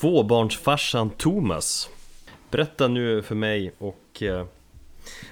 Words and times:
Tvåbarnsfarsan 0.00 1.10
Thomas 1.10 1.88
Berätta 2.50 2.88
nu 2.88 3.22
för 3.22 3.34
mig 3.34 3.72
och 3.78 4.22
eh, 4.22 4.46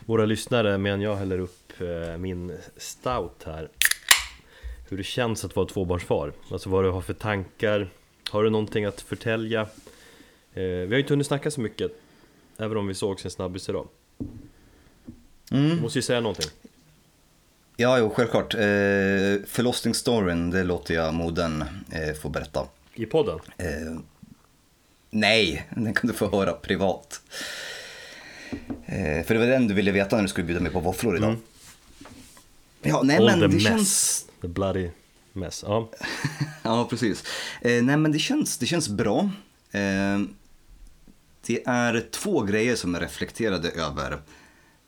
våra 0.06 0.24
lyssnare 0.24 0.78
medan 0.78 1.00
jag 1.00 1.16
häller 1.16 1.38
upp 1.38 1.72
eh, 1.80 2.16
min 2.18 2.58
stout 2.76 3.42
här 3.46 3.68
Hur 4.88 4.96
det 4.96 5.02
känns 5.02 5.44
att 5.44 5.56
vara 5.56 5.66
tvåbarnsfar 5.66 6.32
Alltså 6.50 6.70
vad 6.70 6.84
du 6.84 6.90
har 6.90 7.00
för 7.00 7.14
tankar 7.14 7.88
Har 8.30 8.44
du 8.44 8.50
någonting 8.50 8.84
att 8.84 9.00
förtälja? 9.00 9.60
Eh, 9.60 10.62
vi 10.62 10.86
har 10.86 10.94
ju 10.94 11.00
inte 11.00 11.12
hunnit 11.12 11.26
snacka 11.26 11.50
så 11.50 11.60
mycket 11.60 11.92
Även 12.56 12.76
om 12.76 12.86
vi 12.86 12.94
sågs 12.94 13.24
en 13.24 13.30
snabbis 13.30 13.68
idag 13.68 13.88
Mm. 15.50 15.76
Du 15.76 15.82
måste 15.82 15.98
ju 15.98 16.02
säga 16.02 16.20
någonting 16.20 16.50
Ja, 17.76 17.98
jo, 17.98 18.10
självklart. 18.10 18.54
Eh, 18.54 18.60
förlossningsstoryn, 19.46 20.50
det 20.50 20.64
låter 20.64 20.94
jag 20.94 21.14
modern 21.14 21.64
eh, 21.90 22.14
få 22.22 22.28
berätta. 22.28 22.66
I 22.94 23.06
podden? 23.06 23.38
Eh, 23.56 23.66
nej, 25.10 25.66
den 25.76 25.94
kan 25.94 26.08
du 26.08 26.12
få 26.14 26.30
höra 26.30 26.52
privat. 26.52 27.20
Eh, 28.86 29.24
för 29.26 29.34
det 29.34 29.38
var 29.38 29.46
den 29.46 29.68
du 29.68 29.74
ville 29.74 29.92
veta 29.92 30.16
när 30.16 30.22
du 30.22 30.28
skulle 30.28 30.46
bjuda 30.46 30.60
mig 30.60 30.72
på 30.72 30.80
våfflor 30.80 31.16
idag. 31.16 31.30
Mm. 31.30 31.42
Ja, 32.82 33.02
nej 33.04 33.16
All 33.16 33.24
men 33.26 33.40
the 33.40 33.46
det 33.46 33.54
mess, 33.54 33.62
känns... 33.62 34.26
the 34.40 34.48
bloody 34.48 34.90
mess 35.32 35.64
Ja, 35.66 35.90
Ja, 36.62 36.86
precis. 36.90 37.24
Eh, 37.60 37.82
nej 37.82 37.96
men 37.96 38.12
det 38.12 38.18
känns, 38.18 38.58
det 38.58 38.66
känns 38.66 38.88
bra. 38.88 39.30
Eh, 39.70 40.20
det 41.46 41.66
är 41.66 42.06
två 42.10 42.42
grejer 42.42 42.76
som 42.76 42.94
jag 42.94 43.02
reflekterade 43.02 43.70
över 43.70 44.18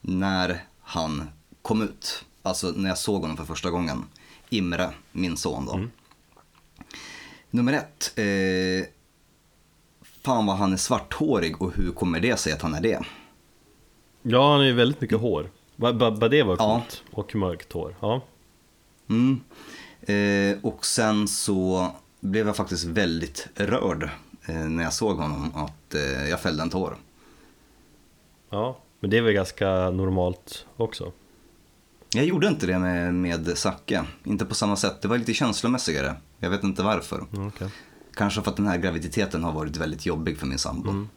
när 0.00 0.64
han 0.80 1.30
kom 1.62 1.82
ut. 1.82 2.24
Alltså 2.42 2.70
när 2.70 2.88
jag 2.88 2.98
såg 2.98 3.20
honom 3.20 3.36
för 3.36 3.44
första 3.44 3.70
gången. 3.70 4.04
Imre, 4.50 4.90
min 5.12 5.36
son 5.36 5.66
då. 5.66 5.88
Nummer 7.50 7.72
ett. 7.72 8.12
Eh, 8.16 8.88
fan 10.28 10.46
vad 10.46 10.56
han 10.56 10.72
är 10.72 10.76
svarthårig 10.76 11.62
och 11.62 11.74
hur 11.74 11.92
kommer 11.92 12.20
det 12.20 12.36
sig 12.36 12.52
att 12.52 12.62
han 12.62 12.74
är 12.74 12.80
det? 12.80 13.00
ja 14.22 14.50
han 14.50 14.58
har 14.58 14.66
ju 14.66 14.72
väldigt 14.72 15.00
mycket 15.00 15.18
hår 15.20 15.50
Bara 15.76 15.92
ba, 15.92 16.10
ba 16.10 16.28
det 16.28 16.42
var 16.42 16.56
Ja. 16.58 16.74
coolt 16.74 17.02
Och 17.12 17.34
mörkt 17.34 17.72
hår 17.72 17.94
Ja, 18.00 18.20
Mm. 19.08 19.40
Eh, 20.00 20.58
och 20.64 20.86
sen 20.86 21.28
så 21.28 21.86
blev 22.20 22.46
jag 22.46 22.56
faktiskt 22.56 22.84
väldigt 22.84 23.48
rörd 23.54 24.10
eh, 24.46 24.54
när 24.54 24.84
jag 24.84 24.92
såg 24.92 25.16
honom 25.16 25.52
att 25.54 25.94
eh, 25.94 26.28
jag 26.28 26.40
fällde 26.40 26.62
en 26.62 26.70
tår. 26.70 26.96
ja 28.50 28.78
Men 29.00 29.10
det 29.10 29.18
är 29.18 29.22
väl 29.22 29.32
ganska 29.32 29.90
normalt 29.90 30.66
också 30.76 31.12
Jag 32.14 32.24
gjorde 32.24 32.48
inte 32.48 32.66
det 32.66 32.78
med, 32.78 33.14
med 33.14 33.58
Zacke, 33.58 34.04
inte 34.24 34.44
på 34.44 34.54
samma 34.54 34.76
sätt. 34.76 35.02
Det 35.02 35.08
var 35.08 35.18
lite 35.18 35.34
känslomässigare. 35.34 36.14
Jag 36.38 36.50
vet 36.50 36.64
inte 36.64 36.82
varför. 36.82 37.24
Mm, 37.32 37.48
okej. 37.48 37.68
Kanske 38.18 38.42
för 38.42 38.50
att 38.50 38.56
den 38.56 38.66
här 38.66 38.78
graviditeten 38.78 39.44
har 39.44 39.52
varit 39.52 39.76
väldigt 39.76 40.06
jobbig 40.06 40.38
för 40.38 40.46
min 40.46 40.58
sambo. 40.58 40.90
Mm. 40.90 41.08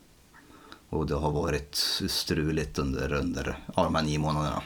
Och 0.90 1.08
det 1.08 1.16
har 1.16 1.32
varit 1.32 1.76
struligt 2.08 2.80
under, 2.80 3.14
under 3.14 3.58
ja, 3.76 3.84
de 3.84 3.96
här 3.96 4.04
nio 4.04 4.20
månaderna. 4.20 4.62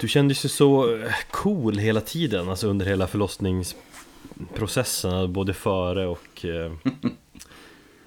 Du 0.00 0.08
kändes 0.08 0.44
ju 0.44 0.48
så 0.48 0.96
eh, 0.96 1.12
cool 1.30 1.78
hela 1.78 2.00
tiden, 2.00 2.48
alltså 2.48 2.68
under 2.68 2.86
hela 2.86 3.06
förlossningsprocessen, 3.06 5.32
både 5.32 5.54
före 5.54 6.06
och 6.06 6.44
eh, 6.44 6.72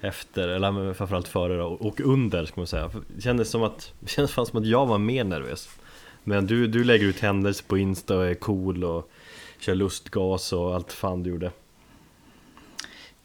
efter, 0.00 0.48
eller 0.48 0.94
framförallt 0.94 1.28
före 1.28 1.62
och 1.62 2.00
under 2.00 2.46
ska 2.46 2.60
man 2.60 2.66
säga. 2.66 2.90
Det 3.16 3.22
kändes 3.22 3.50
som 3.50 3.62
att, 3.62 3.92
det 4.00 4.10
kändes 4.10 4.32
fan 4.32 4.46
som 4.46 4.60
att 4.60 4.66
jag 4.66 4.86
var 4.86 4.98
mer 4.98 5.24
nervös. 5.24 5.68
Men 6.24 6.46
du, 6.46 6.66
du 6.66 6.84
lägger 6.84 7.06
ut 7.06 7.20
händelser 7.20 7.64
på 7.68 7.78
Insta 7.78 8.16
och 8.16 8.26
är 8.26 8.34
cool 8.34 8.84
och 8.84 9.10
kör 9.58 9.74
lustgas 9.74 10.52
och 10.52 10.74
allt 10.74 10.92
fan 10.92 11.22
du 11.22 11.30
gjorde. 11.30 11.52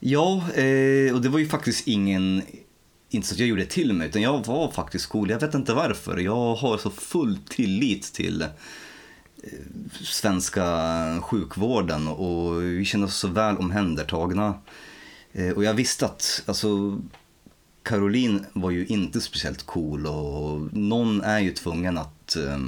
Ja, 0.05 0.51
eh, 0.51 1.13
och 1.13 1.21
det 1.21 1.29
var 1.29 1.39
ju 1.39 1.47
faktiskt 1.47 1.87
ingen, 1.87 2.43
inte 3.09 3.27
så 3.27 3.33
att 3.33 3.39
jag 3.39 3.47
gjorde 3.47 3.61
det 3.61 3.69
till 3.69 3.93
mig, 3.93 4.07
utan 4.07 4.21
jag 4.21 4.45
var 4.45 4.71
faktiskt 4.71 5.07
cool. 5.07 5.29
Jag 5.29 5.39
vet 5.39 5.53
inte 5.53 5.73
varför. 5.73 6.17
Jag 6.17 6.55
har 6.55 6.77
så 6.77 6.89
full 6.89 7.37
tillit 7.49 8.13
till 8.13 8.41
eh, 8.41 8.47
svenska 10.01 11.21
sjukvården 11.21 12.07
och 12.07 12.63
vi 12.63 12.85
känner 12.85 13.05
oss 13.05 13.15
så 13.15 13.27
väl 13.27 13.57
omhändertagna. 13.57 14.53
Eh, 15.33 15.49
och 15.49 15.63
jag 15.63 15.73
visste 15.73 16.05
att, 16.05 16.43
alltså, 16.45 17.01
Caroline 17.83 18.45
var 18.53 18.71
ju 18.71 18.85
inte 18.85 19.21
speciellt 19.21 19.63
cool 19.63 20.05
och 20.07 20.73
någon 20.73 21.21
är 21.21 21.39
ju 21.39 21.53
tvungen 21.53 21.97
att 21.97 22.35
eh, 22.35 22.59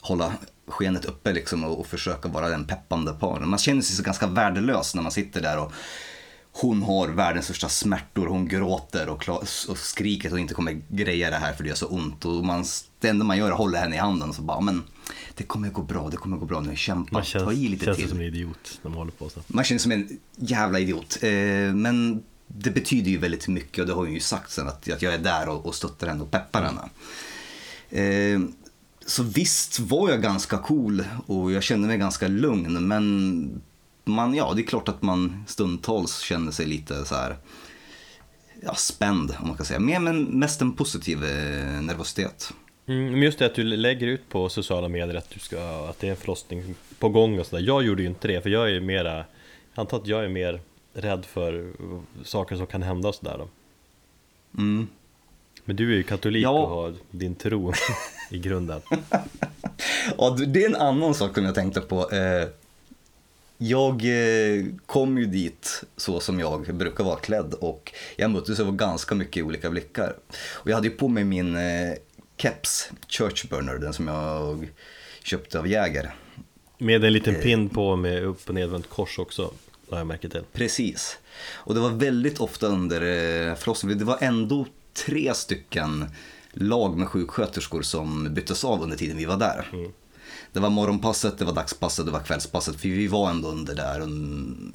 hålla 0.00 0.32
skenet 0.70 1.04
uppe 1.04 1.32
liksom 1.32 1.64
och, 1.64 1.80
och 1.80 1.86
försöka 1.86 2.28
vara 2.28 2.48
den 2.48 2.64
peppande 2.64 3.12
paren. 3.12 3.48
Man 3.48 3.58
känner 3.58 3.82
sig 3.82 3.96
så 3.96 4.02
ganska 4.02 4.26
värdelös 4.26 4.94
när 4.94 5.02
man 5.02 5.12
sitter 5.12 5.40
där 5.42 5.58
och 5.58 5.72
hon 6.52 6.82
har 6.82 7.08
världens 7.08 7.44
största 7.44 7.68
smärtor, 7.68 8.26
hon 8.26 8.48
gråter 8.48 9.08
och, 9.08 9.28
och 9.68 9.78
skriker 9.78 10.28
att 10.28 10.32
hon 10.32 10.40
inte 10.40 10.54
kommer 10.54 10.82
greja 10.88 11.30
det 11.30 11.36
här 11.36 11.52
för 11.52 11.62
det 11.62 11.68
gör 11.68 11.76
så 11.76 11.86
ont. 11.86 12.24
Och 12.24 12.44
man, 12.44 12.64
det 13.00 13.08
enda 13.08 13.24
man 13.24 13.38
gör 13.38 13.46
är 13.46 13.52
att 13.52 13.58
hålla 13.58 13.78
henne 13.78 13.96
i 13.96 13.98
handen 13.98 14.28
och 14.28 14.34
så 14.34 14.42
bara, 14.42 14.60
men 14.60 14.82
det 15.34 15.44
kommer 15.44 15.68
gå 15.68 15.82
bra, 15.82 16.08
det 16.10 16.16
kommer 16.16 16.36
gå 16.36 16.44
bra 16.46 16.60
nu, 16.60 16.76
kämpa, 16.76 17.12
Man 17.12 17.24
känns, 17.24 17.44
ta 17.44 17.52
i 17.52 17.68
lite 17.68 17.84
känns 17.84 17.98
till. 17.98 18.08
som 18.08 18.18
en 18.18 18.24
idiot 18.24 18.78
när 18.82 18.90
man 18.90 18.98
håller 18.98 19.12
på 19.12 19.28
så. 19.28 19.40
Man 19.46 19.64
känner 19.64 19.78
sig 19.78 19.82
som 19.82 19.92
en 19.92 20.18
jävla 20.36 20.78
idiot. 20.78 21.18
Eh, 21.22 21.30
men 21.74 22.22
det 22.46 22.70
betyder 22.70 23.10
ju 23.10 23.18
väldigt 23.18 23.48
mycket 23.48 23.78
och 23.78 23.86
det 23.86 23.92
har 23.92 24.02
hon 24.04 24.14
ju 24.14 24.20
sagt 24.20 24.50
sen 24.50 24.68
att, 24.68 24.90
att 24.90 25.02
jag 25.02 25.14
är 25.14 25.18
där 25.18 25.48
och, 25.48 25.66
och 25.66 25.74
stöttar 25.74 26.06
henne 26.06 26.22
och 26.22 26.30
peppar 26.30 26.62
henne. 26.62 26.88
Eh, 27.90 28.40
så 29.10 29.22
visst 29.22 29.78
var 29.78 30.10
jag 30.10 30.22
ganska 30.22 30.58
cool 30.58 31.04
och 31.26 31.52
jag 31.52 31.62
kände 31.62 31.88
mig 31.88 31.98
ganska 31.98 32.28
lugn 32.28 32.88
men 32.88 33.62
man, 34.04 34.34
ja, 34.34 34.52
det 34.54 34.62
är 34.62 34.66
klart 34.66 34.88
att 34.88 35.02
man 35.02 35.44
stundtals 35.46 36.20
känner 36.20 36.52
sig 36.52 36.66
lite 36.66 37.04
så 37.04 37.14
här 37.14 37.36
ja, 38.62 38.74
spänd 38.74 39.34
om 39.40 39.48
man 39.48 39.56
kan 39.56 39.66
säga. 39.66 39.80
Mer, 39.80 40.00
men 40.00 40.22
mest 40.22 40.60
en 40.60 40.72
positiv 40.72 41.24
eh, 41.24 41.82
nervositet. 41.82 42.52
Mm, 42.86 43.22
just 43.22 43.38
det 43.38 43.46
att 43.46 43.54
du 43.54 43.62
lägger 43.62 44.06
ut 44.06 44.28
på 44.28 44.48
sociala 44.48 44.88
medier 44.88 45.14
att, 45.14 45.30
du 45.30 45.40
ska, 45.40 45.86
att 45.90 45.98
det 45.98 46.06
är 46.06 46.10
en 46.10 46.16
förlossning 46.16 46.74
på 46.98 47.08
gång 47.08 47.38
och 47.38 47.46
sådär 47.46 47.62
Jag 47.62 47.82
gjorde 47.82 48.02
ju 48.02 48.08
inte 48.08 48.28
det 48.28 48.40
för 48.42 48.50
jag 48.50 48.70
är 48.70 48.80
mera 48.80 49.16
Jag 49.16 49.24
antar 49.74 49.96
att 49.96 50.06
jag 50.06 50.24
är 50.24 50.28
mer 50.28 50.60
rädd 50.94 51.24
för 51.24 51.72
saker 52.24 52.56
som 52.56 52.66
kan 52.66 52.82
hända 52.82 53.08
och 53.08 53.14
sådär 53.14 53.38
då 53.38 53.48
Mm. 54.58 54.88
Men 55.64 55.76
du 55.76 55.92
är 55.92 55.96
ju 55.96 56.02
katolik 56.02 56.44
Ja. 56.44 56.50
och 56.50 56.68
har 56.68 56.94
din 57.10 57.34
tro 57.34 57.72
i 58.30 58.38
grunden 58.38 58.80
Ja, 60.18 60.30
det 60.46 60.64
är 60.64 60.68
en 60.68 60.76
annan 60.76 61.14
sak 61.14 61.34
som 61.34 61.44
jag 61.44 61.54
tänkte 61.54 61.80
på. 61.80 62.10
Eh, 62.10 62.48
Jag 63.58 63.94
eh, 64.04 64.64
kom 64.86 65.18
ju 65.18 65.26
dit 65.26 65.84
så 65.96 66.20
som 66.20 66.40
jag 66.40 66.74
brukar 66.74 67.04
vara 67.04 67.16
klädd 67.16 67.54
och 67.54 67.92
jag 68.16 68.30
möttes 68.30 68.60
av 68.60 68.76
ganska 68.76 69.14
mycket 69.14 69.44
olika 69.44 69.70
blickar. 69.70 70.16
Och 70.52 70.70
jag 70.70 70.74
hade 70.74 70.88
ju 70.88 70.94
på 70.94 71.08
mig 71.08 71.24
min 71.24 71.56
eh, 71.56 71.92
keps, 72.36 72.90
Churchburner, 73.08 73.78
den 73.78 73.92
som 73.92 74.08
jag 74.08 74.70
köpte 75.22 75.58
av 75.58 75.68
Jäger. 75.68 76.14
Med 76.78 77.04
en 77.04 77.12
liten 77.12 77.34
pin 77.34 77.68
på 77.68 77.96
med 77.96 78.24
upp 78.24 78.48
och 78.48 78.54
nedvänt 78.54 78.88
kors 78.88 79.18
också 79.18 79.50
Har 79.90 79.98
jag 79.98 80.06
märkt 80.06 80.22
till 80.22 80.42
Precis. 80.52 81.18
Och 81.52 81.74
det 81.74 81.80
var 81.80 81.90
väldigt 81.90 82.40
ofta 82.40 82.66
under 82.66 83.00
förlossningen, 83.54 83.98
det 83.98 84.04
var 84.04 84.18
ändå 84.20 84.66
tre 84.92 85.34
stycken 85.34 86.06
lag 86.52 86.98
med 86.98 87.08
sjuksköterskor 87.08 87.82
som 87.82 88.34
byttes 88.34 88.64
av 88.64 88.82
under 88.82 88.96
tiden 88.96 89.16
vi 89.16 89.24
var 89.24 89.36
där. 89.36 89.66
Det 90.52 90.60
var 90.60 90.70
morgonpasset, 90.70 91.38
det 91.38 91.44
var 91.44 91.52
dagspasset, 91.52 92.06
det 92.06 92.12
var 92.12 92.20
kvällspasset, 92.20 92.80
för 92.80 92.88
vi 92.88 93.06
var 93.06 93.30
ändå 93.30 93.48
under 93.48 93.74
där. 93.74 94.00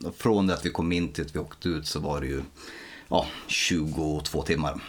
Och 0.08 0.16
från 0.16 0.48
det 0.48 0.54
att 0.54 0.66
vi 0.66 0.70
kom 0.70 0.92
in 0.92 1.08
till 1.14 1.26
att 1.26 1.36
vi 1.36 1.40
åkte 1.40 1.70
ut 1.70 1.88
så 1.88 2.00
var 2.00 2.22
det 2.22 2.28
ju 2.28 2.42
ja, 3.08 3.26
22 3.48 4.20
timmar. 4.42 4.82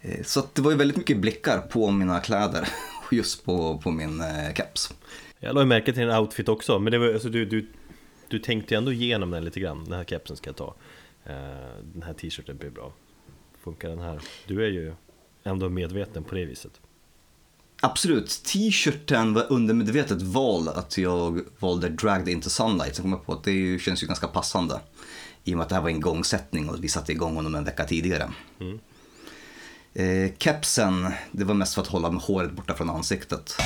Eh, 0.00 0.22
Så 0.24 0.40
att 0.40 0.54
det 0.54 0.62
var 0.62 0.70
ju 0.70 0.76
väldigt 0.76 0.96
mycket 0.96 1.18
blickar 1.20 1.58
på 1.58 1.90
mina 1.90 2.20
kläder, 2.20 2.68
och 3.06 3.12
just 3.12 3.44
på, 3.44 3.78
på 3.78 3.90
min 3.90 4.20
eh, 4.20 4.54
keps. 4.54 4.94
Jag 5.38 5.54
la 5.54 5.60
ju 5.60 5.66
märke 5.66 5.92
till 5.92 6.02
din 6.02 6.10
outfit 6.10 6.48
också 6.48 6.78
Men 6.78 6.92
det 6.92 6.98
var, 6.98 7.12
alltså, 7.12 7.28
du, 7.28 7.44
du, 7.44 7.66
du 8.28 8.38
tänkte 8.38 8.74
ju 8.74 8.78
ändå 8.78 8.92
igenom 8.92 9.30
den 9.30 9.44
lite 9.44 9.60
grann 9.60 9.84
Den 9.84 9.92
här 9.92 10.04
kepsen 10.04 10.36
ska 10.36 10.48
jag 10.48 10.56
ta 10.56 10.74
Eh, 11.24 11.34
Den 11.94 12.02
här 12.02 12.12
t-shirten 12.12 12.56
blir 12.56 12.70
bra 12.70 12.92
Funkar 13.64 13.88
den 13.88 13.98
här? 13.98 14.20
Du 14.46 14.64
är 14.64 14.68
ju 14.68 14.94
ändå 15.46 15.68
medveten 15.68 16.24
på 16.24 16.34
det 16.34 16.44
viset 16.44 16.72
Absolut, 17.80 18.28
t-shirten 18.44 19.34
var 19.34 19.46
undermedvetet 19.52 20.22
val 20.22 20.68
att 20.68 20.98
jag 20.98 21.40
valde 21.58 21.88
Dragged 21.88 22.28
Into 22.28 22.50
Sunlight. 22.50 22.94
Sen 22.96 23.02
kom 23.02 23.12
jag 23.12 23.26
på 23.26 23.32
att 23.32 23.44
det 23.44 23.52
ju- 23.52 23.78
känns 23.78 24.02
ju 24.02 24.06
ganska 24.06 24.26
passande. 24.26 24.80
I 25.44 25.52
och 25.54 25.56
med 25.56 25.62
att 25.62 25.68
det 25.68 25.74
här 25.74 25.82
var 25.82 25.90
en 25.90 25.96
igångsättning 25.96 26.68
och 26.70 26.84
vi 26.84 26.88
satte 26.88 27.12
igång 27.12 27.36
honom 27.36 27.54
en 27.54 27.64
vecka 27.64 27.84
tidigare. 27.84 28.30
Mm. 28.60 28.78
Eh, 29.94 30.32
kepsen, 30.38 31.08
det 31.32 31.44
var 31.44 31.54
mest 31.54 31.74
för 31.74 31.82
att 31.82 31.88
hålla 31.88 32.08
håret 32.08 32.52
borta 32.52 32.74
från 32.74 32.90
ansiktet. 32.90 33.56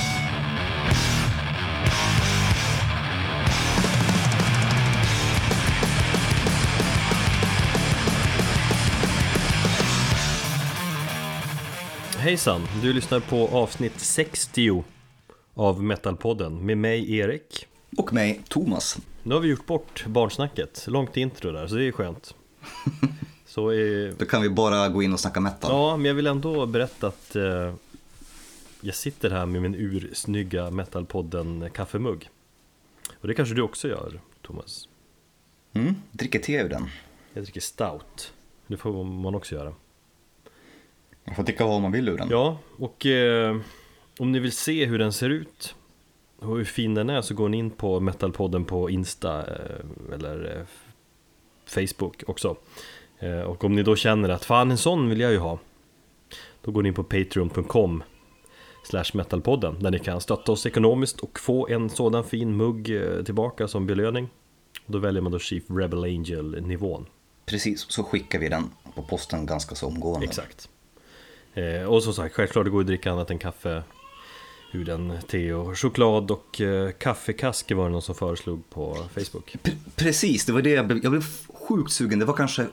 Hejsan! 12.20 12.60
Du 12.82 12.92
lyssnar 12.92 13.20
på 13.20 13.48
avsnitt 13.48 14.00
60 14.00 14.84
av 15.54 15.82
Metalpodden 15.82 16.66
med 16.66 16.78
mig 16.78 17.16
Erik 17.16 17.66
Och 17.96 18.12
mig, 18.12 18.40
Thomas. 18.48 18.98
Nu 19.22 19.34
har 19.34 19.40
vi 19.40 19.48
gjort 19.48 19.66
bort 19.66 20.06
barnsnacket, 20.06 20.84
långt 20.88 21.16
intro 21.16 21.52
där 21.52 21.66
så 21.66 21.74
det 21.74 21.84
är 21.84 21.92
skönt 21.92 22.34
Så 23.46 23.68
är... 23.68 24.14
Då 24.18 24.24
kan 24.24 24.42
vi 24.42 24.50
bara 24.50 24.88
gå 24.88 25.02
in 25.02 25.12
och 25.12 25.20
snacka 25.20 25.40
metal. 25.40 25.70
Ja, 25.70 25.96
men 25.96 26.06
jag 26.06 26.14
vill 26.14 26.26
ändå 26.26 26.66
berätta 26.66 27.06
att 27.06 27.36
eh, 27.36 27.74
jag 28.80 28.94
sitter 28.94 29.30
här 29.30 29.46
med 29.46 29.62
min 29.62 29.74
ursnygga 29.74 30.70
metalpodden 30.70 31.70
kaffemugg. 31.72 32.28
Och 33.20 33.28
det 33.28 33.34
kanske 33.34 33.54
du 33.54 33.62
också 33.62 33.88
gör, 33.88 34.20
Thomas? 34.42 34.88
Mm, 35.72 35.94
dricker 36.12 36.38
te 36.38 36.56
ur 36.56 36.68
den. 36.68 36.88
Jag 37.34 37.44
dricker 37.44 37.60
stout. 37.60 38.32
Det 38.66 38.76
får 38.76 39.04
man 39.04 39.34
också 39.34 39.54
göra. 39.54 39.74
Man 41.30 41.36
får 41.36 41.42
dricka 41.42 41.66
vad 41.66 41.80
man 41.80 41.92
vill 41.92 42.08
ur 42.08 42.16
den. 42.16 42.28
Ja, 42.30 42.58
och 42.78 43.06
eh, 43.06 43.56
om 44.18 44.32
ni 44.32 44.38
vill 44.38 44.52
se 44.52 44.86
hur 44.86 44.98
den 44.98 45.12
ser 45.12 45.30
ut 45.30 45.74
och 46.38 46.56
hur 46.56 46.64
fin 46.64 46.94
den 46.94 47.10
är 47.10 47.22
så 47.22 47.34
går 47.34 47.48
ni 47.48 47.56
in 47.56 47.70
på 47.70 48.00
Metalpodden 48.00 48.64
på 48.64 48.90
Insta 48.90 49.38
eh, 49.40 50.14
eller 50.14 50.56
eh, 50.56 50.66
Facebook 51.66 52.22
också. 52.26 52.56
Eh, 53.18 53.40
och 53.40 53.64
om 53.64 53.74
ni 53.74 53.82
då 53.82 53.96
känner 53.96 54.28
att 54.28 54.44
fan 54.44 54.70
en 54.70 54.78
sån 54.78 55.08
vill 55.08 55.20
jag 55.20 55.32
ju 55.32 55.38
ha 55.38 55.58
Då 56.62 56.70
går 56.70 56.82
ni 56.82 56.88
in 56.88 56.94
på 56.94 57.04
patreon.com 57.04 58.02
Slash 58.84 59.10
metalpodden 59.14 59.82
där 59.82 59.90
ni 59.90 59.98
kan 59.98 60.20
stötta 60.20 60.52
oss 60.52 60.66
ekonomiskt 60.66 61.20
och 61.20 61.38
få 61.38 61.68
en 61.68 61.90
sådan 61.90 62.24
fin 62.24 62.56
mugg 62.56 62.90
eh, 62.90 63.24
tillbaka 63.24 63.68
som 63.68 63.86
belöning. 63.86 64.28
Och 64.86 64.92
då 64.92 64.98
väljer 64.98 65.22
man 65.22 65.32
då 65.32 65.38
Chief 65.38 65.64
Rebel 65.68 66.04
Angel 66.04 66.62
nivån. 66.62 67.06
Precis, 67.46 67.86
så 67.90 68.02
skickar 68.02 68.38
vi 68.38 68.48
den 68.48 68.70
på 68.94 69.02
posten 69.02 69.46
ganska 69.46 69.74
så 69.74 69.86
omgående. 69.86 70.26
Exakt. 70.26 70.68
Eh, 71.54 71.82
och 71.84 72.02
som 72.02 72.14
sagt, 72.14 72.34
självklart 72.34 72.64
det 72.64 72.70
går 72.70 72.80
att 72.80 72.86
dricka 72.86 73.12
annat 73.12 73.30
än 73.30 73.38
kaffe 73.38 73.82
ur 74.72 74.84
den 74.84 75.12
te 75.28 75.52
och 75.52 75.78
choklad 75.78 76.30
och 76.30 76.60
eh, 76.60 76.90
kaffekasker 76.90 77.74
var 77.74 77.84
det 77.84 77.90
någon 77.92 78.02
som 78.02 78.14
föreslog 78.14 78.70
på 78.70 78.96
Facebook. 79.14 79.56
P- 79.62 79.72
precis, 79.96 80.44
det 80.44 80.52
var 80.52 80.62
det 80.62 80.70
jag 80.70 80.86
blev, 80.86 81.00
jag 81.02 81.12
blev 81.12 81.24
sjukt 81.68 81.92
sugen. 81.92 82.18
Det 82.18 82.24
var 82.24 82.34
kanske 82.34 82.66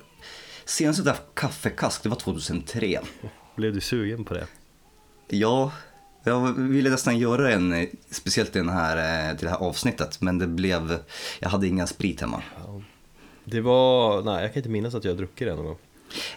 senaste 0.66 1.04
där 1.04 1.16
kaffekask, 1.34 2.04
det 2.04 2.10
var 2.10 2.16
2003. 2.16 3.00
Blev 3.56 3.74
du 3.74 3.82
sugen 3.82 4.24
på 4.26 4.34
det? 4.34 4.48
Ja, 5.30 5.72
jag 6.24 6.54
ville 6.58 6.90
nästan 6.90 7.18
göra 7.20 7.52
en, 7.52 7.88
speciellt 8.12 8.54
den 8.54 8.70
här, 8.70 9.30
eh, 9.32 9.38
till 9.38 9.46
det 9.46 9.52
här 9.52 9.60
avsnittet, 9.60 10.22
men 10.22 10.38
det 10.40 10.48
blev, 10.48 11.00
jag 11.40 11.50
hade 11.50 11.68
ingen 11.68 11.88
sprit 11.88 12.22
hemma. 12.22 12.42
Det 13.46 13.62
var, 13.62 14.22
nej 14.24 14.42
jag 14.42 14.54
kan 14.54 14.60
inte 14.60 14.70
minnas 14.70 14.96
att 14.96 15.04
jag 15.06 15.18
druckit 15.18 15.48
det 15.48 15.56
någon 15.56 15.66
gång. 15.66 15.78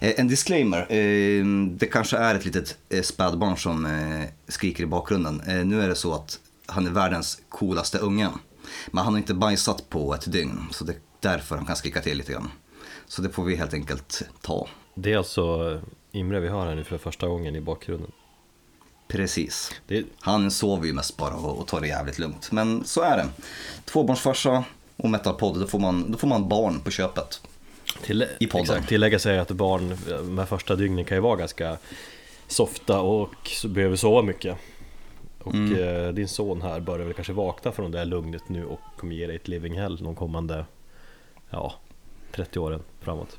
Eh, 0.01 0.13
En 0.17 0.29
disclaimer, 0.29 0.93
eh, 0.93 1.45
det 1.71 1.87
kanske 1.87 2.17
är 2.17 2.35
ett 2.35 2.45
litet 2.45 2.79
eh, 2.89 3.03
spädbarn 3.03 3.57
som 3.57 3.89
skriker 4.49 4.83
i 4.85 4.87
bakgrunden. 4.87 5.43
Nu 5.69 5.83
är 5.83 5.89
det 5.89 5.95
så 5.95 6.15
att 6.15 6.39
han 6.67 6.87
är 6.87 6.91
världens 6.91 7.43
coolaste 7.49 7.99
unge. 7.99 8.29
Men 8.91 9.05
han 9.05 9.13
har 9.13 9.19
inte 9.19 9.35
bajsat 9.35 9.89
på 9.91 10.15
ett 10.15 10.33
dygn, 10.33 10.67
så 10.71 10.85
det 10.85 10.93
är 10.93 10.99
därför 11.21 11.57
han 11.57 11.67
kan 11.67 11.77
skrika 11.77 12.01
till 12.01 12.19
lite 12.19 12.33
grann. 12.33 12.51
Så 13.07 13.23
det 13.23 13.31
får 13.31 13.45
vi 13.45 13.57
helt 13.57 13.75
enkelt 13.75 14.23
ta. 14.41 14.69
Det 14.95 15.13
är 15.13 15.17
alltså 15.17 15.81
Imre 16.13 16.41
vi 16.41 16.49
har 16.49 16.67
här 16.67 16.75
nu 16.75 16.85
för 16.85 16.99
första 16.99 17.29
gången 17.29 17.57
i 17.57 17.61
bakgrunden. 17.61 18.13
Precis. 19.09 19.73
Det, 19.87 20.05
Han 20.21 20.51
sover 20.51 20.87
ju 20.87 20.93
mest 20.93 21.17
bara 21.17 21.35
och, 21.35 21.59
och 21.59 21.67
tar 21.67 21.81
det 21.81 21.87
jävligt 21.89 22.19
lugnt. 22.19 22.53
Men 22.53 22.85
så 22.85 23.01
är 23.03 23.17
det. 23.17 23.29
Tvåbarnsfarsa 23.85 24.65
och 24.97 25.11
metalpodd, 25.11 25.61
då 25.61 25.67
får 25.67 25.79
man, 25.79 26.13
då 26.13 26.19
får 26.19 26.29
man 26.29 26.49
barn 26.49 26.81
på 26.81 26.91
köpet. 26.91 27.41
Till, 28.03 28.27
I 28.41 28.47
podden. 28.47 28.63
Exakt, 28.63 28.89
tillägga 28.89 29.19
sig 29.19 29.39
att 29.39 29.51
barn 29.51 29.97
de 30.09 30.39
här 30.39 30.47
första 30.47 30.77
dygnen 30.77 31.05
kan 31.05 31.17
ju 31.17 31.21
vara 31.21 31.37
ganska 31.37 31.77
softa 32.47 33.01
och 33.01 33.35
behöver 33.65 33.97
sova 33.97 34.23
mycket. 34.23 34.57
Och 35.43 35.55
Mm. 35.55 36.05
eh, 36.07 36.13
din 36.13 36.29
son 36.29 36.63
här 36.63 36.81
börjar 36.81 37.05
väl 37.07 37.15
kanske 37.15 37.33
vakna 37.33 37.73
från 37.73 37.91
det 37.91 37.99
där 37.99 38.05
lugnet 38.05 38.49
nu 38.49 38.65
och 38.65 38.81
kommer 38.97 39.15
ge 39.15 39.27
dig 39.27 39.37
ett 39.37 39.49
living 39.49 39.79
hell 39.79 39.97
de 39.97 40.15
kommande, 40.15 40.65
ja, 41.51 41.75
30 42.33 42.59
åren 42.59 42.83
framåt. 43.01 43.39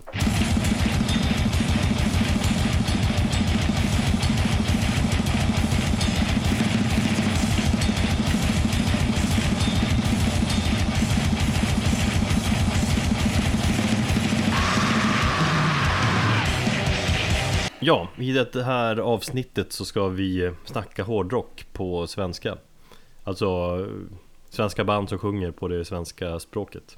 Ja, 17.91 18.07
i 18.17 18.31
det 18.31 18.63
här 18.63 18.97
avsnittet 18.97 19.73
så 19.73 19.85
ska 19.85 20.07
vi 20.07 20.51
snacka 20.65 21.03
hårdrock 21.03 21.65
på 21.73 22.07
svenska. 22.07 22.57
Alltså 23.23 23.45
eh, 23.79 24.17
svenska 24.49 24.83
band 24.83 25.09
som 25.09 25.19
sjunger 25.19 25.51
på 25.51 25.67
det 25.67 25.85
svenska 25.85 26.39
språket. 26.39 26.97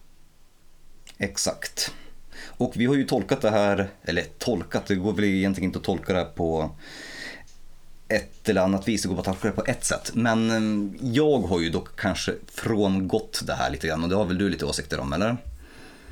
Exakt. 1.17 1.93
Och 2.57 2.73
vi 2.75 2.85
har 2.85 2.95
ju 2.95 3.03
tolkat 3.03 3.41
det 3.41 3.49
här, 3.49 3.89
eller 4.01 4.23
tolkat, 4.37 4.85
det 4.85 4.95
går 4.95 5.13
väl 5.13 5.23
egentligen 5.23 5.69
inte 5.69 5.79
att 5.79 5.85
tolka 5.85 6.13
det 6.13 6.19
här 6.19 6.25
på 6.25 6.71
ett 8.07 8.49
eller 8.49 8.61
annat 8.61 8.87
vis, 8.87 9.01
det 9.01 9.07
går 9.07 9.15
bara 9.15 9.19
att 9.19 9.25
tolka 9.25 9.47
det 9.47 9.63
på 9.63 9.71
ett 9.71 9.83
sätt. 9.83 10.11
Men 10.13 10.49
eh, 10.49 11.01
jag 11.13 11.39
har 11.39 11.59
ju 11.59 11.69
dock 11.69 11.99
kanske 11.99 12.33
frångått 12.47 13.41
det 13.45 13.53
här 13.53 13.69
lite 13.69 13.87
grann 13.87 14.03
och 14.03 14.09
det 14.09 14.15
har 14.15 14.25
väl 14.25 14.37
du 14.37 14.49
lite 14.49 14.65
åsikter 14.65 14.99
om, 14.99 15.13
eller? 15.13 15.37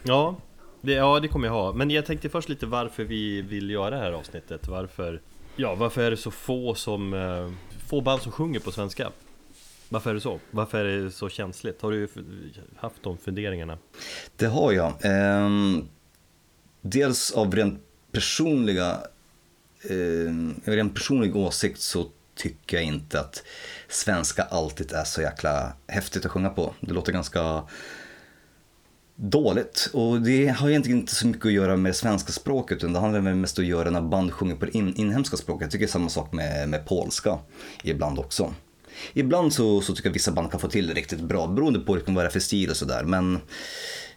Ja, 0.03 0.35
det, 0.81 0.93
ja, 0.93 1.19
det 1.19 1.27
kommer 1.27 1.47
jag 1.47 1.53
ha. 1.53 1.73
Men 1.73 1.91
jag 1.91 2.05
tänkte 2.05 2.29
först 2.29 2.49
lite 2.49 2.65
varför 2.65 3.03
vi 3.03 3.41
vill 3.41 3.69
göra 3.69 3.89
det 3.89 3.97
här 3.97 4.11
avsnittet. 4.11 4.67
Varför, 4.67 5.21
ja, 5.55 5.75
varför 5.75 6.01
är 6.01 6.11
det 6.11 6.17
så 6.17 6.31
få 6.31 6.75
som, 6.75 7.13
eh, 7.13 7.51
få 7.87 8.01
band 8.01 8.21
som 8.21 8.31
sjunger 8.31 8.59
på 8.59 8.71
svenska? 8.71 9.11
Varför 9.89 10.09
är 10.09 10.13
det 10.13 10.21
så? 10.21 10.39
Varför 10.51 10.85
är 10.85 11.03
det 11.03 11.11
så 11.11 11.29
känsligt? 11.29 11.81
Har 11.81 11.91
du 11.91 12.07
haft 12.75 13.03
de 13.03 13.17
funderingarna? 13.17 13.77
Det 14.35 14.45
har 14.45 14.71
jag. 14.71 14.93
Ehm, 15.01 15.87
dels 16.81 17.31
av 17.31 17.55
rent 17.55 17.83
personliga, 18.11 18.97
eh, 19.89 20.33
rent 20.63 20.93
personlig 20.93 21.35
åsikt 21.35 21.79
så 21.79 22.05
tycker 22.35 22.77
jag 22.77 22.85
inte 22.85 23.19
att 23.19 23.43
svenska 23.89 24.43
alltid 24.43 24.91
är 24.91 25.03
så 25.03 25.21
jäkla 25.21 25.73
häftigt 25.87 26.25
att 26.25 26.31
sjunga 26.31 26.49
på. 26.49 26.73
Det 26.79 26.93
låter 26.93 27.11
ganska 27.11 27.63
dåligt. 29.23 29.89
Och 29.93 30.21
det 30.21 30.47
har 30.47 30.69
egentligen 30.69 30.99
inte 30.99 31.15
så 31.15 31.27
mycket 31.27 31.45
att 31.45 31.51
göra 31.51 31.77
med 31.77 31.89
det 31.89 31.93
svenska 31.95 32.31
språket 32.31 32.77
utan 32.77 32.93
det 32.93 32.99
handlar 32.99 33.19
väl 33.19 33.35
mest 33.35 33.59
att 33.59 33.65
göra 33.65 33.89
när 33.89 34.01
band 34.01 34.31
sjunger 34.33 34.55
på 34.55 34.65
det 34.65 34.77
in, 34.77 34.95
inhemska 34.95 35.37
språket. 35.37 35.61
Jag 35.65 35.71
tycker 35.71 35.87
samma 35.87 36.09
sak 36.09 36.33
med, 36.33 36.69
med 36.69 36.85
polska 36.85 37.39
ibland 37.83 38.19
också. 38.19 38.53
Ibland 39.13 39.53
så, 39.53 39.81
så 39.81 39.95
tycker 39.95 40.09
jag 40.09 40.13
vissa 40.13 40.31
band 40.31 40.51
kan 40.51 40.59
få 40.59 40.67
till 40.67 40.87
det 40.87 40.93
riktigt 40.93 41.19
bra 41.19 41.47
beroende 41.47 41.79
på 41.79 41.95
liksom 41.95 42.15
vad 42.15 42.25
det 42.25 42.29
är 42.29 42.31
för 42.31 42.39
stil 42.39 42.69
och 42.69 42.77
sådär. 42.77 43.03
Men 43.03 43.39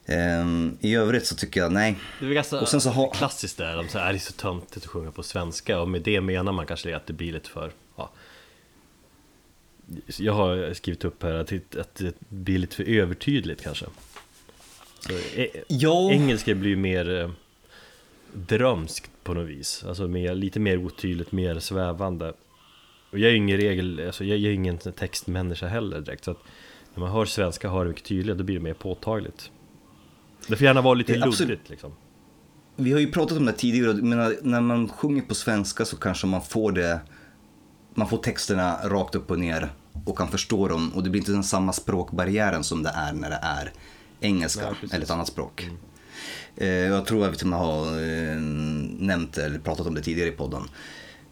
ehm, 0.06 0.78
i 0.80 0.94
övrigt 0.94 1.26
så 1.26 1.34
tycker 1.34 1.60
jag 1.60 1.72
nej. 1.72 1.96
Det 2.20 2.26
är 2.26 2.30
ganska 2.30 2.60
Och 2.60 2.68
sen 2.68 2.80
så 2.80 2.90
har- 2.90 3.10
klassiskt 3.14 3.58
där, 3.58 3.76
de 3.76 3.88
säger 3.88 4.06
att 4.06 4.12
det 4.12 4.16
är 4.16 4.18
så 4.18 4.32
töntigt 4.32 4.76
att 4.76 4.86
sjunga 4.86 5.10
på 5.10 5.22
svenska 5.22 5.80
och 5.80 5.88
med 5.88 6.02
det 6.02 6.20
menar 6.20 6.52
man 6.52 6.66
kanske 6.66 6.96
att 6.96 7.06
det 7.06 7.12
blir 7.12 7.32
lite 7.32 7.48
för 7.50 7.72
ja. 7.96 8.10
Jag 10.18 10.32
har 10.32 10.74
skrivit 10.74 11.04
upp 11.04 11.22
här 11.22 11.34
att 11.34 11.46
det, 11.46 11.76
att 11.76 11.94
det 11.94 12.14
blir 12.28 12.58
lite 12.58 12.76
för 12.76 12.82
övertydligt 12.88 13.62
kanske 13.62 13.86
så, 15.08 15.12
e- 15.40 15.64
Ja. 15.68 16.10
Engelska 16.10 16.54
blir 16.54 16.70
ju 16.70 16.76
mer 16.76 17.20
eh, 17.20 17.30
drömskt 18.32 19.10
på 19.24 19.34
något 19.34 19.48
vis. 19.48 19.84
Alltså 19.88 20.08
mer, 20.08 20.34
lite 20.34 20.60
mer 20.60 20.78
otydligt, 20.78 21.32
mer 21.32 21.58
svävande. 21.58 22.32
Och 23.10 23.18
jag 23.18 23.28
är 23.28 23.30
ju 23.30 23.36
ingen 23.36 23.56
regel, 23.56 24.02
alltså 24.06 24.24
jag, 24.24 24.38
är 24.38 24.50
ingen 24.50 24.78
textmänniska 24.78 25.66
heller 25.66 26.00
direkt 26.00 26.24
så 26.24 26.30
att 26.30 26.42
När 26.94 27.00
man 27.00 27.10
hör 27.10 27.24
svenska 27.24 27.70
hör 27.70 27.84
det 27.84 27.88
mycket 27.88 28.04
tydligare 28.04 28.38
då 28.38 28.44
blir 28.44 28.56
det 28.56 28.62
mer 28.62 28.74
påtagligt. 28.74 29.50
Det 30.46 30.56
får 30.56 30.64
gärna 30.64 30.80
vara 30.80 30.94
lite 30.94 31.16
luddigt 31.16 31.70
liksom. 31.70 31.92
Vi 32.76 32.92
har 32.92 33.00
ju 33.00 33.12
pratat 33.12 33.38
om 33.38 33.46
det 33.46 33.52
tidigare, 33.52 33.92
menar, 33.94 34.36
när 34.42 34.60
man 34.60 34.88
sjunger 34.88 35.22
på 35.22 35.34
svenska 35.34 35.84
så 35.84 35.96
kanske 35.96 36.26
man 36.26 36.42
får 36.42 36.72
det, 36.72 37.00
man 37.94 38.08
får 38.08 38.18
texterna 38.18 38.78
rakt 38.84 39.14
upp 39.14 39.30
och 39.30 39.38
ner 39.38 39.68
och 40.06 40.18
kan 40.18 40.28
förstå 40.28 40.68
dem 40.68 40.92
och 40.94 41.02
det 41.02 41.10
blir 41.10 41.20
inte 41.20 41.32
den 41.32 41.44
samma 41.44 41.72
språkbarriären 41.72 42.64
som 42.64 42.82
det 42.82 42.90
är 42.94 43.12
när 43.12 43.30
det 43.30 43.40
är 43.42 43.72
engelska 44.24 44.70
Nej, 44.70 44.90
eller 44.92 45.04
ett 45.04 45.10
annat 45.10 45.28
språk. 45.28 45.68
Eh, 46.56 46.68
jag 46.68 47.06
tror 47.06 47.28
att 47.28 47.42
vi 47.42 47.50
har 47.50 47.86
eh, 47.86 48.40
nämnt 48.98 49.38
eller 49.38 49.58
pratat 49.58 49.86
om 49.86 49.94
det 49.94 50.02
tidigare 50.02 50.28
i 50.28 50.32
podden. 50.32 50.62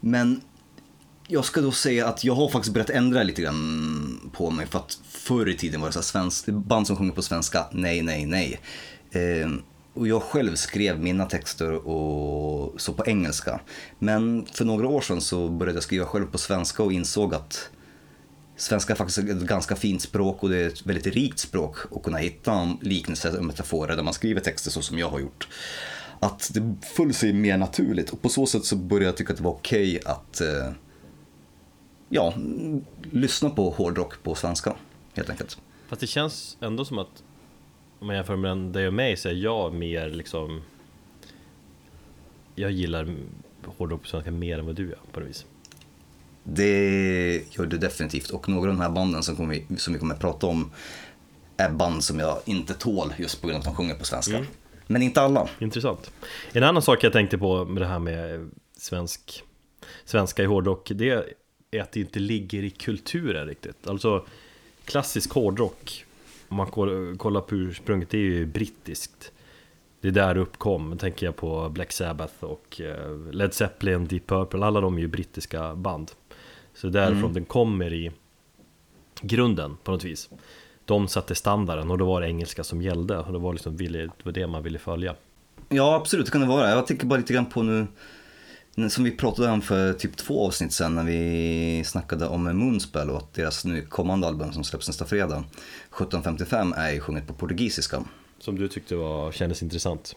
Men 0.01 0.41
jag 1.27 1.45
ska 1.45 1.61
då 1.61 1.73
säga 1.73 2.07
att 2.07 2.25
jag 2.25 2.35
har 2.35 2.49
faktiskt 2.49 2.75
börjat 2.75 2.91
ändra 2.91 3.23
lite 3.23 3.43
grann 3.43 4.31
på 4.33 4.51
mig 4.51 4.67
för 4.67 4.79
att 4.79 4.99
förr 5.09 5.49
i 5.49 5.57
tiden 5.57 5.81
var 5.81 5.89
det 5.89 5.93
så 5.93 6.03
svensk, 6.03 6.47
band 6.47 6.87
som 6.87 6.97
sjunger 6.97 7.13
på 7.13 7.23
svenska, 7.23 7.67
nej, 7.73 8.03
nej, 8.03 8.27
nej. 8.27 8.61
Eh, 9.11 9.51
och 9.95 10.09
jag 10.09 10.23
själv 10.23 10.55
skrev 10.55 11.01
mina 11.01 11.27
texter 11.27 11.89
och 11.89 12.81
så 12.81 12.93
på 12.93 13.07
engelska. 13.07 13.61
Men 13.99 14.47
för 14.53 14.65
några 14.65 14.89
år 14.89 15.01
sedan 15.01 15.21
så 15.21 15.49
började 15.49 15.77
jag 15.77 15.83
skriva 15.83 16.07
själv 16.07 16.27
på 16.27 16.39
svenska 16.39 16.83
och 16.83 16.93
insåg 16.93 17.35
att 17.35 17.71
svenska 18.63 18.93
är 18.93 18.97
faktiskt 18.97 19.19
ett 19.19 19.43
ganska 19.43 19.77
fint 19.77 20.03
språk 20.03 20.43
och 20.43 20.49
det 20.49 20.57
är 20.57 20.69
ett 20.69 20.87
väldigt 20.87 21.07
rikt 21.07 21.39
språk 21.39 21.77
att 21.91 22.03
kunna 22.03 22.19
hitta 22.19 22.77
liknelser 22.81 23.39
och 23.39 23.45
metaforer 23.45 23.97
där 23.97 24.03
man 24.03 24.15
skriver 24.15 24.41
texter 24.41 24.71
så 24.71 24.83
som 24.83 24.99
jag 24.99 25.09
har 25.09 25.21
gjort. 25.21 25.49
Att 26.21 26.51
det 26.55 26.75
föll 26.97 27.15
sig 27.15 27.33
mer 27.33 27.57
naturligt 27.57 28.11
och 28.11 28.23
på 28.23 28.29
så 28.29 28.47
sätt 28.47 28.65
så 28.65 28.77
började 28.77 29.07
jag 29.07 29.17
tycka 29.17 29.33
att 29.33 29.37
det 29.37 29.45
var 29.45 29.51
okej 29.51 30.01
att 30.05 30.41
eh, 30.41 30.73
ja, 32.09 32.35
lyssna 33.11 33.51
på 33.51 33.71
hårdrock 33.71 34.23
på 34.23 34.35
svenska 34.35 34.75
helt 35.15 35.31
enkelt. 35.31 35.59
Fast 35.89 36.01
det 36.01 36.07
känns 36.07 36.57
ändå 36.61 36.85
som 36.85 36.99
att 36.99 37.23
Om 37.99 38.07
man 38.07 38.17
jämför 38.17 38.37
med 38.37 38.57
dig 38.59 38.87
och 38.87 38.95
mig 38.95 39.17
så 39.17 39.29
är 39.29 39.33
jag 39.33 39.75
mer 39.75 40.11
liksom 40.11 40.63
jag 42.55 42.71
gillar 42.71 43.15
hårdrock 43.65 44.03
på 44.03 44.09
svenska 44.09 44.31
mer 44.31 44.59
än 44.59 44.67
vad 44.67 44.75
du 44.75 44.89
gör 44.89 44.99
på 45.13 45.21
något 45.21 45.29
vis. 45.29 45.47
Det 46.45 47.45
gör 47.51 47.67
det 47.67 47.79
definitivt 47.79 48.31
och 48.31 48.49
några 48.49 48.71
av 48.71 48.77
de 48.77 48.83
här 48.83 48.91
banden 48.91 49.23
som, 49.23 49.37
kommer, 49.37 49.61
som 49.77 49.93
vi 49.93 49.99
kommer 49.99 50.15
att 50.15 50.21
prata 50.21 50.47
om 50.47 50.71
är 51.57 51.71
band 51.71 52.05
som 52.05 52.19
jag 52.19 52.39
inte 52.45 52.75
tål 52.75 53.15
just 53.19 53.41
på 53.41 53.47
grund 53.47 53.57
av 53.57 53.61
att 53.61 53.65
de 53.65 53.75
sjunger 53.75 53.95
på 53.95 54.05
svenska. 54.05 54.37
Mm. 54.37 54.49
Men 54.87 55.03
inte 55.03 55.21
alla. 55.21 55.49
Intressant. 55.59 56.13
En 56.53 56.63
annan 56.63 56.83
sak 56.83 57.05
jag 57.05 57.13
tänkte 57.13 57.39
på 57.39 57.65
med 57.65 57.83
det 57.83 57.87
här 57.87 57.99
med 57.99 58.51
svensk, 58.77 59.43
svenska 60.05 60.43
i 60.43 60.47
hårdrock, 60.47 60.91
det 60.95 61.35
är 61.71 61.83
att 61.83 61.93
det 61.93 62.01
inte 62.01 62.19
ligger 62.19 62.63
i 62.63 62.71
kulturen 62.71 63.47
riktigt. 63.47 63.87
Alltså 63.87 64.27
klassisk 64.85 65.33
hårdrock, 65.33 66.05
om 66.49 66.57
man 66.57 66.67
kollar 67.17 67.41
på 67.41 67.55
ursprunget, 67.55 68.11
det 68.11 68.19
är 68.19 68.21
ju 68.21 68.47
brittiskt. 68.47 69.33
Det 70.01 70.09
är 70.09 70.13
där 70.13 70.35
det 70.35 70.41
uppkom, 70.41 70.99
tänker 70.99 71.27
jag 71.27 71.37
på 71.37 71.69
Black 71.69 71.93
Sabbath 71.93 72.45
och 72.45 72.81
eh, 72.81 73.31
Led 73.33 73.55
Zeppelin, 73.55 74.07
Deep 74.07 74.27
Purple, 74.27 74.67
alla 74.67 74.81
de 74.81 74.97
är 74.97 75.01
ju 75.01 75.09
brittiska 75.09 75.75
band. 75.75 76.11
Så 76.75 76.89
därifrån 76.89 77.19
Mm. 77.19 77.33
den 77.33 77.45
kommer 77.45 77.93
i 77.93 78.13
grunden 79.23 79.77
på 79.85 79.91
något 79.91 80.05
vis. 80.05 80.31
De 80.85 81.09
satte 81.09 81.35
standarden 81.35 81.91
och 81.91 81.99
då 81.99 82.07
var 82.07 82.21
det 82.21 82.27
engelska 82.27 82.65
som 82.65 82.83
gällde 82.83 83.19
och 83.19 83.33
det 83.33 83.39
var, 83.39 83.53
liksom, 83.53 83.77
det, 83.77 84.11
var 84.23 84.33
det 84.33 84.47
man 84.47 84.63
ville 84.63 84.79
följa. 84.79 85.15
Ja, 85.69 85.95
absolut, 85.95 86.27
det 86.27 86.33
kan 86.33 86.41
det 86.41 86.47
vara. 86.47 86.71
Jag 86.71 86.87
tänker 86.87 87.07
bara 87.07 87.19
lite 87.19 87.33
grann 87.33 87.47
på 87.47 87.63
nu, 87.63 87.87
som 88.91 89.05
vi 89.05 89.11
pratade 89.11 89.51
om 89.51 89.63
för 89.63 89.93
typ 89.93 90.17
två 90.17 90.47
avsnitt 90.47 90.73
sen 90.73 90.95
när 90.95 91.05
vi 91.05 91.83
snackade 91.87 92.27
om 92.27 92.59
Moonspell 92.59 93.11
och 93.11 93.17
att 93.17 93.35
deras 93.35 93.65
nu 93.65 93.83
kommande 93.83 94.27
album 94.27 94.53
som 94.53 94.65
släpps 94.65 94.89
nästa 94.89 95.05
fredag, 95.05 95.45
1755, 95.91 96.73
är 96.77 96.91
ju 96.93 97.01
sjunget 97.01 97.27
på 97.27 97.35
portugisiska. 97.35 98.05
Som 98.39 98.59
du 98.59 98.69
tyckte 98.69 98.97
var, 98.97 99.33
kändes 99.33 99.63
intressant. 99.63 100.17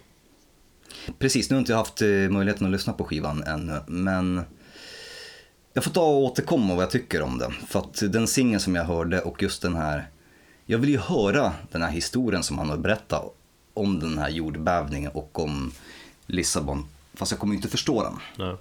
Precis, 1.20 1.50
nu 1.50 1.56
har 1.56 1.60
inte 1.60 1.72
jag 1.72 1.78
haft 1.78 2.02
eh, 2.02 2.08
möjligheten 2.08 2.66
att 2.66 2.72
lyssna 2.72 2.94
på 2.94 3.04
skivan 3.04 3.44
ännu, 3.44 3.80
men 3.88 4.42
jag 5.76 5.84
får 5.84 5.92
ta 5.92 6.02
och 6.02 6.24
återkomma 6.24 6.76
vad 6.76 6.84
jag 6.84 6.92
tycker 6.92 7.22
om 7.22 7.38
den. 7.38 7.52
För 7.52 7.80
att 7.80 8.04
den 8.12 8.28
singeln 8.28 8.60
som 8.60 8.76
jag 8.76 8.84
hörde 8.84 9.22
och 9.22 9.44
just 9.44 9.62
den 9.62 9.76
här, 9.76 10.10
jag 10.66 10.78
vill 10.78 10.90
ju 10.90 10.98
höra 10.98 11.54
den 11.72 11.82
här 11.82 11.92
historien 11.92 12.44
som 12.44 12.58
han 12.58 12.70
har 12.70 12.78
berättat 12.78 13.24
om 13.74 14.00
den 14.00 14.18
här 14.18 14.30
jordbävningen 14.30 15.12
och 15.12 15.40
om 15.40 15.72
Lissabon, 16.26 16.86
fast 17.14 17.32
jag 17.32 17.40
kommer 17.40 17.54
ju 17.54 17.58
inte 17.58 17.70
förstå 17.70 18.04
den. 18.04 18.14
Ja. 18.38 18.60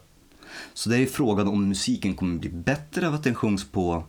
Så 0.74 0.90
det 0.90 0.98
är 0.98 1.06
frågan 1.06 1.48
om 1.48 1.68
musiken 1.68 2.14
kommer 2.14 2.38
bli 2.38 2.50
bättre 2.50 3.08
av 3.08 3.14
att 3.14 3.24
den 3.24 3.34
sjungs 3.34 3.70
på 3.70 4.04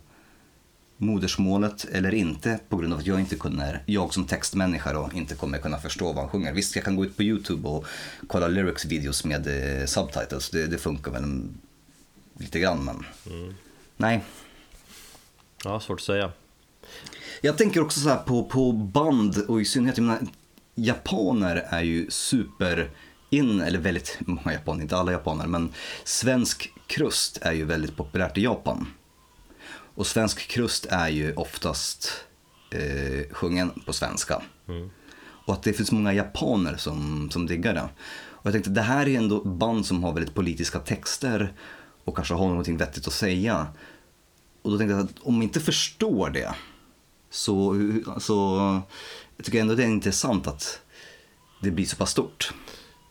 modersmålet 0.98 1.86
eller 1.92 2.14
inte 2.14 2.60
på 2.70 2.78
grund 2.78 2.94
av 2.94 3.00
att 3.00 3.08
jag 3.08 3.20
inte 3.20 3.36
kunde, 3.36 3.80
jag 3.86 4.14
som 4.14 4.26
textmänniska 4.26 4.94
då, 4.94 5.10
inte 5.14 5.36
kommer 5.36 5.58
kunna 5.58 5.78
förstå 5.78 6.06
vad 6.06 6.16
han 6.16 6.30
sjunger. 6.30 6.54
Visst, 6.54 6.76
jag 6.76 6.86
kan 6.86 6.96
gå 6.96 7.06
ut 7.06 7.18
på 7.18 7.24
YouTube 7.24 7.68
och 7.68 7.86
kolla 8.28 8.48
lyrics 8.48 8.86
videos 8.86 9.26
med 9.26 9.48
eh, 9.48 9.86
subtitles, 9.86 10.50
det, 10.50 10.68
det 10.68 10.78
funkar 10.78 11.12
väl 11.12 11.24
lite 12.40 12.60
grann 12.60 12.86
men 12.86 13.06
nej. 13.98 14.24
ja, 15.64 15.80
svårt 15.80 16.00
att 16.00 16.06
säga. 16.06 16.32
Jag 17.42 17.58
tänker 17.58 17.82
också 17.82 18.00
så 18.00 18.16
på, 18.16 18.44
på 18.44 18.72
band 18.72 19.38
och 19.48 19.62
i 19.62 19.66
synnerhet, 19.66 19.98
jag 19.98 20.06
menar, 20.06 20.28
japaner 20.76 21.56
är 21.70 21.82
ju 21.82 22.12
super 22.12 22.90
in, 23.30 23.62
eller 23.62 23.80
väldigt 23.80 24.18
många 24.20 24.54
japaner, 24.54 24.82
inte 24.82 24.98
alla 24.98 25.12
japaner, 25.12 25.48
men 25.48 25.74
svensk 26.04 26.74
krust 26.88 27.38
är 27.42 27.52
ju 27.52 27.66
väldigt 27.66 27.96
populärt 27.96 28.38
i 28.38 28.44
Japan. 28.44 28.88
Och 29.96 30.08
svensk 30.08 30.48
krust 30.48 30.86
är 30.86 31.10
ju 31.10 31.34
oftast 31.34 32.12
eh, 32.72 33.34
sjungen 33.34 33.82
på 33.86 33.94
svenska. 33.94 34.42
Mm. 34.68 34.90
Och 35.18 35.54
att 35.54 35.64
det 35.64 35.74
finns 35.74 35.92
många 35.92 36.14
japaner 36.14 36.78
som, 36.78 37.30
som 37.32 37.46
diggar 37.46 37.74
det. 37.74 37.90
Och 38.16 38.46
jag 38.46 38.54
tänkte, 38.54 38.70
det 38.70 38.82
här 38.82 39.08
är 39.08 39.18
ändå 39.18 39.44
band 39.44 39.86
som 39.86 40.04
har 40.04 40.14
väldigt 40.14 40.36
politiska 40.36 40.80
texter 40.80 41.54
och 42.06 42.16
kanske 42.16 42.34
har 42.34 42.48
någonting 42.48 42.78
vettigt 42.78 43.08
att 43.08 43.14
säga. 43.14 43.68
Och 44.62 44.72
då 44.72 44.78
tänkte 44.78 44.96
jag 44.96 45.04
att 45.06 45.20
om 45.22 45.34
man 45.34 45.44
inte 45.44 45.60
förstår 45.60 46.30
det 46.30 46.56
så, 47.30 47.76
så 48.20 48.58
jag 49.38 49.46
tycker 49.46 49.62
ändå 49.62 49.76
det 49.76 49.84
är 49.84 49.88
intressant 49.88 50.48
att 50.48 50.82
det 51.62 51.72
blir 51.72 51.86
så 51.86 51.96
pass 51.98 52.12
stort. 52.12 52.54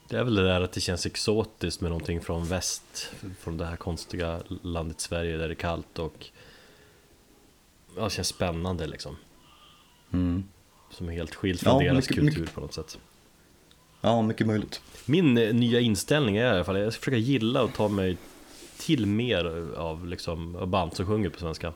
Det 0.09 0.17
är 0.19 0.25
väl 0.25 0.35
det 0.35 0.45
där 0.45 0.61
att 0.61 0.73
det 0.73 0.81
känns 0.81 1.07
exotiskt 1.07 1.81
med 1.81 1.91
någonting 1.91 2.21
från 2.21 2.47
väst 2.47 3.11
Från 3.41 3.57
det 3.57 3.67
här 3.67 3.77
konstiga 3.77 4.43
landet 4.63 5.01
Sverige 5.01 5.37
där 5.37 5.49
det 5.49 5.53
är 5.55 5.57
kallt 5.57 5.99
och 5.99 6.27
Ja, 7.97 8.05
det 8.05 8.11
känns 8.11 8.29
spännande 8.29 8.87
liksom 8.87 9.17
Mm. 10.13 10.45
Som 10.91 11.09
är 11.09 11.13
helt 11.13 11.35
skilt 11.35 11.61
från 11.63 11.85
Ja, 11.85 11.93
deras 11.93 12.11
mycket- 12.11 12.25
kultur 12.25 12.41
mycket- 12.41 12.55
på 12.55 12.61
något 12.61 12.75
sätt 12.75 12.99
Ja, 14.01 14.23
mycket 14.23 14.47
möjligt. 14.47 14.81
Min 15.07 15.39
eh, 15.39 15.55
nya 15.55 15.81
inställning 15.81 16.37
är 16.37 16.47
i 16.47 16.51
alla 16.51 16.65
fall 16.65 16.79
Jag 16.81 16.93
ska 16.93 17.01
försöka 17.01 17.17
gilla 17.17 17.63
och 17.63 17.75
ta 17.75 17.89
mig 17.89 18.17
till 18.85 19.07
mer 19.07 19.45
av 19.77 20.07
liksom 20.07 20.71
band 20.71 20.95
som 20.95 21.07
sjunger 21.07 21.29
på 21.29 21.39
svenska 21.39 21.73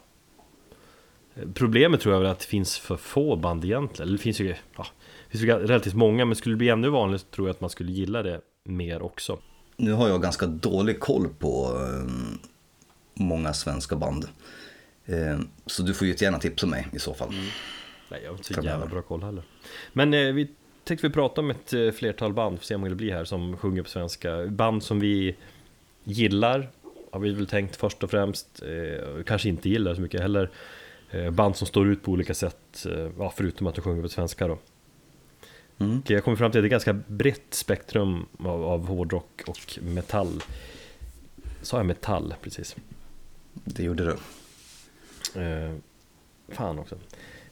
Problemet 1.54 2.00
tror 2.00 2.14
jag 2.14 2.24
är 2.24 2.28
att 2.28 2.38
det 2.38 2.46
finns 2.46 2.78
för 2.78 2.96
få 2.96 3.36
band 3.36 3.64
egentligen 3.64 4.12
det 4.12 4.18
finns 4.18 4.40
ju 4.40 4.54
ja, 4.76 4.86
det 5.30 5.38
finns 5.38 5.44
ju 5.44 5.46
relativt 5.46 5.94
många 5.94 6.24
Men 6.24 6.36
skulle 6.36 6.54
det 6.54 6.58
bli 6.58 6.68
ännu 6.68 6.88
vanligare 6.88 7.22
tror 7.30 7.48
jag 7.48 7.54
att 7.54 7.60
man 7.60 7.70
skulle 7.70 7.92
gilla 7.92 8.22
det 8.22 8.40
mer 8.64 9.02
också 9.02 9.38
Nu 9.76 9.92
har 9.92 10.08
jag 10.08 10.22
ganska 10.22 10.46
dålig 10.46 11.00
koll 11.00 11.28
på 11.38 11.80
eh, 11.80 12.38
många 13.18 13.52
svenska 13.52 13.96
band. 13.96 14.28
Eh, 15.06 15.38
så 15.66 15.82
du 15.82 15.94
får 15.94 16.06
ju 16.06 16.14
gärna 16.18 16.38
tipsa 16.38 16.66
mig 16.66 16.88
i 16.92 16.98
så 16.98 17.14
fall. 17.14 17.28
Nej, 18.08 18.20
jag 18.22 18.30
har 18.30 18.36
inte 18.36 18.54
så 18.54 18.60
jävla 18.60 18.86
bra 18.86 19.02
koll 19.02 19.22
heller. 19.22 19.42
Men 19.92 20.14
eh, 20.14 20.32
vi 20.32 20.48
tänkte 20.84 21.08
vi 21.08 21.12
prata 21.12 21.40
om 21.40 21.50
ett 21.50 21.72
eh, 21.72 21.90
flertal 21.90 22.32
band, 22.32 22.58
får 22.58 22.64
se 22.64 22.74
hur 22.74 22.78
många 22.78 22.90
det 22.90 22.96
blir 22.96 23.12
här, 23.12 23.24
som 23.24 23.56
sjunger 23.56 23.82
på 23.82 23.88
svenska. 23.88 24.46
Band 24.46 24.82
som 24.82 25.00
vi 25.00 25.36
gillar, 26.04 26.70
har 27.12 27.20
vi 27.20 27.32
väl 27.32 27.46
tänkt 27.46 27.76
först 27.76 28.02
och 28.02 28.10
främst. 28.10 28.62
Eh, 28.62 29.22
kanske 29.26 29.48
inte 29.48 29.68
gillar 29.68 29.94
så 29.94 30.00
mycket 30.00 30.20
heller. 30.20 30.50
Eh, 31.10 31.30
band 31.30 31.56
som 31.56 31.66
står 31.66 31.88
ut 31.88 32.02
på 32.02 32.12
olika 32.12 32.34
sätt, 32.34 32.86
eh, 32.86 33.30
förutom 33.36 33.66
att 33.66 33.74
de 33.74 33.80
sjunger 33.80 34.02
på 34.02 34.08
svenska 34.08 34.48
då. 34.48 34.58
Mm. 35.78 36.02
Jag 36.06 36.24
kommer 36.24 36.36
fram 36.36 36.50
till 36.50 36.58
att 36.58 36.62
det 36.62 36.64
är 36.64 36.78
ett 36.78 36.86
ganska 36.86 36.92
brett 37.06 37.54
spektrum 37.54 38.26
av, 38.38 38.64
av 38.64 38.86
hårdrock 38.86 39.42
och 39.46 39.78
metall. 39.82 40.42
Sa 41.62 41.76
jag 41.76 41.86
metall 41.86 42.34
precis? 42.42 42.76
Det 43.54 43.82
gjorde 43.82 44.04
du. 44.04 44.12
Eh, 45.40 45.74
fan 46.48 46.78
också. 46.78 46.94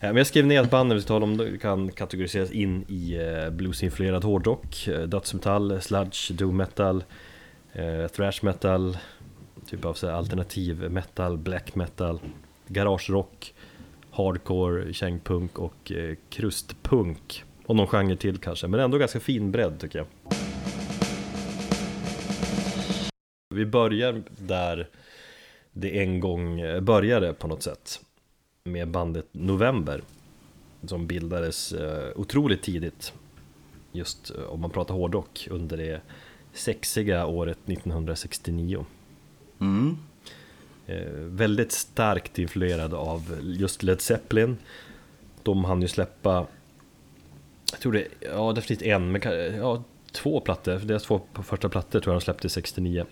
Eh, 0.00 0.08
men 0.08 0.16
jag 0.16 0.26
skrev 0.26 0.46
ner 0.46 0.60
att 0.60 0.70
banden 0.70 0.96
vi 0.96 1.02
ska 1.02 1.08
tala 1.08 1.25
om 1.25 1.58
kan 1.60 1.92
kategoriseras 1.92 2.50
in 2.50 2.84
i 2.88 3.14
eh, 3.14 3.50
bluesinfluerad 3.50 4.25
hårdrock, 4.25 4.88
eh, 4.88 5.02
dödsmetall, 5.02 5.80
sludge, 5.80 6.30
doom 6.32 6.56
metal, 6.56 7.04
thrash 8.16 8.38
metal, 8.42 8.98
typ 9.66 9.85
av 9.85 9.94
så 9.94 10.06
här 10.06 10.14
alternativ 10.14 10.90
metal, 10.90 11.38
black 11.38 11.75
metal, 11.75 12.20
garagerock, 12.66 13.54
hardcore, 14.11 14.92
kängpunk 14.92 15.58
och 15.58 15.92
eh, 15.92 16.16
krustpunk. 16.28 17.44
Och 17.66 17.76
någon 17.76 17.87
genre 17.87 18.16
till 18.16 18.38
kanske, 18.38 18.66
men 18.66 18.80
ändå 18.80 18.99
ganska 18.99 19.20
fin 19.20 19.50
bredd 19.50 19.80
tycker 19.80 19.99
jag. 19.99 20.06
Vi 23.54 23.66
börjar 23.66 24.23
där 24.38 24.88
det 25.73 26.02
en 26.02 26.20
gång 26.20 26.61
eh, 26.61 26.80
började 26.80 27.32
på 27.32 27.49
något 27.49 27.62
sätt 27.62 28.00
med 28.64 28.88
bandet 28.88 29.26
November 29.32 30.02
som 30.85 31.06
bildades 31.06 31.73
eh, 31.73 32.12
otroligt 32.16 32.62
tidigt 32.62 33.12
just 33.92 34.30
eh, 34.30 34.42
om 34.42 34.61
man 34.61 34.70
pratar 34.70 34.94
hårdrock 34.94 35.49
under 35.50 35.76
det 35.76 36.00
sexiga 36.52 37.26
året 37.26 37.58
1969 37.66 38.87
Mm. 39.60 39.98
eh, 40.86 41.12
väldigt 41.14 41.72
starkt 41.72 42.38
influerad 42.38 42.94
av 42.94 43.38
just 43.42 43.82
Led 43.82 44.00
Zeppelin. 44.00 44.56
De 45.42 45.64
hann 45.64 45.82
ju 45.82 45.88
släppa 45.88 46.46
jag 47.72 47.80
tror 47.80 47.92
det, 47.92 48.06
ja 48.20 48.52
definitivt 48.52 48.86
en, 48.86 49.12
men 49.12 49.22
ja, 49.56 49.82
två 50.12 50.40
plattor, 50.40 50.78
deras 50.78 51.02
två 51.02 51.20
första 51.42 51.68
plattor 51.68 52.00
tror 52.00 52.14
jag 52.14 52.20
de 52.20 52.25
släppte 52.25 52.48
69 52.48 53.04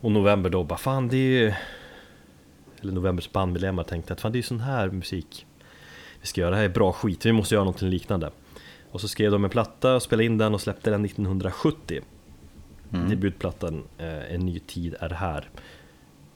och 0.00 0.12
November 0.12 0.50
då 0.50 0.64
bara 0.64 0.78
fan 0.78 1.08
det 1.08 1.16
är 1.16 1.40
ju 1.40 1.52
Eller 2.80 2.92
Novembers 2.92 3.32
bandmedlemmar 3.32 3.82
tänkte 3.82 4.12
att 4.12 4.20
fan 4.20 4.32
det 4.32 4.36
är 4.36 4.40
ju 4.40 4.42
sån 4.42 4.60
här 4.60 4.90
musik 4.90 5.46
Vi 6.20 6.26
ska 6.26 6.40
göra, 6.40 6.50
det 6.50 6.56
här 6.56 6.64
är 6.64 6.68
bra 6.68 6.92
skit, 6.92 7.26
vi 7.26 7.32
måste 7.32 7.54
göra 7.54 7.64
någonting 7.64 7.88
liknande. 7.88 8.30
Och 8.90 9.00
så 9.00 9.08
skrev 9.08 9.30
de 9.30 9.44
en 9.44 9.50
platta, 9.50 10.00
spelade 10.00 10.24
in 10.24 10.38
den 10.38 10.54
och 10.54 10.60
släppte 10.60 10.90
den 10.90 11.04
1970 11.04 12.02
Mm. 12.92 13.08
Debutplattan 13.08 13.84
eh, 13.98 14.34
En 14.34 14.40
ny 14.40 14.58
tid 14.58 14.94
är 15.00 15.10
här. 15.10 15.48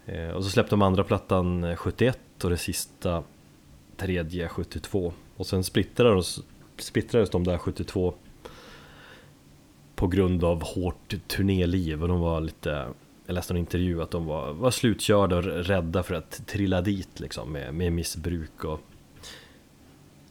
Eh, 0.06 0.28
Och 0.28 0.44
så 0.44 0.50
släppte 0.50 0.70
de 0.72 0.82
andra 0.82 1.04
plattan 1.04 1.64
eh, 1.64 1.76
71 1.76 2.18
och 2.44 2.50
det 2.50 2.56
sista 2.56 3.22
tredje 3.96 4.48
72 4.48 5.12
Och 5.36 5.46
sen 5.46 5.64
splittrades, 5.64 6.38
splittrades 6.78 7.30
de 7.30 7.44
där 7.44 7.58
72 7.58 8.14
På 9.94 10.06
grund 10.06 10.44
av 10.44 10.62
hårt 10.62 11.14
turnéliv. 11.28 12.02
Och 12.02 12.08
de 12.08 12.20
var 12.20 12.40
lite 12.40 12.86
Jag 13.26 13.34
läste 13.34 13.52
en 13.52 13.56
intervju 13.58 14.02
att 14.02 14.10
de 14.10 14.26
var, 14.26 14.52
var 14.52 14.70
slutkörda 14.70 15.36
och 15.36 15.44
rädda 15.44 16.02
för 16.02 16.14
att 16.14 16.46
trilla 16.46 16.80
dit 16.80 17.20
liksom 17.20 17.52
med, 17.52 17.74
med 17.74 17.92
missbruk 17.92 18.64
och 18.64 18.80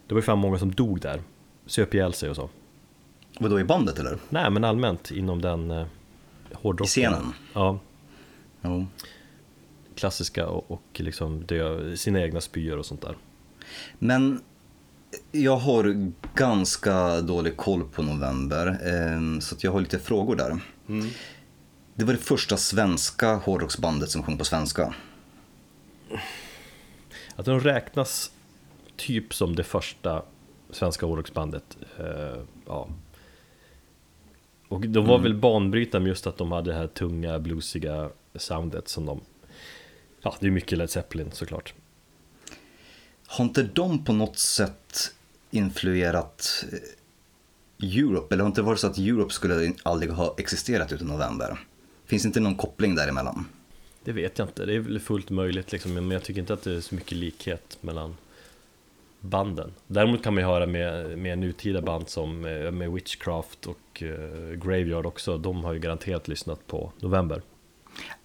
Det 0.07 0.13
var 0.13 0.21
ju 0.21 0.25
fan 0.25 0.39
många 0.39 0.59
som 0.59 0.71
dog 0.71 1.01
där. 1.01 1.21
Söp 1.65 1.93
ihjäl 1.93 2.13
sig 2.13 2.29
och 2.29 2.35
så. 2.35 2.49
Vadå, 3.39 3.59
i 3.59 3.63
bandet 3.63 3.99
eller? 3.99 4.17
Nej, 4.29 4.49
men 4.51 4.63
allmänt 4.63 5.11
inom 5.11 5.41
den 5.41 5.71
eh, 5.71 5.85
hårdrocken. 6.53 6.85
I 6.85 6.89
scenen? 6.89 7.33
Ja, 7.53 7.79
Jo. 8.61 8.87
klassiska 9.95 10.47
och, 10.47 10.71
och 10.71 10.83
liksom 10.93 11.45
dö, 11.45 11.95
sina 11.97 12.21
egna 12.21 12.41
spyor 12.41 12.77
och 12.77 12.85
sånt 12.85 13.01
där. 13.01 13.17
Men 13.99 14.41
jag 15.31 15.55
har 15.57 16.11
ganska 16.35 17.21
dålig 17.21 17.57
koll 17.57 17.83
på 17.83 18.03
november, 18.03 18.67
eh, 18.67 19.39
så 19.39 19.55
att 19.55 19.63
jag 19.63 19.71
har 19.71 19.79
lite 19.79 19.99
frågor 19.99 20.35
där. 20.35 20.59
Det 21.95 22.05
var 22.05 22.13
det 22.13 22.19
första 22.19 22.57
svenska 22.57 23.35
hårdrocksbandet 23.35 24.09
som 24.09 24.23
sjöng 24.23 24.37
på 24.37 24.45
svenska. 24.45 24.93
Att 27.35 27.45
de 27.45 27.59
räknas 27.59 28.31
typ 28.95 29.33
som 29.33 29.55
det 29.55 29.63
första 29.63 30.23
svenska 30.69 31.05
hårdrocksbandet. 31.05 31.77
Eh, 31.99 32.43
ja. 32.65 32.87
Och 34.69 34.87
de 34.87 35.05
var 35.05 35.19
väl 35.19 35.33
banbrytande 35.33 36.09
just 36.09 36.27
att 36.27 36.37
de 36.37 36.51
hade 36.51 36.71
det 36.71 36.77
här 36.77 36.87
tunga 36.87 37.39
bluesiga 37.39 38.09
soundet 38.35 38.87
som 38.87 39.05
de... 39.05 39.21
Ja, 40.21 40.35
det 40.39 40.47
är 40.47 40.51
mycket 40.51 40.77
Led 40.77 40.89
Zeppelin 40.89 41.31
såklart. 41.31 41.73
Har 43.27 43.45
inte 43.45 43.63
de 43.63 44.05
på 44.05 44.13
något 44.13 44.37
sätt 44.37 45.11
influerat 45.51 46.65
eh, 46.71 47.97
Europe? 47.99 48.35
Eller 48.35 48.43
har 48.43 48.49
inte 48.49 48.61
varit 48.61 48.79
så 48.79 48.87
att 48.87 48.97
Europe 48.97 49.33
skulle 49.33 49.73
aldrig 49.83 50.11
ha 50.11 50.35
existerat 50.37 50.91
utan 50.91 51.07
november? 51.07 51.59
Finns 52.05 52.25
inte 52.25 52.39
någon 52.39 52.55
koppling 52.55 52.95
däremellan? 52.95 53.45
Det 54.03 54.11
vet 54.11 54.39
jag 54.39 54.47
inte, 54.47 54.65
det 54.65 54.75
är 54.75 54.79
väl 54.79 54.99
fullt 54.99 55.29
möjligt 55.29 55.71
liksom, 55.71 55.93
men 55.93 56.11
jag 56.11 56.23
tycker 56.23 56.41
inte 56.41 56.53
att 56.53 56.63
det 56.63 56.75
är 56.75 56.81
så 56.81 56.95
mycket 56.95 57.17
likhet 57.17 57.77
mellan 57.81 58.17
banden. 59.21 59.71
Däremot 59.87 60.23
kan 60.23 60.33
man 60.33 60.43
ju 60.43 60.47
höra 60.47 60.65
med, 60.65 61.17
med 61.17 61.39
nutida 61.39 61.81
band 61.81 62.09
som 62.09 62.45
eh, 62.45 62.71
med 62.71 62.91
Witchcraft 62.91 63.65
och 63.65 64.03
eh, 64.03 64.51
Graveyard 64.55 65.05
också, 65.05 65.37
de 65.37 65.63
har 65.63 65.73
ju 65.73 65.79
garanterat 65.79 66.27
lyssnat 66.27 66.67
på 66.67 66.91
November. 66.99 67.41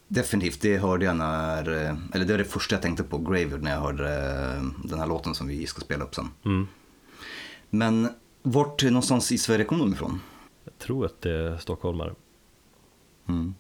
Definitivt, 0.09 0.61
det 0.61 0.79
hörde 0.79 1.05
jag 1.05 1.17
när, 1.17 1.71
eh, 1.85 1.97
eller 2.15 2.25
det 2.25 2.33
var 2.33 2.39
det 2.39 2.45
första 2.45 2.75
jag 2.75 2.83
tänkte 2.83 3.03
på, 3.05 3.19
Graveyard, 3.19 3.63
när 3.63 3.71
jag 3.71 3.81
hörde 3.81 4.09
eh, 4.15 4.63
den 4.89 4.99
här 4.99 5.07
låten 5.07 5.35
som 5.35 5.49
vi 5.49 5.67
ska 5.67 5.81
spela 5.81 6.05
upp 6.05 6.15
sen. 6.15 6.29
Mm. 6.45 6.69
Men 7.71 8.09
vart 8.43 8.83
någonstans 8.83 9.33
i 9.33 9.39
Sverige 9.39 9.65
kom 9.65 9.79
de 9.79 9.93
ifrån? 9.93 10.21
Jag 10.65 10.79
tror 10.79 11.07
att 11.07 11.21
det 11.21 11.31
är 11.31 11.59
stockholmare, 11.59 12.15
Mm. 13.29 13.55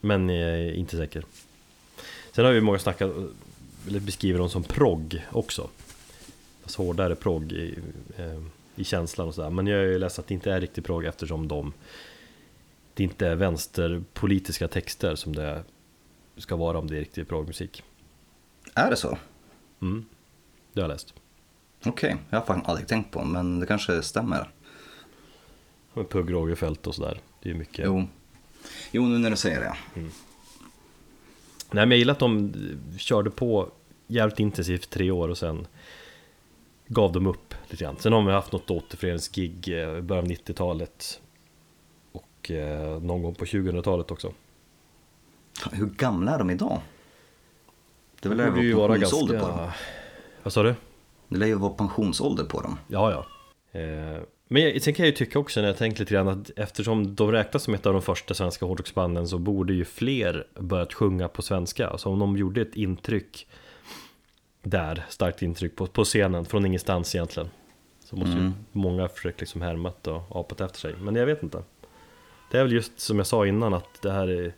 men 0.00 0.28
jag 0.28 0.50
är 0.50 0.72
inte 0.72 0.96
säker. 0.96 1.24
Sen 2.32 2.44
har 2.44 2.52
ju 2.52 2.60
många 2.60 2.78
snackat, 2.78 3.12
eller 3.88 4.00
beskriver 4.00 4.38
dem 4.38 4.50
som 4.50 4.62
progg 4.62 5.26
också. 5.32 5.68
Fast 6.62 6.76
hårdare 6.76 7.14
progg 7.14 7.52
i, 7.52 7.78
eh, 8.16 8.42
i 8.76 8.84
känslan 8.84 9.28
och 9.28 9.34
sådär. 9.34 9.50
Men 9.50 9.66
jag 9.66 9.80
är 9.80 9.84
ju 9.84 9.98
ledsen 9.98 10.22
att 10.22 10.28
det 10.28 10.34
inte 10.34 10.52
är 10.52 10.60
riktigt 10.60 10.84
progg 10.84 11.04
eftersom 11.04 11.48
de 11.48 11.72
det 12.94 13.04
inte 13.04 13.26
är 13.26 13.34
vänsterpolitiska 13.34 14.68
texter 14.68 15.14
som 15.14 15.36
det 15.36 15.62
ska 16.36 16.56
vara 16.56 16.78
om 16.78 16.86
det 16.86 16.96
är 16.96 17.00
riktig 17.00 17.28
proggmusik. 17.28 17.82
Är 18.74 18.90
det 18.90 18.96
så? 18.96 19.18
Mm. 19.82 20.06
Det 20.72 20.80
har 20.80 20.88
jag 20.88 20.94
läst. 20.94 21.14
Okej, 21.84 22.16
jag 22.30 22.38
har 22.38 22.46
fan 22.46 22.62
aldrig 22.64 22.88
tänkt 22.88 23.10
på, 23.10 23.24
men 23.24 23.60
det 23.60 23.66
kanske 23.66 24.02
stämmer. 24.02 24.50
Med 25.94 26.08
Pugh 26.08 26.32
Rogefeldt 26.32 26.86
och 26.86 26.94
sådär. 26.94 27.20
Det 27.42 27.50
är 27.50 27.54
mycket. 27.54 27.84
Jo. 27.84 28.08
jo, 28.90 29.06
nu 29.06 29.18
när 29.18 29.30
du 29.30 29.36
säger 29.36 29.60
det. 29.60 29.76
Nej 31.70 31.86
men 31.86 31.90
jag 31.90 31.98
gillar 31.98 32.12
att 32.12 32.18
de 32.18 32.52
körde 32.98 33.30
på 33.30 33.70
jävligt 34.08 34.40
intensivt 34.40 34.90
tre 34.90 35.10
år 35.10 35.28
och 35.28 35.38
sen 35.38 35.66
gav 36.86 37.12
de 37.12 37.26
upp 37.26 37.54
lite 37.68 37.84
grann. 37.84 37.96
Sen 37.98 38.12
har 38.12 38.22
de 38.22 38.32
haft 38.32 38.52
något 38.52 38.70
återföreningsgig 38.70 39.68
eh, 39.68 39.98
i 39.98 40.02
början 40.02 40.24
av 40.24 40.30
90-talet 40.30 41.20
och 42.12 42.50
eh, 42.50 43.02
någon 43.02 43.22
gång 43.22 43.34
på 43.34 43.44
2000-talet 43.44 44.10
också. 44.10 44.32
Hur 45.72 45.86
gamla 45.86 46.34
är 46.34 46.38
de 46.38 46.50
idag? 46.50 46.80
Det 48.20 48.28
lär 48.28 48.56
ju 48.56 48.74
vara 48.74 48.92
pensionsålder 48.92 49.40
på 49.40 49.46
dem. 49.46 49.56
ganska... 49.56 49.74
Vad 50.42 50.52
sa 50.52 50.62
du? 50.62 50.74
Det 51.28 51.36
lär 51.36 51.46
ju 51.46 51.54
vara 51.54 51.72
pensionsålder 51.72 52.44
på 52.44 52.60
dem. 52.60 52.78
Ja, 52.88 53.10
ja. 53.10 53.26
Eh, 53.80 54.22
men 54.48 54.62
jag, 54.62 54.82
sen 54.82 54.94
kan 54.94 55.06
jag 55.06 55.10
ju 55.10 55.16
tycka 55.16 55.38
också 55.38 55.60
när 55.60 55.68
jag 55.68 55.76
tänker 55.76 56.00
lite 56.00 56.14
grann 56.14 56.28
att 56.28 56.50
eftersom 56.56 57.14
de 57.14 57.32
räknas 57.32 57.62
som 57.62 57.74
ett 57.74 57.86
av 57.86 57.92
de 57.92 58.02
första 58.02 58.34
svenska 58.34 58.66
hårdrocksbanden 58.66 59.28
så 59.28 59.38
borde 59.38 59.74
ju 59.74 59.84
fler 59.84 60.46
börjat 60.60 60.94
sjunga 60.94 61.28
på 61.28 61.42
svenska. 61.42 61.88
Alltså 61.88 62.08
om 62.08 62.18
de 62.18 62.36
gjorde 62.36 62.60
ett 62.60 62.74
intryck 62.74 63.46
där, 64.62 65.06
starkt 65.08 65.42
intryck 65.42 65.76
på, 65.76 65.86
på 65.86 66.04
scenen 66.04 66.44
från 66.44 66.66
ingenstans 66.66 67.14
egentligen. 67.14 67.50
Så 68.04 68.16
måste 68.16 68.30
ju 68.32 68.38
Mm. 68.38 68.52
många 68.72 69.08
försökt 69.08 69.40
liksom 69.40 69.62
härmat 69.62 70.06
och 70.06 70.22
apat 70.36 70.60
efter 70.60 70.78
sig. 70.80 70.94
Men 71.00 71.14
jag 71.16 71.26
vet 71.26 71.42
inte. 71.42 71.62
Det 72.50 72.58
är 72.58 72.62
väl 72.62 72.72
just 72.72 73.00
som 73.00 73.18
jag 73.18 73.26
sa 73.26 73.46
innan 73.46 73.74
att 73.74 74.02
det 74.02 74.10
här 74.12 74.28
är 74.28 74.52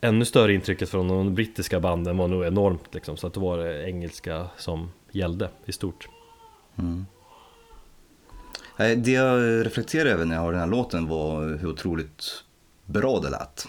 ännu 0.00 0.24
större 0.24 0.54
intrycket 0.54 0.88
från 0.88 1.08
de 1.08 1.34
brittiska 1.34 1.80
banden 1.80 2.16
var 2.16 2.28
nog 2.28 2.44
enormt 2.44 2.94
liksom. 2.94 3.16
Så 3.16 3.26
att 3.26 3.34
det 3.34 3.40
var 3.40 3.58
det 3.58 3.88
engelska 3.88 4.46
som 4.56 4.90
gällde 5.10 5.50
i 5.64 5.72
stort. 5.72 6.08
Nej, 8.76 8.96
Det 8.96 9.10
jag 9.12 9.66
reflekterade 9.66 10.10
över 10.10 10.24
när 10.24 10.34
jag 10.34 10.42
hörde 10.42 10.54
den 10.56 10.60
här 10.60 10.76
låten 10.76 11.08
var 11.08 11.44
hur 11.60 11.68
otroligt 11.68 12.44
bra 12.84 13.20
det 13.20 13.30
lät. 13.30 13.68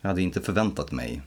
Jag 0.00 0.08
hade 0.08 0.22
inte 0.22 0.40
förväntat 0.40 0.92
mig 0.92 1.22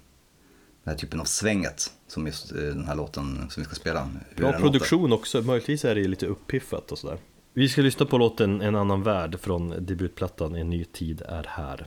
den 0.90 0.96
här 0.96 1.00
typen 1.00 1.20
av 1.20 1.26
svänget 1.26 1.92
som 2.08 2.26
just 2.26 2.52
eh, 2.52 2.58
den 2.58 2.88
här 2.88 2.96
låten 2.96 3.50
som 3.50 3.64
vi 3.64 3.66
ska 3.66 3.76
spela. 3.76 4.10
Bra 4.36 4.54
produktion 4.54 5.14
också, 5.14 5.42
möjligtvis 5.42 5.86
är 5.86 5.96
det 5.96 6.08
lite 6.08 6.26
uppiffat 6.26 6.92
och 6.92 6.98
sådär. 6.98 7.18
Vi 7.54 7.70
ska 7.70 7.82
lyssna 7.82 8.06
på 8.06 8.18
låten 8.18 8.62
En 8.62 8.76
annan 8.76 9.04
värld 9.04 9.40
från 9.40 9.86
debutplattan 9.86 10.56
En 10.56 10.70
ny 10.70 10.86
tid 10.86 11.22
är 11.22 11.46
här. 11.48 11.86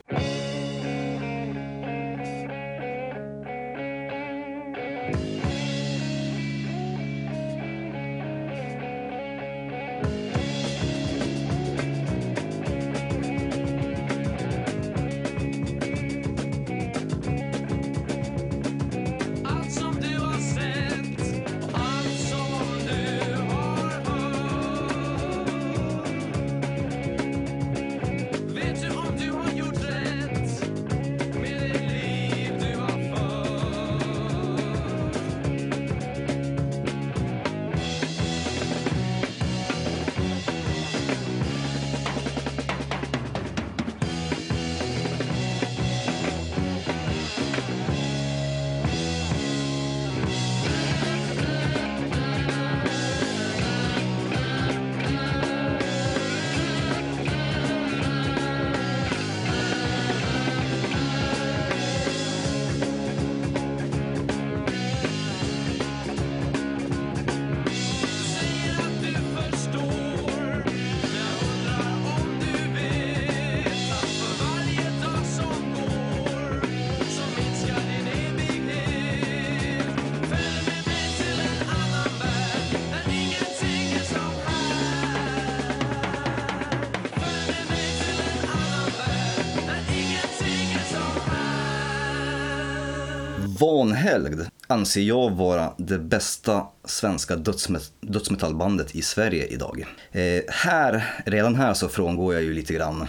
Helgd 94.03 94.41
anser 94.67 95.01
jag 95.01 95.31
vara 95.31 95.73
det 95.77 95.99
bästa 95.99 96.67
svenska 96.85 97.35
dödsmet- 97.35 97.91
dödsmetallbandet 98.01 98.95
i 98.95 99.01
Sverige 99.01 99.45
idag. 99.45 99.85
Eh, 100.11 100.41
här, 100.47 101.21
redan 101.25 101.55
här 101.55 101.73
så 101.73 101.89
frångår 101.89 102.33
jag 102.33 102.43
ju 102.43 102.53
lite 102.53 102.73
grann 102.73 103.07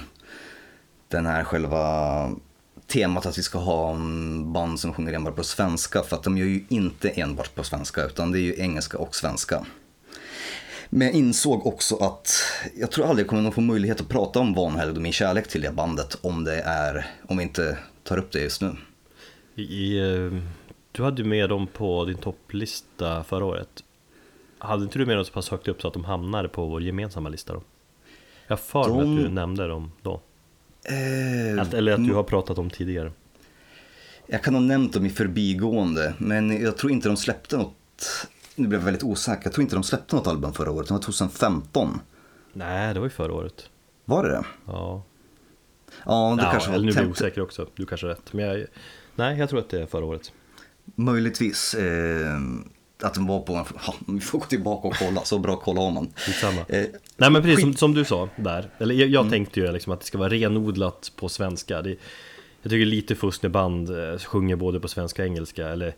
den 1.08 1.26
här 1.26 1.44
själva 1.44 2.30
temat 2.86 3.26
att 3.26 3.38
vi 3.38 3.42
ska 3.42 3.58
ha 3.58 3.94
en 3.94 4.52
band 4.52 4.80
som 4.80 4.94
sjunger 4.94 5.12
enbart 5.12 5.36
på 5.36 5.44
svenska 5.44 6.02
för 6.02 6.16
att 6.16 6.22
de 6.22 6.38
gör 6.38 6.46
ju 6.46 6.64
inte 6.68 7.08
enbart 7.08 7.54
på 7.54 7.64
svenska 7.64 8.04
utan 8.04 8.32
det 8.32 8.38
är 8.38 8.40
ju 8.40 8.54
engelska 8.58 8.98
och 8.98 9.14
svenska. 9.14 9.66
Men 10.90 11.06
jag 11.06 11.16
insåg 11.16 11.66
också 11.66 11.96
att 11.96 12.30
jag 12.76 12.90
tror 12.90 13.06
aldrig 13.06 13.24
jag 13.24 13.30
kommer 13.30 13.48
att 13.48 13.54
få 13.54 13.60
möjlighet 13.60 14.00
att 14.00 14.08
prata 14.08 14.38
om 14.38 14.54
Vanhelgd 14.54 14.96
och 14.96 15.02
min 15.02 15.12
kärlek 15.12 15.48
till 15.48 15.60
det 15.60 15.72
bandet 15.72 16.18
om 16.20 16.44
det 16.44 16.60
är, 16.60 17.06
om 17.26 17.36
vi 17.36 17.42
inte 17.42 17.78
tar 18.02 18.18
upp 18.18 18.32
det 18.32 18.40
just 18.40 18.60
nu. 18.60 18.76
I, 19.56 19.98
eh, 19.98 20.32
du 20.96 21.02
hade 21.02 21.22
ju 21.22 21.28
med 21.28 21.48
dem 21.48 21.66
på 21.66 22.04
din 22.04 22.16
topplista 22.18 23.24
förra 23.24 23.44
året. 23.44 23.84
Hade 24.58 24.82
inte 24.82 24.98
du 24.98 25.06
med 25.06 25.16
dem 25.16 25.24
så 25.24 25.32
pass 25.32 25.48
högt 25.48 25.68
upp 25.68 25.82
så 25.82 25.88
att 25.88 25.94
de 25.94 26.04
hamnade 26.04 26.48
på 26.48 26.64
vår 26.66 26.82
gemensamma 26.82 27.28
lista 27.28 27.52
då? 27.52 27.62
Jag 28.46 28.60
för 28.60 28.88
mig 28.88 28.98
De- 29.04 29.16
att 29.18 29.24
du 29.24 29.28
nämnde 29.28 29.66
dem 29.68 29.92
då. 30.02 30.20
Eh, 30.84 31.62
att, 31.62 31.74
Eller 31.74 31.92
att 31.92 32.06
du 32.06 32.14
har 32.14 32.22
pratat 32.22 32.58
om 32.58 32.70
tidigare. 32.70 33.12
Jag 34.26 34.42
kan 34.42 34.54
ha 34.54 34.60
nämnt 34.60 34.92
dem 34.92 35.06
i 35.06 35.10
förbigående, 35.10 36.14
men 36.18 36.62
jag 36.62 36.76
tror 36.76 36.92
inte 36.92 37.08
de 37.08 37.16
släppte 37.16 37.56
något, 37.56 38.26
nu 38.56 38.68
blev 38.68 38.80
jag 38.80 38.84
väldigt 38.84 39.02
osäker, 39.02 39.42
jag 39.44 39.52
tror 39.52 39.62
inte 39.62 39.76
de 39.76 39.82
släppte 39.82 40.16
något 40.16 40.26
album 40.26 40.52
förra 40.52 40.70
året, 40.70 40.88
det 40.88 40.94
var 40.94 41.00
2015. 41.00 42.00
Nej, 42.52 42.94
det 42.94 43.00
var 43.00 43.06
ju 43.06 43.10
förra 43.10 43.32
året. 43.32 43.70
Var 44.04 44.24
det 44.24 44.30
det? 44.30 44.44
Ja, 44.66 45.02
Ja, 46.04 46.34
det 46.38 46.42
ja 46.44 46.50
kanske 46.50 46.68
var 46.70 46.74
eller 46.76 46.86
nu 46.86 46.92
blir 46.92 47.02
jag 47.02 47.10
osäker 47.10 47.40
också, 47.40 47.66
du 47.74 47.86
kanske 47.86 48.06
har 48.06 48.14
rätt. 48.14 48.32
Men 48.32 48.44
jag, 48.44 48.66
nej, 49.14 49.38
jag 49.38 49.48
tror 49.48 49.58
att 49.60 49.68
det 49.68 49.82
är 49.82 49.86
förra 49.86 50.04
året 50.04 50.32
Möjligtvis. 50.94 51.74
Eh, 51.74 52.40
att 53.02 53.14
de 53.14 53.26
var 53.26 53.40
på 53.40 53.54
en... 53.54 53.64
Ja, 53.86 53.94
vi 54.08 54.20
får 54.20 54.38
gå 54.38 54.44
tillbaka 54.44 54.88
och 54.88 54.94
kolla, 54.94 55.20
så 55.24 55.38
bra 55.38 55.56
koll 55.56 55.76
har 55.76 55.90
man. 55.90 56.08
Eh, 56.68 56.84
Nej 57.16 57.30
men 57.30 57.42
precis 57.42 57.60
som, 57.60 57.74
som 57.74 57.94
du 57.94 58.04
sa 58.04 58.28
där, 58.36 58.70
eller 58.78 58.94
jag, 58.94 59.08
jag 59.08 59.30
tänkte 59.30 59.60
ju 59.60 59.72
liksom 59.72 59.92
att 59.92 60.00
det 60.00 60.06
ska 60.06 60.18
vara 60.18 60.28
renodlat 60.28 61.12
på 61.16 61.28
svenska. 61.28 61.82
Det, 61.82 61.96
Jag 62.62 62.70
tycker 62.70 62.86
lite 62.86 63.14
fusk 63.14 63.42
när 63.42 63.50
band 63.50 63.90
eh, 63.90 64.18
sjunger 64.18 64.56
både 64.56 64.80
på 64.80 64.88
svenska 64.88 65.22
och 65.22 65.26
engelska. 65.28 65.68
Eller 65.68 65.94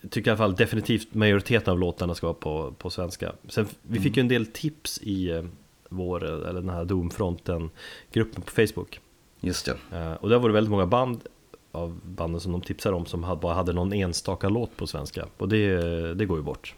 Jag 0.00 0.10
tycker 0.10 0.30
i 0.30 0.32
alla 0.32 0.38
fall 0.38 0.54
definitivt 0.56 1.14
majoriteten 1.14 1.72
av 1.72 1.78
låtarna 1.78 2.14
ska 2.14 2.26
vara 2.26 2.34
på, 2.34 2.74
på 2.78 2.90
svenska. 2.90 3.32
Sen 3.48 3.66
vi 3.82 4.00
fick 4.00 4.16
ju 4.16 4.20
en 4.20 4.28
del 4.28 4.46
tips 4.46 4.98
i 5.02 5.30
eh, 5.30 5.42
vår, 5.88 6.24
eller 6.24 6.60
den 6.60 6.68
här 6.70 6.84
Domfronten 6.84 7.70
gruppen 8.12 8.42
på 8.42 8.50
Facebook. 8.50 9.00
Just 9.40 9.66
det. 9.66 9.76
Eh, 9.98 10.12
Och 10.12 10.28
där 10.28 10.38
var 10.38 10.48
det 10.48 10.54
väldigt 10.54 10.70
många 10.70 10.86
band 10.86 11.20
av 11.72 12.00
banden 12.04 12.40
som 12.40 12.52
de 12.52 12.60
tipsade 12.60 12.96
om 12.96 13.06
som 13.06 13.38
bara 13.42 13.54
hade 13.54 13.72
någon 13.72 13.92
enstaka 13.92 14.48
låt 14.48 14.76
på 14.76 14.86
svenska 14.86 15.26
Och 15.36 15.48
det, 15.48 16.14
det 16.14 16.26
går 16.26 16.38
ju 16.38 16.42
bort 16.44 16.74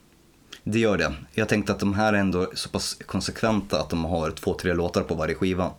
Det 0.64 0.78
gör 0.78 0.98
det. 0.98 1.14
Jag 1.34 1.48
tänkte 1.48 1.72
att 1.72 1.80
de 1.80 1.94
här 1.94 2.12
är 2.12 2.18
ändå 2.18 2.50
så 2.54 2.68
pass 2.68 2.94
konsekventa 3.06 3.80
att 3.80 3.90
de 3.90 4.04
har 4.04 4.30
två, 4.30 4.54
tre 4.54 4.74
låtar 4.74 5.02
på 5.02 5.14
varje 5.14 5.34
skiva. 5.34 5.70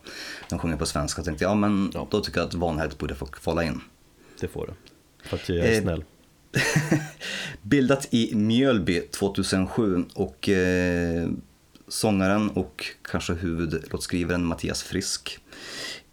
De 0.50 0.60
sjunger 0.60 0.78
på 0.78 0.86
svenska. 0.86 1.20
Jag 1.20 1.26
tänkte, 1.26 1.44
ja 1.44 1.56
men 1.56 1.92
Ja. 1.94 2.08
då 2.12 2.22
tycker 2.22 2.40
jag 2.40 2.48
att 2.48 2.54
Vanhelgd 2.54 2.98
borde 2.98 3.16
få 3.16 3.28
falla 3.42 3.64
in. 3.64 3.82
Det 4.40 4.48
får 4.48 4.68
det 4.68 4.74
För 5.30 5.38
att 5.38 5.50
jag 5.50 5.58
är 5.58 5.74
Eh, 5.74 5.82
snäll 5.82 6.04
Bildat 7.62 8.08
i 8.12 8.36
Mjölby 8.36 9.00
2007 9.02 10.06
och 10.14 10.50
eh, 10.50 11.30
sångaren 11.88 12.50
och 12.50 12.86
kanske 13.02 13.34
huvudlåtskrivaren 13.34 14.46
Mattias 14.46 14.84
Frisk 14.84 15.40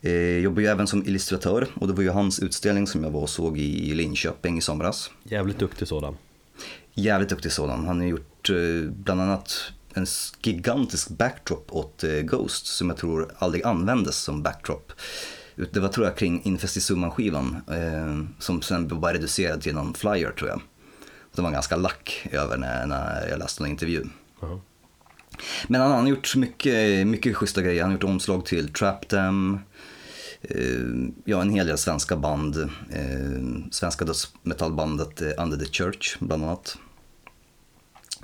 eh, 0.01 0.39
jobbar 0.39 0.63
ju 0.63 0.67
även 0.67 0.87
som 0.87 1.07
illustratör 1.07 1.67
och 1.75 1.87
det 1.87 1.93
var 1.93 2.03
ju 2.03 2.11
hans 2.11 2.41
utställning 2.41 2.87
som 2.87 3.05
jag 3.05 3.11
var 3.11 3.21
och 3.21 3.31
såg 3.31 3.59
i 3.59 3.95
Linköping 3.95 4.59
i 4.59 4.61
somras. 4.61 5.11
Jävligt 5.23 5.59
duktig 5.59 5.89
sådan 5.89 6.17
Jävligt 6.95 7.29
duktig 7.29 7.53
sådan. 7.53 7.87
Han 7.87 8.01
har 8.01 8.07
gjort 8.07 8.51
eh, 8.51 8.91
bland 8.91 9.21
annat 9.21 9.73
en 9.95 10.07
gigantisk 10.43 11.09
backdrop 11.09 11.73
åt 11.73 12.05
eh, 12.05 12.11
Ghost 12.11 12.67
som 12.67 12.89
jag 12.89 12.99
tror 12.99 13.33
aldrig 13.39 13.65
användes 13.65 14.17
som 14.17 14.43
backdrop. 14.43 14.93
Det 15.73 15.81
var 15.81 15.89
tror 15.89 16.07
jag 16.07 16.17
kring 16.17 16.43
Infest 16.45 16.77
i 16.77 16.81
Summan-skivan 16.81 17.57
eh, 17.69 18.39
som 18.39 18.63
sen 18.63 18.89
var 18.89 19.13
reducerad 19.13 19.63
till 19.63 19.75
någon 19.75 19.95
flyer 19.95 20.31
tror 20.31 20.51
jag. 20.51 20.61
Det 21.35 21.43
var 21.43 21.51
ganska 21.51 21.77
lack 21.77 22.29
över 22.33 22.57
när, 22.57 22.87
när 22.87 23.29
jag 23.29 23.39
läste 23.39 23.65
en 23.65 23.71
intervju. 23.71 24.05
Jaha. 24.41 24.61
Men 25.69 25.81
han 25.81 25.91
har 25.91 26.09
gjort 26.09 26.37
mycket, 26.37 27.07
mycket 27.07 27.37
schyssta 27.37 27.63
grejer. 27.63 27.83
Han 27.83 27.91
har 27.91 27.95
gjort 27.95 28.05
omslag 28.05 28.47
till 28.47 28.73
Trap 28.73 29.09
Them, 29.09 29.59
ja 31.25 31.43
en 31.43 31.51
hel 31.51 31.67
del 31.67 31.79
svenska 31.79 32.17
band. 32.17 32.57
Eh, 32.91 33.71
svenska 33.71 34.05
dödsmetallbandet 34.05 35.23
eh, 35.23 35.33
Under 35.39 35.57
the 35.57 35.73
Church 35.73 36.17
bland 36.19 36.45
annat. 36.45 36.79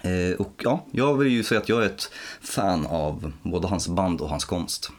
Eh, 0.03 0.37
och 0.39 0.63
ja, 0.65 0.87
jag 0.91 1.17
vill 1.17 1.33
ju 1.33 1.45
säga 1.45 1.61
att 1.61 1.69
jag 1.69 1.83
är 1.83 1.87
ett 1.87 2.11
fan 2.41 2.87
av 2.87 3.33
både 3.43 3.69
hans 3.69 3.89
band 3.89 4.21
och 4.21 4.29
hans 4.29 4.45
konst. 4.45 4.91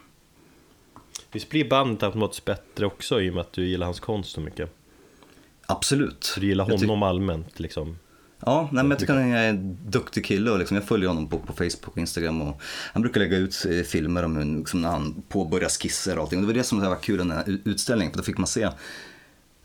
Visst 1.32 1.50
blir 1.50 1.70
bandet 1.70 2.04
automatiskt 2.04 2.46
bättre 2.46 2.86
också 2.86 3.22
i 3.22 3.30
och 3.30 3.34
med 3.34 3.42
att 3.42 3.54
du 3.54 3.68
gillar 3.68 3.86
hans 3.86 4.00
konst 4.00 4.32
så 4.32 4.42
mycket? 4.42 4.70
Absolut. 5.66 6.24
Så 6.24 6.40
du 6.40 6.48
gillar 6.48 6.66
honom 6.66 7.04
allmänt 7.04 7.60
liksom? 7.60 7.98
Ja, 8.40 8.70
nej, 8.72 8.84
men 8.84 8.90
jag 8.90 9.00
tycker 9.00 9.14
han 9.14 9.34
är 9.34 9.50
en 9.50 9.78
duktig 9.86 10.26
kille 10.26 10.52
och 10.52 10.60
liksom, 10.60 10.78
jag 10.78 10.84
följer 10.84 11.08
honom 11.08 11.30
på, 11.30 11.40
på 11.40 11.54
Facebook 11.54 11.88
och 11.88 11.98
Instagram 11.98 12.42
och 12.42 12.62
han 12.94 13.02
brukar 13.02 13.20
lägga 13.20 13.38
ut 13.38 13.66
eh, 13.70 13.82
filmer 13.82 14.24
om 14.24 14.36
hur, 14.36 14.58
liksom, 14.58 14.82
när 14.82 14.90
han 14.90 15.24
påbörjar 15.30 15.70
skisser 15.70 16.18
och 16.18 16.24
allting. 16.24 16.40
Och 16.40 16.42
det 16.42 16.48
var 16.48 16.58
det 16.58 16.64
som 16.64 16.82
var 16.82 16.96
kul 16.96 17.16
i 17.16 17.18
den 17.18 17.32
här 17.32 17.60
utställningen 17.66 18.12
för 18.12 18.18
då 18.18 18.24
fick 18.24 18.38
man 18.38 18.48
se 18.48 18.70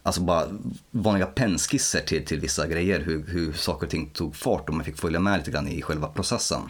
alltså 0.03 0.21
bara 0.21 0.47
vanliga 0.91 1.27
pennskisser 1.27 2.01
till, 2.01 2.25
till 2.25 2.41
vissa 2.41 2.67
grejer, 2.67 3.01
hur, 3.01 3.27
hur 3.27 3.53
saker 3.53 3.87
och 3.87 3.91
ting 3.91 4.11
tog 4.11 4.37
fart 4.37 4.69
och 4.69 4.75
man 4.75 4.85
fick 4.85 4.99
följa 4.99 5.21
med 5.21 5.39
lite 5.39 5.51
grann 5.51 5.69
i 5.69 5.83
själva 5.83 6.09
processen. 6.09 6.61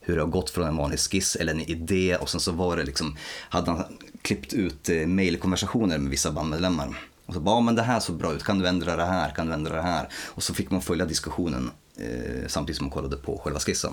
Hur 0.00 0.16
det 0.16 0.22
har 0.22 0.28
gått 0.28 0.50
från 0.50 0.66
en 0.66 0.76
vanlig 0.76 0.98
skiss 0.98 1.36
eller 1.36 1.52
en 1.52 1.60
idé 1.60 2.16
och 2.16 2.28
sen 2.28 2.40
så 2.40 2.52
var 2.52 2.76
det 2.76 2.84
liksom, 2.84 3.16
hade 3.48 3.70
han 3.70 3.84
klippt 4.22 4.52
ut 4.52 4.88
eh, 4.88 5.06
mailkonversationer 5.06 5.98
med 5.98 6.10
vissa 6.10 6.32
bandmedlemmar. 6.32 6.96
Och 7.30 7.34
så 7.34 7.40
bara, 7.40 7.60
men 7.60 7.74
det 7.74 7.82
här 7.82 8.00
såg 8.00 8.16
bra 8.16 8.34
ut, 8.34 8.44
kan 8.44 8.58
du 8.58 8.68
ändra 8.68 8.96
det 8.96 9.04
här, 9.04 9.30
kan 9.30 9.46
du 9.46 9.52
ändra 9.52 9.76
det 9.76 9.82
här? 9.82 10.08
Och 10.26 10.42
så 10.42 10.54
fick 10.54 10.70
man 10.70 10.82
följa 10.82 11.06
diskussionen 11.06 11.70
eh, 11.96 12.46
samtidigt 12.46 12.76
som 12.76 12.86
man 12.86 12.90
kollade 12.90 13.16
på 13.16 13.38
själva 13.38 13.60
skissen. 13.60 13.92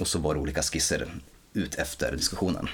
Och 0.00 0.08
så 0.08 0.18
var 0.18 0.34
det 0.34 0.40
olika 0.40 0.62
skisser 0.62 1.12
ut 1.52 1.74
efter 1.74 2.16
diskussionen. 2.16 2.68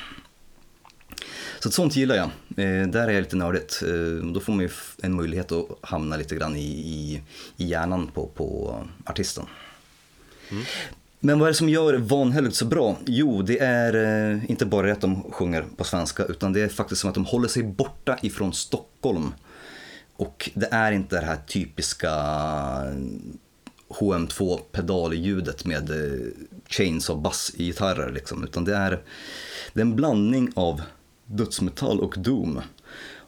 Så 1.61 1.69
ett 1.69 1.75
sånt 1.75 1.97
gillar 1.97 2.17
jag. 2.17 2.31
Eh, 2.57 2.89
där 2.89 3.09
är 3.09 3.13
jag 3.13 3.23
lite 3.23 3.37
nördigt. 3.37 3.83
Eh, 3.83 4.27
då 4.33 4.41
får 4.41 4.53
man 4.53 4.61
ju 4.61 4.71
en 5.03 5.17
möjlighet 5.17 5.53
att 5.53 5.69
hamna 5.81 6.17
lite 6.17 6.37
grann 6.37 6.57
i, 6.57 6.69
i, 6.69 7.23
i 7.57 7.67
hjärnan 7.67 8.11
på, 8.15 8.27
på 8.27 8.79
artisten. 9.05 9.47
Mm. 10.51 10.65
Men 11.21 11.39
vad 11.39 11.49
är 11.49 11.53
det 11.53 11.57
som 11.57 11.69
gör 11.69 11.95
Vanhelgd 11.95 12.55
så 12.55 12.65
bra? 12.65 12.97
Jo, 13.07 13.43
det 13.43 13.59
är 13.59 13.95
eh, 14.35 14.51
inte 14.51 14.67
bara 14.67 14.87
det 14.87 14.93
att 14.93 15.01
de 15.01 15.23
sjunger 15.23 15.65
på 15.77 15.85
svenska 15.85 16.25
utan 16.25 16.53
det 16.53 16.61
är 16.61 16.69
faktiskt 16.69 17.01
som 17.01 17.11
att 17.11 17.15
de 17.15 17.25
håller 17.25 17.49
sig 17.49 17.63
borta 17.63 18.19
ifrån 18.23 18.53
Stockholm. 18.53 19.35
Och 20.17 20.51
det 20.55 20.69
är 20.71 20.93
inte 20.93 21.21
det 21.21 21.27
här 21.27 21.37
typiska 21.47 22.09
eh, 22.09 22.97
HM2 23.89 24.59
pedalljudet 24.73 25.65
med 25.65 25.91
eh, 25.91 26.27
chains 26.69 27.11
och 27.11 27.19
bassgitarrer 27.19 28.13
liksom, 28.13 28.45
utan 28.45 28.65
det 28.65 28.77
är, 28.77 28.91
det 29.73 29.81
är 29.81 29.85
en 29.85 29.97
blandning 29.97 30.53
av 30.55 30.83
dödsmetall 31.27 32.01
och 32.01 32.15
doom. 32.19 32.61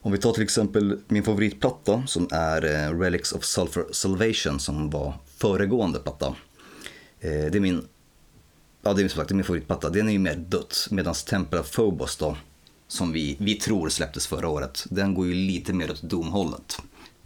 Om 0.01 0.11
vi 0.11 0.17
tar 0.17 0.33
till 0.33 0.43
exempel 0.43 0.99
min 1.07 1.23
favoritplatta 1.23 2.03
som 2.07 2.27
är 2.31 2.65
eh, 2.65 2.99
Relics 2.99 3.31
of 3.31 3.43
Sulfur 3.43 3.85
Salvation 3.91 4.59
som 4.59 4.89
var 4.89 5.13
föregående 5.37 5.99
platta. 5.99 6.35
Eh, 7.19 7.29
Det 7.51 7.55
är 7.55 7.59
min, 7.59 7.87
ja 8.81 8.93
det 8.93 9.03
är 9.03 9.07
som 9.07 9.17
sagt 9.17 9.29
det 9.29 9.33
är 9.33 9.35
min 9.35 9.43
favoritplatta, 9.45 9.89
den 9.89 10.07
är 10.07 10.13
ju 10.13 10.19
mer 10.19 10.35
döds 10.35 10.91
medan 10.91 11.13
Temple 11.13 11.59
of 11.59 11.71
Phobos 11.75 12.17
då, 12.17 12.37
som 12.87 13.11
vi, 13.11 13.37
vi 13.39 13.55
tror 13.55 13.89
släpptes 13.89 14.27
förra 14.27 14.47
året, 14.49 14.85
den 14.89 15.13
går 15.13 15.27
ju 15.27 15.33
lite 15.33 15.73
mer 15.73 15.91
åt 15.91 16.01
domhållet. 16.01 16.77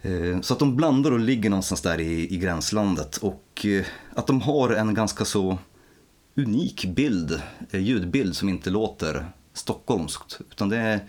Eh, 0.02 0.42
Så 0.42 0.54
att 0.54 0.60
de 0.60 0.76
blandar 0.76 1.12
och 1.12 1.20
ligger 1.20 1.50
någonstans 1.50 1.82
där 1.82 2.00
i, 2.02 2.34
i 2.34 2.38
gränslandet 2.38 3.18
och 3.18 3.66
eh, 3.66 3.86
att 4.16 4.28
de 4.28 4.42
har 4.42 4.70
en 4.70 4.94
ganska 4.94 5.26
så 5.26 5.58
unik 6.36 6.86
bild, 6.86 7.42
eh, 7.72 7.80
ljudbild 7.82 8.36
som 8.36 8.50
inte 8.50 8.70
låter 8.70 9.26
stockholmskt 9.54 10.40
utan 10.52 10.70
det 10.70 10.78
är 10.78 11.00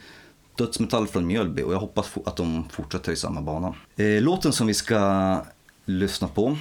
dödsmetall 0.57 1.07
från 1.07 1.27
Mjölby 1.27 1.63
och 1.63 1.73
jag 1.73 1.79
hoppas 1.81 2.11
att 2.27 2.37
de 2.37 2.69
fortsätter 2.71 3.13
i 3.13 3.17
samma 3.17 3.41
bana. 3.43 3.75
Eh, 3.97 4.23
Låten 4.23 4.53
som 4.53 4.67
vi 4.67 4.75
ska 4.75 5.41
lyssna 5.85 6.29
på 6.29 6.57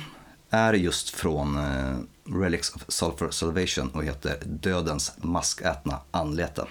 är 0.53 0.73
just 0.73 1.09
från 1.09 1.57
eh, 1.57 1.97
Relics 2.39 2.75
of 2.75 2.83
Sulfur 2.87 3.31
Salvation 3.31 3.89
och 3.89 4.03
heter 4.03 4.37
Dödens 4.45 5.11
maskätna 5.17 5.99
anlete. 6.11 6.67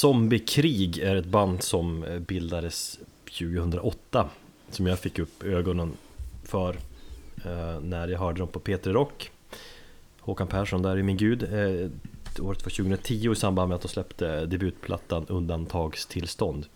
Zombiekrig 0.00 0.98
är 0.98 1.16
ett 1.16 1.26
band 1.26 1.62
som 1.62 2.04
eh, 2.04 2.18
bildades 2.18 2.98
2008 3.38 4.30
Som 4.70 4.86
jag 4.86 4.98
fick 4.98 5.18
upp 5.18 5.42
ögonen 5.42 5.92
för 6.44 6.76
eh, 7.44 7.80
när 7.80 8.08
jag 8.08 8.18
hörde 8.18 8.38
dem 8.38 8.48
på 8.48 8.60
Peter 8.60 8.92
Rock 8.92 9.30
Håkan 10.20 10.46
Persson 10.46 10.82
där 10.82 10.96
är 10.96 11.02
min 11.02 11.16
gud 11.16 11.42
eh, 11.42 11.90
Året 12.46 12.64
var 12.64 12.70
2010 12.70 13.32
i 13.32 13.36
samband 13.36 13.68
med 13.68 13.76
att 13.76 13.82
de 13.82 13.88
släppte 13.88 14.46
debutplattan 14.46 15.26
Undantagstillstånd 15.28 16.66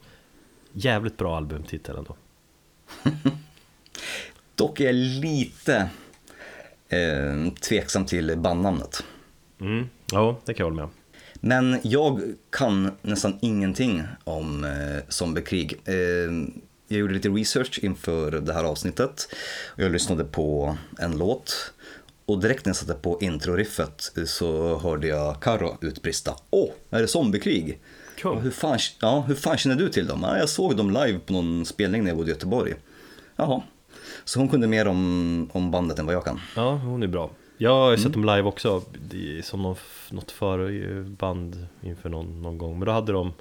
Jävligt 0.72 1.16
bra 1.16 1.36
albumtitel 1.36 1.96
ändå 1.96 2.16
Dock 4.54 4.80
är 4.80 4.84
jag 4.84 4.94
lite 4.94 5.90
eh, 6.88 7.52
tveksam 7.60 8.06
till 8.06 8.38
bandnamnet. 8.38 9.04
mm. 9.60 9.88
Ja, 10.12 10.36
det 10.44 10.54
kan 10.54 10.64
jag 10.64 10.70
hålla 10.70 10.76
med 10.76 10.84
om 10.84 11.03
Men 11.46 11.78
jag 11.82 12.20
kan 12.50 12.90
nästan 13.02 13.38
ingenting 13.40 14.02
om 14.24 14.64
eh, 14.64 15.02
zombiekrig. 15.08 15.80
Eh, 15.84 15.94
jag 16.88 16.98
gjorde 17.00 17.14
lite 17.14 17.28
research 17.28 17.80
inför 17.82 18.30
det 18.30 18.52
här 18.52 18.64
avsnittet. 18.64 19.28
Och 19.66 19.82
jag 19.82 19.92
lyssnade 19.92 20.24
på 20.24 20.76
en 20.98 21.18
låt. 21.18 21.72
Och 22.26 22.40
direkt 22.40 22.66
när 22.66 22.70
jag 22.70 22.76
satte 22.76 22.94
på 22.94 23.18
introriffet 23.20 24.12
så 24.26 24.78
hörde 24.78 25.06
jag 25.06 25.42
Karo 25.42 25.78
utbrista. 25.80 26.34
Åh, 26.50 26.70
är 26.90 27.00
det 27.00 27.08
zombiekrig? 27.08 27.80
Cool. 28.22 28.38
Hur 28.38 28.50
fan, 28.50 28.78
ja, 29.00 29.24
hur 29.28 29.34
fan 29.34 29.56
känner 29.56 29.76
du 29.76 29.88
till 29.88 30.06
dem? 30.06 30.20
Ja, 30.22 30.38
jag 30.38 30.48
såg 30.48 30.76
dem 30.76 30.90
live 30.90 31.18
på 31.18 31.32
någon 31.32 31.66
spelning 31.66 32.02
när 32.02 32.10
jag 32.10 32.16
bodde 32.16 32.30
i 32.30 32.34
Göteborg. 32.34 32.74
Jaha. 33.36 33.62
Så 34.24 34.38
hon 34.38 34.48
kunde 34.48 34.66
mer 34.66 34.88
om, 34.88 35.50
om 35.52 35.70
bandet 35.70 35.98
än 35.98 36.06
vad 36.06 36.14
jag 36.14 36.24
kan. 36.24 36.40
Ja, 36.56 36.74
hon 36.74 37.02
är 37.02 37.06
bra 37.06 37.30
Jag 37.56 37.70
har 37.70 37.96
sett 37.96 38.12
dem 38.12 38.24
live 38.24 38.42
också. 38.42 38.82
Som 39.42 39.62
någon, 39.62 39.76
något 40.10 40.30
förband 40.30 41.66
inför 41.82 42.08
någon, 42.08 42.42
någon 42.42 42.58
gång. 42.58 42.78
Men 42.78 42.86
då 42.86 42.92
hade 42.92 43.12
de 43.12 43.32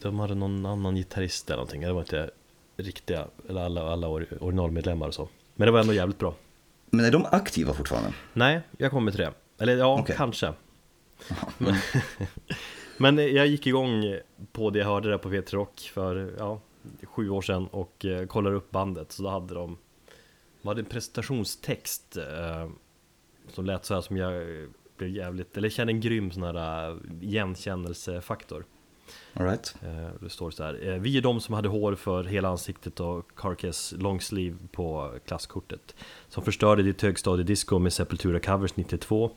De 0.00 0.18
hade 0.18 0.34
någon 0.34 0.66
annan 0.66 0.96
gitarrist 0.96 1.50
eller 1.50 1.56
någonting. 1.56 1.80
Det 1.80 1.92
var 1.92 2.00
inte 2.00 2.30
riktiga, 2.76 3.26
eller 3.48 3.60
alla, 3.64 3.92
alla 3.92 4.06
or- 4.06 4.38
originalmedlemmar 4.42 5.08
och 5.08 5.14
så. 5.14 5.28
Men 5.54 5.66
det 5.66 5.72
var 5.72 5.80
ändå 5.80 5.92
jävligt 5.92 6.18
bra. 6.18 6.34
Men 6.90 7.04
är 7.04 7.10
de 7.10 7.26
aktiva 7.30 7.74
fortfarande? 7.74 8.12
Nej, 8.32 8.60
jag 8.78 8.90
kommer 8.90 9.10
till 9.12 9.20
det. 9.20 9.32
Eller 9.58 9.76
ja, 9.76 9.98
Okej. 10.00 10.14
kanske. 10.18 10.52
Men, 11.58 11.74
men 12.96 13.34
jag 13.34 13.46
gick 13.46 13.66
igång 13.66 14.16
på 14.52 14.70
det 14.70 14.78
jag 14.78 14.86
hörde 14.86 15.08
där 15.10 15.18
på 15.18 15.28
V3 15.28 15.54
Rock 15.54 15.90
för 15.94 16.34
ja, 16.38 16.60
sju 17.02 17.30
år 17.30 17.42
sedan 17.42 17.66
och 17.66 18.04
eh, 18.04 18.26
kollade 18.26 18.56
upp 18.56 18.70
bandet. 18.70 19.12
Så 19.12 19.22
då 19.22 19.28
hade 19.28 19.54
de 19.54 19.78
de 20.66 20.68
hade 20.68 20.80
en 20.80 20.84
presentationstext 20.86 22.16
eh, 22.16 22.68
som 23.48 23.64
lät 23.66 23.84
så 23.84 23.94
här 23.94 24.00
som 24.00 24.16
jag 24.16 24.34
eh, 24.36 24.68
blev 24.96 25.10
jävligt, 25.10 25.56
eller 25.56 25.68
kände 25.68 25.92
en 25.92 26.00
grym 26.00 26.30
sån 26.30 26.42
här 26.42 26.90
eh, 26.90 26.96
igenkännelsefaktor 27.20 28.64
All 29.34 29.46
right. 29.46 29.74
Eh, 29.82 30.08
Det 30.20 30.30
står 30.30 30.50
så 30.50 30.62
här. 30.64 30.88
eh, 30.88 30.94
Vi 30.98 31.16
är 31.16 31.22
de 31.22 31.40
som 31.40 31.54
hade 31.54 31.68
hår 31.68 31.94
för 31.94 32.24
hela 32.24 32.48
ansiktet 32.48 33.00
och 33.00 33.30
Carcass 33.36 33.94
longsleeve 33.98 34.56
på 34.72 35.12
klasskortet. 35.26 35.94
Som 36.28 36.44
förstörde 36.44 36.82
ditt 36.82 37.02
högstadiedisco 37.02 37.78
med 37.78 37.92
Sepultura 37.92 38.40
covers 38.40 38.76
92. 38.76 39.30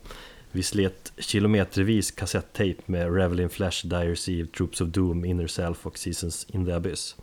Vi 0.52 0.62
slet 0.62 1.12
kilometervis 1.18 2.10
kassettejp 2.10 2.82
med 2.86 3.14
Revel 3.14 3.40
in 3.40 3.50
Flash, 3.50 3.86
Dire 3.86 4.16
Sea, 4.16 4.46
Troops 4.56 4.80
of 4.80 4.88
Doom, 4.88 5.24
Inner 5.24 5.46
Self 5.46 5.86
och 5.86 5.98
Seasons 5.98 6.46
in 6.50 6.66
the 6.66 6.72
Abyss. 6.72 7.16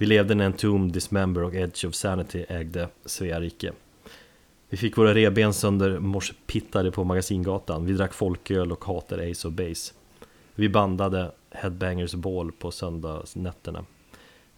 Vi 0.00 0.06
levde 0.06 0.34
när 0.34 0.44
Entomb, 0.44 0.92
Dismember 0.92 1.42
och 1.42 1.54
Edge 1.54 1.84
of 1.84 1.94
Sanity 1.94 2.44
ägde 2.48 2.88
Svea 3.04 3.40
rike. 3.40 3.72
Vi 4.68 4.76
fick 4.76 4.96
våra 4.96 5.14
reben 5.14 5.54
sönder 5.54 5.98
morspittade 5.98 6.90
på 6.90 7.04
Magasingatan. 7.04 7.86
Vi 7.86 7.92
drack 7.92 8.14
folköl 8.14 8.72
och 8.72 8.84
hatade 8.84 9.30
Ace 9.30 9.48
of 9.48 9.54
Base. 9.54 9.92
Vi 10.54 10.68
bandade 10.68 11.32
Headbangers 11.50 12.14
Ball 12.14 12.52
på 12.52 12.70
söndagsnätterna. 12.70 13.84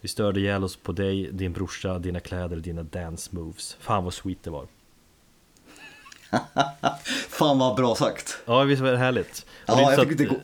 Vi 0.00 0.08
störde 0.08 0.40
ihjäl 0.40 0.64
oss 0.64 0.76
på 0.76 0.92
dig, 0.92 1.28
din 1.32 1.52
brorsa, 1.52 1.98
dina 1.98 2.20
kläder, 2.20 2.56
dina 2.56 2.82
dance 2.82 3.30
moves. 3.32 3.76
Fan 3.80 4.04
vad 4.04 4.14
sweet 4.14 4.42
det 4.42 4.50
var. 4.50 4.66
Fan 7.28 7.58
vad 7.58 7.76
bra 7.76 7.94
sagt. 7.94 8.38
Ja 8.44 8.62
visst 8.62 8.82
var 8.82 8.90
det 8.92 8.98
härligt? 8.98 9.46
Det 9.66 9.72
Ja, 9.72 9.92
jag 9.92 10.08
fick, 10.08 10.20
att- 10.20 10.28
gå, 10.28 10.36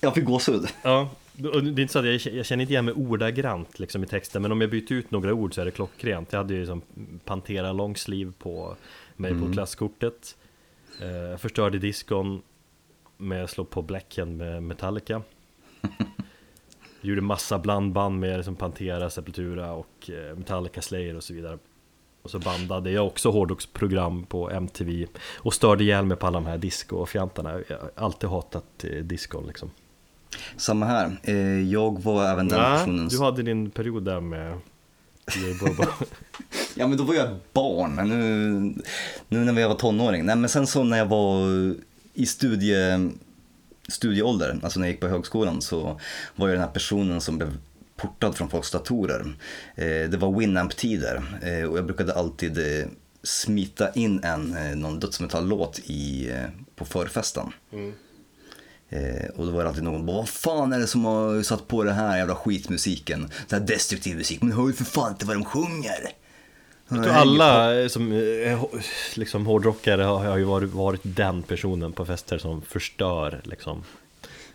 jag 0.00 0.14
fick 0.14 0.24
gåshud. 0.24 0.66
Ja, 0.82 1.10
och 1.44 1.64
det 1.64 1.80
är 1.80 1.82
inte 1.82 1.92
så 1.92 1.98
att 1.98 2.04
jag, 2.04 2.34
jag 2.34 2.46
känner 2.46 2.62
inte 2.62 2.72
igen 2.72 2.84
mig 2.84 2.94
ordagrant 2.94 3.78
liksom 3.78 4.04
i 4.04 4.06
texten 4.06 4.42
Men 4.42 4.52
om 4.52 4.60
jag 4.60 4.70
byter 4.70 4.92
ut 4.92 5.10
några 5.10 5.34
ord 5.34 5.54
så 5.54 5.60
är 5.60 5.64
det 5.64 5.70
klockrent. 5.70 6.32
Jag 6.32 6.38
hade 6.38 6.54
ju 6.54 6.60
liksom 6.60 6.82
Pantera 7.24 7.72
longsleeve 7.72 8.32
på 8.38 8.76
mig 9.16 9.40
på 9.40 9.52
klasskortet. 9.52 10.36
Eh, 11.00 11.38
Förstörde 11.38 11.78
diskon 11.78 12.42
med 13.16 13.44
att 13.44 13.50
slå 13.50 13.64
på 13.64 13.82
Blackhand 13.82 14.36
med 14.36 14.62
Metallica. 14.62 15.22
Gjorde 17.00 17.20
massa 17.20 17.58
blandband 17.58 18.20
med 18.20 18.36
liksom 18.36 18.56
Pantera, 18.56 19.10
Sepultura 19.10 19.72
och 19.72 20.10
eh, 20.10 20.36
Metallica, 20.36 20.82
Slayer 20.82 21.16
och 21.16 21.24
så 21.24 21.34
vidare. 21.34 21.58
Och 22.22 22.30
så 22.30 22.38
bandade 22.38 22.90
jag 22.90 23.06
också 23.06 23.30
hårdrocksprogram 23.30 24.26
på 24.26 24.50
MTV 24.50 25.06
Och 25.36 25.54
störde 25.54 25.84
ihjäl 25.84 26.04
mig 26.04 26.16
på 26.16 26.26
alla 26.26 26.40
de 26.40 26.46
här 26.46 26.58
disco-fjantarna. 26.58 27.62
Jag 27.68 27.78
har 27.78 27.90
alltid 27.94 28.30
hatat 28.30 28.84
eh, 28.84 29.04
diskon 29.04 29.46
liksom 29.46 29.70
Samma 30.56 30.86
här. 30.86 31.16
Eh, 31.22 31.62
Jag 31.70 32.02
var 32.02 32.24
även 32.24 32.48
den 32.48 32.58
personen 32.78 33.08
du 33.08 33.18
hade 33.20 33.42
din 33.42 33.70
period 33.70 34.04
där 34.04 34.20
med 34.20 34.58
Ja 36.74 36.86
men 36.86 36.98
då 36.98 37.04
var 37.04 37.14
jag 37.14 37.36
barn, 37.52 37.94
men 37.94 38.08
nu, 38.08 38.82
nu 39.28 39.52
när 39.52 39.60
jag 39.60 39.68
var 39.68 39.76
tonåring. 39.76 40.24
Nej 40.24 40.36
men 40.36 40.48
sen 40.48 40.66
så 40.66 40.84
när 40.84 40.98
jag 40.98 41.06
var 41.06 41.40
i 42.14 42.26
studie, 42.26 42.74
studieålder, 43.88 44.58
alltså 44.62 44.80
när 44.80 44.86
jag 44.86 44.92
gick 44.92 45.00
på 45.00 45.08
högskolan 45.08 45.62
så 45.62 46.00
var 46.36 46.48
jag 46.48 46.54
den 46.56 46.60
här 46.64 46.70
personen 46.72 47.20
som 47.20 47.38
blev 47.38 47.56
portad 47.96 48.34
från 48.36 48.50
folks 48.50 48.70
datorer. 48.70 49.34
Eh, 49.74 49.84
det 50.10 50.16
var 50.16 50.32
Winamp-tider 50.40 51.22
eh, 51.42 51.64
och 51.70 51.78
jag 51.78 51.86
brukade 51.86 52.14
alltid 52.14 52.58
smita 53.22 53.92
in 53.92 54.24
en, 54.24 54.56
någon 54.80 55.00
dödsmetall-låt 55.00 55.78
i, 55.84 56.32
på 56.76 56.84
förfesten. 56.84 57.52
Eh, 58.88 59.28
och 59.36 59.46
då 59.46 59.52
var 59.52 59.62
det 59.62 59.68
alltid 59.68 59.84
någon 59.84 60.06
bara, 60.06 60.16
vad 60.16 60.28
fan 60.28 60.72
är 60.72 60.78
det 60.78 60.86
som 60.86 61.04
har 61.04 61.42
satt 61.42 61.68
på 61.68 61.82
det 61.84 61.92
här 61.92 62.18
jävla 62.18 62.34
skitmusiken? 62.34 63.30
Den 63.48 63.60
här 63.60 63.66
destruktiv 63.66 64.16
musik, 64.16 64.42
men 64.42 64.52
hör 64.52 64.66
ju 64.66 64.72
för 64.72 64.84
fan 64.84 65.12
inte 65.12 65.26
vad 65.26 65.36
de 65.36 65.44
sjunger. 65.44 66.08
Jag 66.88 67.02
tror 67.04 67.12
alla 67.14 67.80
eh, 67.80 67.88
som 67.88 68.12
eh, 68.12 68.64
liksom 69.14 69.46
hårdrockare 69.46 70.02
har, 70.02 70.36
ju 70.36 70.44
varit, 70.44 70.70
varit 70.72 71.00
den 71.02 71.42
personen 71.42 71.92
på 71.92 72.04
fester 72.06 72.38
som 72.38 72.62
förstör 72.62 73.40
liksom 73.44 73.84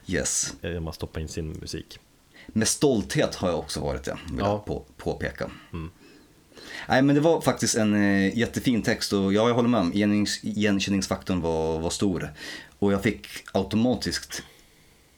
Yes. 0.08 0.54
eh, 0.62 0.80
man 0.80 0.94
stoppar 0.94 1.22
in 1.22 1.28
sin 1.28 1.52
musik 1.52 2.00
Med 2.48 2.67
stolthet 2.67 3.36
har 3.36 3.50
jag 3.50 3.60
också 3.60 3.80
varit 3.80 4.04
det, 4.04 4.17
vill 4.32 4.39
Ja. 4.39 4.48
jag 4.48 4.65
på, 4.65 4.84
påpeka. 4.98 5.50
Nej 6.88 7.02
men 7.02 7.15
det 7.15 7.22
var 7.22 7.41
faktiskt 7.41 7.76
en 7.76 7.94
jättefin 8.30 8.82
text 8.82 9.13
och 9.13 9.34
ja, 9.34 9.48
jag 9.48 9.56
håller 9.56 9.70
med 9.70 9.96
igenkänningsfaktorn 10.44 11.41
var, 11.41 11.80
var 11.80 11.89
stor. 11.89 12.30
Och 12.82 12.94
jag 12.94 13.04
fick 13.04 13.28
automatiskt 13.54 14.44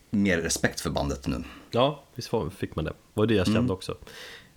mer 0.09 0.37
respekt 0.37 0.81
för 0.81 0.89
bandet 0.89 1.27
nu. 1.27 1.43
Ja, 1.71 2.03
visst 2.15 2.29
fick 2.57 2.75
man 2.75 2.85
det. 2.85 2.91
Det 2.91 2.95
var 3.19 3.25
det 3.25 3.33
jag 3.33 3.45
kände 3.47 3.73
också 3.73 3.97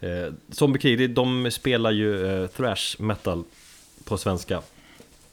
eh, 0.01 0.33
Zombiekrig, 0.51 0.99
det- 0.99 1.07
de 1.09 1.51
spelar 1.51 1.91
ju 1.91 2.27
eh, 2.43 2.47
thrash 2.49 2.97
metal 3.03 3.45
på 4.05 4.19
svenska 4.19 4.63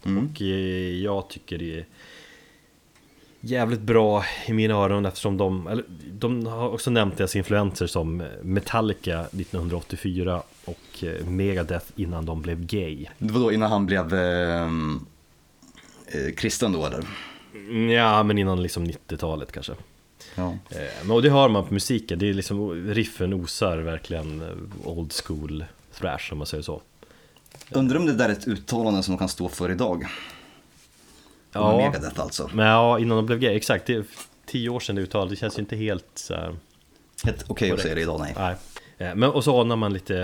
Och 0.01 0.41
eh, 0.41 1.01
jag 1.03 1.29
tycker 1.29 1.57
det 1.57 1.77
är 1.79 1.85
jävligt 3.41 3.79
bra 3.81 4.25
i 4.47 4.53
mina 4.53 4.73
öron 4.73 5.05
eftersom 5.05 5.37
de, 5.37 5.67
eller, 5.67 5.85
de 6.11 6.45
har 6.45 6.69
också 6.69 6.89
nämnt 6.91 7.17
deras 7.17 7.35
influenser 7.35 7.87
som 7.87 8.23
Metallica 8.43 9.19
1984 9.21 10.43
och 10.65 11.03
eh, 11.03 11.25
Megadeth 11.25 11.85
innan 11.95 12.25
de 12.25 12.41
blev 12.41 12.65
gay. 12.65 13.05
Det 13.17 13.33
var 13.33 13.39
då 13.41 13.51
innan 13.51 13.71
han 13.71 13.85
blev 13.85 14.13
eh, 14.13 14.63
eh, 16.07 16.33
kristen 16.37 16.71
då 16.71 16.85
eller? 16.85 17.03
Ja, 17.95 18.23
men 18.23 18.37
innan 18.37 18.63
liksom 18.63 18.85
90-talet 18.85 19.51
kanske. 19.51 19.73
Ja. 20.35 20.57
Eh, 20.69 20.77
Men 21.01 21.11
och 21.11 21.21
det 21.21 21.29
hör 21.29 21.49
man 21.49 21.65
på 21.67 21.73
musiken, 21.73 22.19
det 22.19 22.29
är 22.29 22.33
liksom 22.33 22.87
riffen 22.93 23.33
osar 23.33 23.77
verkligen 23.77 24.41
eh, 24.41 24.87
old 24.87 25.13
school 25.13 25.65
thrash 25.99 26.31
om 26.31 26.37
man 26.37 26.47
säger 26.47 26.63
så. 26.63 26.81
Undrar 27.71 27.97
om 27.99 28.05
det 28.05 28.13
där 28.13 28.29
är 28.29 28.33
ett 28.33 28.47
uttalande 28.47 29.03
som 29.03 29.13
de 29.15 29.19
kan 29.19 29.29
stå 29.29 29.49
för 29.49 29.71
idag? 29.71 30.05
Ja. 31.51 31.77
Megadeth 31.77 32.19
alltså. 32.21 32.49
men 32.53 32.65
ja, 32.67 32.99
innan 32.99 33.17
de 33.17 33.25
blev 33.25 33.39
gay, 33.39 33.55
exakt. 33.55 33.85
Det 33.85 33.93
är 33.93 34.03
tio 34.45 34.69
år 34.69 34.79
sedan 34.79 34.95
det 34.95 35.01
uttalet, 35.01 35.29
det 35.29 35.35
känns 35.35 35.57
ju 35.57 35.59
inte 35.59 35.75
helt 35.75 36.05
så 36.13 36.33
här, 36.33 36.55
Helt 37.23 37.45
okej 37.47 37.71
att 37.71 37.79
säga 37.79 37.95
det 37.95 38.01
idag, 38.01 38.19
nej. 38.19 38.33
Nej. 38.37 38.55
Eh, 39.09 39.15
Men 39.15 39.29
och 39.29 39.43
så 39.43 39.61
anar 39.61 39.75
man 39.75 39.93
lite 39.93 40.17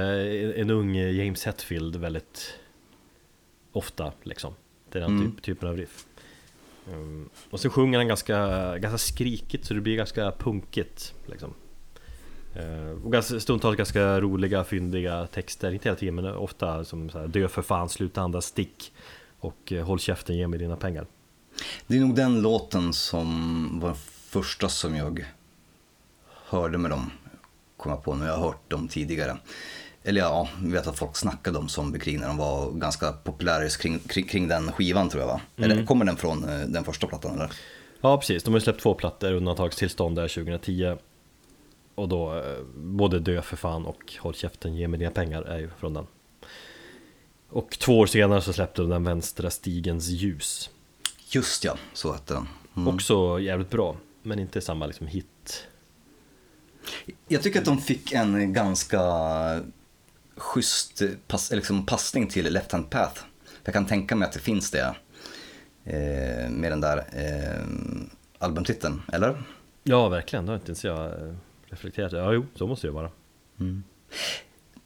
en 0.58 0.70
ung 0.70 0.96
James 0.96 1.44
Hetfield 1.46 1.96
väldigt 1.96 2.54
ofta 3.72 4.12
liksom. 4.24 4.54
Det 4.92 4.98
är 4.98 5.02
den 5.02 5.18
Mm. 5.18 5.32
typ, 5.32 5.42
typen 5.44 5.70
av 5.70 5.78
riff. 5.78 6.06
Um, 6.94 7.30
Och 7.50 7.60
så 7.60 7.70
sjunger 7.70 7.98
han 7.98 8.08
ganska, 8.08 8.38
ganska 8.78 8.98
skrikigt 8.98 9.66
så 9.66 9.74
det 9.74 9.82
blir 9.82 9.96
ganska 9.96 10.32
punkigt 10.32 11.14
liksom. 11.26 11.54
Uh, 12.56 13.06
Och 13.06 13.12
ganska, 13.12 13.40
stundtals 13.40 13.78
ganska 13.78 14.22
roliga, 14.22 14.64
fyndiga 14.64 15.28
texter, 15.28 15.72
inte 15.72 15.90
hela 15.90 15.96
tiden 16.00 16.16
men 16.16 16.26
ofta 16.26 16.86
som 16.86 17.10
så 17.10 17.20
här, 17.20 17.28
Dö 17.28 17.48
för 17.48 17.62
fan, 17.62 17.90
sluta 17.90 18.22
andas, 18.22 18.46
stick 18.46 18.94
Och 19.40 19.72
eh, 19.72 19.86
håll 19.86 20.00
käften, 20.00 20.38
ge 20.38 20.48
mig 20.48 20.60
dina 20.60 20.76
pengar 20.76 21.06
Det 21.88 21.96
är 21.96 22.00
nog 22.02 22.16
den 22.16 22.42
låten 22.42 22.94
som 22.94 23.80
var 23.80 23.94
första 24.30 24.70
som 24.70 24.96
jag 24.96 25.26
hörde 26.50 26.78
med 26.78 26.92
dem, 26.92 27.12
kom 27.78 27.92
jag 27.92 28.04
på 28.04 28.16
nu, 28.16 28.26
jag 28.26 28.38
har 28.38 28.46
hört 28.46 28.70
dem 28.70 28.88
tidigare. 28.88 29.38
Eller 30.04 30.22
ja, 30.22 30.48
jag 30.64 30.72
vet 30.72 30.88
att 30.88 31.00
folk 31.00 31.18
snackade 31.18 31.58
om 31.58 31.70
Zombiekrig 31.70 32.20
när 32.20 32.28
de 32.28 32.38
var 32.38 32.72
ganska 32.72 33.12
populära 33.12 33.70
kring, 33.70 34.00
kring, 34.00 34.26
kring 34.26 34.48
den 34.48 34.72
skivan 34.72 35.10
tror 35.10 35.22
jag 35.22 35.28
va? 35.28 35.42
Eller 35.58 35.86
kommer 35.86 36.06
den 36.06 36.18
från 36.18 36.50
eh, 36.50 36.60
den 36.60 36.84
första 36.84 37.08
plattan 37.08 37.36
eller? 37.36 37.52
Ja 38.02 38.18
precis, 38.18 38.44
de 38.44 38.54
har 38.54 38.60
ju 38.60 38.64
släppt 38.64 38.82
två 38.82 38.94
plattor, 38.94 39.32
undantagstillstånd 39.32 40.16
där 40.16 40.28
2010 40.28 40.98
Och 41.96 42.10
då, 42.10 42.38
eh, 42.38 42.64
både 42.76 43.20
Dö 43.20 43.42
för 43.42 43.58
fan 43.58 43.86
och 43.86 44.14
Håll 44.20 44.36
käften, 44.36 44.76
ge 44.76 44.88
mig 44.88 45.00
dina 45.00 45.12
pengar 45.12 45.42
är 45.42 45.60
ju 45.60 45.70
från 45.80 45.94
den 45.94 46.08
Och 47.50 47.80
två 47.80 48.00
år 48.00 48.06
senare 48.06 48.42
så 48.42 48.54
släppte 48.54 48.82
de 48.82 48.90
den 48.90 49.04
vänstra 49.04 49.50
stigens 49.50 50.08
ljus 50.08 50.70
Just 51.32 51.64
ja, 51.64 51.78
så 51.94 52.14
hette 52.14 52.34
den. 52.34 52.48
Mm. 52.76 52.96
Också 52.96 53.40
jävligt 53.40 53.70
bra, 53.70 53.96
men 54.24 54.40
inte 54.40 54.62
samma 54.62 54.86
liksom 54.86 55.08
hit 55.08 55.68
Jag 57.28 57.42
tycker 57.42 57.60
att 57.60 57.66
de 57.66 57.78
fick 57.78 58.12
en 58.12 58.54
ganska 58.54 59.02
schysst 60.40 61.02
pass, 61.28 61.52
liksom 61.52 61.86
passning 61.86 62.28
till 62.28 62.54
Left 62.54 62.72
Hand 62.72 62.90
Path. 62.90 63.22
Jag 63.64 63.74
kan 63.74 63.86
tänka 63.86 64.16
mig 64.16 64.26
att 64.26 64.34
det 64.34 64.40
finns 64.40 64.72
det 64.72 64.96
eh, 65.84 66.50
med 66.50 66.72
den 66.72 66.82
där 66.82 66.98
eh, 66.98 67.64
albumtiteln, 68.40 69.02
eller? 69.14 69.44
Ja 69.84 70.10
verkligen, 70.10 70.46
det 70.46 70.52
har 70.52 70.56
inte 70.58 70.68
ens 70.68 70.84
jag 70.86 71.06
eh, 71.06 71.36
reflekterat 71.66 72.12
Ja 72.12 72.34
jo, 72.34 72.46
så 72.56 72.68
måste 72.68 72.88
det 72.88 72.90
ju 72.90 72.94
vara. 72.94 73.10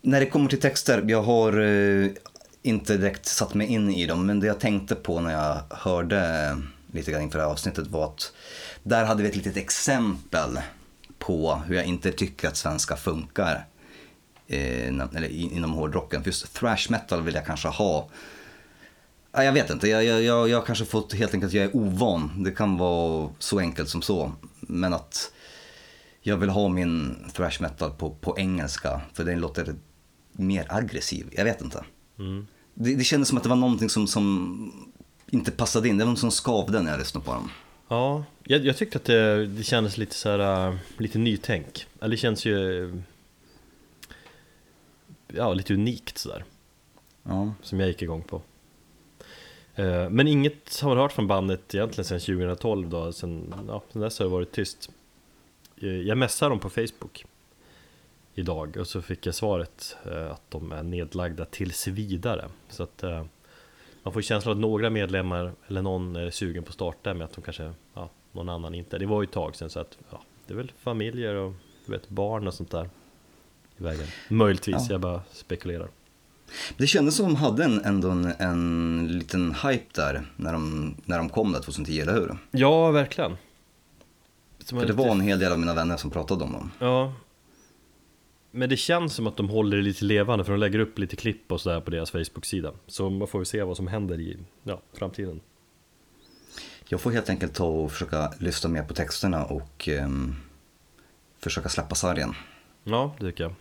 När 0.02 0.20
det 0.20 0.26
kommer 0.26 0.50
till 0.50 0.60
texter, 0.60 1.04
jag 1.08 1.22
har 1.24 1.60
eh, 1.62 2.08
inte 2.62 2.98
direkt 2.98 3.26
satt 3.26 3.54
mig 3.54 3.68
in 3.68 3.90
i 3.90 4.06
dem, 4.06 4.26
men 4.26 4.40
det 4.40 4.48
jag 4.48 4.60
tänkte 4.60 4.96
på 4.96 5.22
när 5.22 5.32
jag 5.34 5.62
hörde 5.78 6.58
lite 6.92 7.12
grann 7.12 7.22
inför 7.22 7.40
det 7.40 7.46
här 7.46 7.52
avsnittet 7.52 7.88
var 7.88 8.06
att 8.06 8.34
där 8.84 9.06
hade 9.06 9.24
vi 9.24 9.30
ett 9.30 9.36
litet 9.36 9.58
exempel 9.58 10.60
på 11.20 11.56
hur 11.68 11.76
jag 11.76 11.86
inte 11.86 12.12
tycker 12.12 12.48
att 12.48 12.58
svenska 12.58 12.96
funkar. 12.96 13.56
eh, 13.56 13.62
inom- 14.88 15.10
eller 15.16 15.28
in- 15.28 15.52
inom 15.52 15.72
hårdrocken. 15.72 16.24
För 16.24 16.30
just 16.30 16.54
thrash 16.54 16.88
metal 16.90 17.22
vill 17.22 17.36
jag 17.36 17.46
kanske 17.46 17.68
ha 17.68 18.10
Ja, 19.36 19.44
jag 19.44 19.54
vet 19.54 19.70
inte, 19.70 19.88
jag, 19.88 20.06
jag, 20.06 20.24
jag, 20.24 20.50
jag 20.50 20.58
har 20.58 20.66
kanske 20.66 20.86
fått 20.86 21.14
helt 21.14 21.34
enkelt, 21.34 21.54
jag 21.54 21.66
är 21.66 21.76
ovan. 21.76 22.44
Det 22.44 22.52
kan 22.52 22.78
vara 22.78 23.30
så 23.40 23.60
enkelt 23.60 23.90
som 23.90 24.02
så. 24.02 24.32
Men 24.60 24.94
att 24.94 25.32
jag 26.22 26.38
vill 26.38 26.50
ha 26.50 26.68
min 26.70 27.16
thrash 27.34 27.58
metal 27.62 27.92
på, 27.92 28.10
på 28.10 28.38
engelska 28.40 29.02
för 29.14 29.24
den 29.24 29.40
låter 29.40 29.76
mer 30.32 30.66
aggressiv. 30.70 31.28
Jag 31.32 31.44
vet 31.44 31.62
inte. 31.62 31.84
Mm. 32.20 32.48
Det, 32.74 32.96
det 32.96 33.04
kändes 33.04 33.30
som 33.30 33.38
att 33.38 33.44
det 33.44 33.50
var 33.50 33.56
någonting 33.56 33.90
som, 33.90 34.08
som 34.08 34.90
inte 35.30 35.52
passade 35.52 35.90
in. 35.90 35.98
Det 35.98 36.04
var 36.04 36.12
något 36.12 36.20
som 36.20 36.32
skavde 36.32 36.82
när 36.82 36.92
jag 36.92 37.00
lyssnade 37.00 37.26
på 37.26 37.34
dem. 37.34 37.50
Ja, 37.88 38.24
jag, 38.44 38.66
jag 38.66 38.78
tyckte 38.78 38.98
att 38.98 39.06
det, 39.06 39.48
det 39.48 39.64
kändes 39.64 39.98
lite 39.98 40.16
så 40.16 40.30
här, 40.30 40.68
äh, 40.68 40.76
lite 40.98 41.18
nytänk 41.20 41.88
Eller 42.02 42.12
det 42.12 42.18
känns 42.18 42.46
ju 42.46 42.88
Ja, 45.36 45.54
lite 45.54 45.74
unikt 45.74 46.18
sådär. 46.18 46.44
Ja. 47.24 47.54
Som 47.62 47.80
jag 47.80 47.88
gick 47.90 48.02
igång 48.02 48.24
på. 48.24 48.42
Eh, 49.76 50.10
Men 50.10 50.28
inget 50.28 50.80
har 50.82 50.90
man 50.90 50.98
hört 50.98 51.12
från 51.12 51.28
bandet 51.28 51.76
egentligen 51.76 52.06
sedan 52.06 52.20
2012 52.20 52.90
då 52.90 53.14
Sen, 53.14 53.54
ja, 53.68 53.82
sen 53.92 54.02
dess 54.02 54.20
har 54.20 54.26
det 54.26 54.32
varit 54.32 54.52
tyst. 54.52 54.90
Eh, 55.82 55.88
Jag 55.90 56.18
messade 56.18 56.50
dem 56.52 56.60
på 56.60 56.70
Facebook 56.70 57.26
Idag 58.36 58.78
och 58.78 58.88
så 58.88 59.02
fick 59.02 59.26
jag 59.26 59.36
svaret 59.36 59.96
eh, 60.06 60.32
att 60.32 60.42
de 60.52 60.72
är 60.72 60.84
nedlagda 60.84 61.46
tills 61.46 61.88
vidare. 61.88 62.50
Så 62.70 62.84
att 62.84 63.04
man 64.04 64.14
får 64.14 64.22
känslan 64.22 64.52
att 64.52 64.62
några 64.62 64.90
medlemmar 64.90 65.52
eller 65.68 65.82
någon 65.82 66.16
är 66.16 66.30
sugen 66.30 66.64
på 66.64 66.68
att 66.70 66.74
starta 66.74 67.14
med 67.14 67.26
att 67.26 67.34
de 67.34 67.42
kanske, 67.42 67.74
ja, 67.94 68.10
någon 68.32 68.50
annan 68.50 68.76
inte. 68.76 68.98
Det 68.98 69.06
var 69.06 69.22
ju 69.22 69.26
ett 69.26 69.32
tag 69.32 69.56
sedan 69.56 69.70
så 69.70 69.80
att, 69.80 69.98
ja, 70.12 70.22
det 70.48 70.54
är 70.54 70.58
väl 70.58 70.72
familjer 70.80 71.36
och 71.36 71.54
du 71.86 71.92
vet, 71.92 72.10
barn 72.10 72.48
och 72.48 72.54
sånt 72.54 72.72
där 72.72 72.90
vägen 73.84 74.08
Möjligtvis, 74.30 74.76
Ja. 74.80 74.88
jag 74.90 75.02
bara 75.02 75.22
spekulerar 75.32 75.88
Det 76.78 76.88
kändes 76.88 77.16
som 77.16 77.26
de 77.26 77.36
hade 77.36 77.64
en, 77.64 77.86
ändå 77.86 78.10
en, 78.10 78.26
en 78.26 79.08
liten 79.20 79.56
hype 79.64 79.86
där 79.96 80.26
när 80.36 80.54
de, 80.54 80.96
när 81.06 81.18
de 81.18 81.30
kom 81.30 81.52
där 81.52 81.60
2010, 81.60 82.00
eller 82.02 82.14
hur? 82.14 82.38
Ja, 82.52 82.92
verkligen 82.92 83.38
Som 84.60 84.80
För 84.80 84.86
det 84.88 84.94
lite- 84.94 85.04
var 85.08 85.12
en 85.12 85.22
hel 85.22 85.40
del 85.40 85.52
av 85.52 85.60
mina 85.60 85.74
vänner 85.74 85.98
som 85.98 86.12
pratade 86.12 86.44
om 86.44 86.52
dem. 86.52 86.72
Ja 86.80 87.14
Men 88.52 88.70
det 88.70 88.78
känns 88.78 89.14
som 89.14 89.28
att 89.28 89.38
de 89.38 89.50
håller 89.50 89.78
det 89.78 89.84
lite 89.84 90.06
levande 90.06 90.46
för 90.46 90.52
de 90.52 90.60
lägger 90.60 90.80
upp 90.80 91.00
lite 91.00 91.16
klipp 91.16 91.52
och 91.52 91.62
sådär 91.62 91.82
på 91.82 91.92
deras 91.92 92.12
Facebook-sida 92.12 92.72
Så 92.88 93.10
man 93.10 93.28
får 93.28 93.42
ju 93.42 93.46
se 93.46 93.64
vad 93.64 93.78
som 93.78 93.88
händer 93.88 94.20
i 94.20 94.38
ja, 94.64 94.82
framtiden 94.94 95.42
Jag 96.90 97.02
får 97.02 97.12
helt 97.12 97.30
enkelt 97.30 97.54
ta 97.54 97.66
och 97.66 97.92
försöka 97.92 98.34
lyssna 98.40 98.70
mer 98.70 98.84
på 98.84 98.94
texterna 98.94 99.46
och 99.46 99.88
ehm, 99.88 100.36
försöka 101.40 101.70
släppa 101.70 101.96
sargen. 101.96 102.34
Ja, 102.84 103.16
det 103.20 103.26
tycker 103.26 103.44
jag 103.44 103.54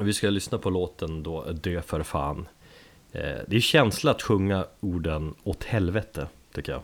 Vi 0.00 0.12
ska 0.12 0.30
lyssna 0.30 0.58
på 0.58 0.70
låten 0.70 1.22
då, 1.22 1.42
Dö 1.52 1.82
för 1.82 2.02
fan. 2.02 2.48
Eh, 3.12 3.38
Det 3.46 3.56
är 3.56 3.60
känsla 3.60 4.10
att 4.10 4.22
sjunga 4.22 4.66
orden 4.80 5.34
åt 5.42 5.64
helvete, 5.64 6.28
tycker 6.52 6.72
jag. 6.72 6.82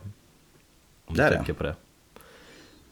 Om 1.05 1.15
du 1.15 1.21
tänker 1.35 1.53
på 1.53 1.63
det. 1.63 1.75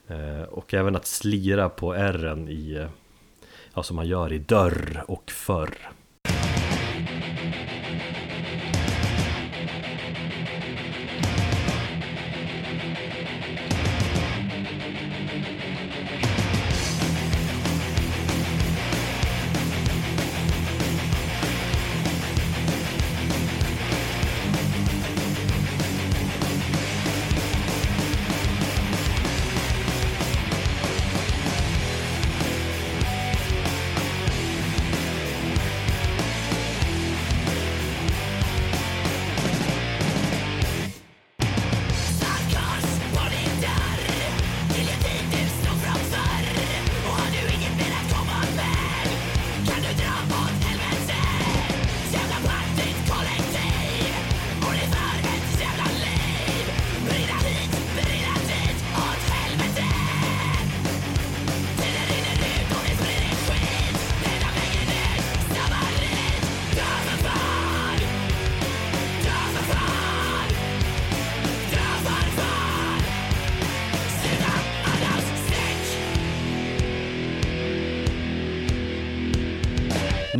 Eh, 0.08 0.44
Och 0.44 0.74
även 0.74 0.96
att 0.96 1.06
slira 1.06 1.70
på 1.70 1.94
R'n 1.94 2.50
i 2.50 2.76
eh, 2.76 2.88
Ja, 3.74 3.84
som 3.84 3.96
man 3.96 4.08
gör 4.08 4.34
i 4.34 4.38
dörr 4.38 5.04
och 5.08 5.32
förr 5.32 5.90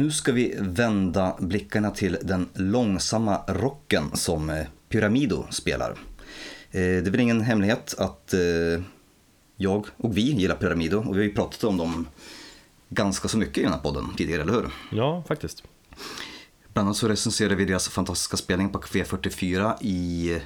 Nu 0.10 0.14
ska 0.14 0.32
vi 0.32 0.56
vända 0.60 1.36
blickarna 1.40 1.92
till 1.92 2.18
den 2.22 2.50
långsamma 2.54 3.42
rocken 3.48 4.16
som 4.18 4.50
eh, 4.50 4.66
Pyramido 4.90 5.46
spelar. 5.50 5.90
Eh, 5.92 5.96
Det 6.72 7.08
är 7.08 7.12
väl 7.12 7.20
ingen 7.20 7.42
hemlighet 7.42 7.96
att 7.98 8.34
eh, 8.34 8.40
jag 9.58 9.86
och 9.98 10.18
vi 10.18 10.22
gillar 10.22 10.56
Pyramido 10.56 10.98
och 10.98 11.16
vi 11.16 11.20
har 11.20 11.24
ju 11.26 11.34
pratat 11.34 11.64
om 11.64 11.78
dem 11.78 12.08
ganska 12.90 13.28
så 13.28 13.38
mycket 13.38 13.58
i 13.58 13.62
den 13.62 13.72
här 13.72 13.80
podden 13.80 14.06
tidigare, 14.18 14.42
eller 14.42 14.54
hur? 14.54 14.70
Ja, 14.92 15.24
faktiskt 15.28 15.64
Bland 16.74 16.88
annat 16.88 16.98
så 16.98 17.08
recenserade 17.08 17.56
vi 17.56 17.66
deras 17.66 17.90
fantastiska 17.90 18.38
spelning 18.38 18.70
på 18.70 18.80
Café 18.80 19.06
44 19.06 19.78
i, 19.82 20.38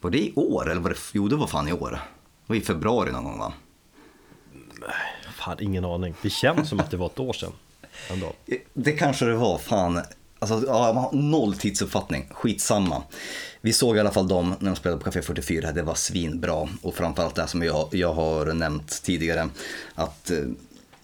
var 0.00 0.10
det 0.10 0.18
i 0.18 0.32
år? 0.36 0.70
Eller 0.70 0.80
var 0.80 0.90
det, 0.90 0.96
jo 1.12 1.28
det 1.28 1.36
var 1.36 1.46
fan 1.46 1.68
i 1.68 1.72
år. 1.72 1.90
Det 1.90 1.98
var 2.46 2.56
i 2.56 2.60
februari 2.60 3.12
någon 3.12 3.24
gång 3.24 3.38
va? 3.38 3.52
Fan, 5.34 5.56
ingen 5.60 5.84
aning 5.84 6.14
Det 6.22 6.30
känns 6.30 6.68
som 6.68 6.80
att 6.80 6.90
det 6.90 6.96
var 6.96 7.06
ett 7.06 7.20
år 7.20 7.32
sedan 7.32 7.52
ändå 8.08 8.32
Det 8.74 8.92
kanske 8.92 9.24
det 9.24 9.34
var, 9.34 9.58
fan. 9.58 10.00
Alltså, 10.38 10.62
ja, 10.66 11.10
noll 11.12 11.54
tidsuppfattning, 11.54 12.26
skitsamma. 12.30 13.02
Vi 13.60 13.72
såg 13.72 13.96
i 13.96 14.00
alla 14.00 14.10
fall 14.10 14.28
dem 14.28 14.54
när 14.60 14.70
de 14.70 14.76
spelade 14.76 14.98
på 14.98 15.04
Café 15.04 15.22
44, 15.22 15.72
det 15.72 15.82
var 15.82 15.94
svinbra. 15.94 16.68
Och 16.82 16.94
framförallt 16.94 17.34
det 17.34 17.46
som 17.46 17.62
jag, 17.62 17.88
jag 17.92 18.12
har 18.14 18.46
nämnt 18.52 19.02
tidigare, 19.02 19.48
att 19.94 20.30
eh, 20.30 20.38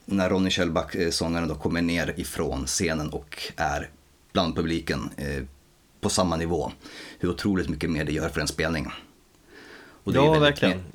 när 0.05 0.31
Ronny 0.31 0.51
Kjellback, 0.51 0.95
eh, 0.95 1.11
sångaren, 1.11 1.49
då 1.49 1.55
kommer 1.55 1.83
ner 1.83 2.15
ifrån 2.17 2.67
scenen 2.67 3.11
och 3.11 3.43
är 3.57 3.91
bland 4.33 4.57
publiken 4.57 5.11
eh, 5.17 5.43
på 6.01 6.09
samma 6.09 6.37
nivå, 6.37 6.73
hur 7.19 7.29
otroligt 7.31 7.69
mycket 7.69 7.91
mer 7.91 8.05
det 8.05 8.13
gör 8.13 8.29
för 8.29 8.41
en 8.41 8.49
spelning. 8.49 8.87
Och 10.05 10.13
det 10.13 10.19
är 10.19 10.23
Ja, 10.25 10.31
väldigt 10.33 10.43
verkligen 10.51 10.77
mer- 10.79 10.87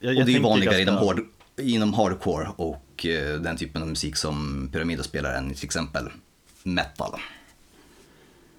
jag, 0.00 0.18
och 0.18 0.24
det 0.26 0.36
är 0.36 0.40
vanligare 0.40 0.84
ganska- 0.84 0.92
inom, 0.92 1.06
hard, 1.08 1.20
inom 1.60 1.94
hardcore 1.94 2.48
och 2.56 2.82
eh, 3.06 3.40
den 3.40 3.56
typen 3.56 3.82
av 3.82 3.88
musik 3.88 4.16
som 4.16 4.68
Pyramider 4.72 5.02
spelar 5.02 5.34
än 5.34 5.54
till 5.54 5.64
exempel 5.64 6.08
metal. 6.62 7.20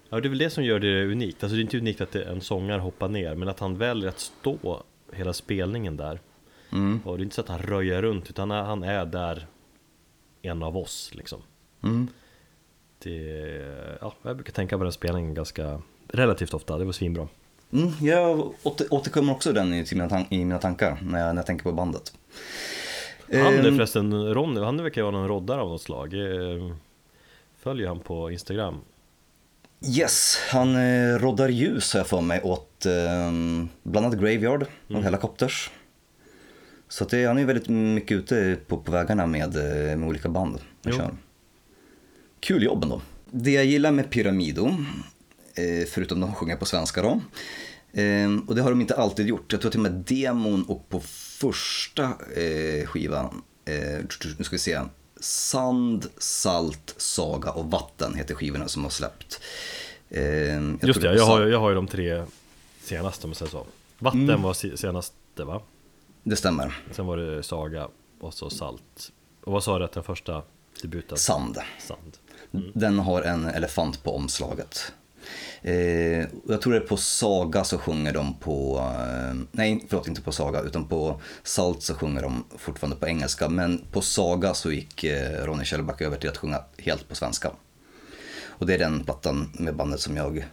Ja, 0.08 0.20
det 0.20 0.26
är 0.26 0.30
väl 0.30 0.38
det 0.38 0.50
som 0.50 0.64
gör 0.64 0.78
det 0.78 1.04
unikt. 1.04 1.42
Alltså 1.42 1.56
det 1.56 1.60
är 1.60 1.62
inte 1.62 1.78
unikt 1.78 2.00
att 2.00 2.14
en 2.14 2.40
sångare 2.40 2.80
hoppar 2.80 3.08
ner, 3.08 3.34
men 3.34 3.48
att 3.48 3.60
han 3.60 3.78
väljer 3.78 4.08
att 4.08 4.20
stå 4.20 4.82
hela 5.12 5.32
spelningen 5.32 5.96
där. 5.96 6.20
Mm. 6.72 7.00
Och 7.04 7.16
det 7.16 7.22
är 7.22 7.24
inte 7.24 7.34
så 7.34 7.40
att 7.40 7.48
han 7.48 7.62
röjer 7.62 8.02
runt, 8.02 8.30
utan 8.30 8.50
han 8.50 8.82
är 8.82 9.06
där 9.06 9.46
en 10.42 10.62
av 10.62 10.76
oss 10.76 11.10
liksom. 11.14 11.42
Mm. 11.82 12.08
Det, 12.98 13.10
ja, 14.00 14.14
jag 14.22 14.36
brukar 14.36 14.52
tänka 14.52 14.78
på 14.78 14.84
den 14.84 14.92
spelningen 14.92 15.34
ganska 15.34 15.82
relativt 16.08 16.54
ofta, 16.54 16.78
det 16.78 16.84
var 16.84 16.92
svinbra. 16.92 17.28
Mm, 17.72 17.92
jag 18.00 18.54
åter, 18.62 18.86
återkommer 18.90 19.32
också 19.32 19.52
den 19.52 19.74
i, 19.74 19.86
mina, 19.92 20.08
tan- 20.08 20.26
i 20.30 20.38
mina 20.44 20.58
tankar 20.58 20.98
när 21.02 21.26
jag, 21.26 21.34
när 21.34 21.42
jag 21.42 21.46
tänker 21.46 21.64
på 21.64 21.72
bandet. 21.72 22.12
Han 23.32 23.54
är 23.54 23.68
Ehm, 23.68 23.76
förresten, 23.76 24.34
Ronny, 24.34 24.60
han 24.60 24.82
verkar 24.82 25.02
vara 25.02 25.12
någon 25.12 25.28
roddare 25.28 25.60
av 25.60 25.68
något 25.68 25.82
slag. 25.82 26.14
Eh, 26.14 26.74
Följer 27.62 27.88
han 27.88 28.00
på 28.00 28.30
Instagram? 28.30 28.74
Yes, 29.98 30.38
han 30.50 30.76
eh, 30.76 31.18
roddar 31.18 31.48
ljus 31.48 31.92
har 31.92 32.00
jag 32.00 32.06
för 32.06 32.20
mig 32.20 32.40
åt 32.42 32.86
eh, 32.86 32.92
bland 33.82 34.06
annat 34.06 34.18
Graveyard 34.18 34.66
Mm. 34.88 34.98
och 34.98 35.04
Helicopters. 35.04 35.70
Så 36.88 37.04
att 37.04 37.10
det, 37.10 37.24
han 37.24 37.38
är 37.38 37.44
väldigt 37.44 37.68
mycket 37.68 38.16
ute 38.16 38.56
på, 38.66 38.76
på 38.78 38.92
vägarna 38.92 39.26
med, 39.26 39.56
eh, 39.56 39.96
med 39.96 40.08
olika 40.08 40.28
band. 40.28 40.58
kör. 40.84 41.10
Kul 42.40 42.62
jobb 42.62 42.82
ändå. 42.82 43.00
Det 43.30 43.50
jag 43.50 43.64
gillar 43.64 43.90
med 43.92 44.10
Pyramido, 44.10 44.66
eh, 45.54 45.86
förutom 45.88 46.22
att 46.22 46.28
de 46.28 46.34
sjunger 46.34 46.56
på 46.56 46.64
svenska 46.64 47.02
då, 47.02 47.20
eh, 48.00 48.30
och 48.48 48.54
det 48.54 48.62
har 48.62 48.70
de 48.70 48.80
inte 48.80 48.96
alltid 48.96 49.26
gjort. 49.26 49.52
Jag 49.52 49.60
tror 49.60 49.70
till 49.70 49.80
och 49.80 49.92
med 49.92 49.92
demon 49.92 50.62
och 50.68 50.88
på 50.88 51.00
första 51.42 52.04
eh, 52.36 52.86
skivan, 52.86 53.42
eh, 53.64 54.04
nu 54.38 54.44
ska 54.44 54.54
vi 54.54 54.58
se, 54.58 54.80
Sand, 55.20 56.06
Salt, 56.18 56.94
Saga 56.96 57.50
och 57.50 57.70
Vatten 57.70 58.14
heter 58.14 58.34
skivorna 58.34 58.68
som 58.68 58.82
har 58.82 58.90
släppt. 58.90 59.40
Eh, 60.10 60.22
jag 60.24 60.78
Just 60.82 61.00
det, 61.00 61.08
var 61.08 61.14
jag 61.16 61.26
har, 61.26 61.46
jag 61.46 61.60
har 61.60 61.68
ju 61.68 61.74
de 61.74 61.86
tre 61.86 62.24
senaste 62.84 63.26
om 63.26 63.30
man 63.30 63.34
säger 63.34 63.50
så. 63.50 63.66
Vatten 63.98 64.22
Mm. 64.28 64.42
var 64.42 64.54
se- 64.54 64.76
senaste 64.76 65.44
va? 65.44 65.62
Det 66.22 66.36
stämmer. 66.36 66.82
Sen 66.90 67.06
var 67.06 67.16
det 67.16 67.42
Saga 67.42 67.88
och 68.20 68.34
så 68.34 68.50
Salt. 68.50 69.12
Och 69.44 69.52
vad 69.52 69.64
sa 69.64 69.78
du 69.78 69.84
att 69.84 69.92
den 69.92 70.02
första 70.02 70.42
debuten? 70.82 71.18
Sand. 71.18 71.58
Sand. 71.86 72.16
Den 72.74 72.98
har 72.98 73.22
en 73.22 73.44
elefant 73.44 74.02
på 74.02 74.16
omslaget. 74.16 74.92
Eh, 75.62 76.26
jag 76.48 76.60
tror 76.60 76.72
det 76.72 76.78
är 76.78 76.86
på 76.86 76.96
Saga 76.96 77.64
så 77.64 77.78
sjunger 77.78 78.12
de 78.12 78.34
på, 78.34 78.78
eh, 78.78 79.34
nej 79.52 79.84
förlåt 79.88 80.08
inte 80.08 80.22
på 80.22 80.32
Saga, 80.32 80.60
utan 80.60 80.88
på 80.88 81.20
Salt 81.42 81.82
så 81.82 81.94
sjunger 81.94 82.22
de 82.22 82.44
fortfarande 82.56 82.96
på 82.96 83.06
engelska. 83.06 83.48
Men 83.48 83.80
på 83.92 84.00
Saga 84.00 84.54
så 84.54 84.72
gick 84.72 85.04
eh, 85.04 85.44
Ronny 85.44 85.64
Kjellback 85.64 86.00
över 86.00 86.16
till 86.16 86.30
att 86.30 86.36
sjunga 86.36 86.64
helt 86.78 87.08
på 87.08 87.14
svenska. 87.14 87.52
Och 88.44 88.66
det 88.66 88.74
är 88.74 88.78
den 88.78 89.04
plattan 89.04 89.52
med 89.58 89.76
bandet 89.76 90.00
som 90.00 90.16
jag 90.16 90.44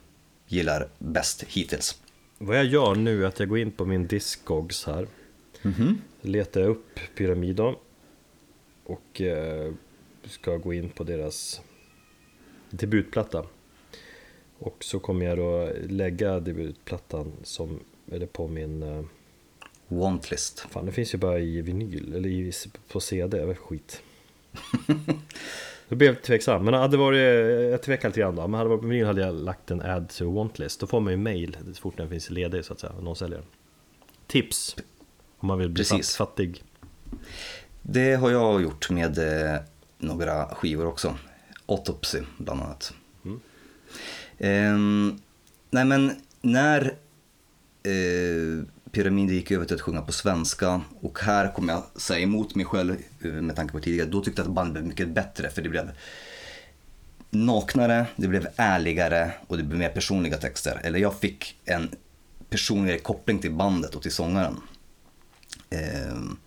gillar 0.48 0.88
bäst 0.98 1.44
hittills. 1.48 2.02
Vad 2.38 2.58
jag 2.58 2.66
gör 2.66 2.96
nu 2.96 3.24
är 3.24 3.28
att 3.28 3.40
jag 3.40 3.50
går 3.50 3.60
in 3.60 3.72
på 3.72 3.86
min 3.86 4.08
Discogs 4.08 4.86
här. 4.86 5.08
Letar 6.22 6.62
jag 6.62 6.70
upp 6.70 7.00
Pyramida. 7.16 7.76
Och 8.86 9.22
eh, 9.22 9.74
ska 10.26 10.58
gå 10.58 10.74
in 10.74 10.90
på 10.90 11.04
deras 11.04 11.62
debutplatta. 12.70 13.46
Och 14.60 14.84
så 14.84 15.00
kommer 15.00 15.26
jag 15.26 15.38
då 15.38 15.70
lägga 15.88 16.40
debutplattan 16.40 17.32
som, 17.44 17.80
eller 18.12 18.26
på 18.26 18.48
min, 18.48 18.84
eh, 18.84 19.04
Wantlist. 19.88 20.60
fan 20.60 20.86
det 20.86 20.92
finns 20.92 21.14
ju 21.14 21.18
bara 21.18 21.40
i 21.40 21.62
vinyl, 21.62 22.14
eller 22.16 22.30
i, 22.30 22.52
på 22.92 23.00
CD, 23.00 23.46
väl 23.46 23.56
skit. 23.56 24.02
Då 25.90 25.96
blev 25.96 26.14
jag 26.14 26.24
tveksam, 26.24 26.66
men 26.66 26.74
hade 26.74 26.98
varit, 26.98 27.72
jag 27.72 27.82
tvekar 27.82 28.10
lite 28.10 28.20
grann 28.20 28.36
då, 28.36 28.48
men 28.48 28.58
hade 28.58 28.70
varit 28.70 28.82
på 28.82 28.88
vinyl 28.88 29.06
hade 29.06 29.22
jag 29.22 29.36
lagt 29.36 29.72
en 29.72 29.82
add 29.82 30.10
to 30.10 30.32
wantlist. 30.34 30.80
Då 30.80 30.88
får 30.88 31.00
man 31.00 31.14
ju 31.14 31.18
mail 31.18 31.58
så 31.74 31.82
fort 31.82 31.98
den 31.98 32.10
finns 32.10 32.30
ledig 32.30 32.66
så 32.66 32.74
att 32.74 32.80
säga, 32.80 32.94
någon 33.02 33.16
säljer 33.16 33.38
den. 33.38 33.48
Tips! 34.28 34.76
Om 35.38 35.48
man 35.48 35.60
vill 35.60 35.70
bli 35.70 35.84
Precis. 35.84 36.16
fatt, 36.16 36.30
fattig. 36.30 36.64
Det 37.82 38.14
har 38.16 38.32
jag 38.32 38.62
gjort 38.62 38.90
med 38.90 39.18
eh, 39.18 39.60
några 39.98 40.46
skivor 40.46 40.86
också. 40.86 41.18
Autopsy 41.66 42.20
bland 42.38 42.62
annat. 42.62 42.94
Ehm, 44.40 45.20
nej 45.72 45.86
men 45.86 46.12
när 46.42 46.82
eh, 47.84 48.64
Pyramid 48.92 49.30
gick 49.30 49.52
över 49.52 49.66
till 49.66 49.76
att 49.76 49.82
sjunga 49.82 50.02
på 50.02 50.12
svenska 50.12 50.82
och 51.02 51.20
här 51.20 51.54
kommer 51.54 51.74
jag 51.74 51.84
säga 52.02 52.20
emot 52.20 52.56
mig 52.56 52.66
själv 52.66 52.96
eh, 53.24 53.32
med 53.32 53.56
tanke 53.56 53.72
på 53.72 53.80
tidigare. 53.80 54.10
Då 54.10 54.22
tyckte 54.22 54.42
jag 54.42 54.48
att 54.48 54.54
bandet 54.54 54.74
blev 54.74 54.86
mycket 54.86 55.10
bättre 55.10 55.50
för 55.50 55.62
det 55.62 55.70
blev 55.70 55.92
naknare, 57.30 58.06
det 58.16 58.28
blev 58.28 58.48
ärligare 58.56 59.32
och 59.48 59.58
det 59.58 59.64
blev 59.64 59.80
mer 59.80 59.90
personliga 59.90 60.38
texter. 60.38 60.82
Eller 60.84 61.00
jag 61.00 61.20
fick 61.20 61.56
en 61.66 61.90
personligare 62.50 63.00
koppling 63.00 63.40
till 63.40 63.54
bandet 63.54 63.96
och 63.96 64.02
till 64.02 64.12
sångaren. 64.12 64.62
Ehm, 65.70 66.38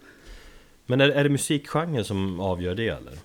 Men 0.86 1.01
är, 1.01 1.09
är 1.09 1.24
det 1.24 1.30
musikgenren 1.30 2.05
som 2.05 2.40
avgör 2.40 2.74
det 2.74 2.88
eller? 2.88 3.18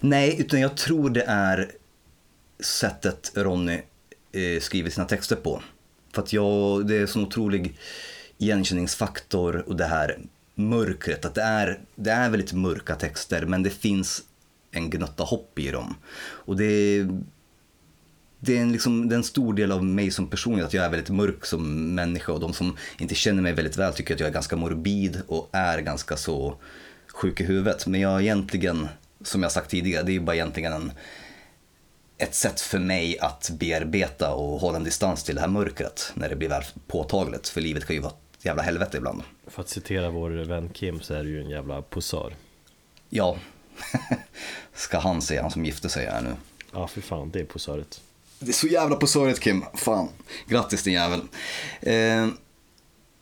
Nej, 0.00 0.40
utan 0.40 0.60
jag 0.60 0.76
tror 0.76 1.10
det 1.10 1.24
är 1.26 1.72
sättet 2.60 3.32
Ronny 3.34 3.80
Eh, 4.32 4.60
skriver 4.60 4.90
sina 4.90 5.06
texter 5.06 5.36
på. 5.36 5.62
För 6.12 6.22
att 6.22 6.32
jag, 6.32 6.86
det 6.86 6.96
är 6.96 7.00
en 7.00 7.08
sån 7.08 7.26
otrolig 7.26 7.78
igenkänningsfaktor 8.38 9.64
och 9.66 9.76
det 9.76 9.84
här 9.84 10.18
mörkret. 10.54 11.24
Att 11.24 11.34
det 11.34 11.42
är, 11.42 11.80
det 11.94 12.10
är 12.10 12.30
väldigt 12.30 12.52
mörka 12.52 12.94
texter 12.94 13.46
men 13.46 13.62
det 13.62 13.70
finns 13.70 14.22
en 14.70 14.90
gnutta 14.90 15.22
hopp 15.22 15.58
i 15.58 15.70
dem. 15.70 15.94
Och 16.20 16.56
det 16.56 16.64
är, 16.64 17.22
det 18.40 18.56
är, 18.56 18.62
en 18.62 18.72
liksom, 18.72 19.08
det 19.08 19.14
är 19.14 19.16
en 19.16 19.24
stor 19.24 19.54
del 19.54 19.72
av 19.72 19.84
mig 19.84 20.10
som 20.10 20.26
person 20.26 20.62
att 20.62 20.74
jag 20.74 20.84
är 20.84 20.90
väldigt 20.90 21.10
mörk 21.10 21.46
som 21.46 21.94
människa 21.94 22.32
och 22.32 22.40
de 22.40 22.52
som 22.52 22.76
inte 22.98 23.14
känner 23.14 23.42
mig 23.42 23.52
väldigt 23.52 23.76
väl 23.76 23.92
tycker 23.92 24.14
att 24.14 24.20
jag 24.20 24.28
är 24.28 24.32
ganska 24.32 24.56
morbid 24.56 25.22
och 25.26 25.48
är 25.52 25.78
ganska 25.80 26.16
så 26.16 26.56
sjuk 27.06 27.40
i 27.40 27.44
huvudet. 27.44 27.86
Men 27.86 28.00
jag 28.00 28.16
är 28.16 28.20
egentligen, 28.20 28.88
som 29.24 29.42
jag 29.42 29.52
sagt 29.52 29.70
tidigare, 29.70 30.02
det 30.02 30.10
är 30.10 30.14
ju 30.14 30.20
bara 30.20 30.36
egentligen 30.36 30.72
en, 30.72 30.92
ett 32.20 32.34
sätt 32.34 32.60
för 32.60 32.78
mig 32.78 33.18
att 33.18 33.50
bearbeta 33.50 34.34
och 34.34 34.60
hålla 34.60 34.76
en 34.76 34.84
distans 34.84 35.24
till 35.24 35.34
det 35.34 35.40
här 35.40 35.48
mörkret 35.48 36.12
när 36.14 36.28
det 36.28 36.36
blir 36.36 36.48
väl 36.48 36.62
påtagligt. 36.86 37.48
För 37.48 37.60
livet 37.60 37.86
kan 37.86 37.96
ju 37.96 38.02
vara 38.02 38.12
ett 38.38 38.44
jävla 38.44 38.62
helvete 38.62 38.96
ibland. 38.96 39.22
För 39.46 39.62
att 39.62 39.68
citera 39.68 40.10
vår 40.10 40.30
vän 40.30 40.68
Kim 40.68 41.00
så 41.00 41.14
är 41.14 41.24
det 41.24 41.30
ju 41.30 41.40
en 41.40 41.50
jävla 41.50 41.82
posör. 41.82 42.34
Ja, 43.08 43.38
ska 44.74 44.98
han 44.98 45.22
säga, 45.22 45.42
han 45.42 45.50
som 45.50 45.64
gifte 45.64 45.88
sig 45.88 46.06
här 46.06 46.20
nu. 46.22 46.34
Ja, 46.72 46.86
för 46.86 47.00
fan, 47.00 47.30
det 47.30 47.40
är 47.40 47.44
posöret. 47.44 48.00
Det 48.38 48.48
är 48.48 48.52
så 48.52 48.66
jävla 48.66 48.96
på 48.96 49.06
såret 49.06 49.40
Kim. 49.40 49.64
Fan. 49.74 50.08
Grattis 50.46 50.82
din 50.82 50.94
jävel. 50.94 51.20
Eh, 51.80 52.28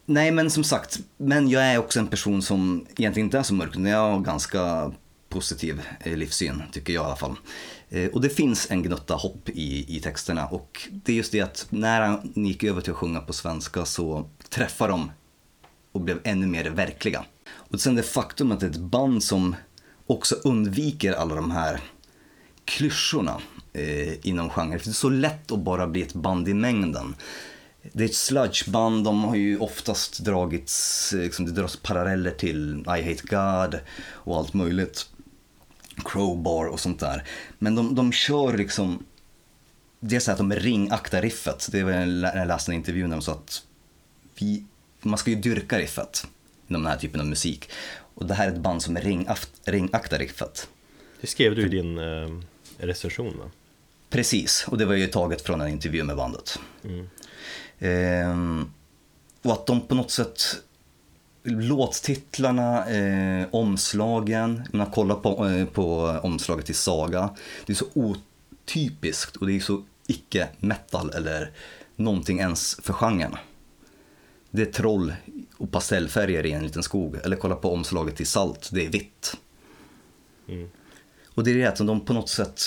nej 0.07 0.31
men 0.31 0.51
som 0.51 0.65
sagt, 0.65 0.99
men 1.17 1.49
jag 1.49 1.63
är 1.63 1.79
också 1.79 1.99
en 1.99 2.07
person 2.07 2.43
som 2.43 2.87
egentligen 2.97 3.27
inte 3.27 3.39
är 3.39 3.43
så 3.43 3.55
mörk. 3.55 3.77
Jag 3.77 3.99
har 3.99 4.21
ganska 4.21 4.93
positiv 5.29 5.83
eh, 6.01 6.17
livssyn, 6.17 6.63
tycker 6.73 6.93
jag 6.93 7.03
i 7.03 7.07
alla 7.07 7.17
fall. 7.17 7.37
Eh, 7.91 8.11
och 8.11 8.21
det 8.21 8.29
finns 8.29 8.71
en 8.71 8.83
gnutta 8.83 9.15
hopp 9.15 9.49
i, 9.49 9.97
i 9.97 10.01
texterna. 10.01 10.47
Och 10.47 10.89
det 10.91 11.13
är 11.13 11.17
just 11.17 11.33
det 11.33 11.41
att 11.41 11.67
när 11.71 12.01
han 12.01 12.33
gick 12.35 12.65
över 12.65 12.81
till 12.81 12.93
att 12.93 12.99
sjunga 12.99 13.21
på 13.21 13.33
svenska 13.33 13.85
så 13.85 14.29
träffade 14.49 14.93
de 14.93 15.11
och 15.93 16.01
blev 16.01 16.21
ännu 16.25 16.47
mer 16.47 16.71
verkliga. 16.71 17.25
Och 17.51 17.81
sen 17.81 17.95
det 17.95 18.03
faktum 18.03 18.53
att 18.53 18.61
det 18.61 18.67
är 18.67 18.71
ett 18.71 18.77
band 18.77 19.23
som 19.23 19.57
också 20.07 20.35
undviker 20.35 21.13
alla 21.13 21.35
de 21.35 21.51
här 21.51 21.81
klyschorna 22.65 23.41
eh, 23.73 24.27
inom 24.27 24.51
genren. 24.51 24.79
För 24.79 24.87
det 24.87 24.91
är 24.91 24.93
så 24.93 25.09
lätt 25.09 25.53
att 25.53 25.59
bara 25.59 25.87
bli 25.87 26.03
ett 26.03 26.15
band 26.15 26.49
i 26.49 26.55
mängden. 26.55 27.15
Det 27.93 28.05
är 28.05 28.09
ett 28.09 28.15
sludgeband, 28.15 29.05
de 29.05 29.25
har 29.25 29.37
ju 29.37 29.59
oftast 29.59 30.19
dragits, 30.19 31.13
eh, 31.13 31.21
liksom, 31.21 31.47
det 31.47 31.53
dras 31.53 31.77
paralleller 31.77 32.31
till 32.31 32.81
I 32.81 33.03
Hate 33.03 33.23
God 33.31 33.81
och 34.11 34.37
allt 34.37 34.55
möjligt. 34.55 35.07
Crowbar 36.05 36.67
och 36.67 36.81
sånt 36.81 37.01
där. 37.01 37.25
Men 37.59 37.75
de, 37.75 37.95
de 37.95 38.13
kör 38.13 38.57
liksom, 38.57 39.05
det 40.01 40.17
är 40.17 40.21
så 40.21 40.33
att 40.33 40.39
de 40.39 40.53
ringaktar 40.53 41.23
riffet. 41.23 41.69
Det 41.73 41.83
var 41.83 41.93
jag 41.93 42.49
läste 42.49 42.73
en 42.73 42.77
intervju 42.77 43.07
när 43.07 43.17
de 43.17 43.23
sa 43.23 43.33
att 43.33 43.63
vi, 44.39 44.65
man 45.01 45.19
ska 45.19 45.31
ju 45.31 45.37
dyrka 45.37 45.79
riffet 45.79 46.27
inom 46.69 46.83
den 46.83 46.93
här 46.93 46.99
typen 46.99 47.21
av 47.21 47.27
musik. 47.27 47.71
Och 48.15 48.27
det 48.27 48.35
här 48.35 48.49
är 48.49 48.53
ett 48.53 48.61
band 48.61 48.83
som 48.83 48.97
ringaft, 48.97 49.51
ringaktar 49.65 50.19
riffet. 50.19 50.69
Det 51.21 51.27
skrev 51.27 51.55
du 51.55 51.67
i 51.67 51.69
din 51.69 51.99
eh, 51.99 52.29
recension 52.79 53.39
va? 53.39 53.51
Precis, 54.11 54.65
och 54.69 54.79
det 54.79 54.85
var 54.85 54.95
ju 54.95 55.07
taget 55.07 55.41
från 55.41 55.61
en 55.61 55.69
intervju 55.69 56.05
med 56.05 56.17
bandet. 56.17 56.59
Ehm, 57.79 58.73
och 59.43 59.53
att 59.53 59.67
de 59.67 59.81
på 59.81 59.95
något 59.95 60.11
sätt, 60.11 60.41
låttitlarna, 61.49 62.87
eh, 62.87 63.47
omslagen, 63.51 64.63
man 64.73 64.91
kollar 64.91 65.15
på, 65.15 65.47
eh, 65.49 65.67
på 65.67 66.01
omslaget 66.23 66.67
till 66.67 66.75
Saga, 66.75 67.31
det 67.67 67.73
är 67.73 67.77
så 67.77 67.87
otypiskt 67.95 69.37
och 69.37 69.47
det 69.47 69.53
är 69.53 69.61
så 69.61 69.83
icke-metal 70.07 71.11
eller 71.11 71.53
någonting 71.97 72.39
ens 72.39 72.77
för 72.83 72.93
genren. 72.93 73.37
Det 74.51 74.63
är 74.63 74.73
troll 74.73 75.15
och 75.57 75.71
pastellfärger 75.73 76.47
i 76.47 76.53
en 76.53 76.63
liten 76.63 76.83
skog. 76.83 77.17
Eller 77.25 77.37
kolla 77.37 77.57
på 77.57 77.73
omslaget 77.73 78.17
till 78.17 78.27
Salt, 78.27 78.69
det 78.73 78.87
är 78.87 78.91
vitt. 78.91 79.37
Mm. 80.49 80.71
Och 81.35 81.45
det 81.45 81.51
är 81.51 81.55
det 81.55 81.67
att 81.67 81.77
de 81.77 82.01
på 82.01 82.13
något 82.13 82.29
sätt 82.29 82.61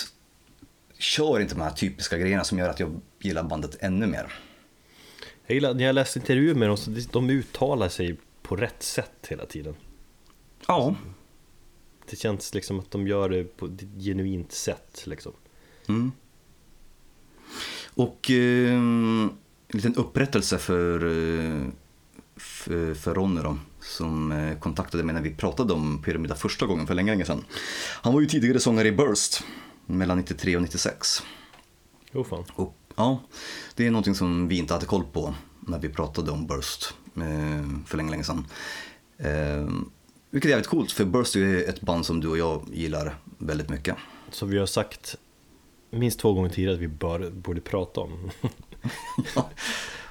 kör 0.98 1.40
inte 1.40 1.54
de 1.54 1.60
här 1.60 1.70
typiska 1.70 2.18
grejerna 2.18 2.44
som 2.44 2.58
gör 2.58 2.68
att 2.68 2.80
jag 2.80 3.00
gillar 3.20 3.42
bandet 3.42 3.76
ännu 3.80 4.06
mer. 4.06 4.32
Jag 5.46 5.54
gillar, 5.54 5.74
när 5.74 5.84
jag 5.84 5.94
läste 5.94 6.18
intervjuer 6.18 6.54
med 6.54 6.68
dem, 6.68 6.76
så 6.76 6.90
de 7.12 7.30
uttalar 7.30 7.88
sig 7.88 8.16
på 8.52 8.56
rätt 8.56 8.82
sätt 8.82 9.26
hela 9.28 9.46
tiden. 9.46 9.74
Ja. 10.66 10.94
Det 12.10 12.16
känns 12.16 12.54
liksom 12.54 12.80
att 12.80 12.90
de 12.90 13.06
gör 13.06 13.28
det 13.28 13.44
på 13.44 13.66
ett 13.66 13.80
genuint 13.98 14.52
sätt 14.52 15.02
liksom. 15.06 15.32
Mm. 15.88 16.12
Och 17.94 18.30
eh, 18.30 18.72
en 18.72 19.30
liten 19.68 19.94
upprättelse 19.94 20.58
för, 20.58 20.94
eh, 21.04 21.66
för, 22.36 22.94
för 22.94 23.14
Ronny 23.14 23.40
då, 23.42 23.58
som 23.80 24.32
eh, 24.32 24.58
kontaktade 24.58 25.04
mig 25.04 25.14
när 25.14 25.22
vi 25.22 25.34
pratade 25.34 25.72
om 25.72 26.02
Pyramida 26.02 26.34
första 26.34 26.66
gången 26.66 26.86
för 26.86 26.94
länge, 26.94 27.12
länge 27.12 27.24
sedan. 27.24 27.44
Han 28.02 28.12
var 28.12 28.20
ju 28.20 28.26
tidigare 28.26 28.60
sångare 28.60 28.88
i 28.88 28.92
Burst 28.92 29.44
mellan 29.86 30.18
93 30.18 30.56
och 30.56 30.62
96. 30.62 31.22
Jo 32.12 32.24
fan. 32.24 32.44
Och, 32.54 32.76
ja, 32.96 33.20
det 33.74 33.86
är 33.86 33.90
någonting 33.90 34.14
som 34.14 34.48
vi 34.48 34.58
inte 34.58 34.74
hade 34.74 34.86
koll 34.86 35.04
på 35.12 35.34
när 35.60 35.78
vi 35.78 35.88
pratade 35.88 36.30
om 36.30 36.46
Burst 36.46 36.94
för 37.86 37.96
länge, 37.96 38.10
länge 38.10 38.24
sedan. 38.24 38.46
Eh, 39.18 39.68
vilket 40.30 40.48
är 40.48 40.50
jävligt 40.50 40.68
coolt, 40.68 40.92
för 40.92 41.04
Burst 41.04 41.36
är 41.36 41.68
ett 41.68 41.80
band 41.80 42.06
som 42.06 42.20
du 42.20 42.28
och 42.28 42.38
jag 42.38 42.62
gillar 42.72 43.16
väldigt 43.38 43.68
mycket. 43.68 43.96
Så 44.30 44.46
vi 44.46 44.58
har 44.58 44.66
sagt 44.66 45.16
minst 45.90 46.20
två 46.20 46.32
gånger 46.32 46.50
tidigare 46.50 46.74
att 46.74 46.80
vi 46.80 46.88
bör, 46.88 47.30
borde 47.30 47.60
prata 47.60 48.00
om. 48.00 48.30
Ja. 49.34 49.50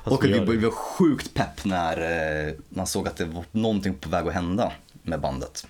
Och 0.03 0.23
att 0.23 0.29
vi 0.29 0.39
vi, 0.39 0.57
var 0.57 0.71
sjukt 0.71 1.33
pepp 1.33 1.65
när 1.65 2.47
eh, 2.47 2.53
man 2.69 2.87
såg 2.87 3.07
att 3.07 3.17
det 3.17 3.25
var 3.25 3.45
någonting 3.51 3.93
på 3.93 4.09
väg 4.09 4.27
att 4.27 4.33
hända 4.33 4.71
med 5.03 5.21
bandet. 5.21 5.67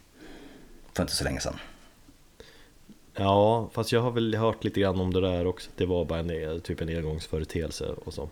För 0.94 1.04
inte 1.04 1.16
så 1.16 1.24
länge 1.24 1.40
sedan. 1.40 1.56
Ja, 3.14 3.70
fast 3.74 3.92
jag 3.92 4.02
har 4.02 4.12
väl 4.12 4.36
hört 4.36 4.64
lite 4.64 4.80
grann 4.80 5.00
om 5.00 5.14
det 5.14 5.22
där 5.22 5.48
också. 5.48 5.70
Det 5.76 5.86
var 5.86 6.06
bara 6.06 6.20
en, 6.20 6.62
typ 6.62 6.82
en 6.82 6.90
engångsföreteelse 6.90 7.86
och 7.86 8.14
så. 8.14 8.30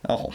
Ja, 0.00 0.32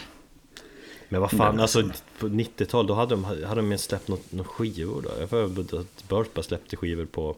Men 1.12 1.22
vad 1.22 1.32
fan, 1.32 1.56
Men- 1.56 1.60
alltså 1.60 1.90
på 2.20 2.28
90-tal 2.28 2.88
då 2.88 2.94
hade 2.94 3.16
de, 3.16 3.24
hade 3.24 3.56
de 3.56 3.66
ens 3.66 3.84
släppt 3.84 4.08
något, 4.08 4.32
något 4.32 4.48
skivor 4.48 5.02
då? 5.02 5.10
Jag 5.20 5.30
får 5.30 5.44
att 5.80 6.34
bara 6.34 6.44
släppte 6.44 6.76
skivor 6.76 7.06
på 7.06 7.36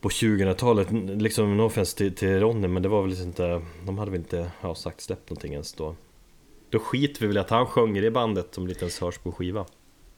på 0.00 0.08
2000-talet, 0.08 0.88
liksom 1.22 1.56
no 1.56 1.62
offense 1.62 1.96
till, 1.96 2.14
till 2.14 2.40
Ronny 2.40 2.68
men 2.68 2.82
det 2.82 2.88
var 2.88 3.00
väl 3.02 3.10
liksom 3.10 3.26
inte 3.28 3.62
De 3.86 3.98
hade 3.98 4.10
väl 4.10 4.20
inte 4.20 4.50
ja, 4.60 4.74
sagt 4.74 5.00
släppt 5.00 5.30
någonting 5.30 5.52
ens 5.52 5.72
då 5.72 5.96
Då 6.70 6.78
skiter 6.78 7.20
vi 7.20 7.26
väl 7.26 7.38
att 7.38 7.50
han 7.50 7.66
sjunger 7.66 8.04
i 8.04 8.10
bandet 8.10 8.58
om 8.58 8.66
det 8.66 8.72
inte 8.72 8.84
ens 8.84 9.00
hörs 9.00 9.18
på 9.18 9.32
skiva 9.32 9.66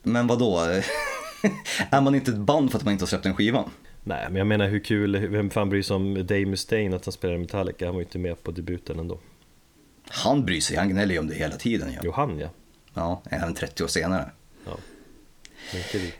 men 0.03 0.27
vad 0.27 0.39
då? 0.39 0.59
är 1.91 2.01
man 2.01 2.15
inte 2.15 2.31
ett 2.31 2.37
band 2.37 2.71
för 2.71 2.77
att 2.77 2.85
man 2.85 2.91
inte 2.91 3.03
har 3.03 3.07
släppt 3.07 3.25
en 3.25 3.35
skiva? 3.35 3.65
Nej 4.03 4.25
men 4.29 4.35
jag 4.35 4.47
menar 4.47 4.67
hur 4.67 4.79
kul, 4.79 5.27
vem 5.27 5.49
fan 5.49 5.69
bryr 5.69 5.81
sig 5.81 5.95
om 5.95 6.13
Dave 6.13 6.45
Mustaine 6.45 6.93
att 6.93 7.05
han 7.05 7.11
spelar 7.11 7.35
i 7.35 7.37
Metallica? 7.37 7.85
Han 7.85 7.95
var 7.95 8.01
ju 8.01 8.05
inte 8.05 8.19
med 8.19 8.43
på 8.43 8.51
debuten 8.51 8.99
ändå 8.99 9.19
Han 10.09 10.45
bryr 10.45 10.61
sig, 10.61 10.77
han 10.77 10.89
gnäller 10.89 11.13
ju 11.13 11.19
om 11.19 11.27
det 11.27 11.35
hela 11.35 11.55
tiden. 11.55 11.93
Ja, 11.93 11.99
Jo 12.03 12.11
han 12.11 12.39
ja, 12.39 12.49
ja 12.93 13.21
även 13.29 13.53
30 13.53 13.83
år 13.83 13.87
senare. 13.87 14.31
ja. 14.65 14.77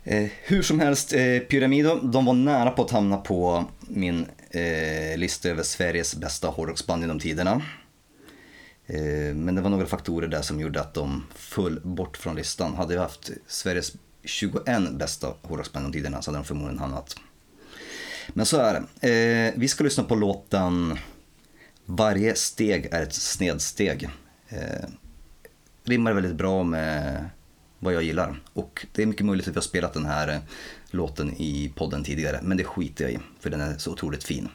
Eh, 0.04 0.30
hur 0.44 0.62
som 0.62 0.80
helst, 0.80 1.14
eh, 1.14 1.40
Pyramido, 1.40 1.96
de 1.96 2.26
var 2.26 2.34
nära 2.34 2.72
på 2.72 2.82
att 2.84 2.92
hamna 2.92 3.18
på 3.18 3.66
min 3.88 4.26
eh, 4.50 5.18
lista 5.18 5.50
över 5.50 5.64
Sveriges 5.64 6.16
bästa 6.16 6.48
hårdrocksband 6.48 7.02
genom 7.04 7.20
tiderna. 7.20 7.62
Eh, 8.88 9.36
men 9.36 9.56
det 9.56 9.62
var 9.62 9.70
några 9.70 9.86
faktorer 9.86 10.28
där 10.28 10.42
som 10.42 10.60
gjorde 10.60 10.82
att 10.82 10.94
de 10.94 11.26
föll 11.36 11.80
bort 11.84 12.18
från 12.18 12.36
listan. 12.36 12.76
Hade 12.76 12.94
vi 12.94 13.00
haft 13.00 13.32
Sveriges 13.48 13.94
21 14.24 14.92
bästa 14.92 15.34
hårdrocksband 15.42 15.84
genom 15.84 15.94
tiderna 15.94 16.22
så 16.22 16.32
hade 16.32 16.38
de 16.38 16.46
förmodligen 16.46 16.80
hamnat. 16.80 17.16
Men 18.28 18.46
så 18.46 18.58
är 18.58 18.74
det. 19.02 19.10
Eh, 19.10 19.54
vi 19.56 19.68
ska 19.68 19.84
lyssna 19.84 20.04
på 20.04 20.16
låten 20.16 21.00
varje 21.90 22.36
steg 22.36 22.88
är 22.92 23.04
ett 23.04 23.14
snedsteg. 23.14 24.10
Eh, 24.50 24.90
rimmar 25.84 26.14
väldigt 26.14 26.36
bra 26.36 26.64
med 26.64 27.26
vad 27.80 27.94
jag 27.94 28.04
gillar. 28.04 28.40
Och 28.54 28.86
det 28.92 29.02
är 29.02 29.06
mycket 29.06 29.26
möjligt 29.26 29.48
att 29.48 29.54
vi 29.54 29.58
har 29.58 29.62
spelat 29.62 29.94
den 29.94 30.06
här 30.06 30.28
eh, 30.28 30.40
låten 30.90 31.34
i 31.38 31.74
podden 31.76 32.04
tidigare, 32.04 32.40
men 32.44 32.58
det 32.58 32.64
skiter 32.64 33.04
jag 33.06 33.14
i, 33.14 33.20
för 33.40 33.50
den 33.50 33.62
är 33.62 33.78
så 33.78 33.92
otroligt 33.92 34.24
fin. 34.24 34.50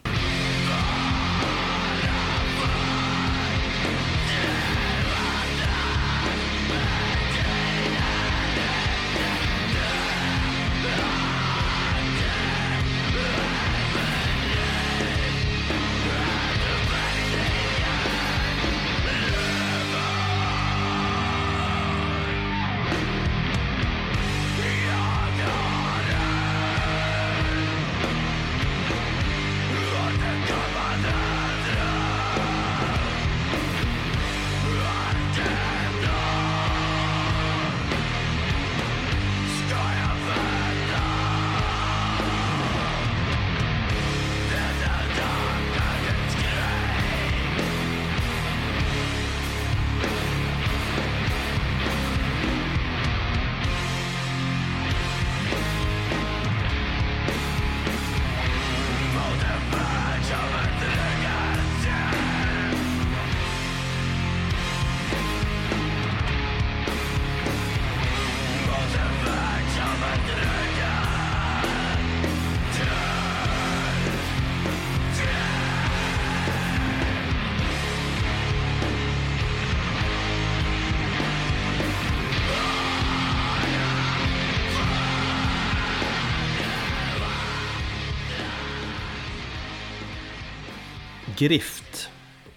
Grift 91.43 92.11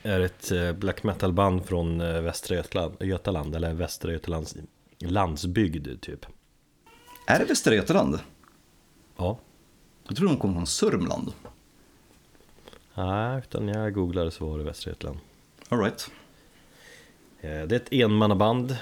är 0.04 0.20
ett 0.20 0.52
eh, 0.52 0.72
black 0.72 1.04
metal 1.04 1.34
band 1.34 1.66
från 1.66 2.02
eh, 2.02 2.22
Västra 2.22 2.56
Götaland, 2.56 2.96
Götaland 3.00 3.56
eller 3.56 3.74
Västra 3.74 4.12
Götalands 4.12 4.56
landsbygd 5.00 6.02
typ 6.02 6.26
Är 7.28 7.40
det 7.40 7.46
Västra 7.46 7.76
Götaland? 7.76 8.20
Ja, 9.18 9.38
Jag 10.08 10.18
tror 10.18 10.28
de 10.28 10.38
kommer 10.38 10.54
från 10.54 10.68
Sörmland. 10.68 11.34
nej 12.94 13.40
utan 13.40 13.68
jag 13.68 13.94
googlade 13.94 14.32
så 14.32 14.46
var 14.46 14.58
det 14.58 14.64
Västra 14.64 14.92
Götaland 14.92 15.20
All 15.70 15.80
right. 15.80 16.12
Eh, 17.42 17.50
Det 17.50 17.76
är 17.76 17.80
ett 17.80 17.94
enmannaband 17.94 18.78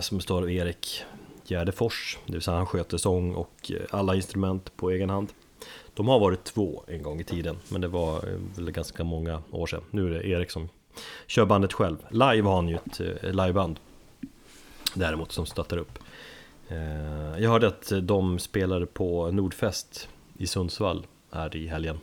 som 0.00 0.16
består 0.18 0.42
av 0.42 0.50
Erik 0.50 1.04
Gärdefors, 1.44 2.18
det 2.26 2.32
vill 2.32 2.42
säga 2.42 2.56
han 2.56 2.66
sköter 2.66 2.96
sång 2.98 3.34
och 3.34 3.72
alla 3.90 4.14
instrument 4.14 4.76
på 4.76 4.90
egen 4.90 5.10
hand. 5.10 5.32
De 5.96 6.08
har 6.08 6.18
varit 6.18 6.44
två 6.44 6.84
en 6.86 7.02
gång 7.02 7.20
i 7.20 7.24
tiden, 7.24 7.56
men 7.68 7.80
det 7.80 7.88
var 7.88 8.16
eh, 8.16 8.38
väl 8.56 8.70
ganska 8.70 9.04
många 9.04 9.42
år 9.50 9.66
sedan. 9.66 9.82
Nu 9.90 10.06
är 10.06 10.10
det 10.10 10.28
Erik 10.28 10.50
som 10.50 10.68
kör 11.26 11.44
bandet 11.44 11.72
själv. 11.72 11.96
Live 12.10 12.42
har 12.48 12.54
han 12.56 12.68
ju 12.68 12.74
ett 12.74 13.00
eh, 13.00 13.30
liveband 13.30 13.78
däremot 14.94 15.32
som 15.32 15.46
stöttar 15.46 15.76
upp. 15.76 15.98
Eh, 16.68 17.42
Jag 17.42 17.50
hörde 17.50 17.66
att 17.68 17.92
de 18.02 18.38
spelade 18.38 18.86
på 18.86 19.30
Nordfest 19.30 20.08
i 20.38 20.46
Sundsvall 20.46 21.06
här 21.32 21.56
i 21.56 21.66
helgen, 21.66 21.98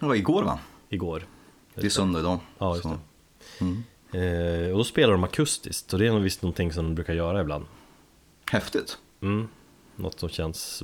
Det 0.00 0.06
var 0.06 0.14
igår 0.14 0.42
va? 0.42 0.58
igår. 0.88 1.26
Det 1.74 1.86
är 1.86 1.90
söndag 1.90 2.20
idag. 2.20 2.38
Ja, 2.58 2.74
just 2.74 2.88
det. 2.88 2.98
Mm. 3.60 3.82
Eh, 4.12 4.70
och 4.72 4.78
då 4.78 4.84
spelar 4.84 5.12
de 5.12 5.24
akustiskt 5.24 5.92
och 5.92 5.98
det 5.98 6.06
är 6.06 6.12
nog 6.12 6.22
visst 6.22 6.42
någonting 6.42 6.72
som 6.72 6.84
de 6.84 6.94
brukar 6.94 7.14
göra 7.14 7.40
ibland. 7.40 7.64
Häftigt. 8.50 8.98
Mm. 9.20 9.48
Något 9.96 10.20
som 10.20 10.28
känns, 10.28 10.82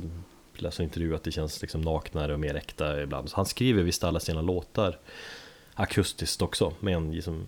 läste 0.63 0.83
en 0.83 0.85
intervju 0.85 1.15
att 1.15 1.25
det 1.25 1.33
känns 1.33 1.63
liksom 1.63 1.81
naknare 1.81 2.33
och 2.33 2.41
mer 2.41 2.55
äkta 2.55 3.03
ibland. 3.03 3.31
Så 3.31 3.37
han 3.37 3.47
skriver 3.47 3.83
visst 3.83 4.05
alla 4.05 4.21
sina 4.21 4.43
låtar 4.43 4.99
akustiskt 5.75 6.43
också 6.43 6.75
med 6.81 6.95
en 6.95 7.13
liksom, 7.13 7.47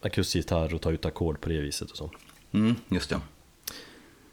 akustisk 0.00 0.36
gitarr 0.36 0.74
och 0.74 0.80
tar 0.80 0.92
ut 0.92 1.04
ackord 1.04 1.40
på 1.40 1.48
det 1.48 1.60
viset 1.60 1.90
och 1.90 1.96
så. 1.96 2.10
Mm, 2.52 2.74
just 2.88 3.10
det. 3.10 3.20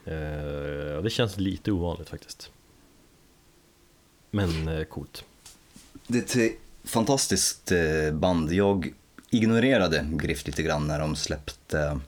Eh, 0.05 1.03
det 1.03 1.09
känns 1.09 1.37
lite 1.37 1.71
ovanligt 1.71 2.09
faktiskt. 2.09 2.51
Men 4.31 4.67
eh, 4.67 4.83
coolt. 4.83 5.25
Det 6.07 6.35
är 6.35 6.45
ett 6.45 6.55
fantastiskt 6.83 7.71
eh, 7.71 8.13
band. 8.13 8.53
Jag 8.53 8.93
ignorerade 9.29 10.07
Griff 10.11 10.47
lite 10.47 10.63
grann 10.63 10.87
när 10.87 10.99
de 10.99 11.15
släppte... 11.15 11.99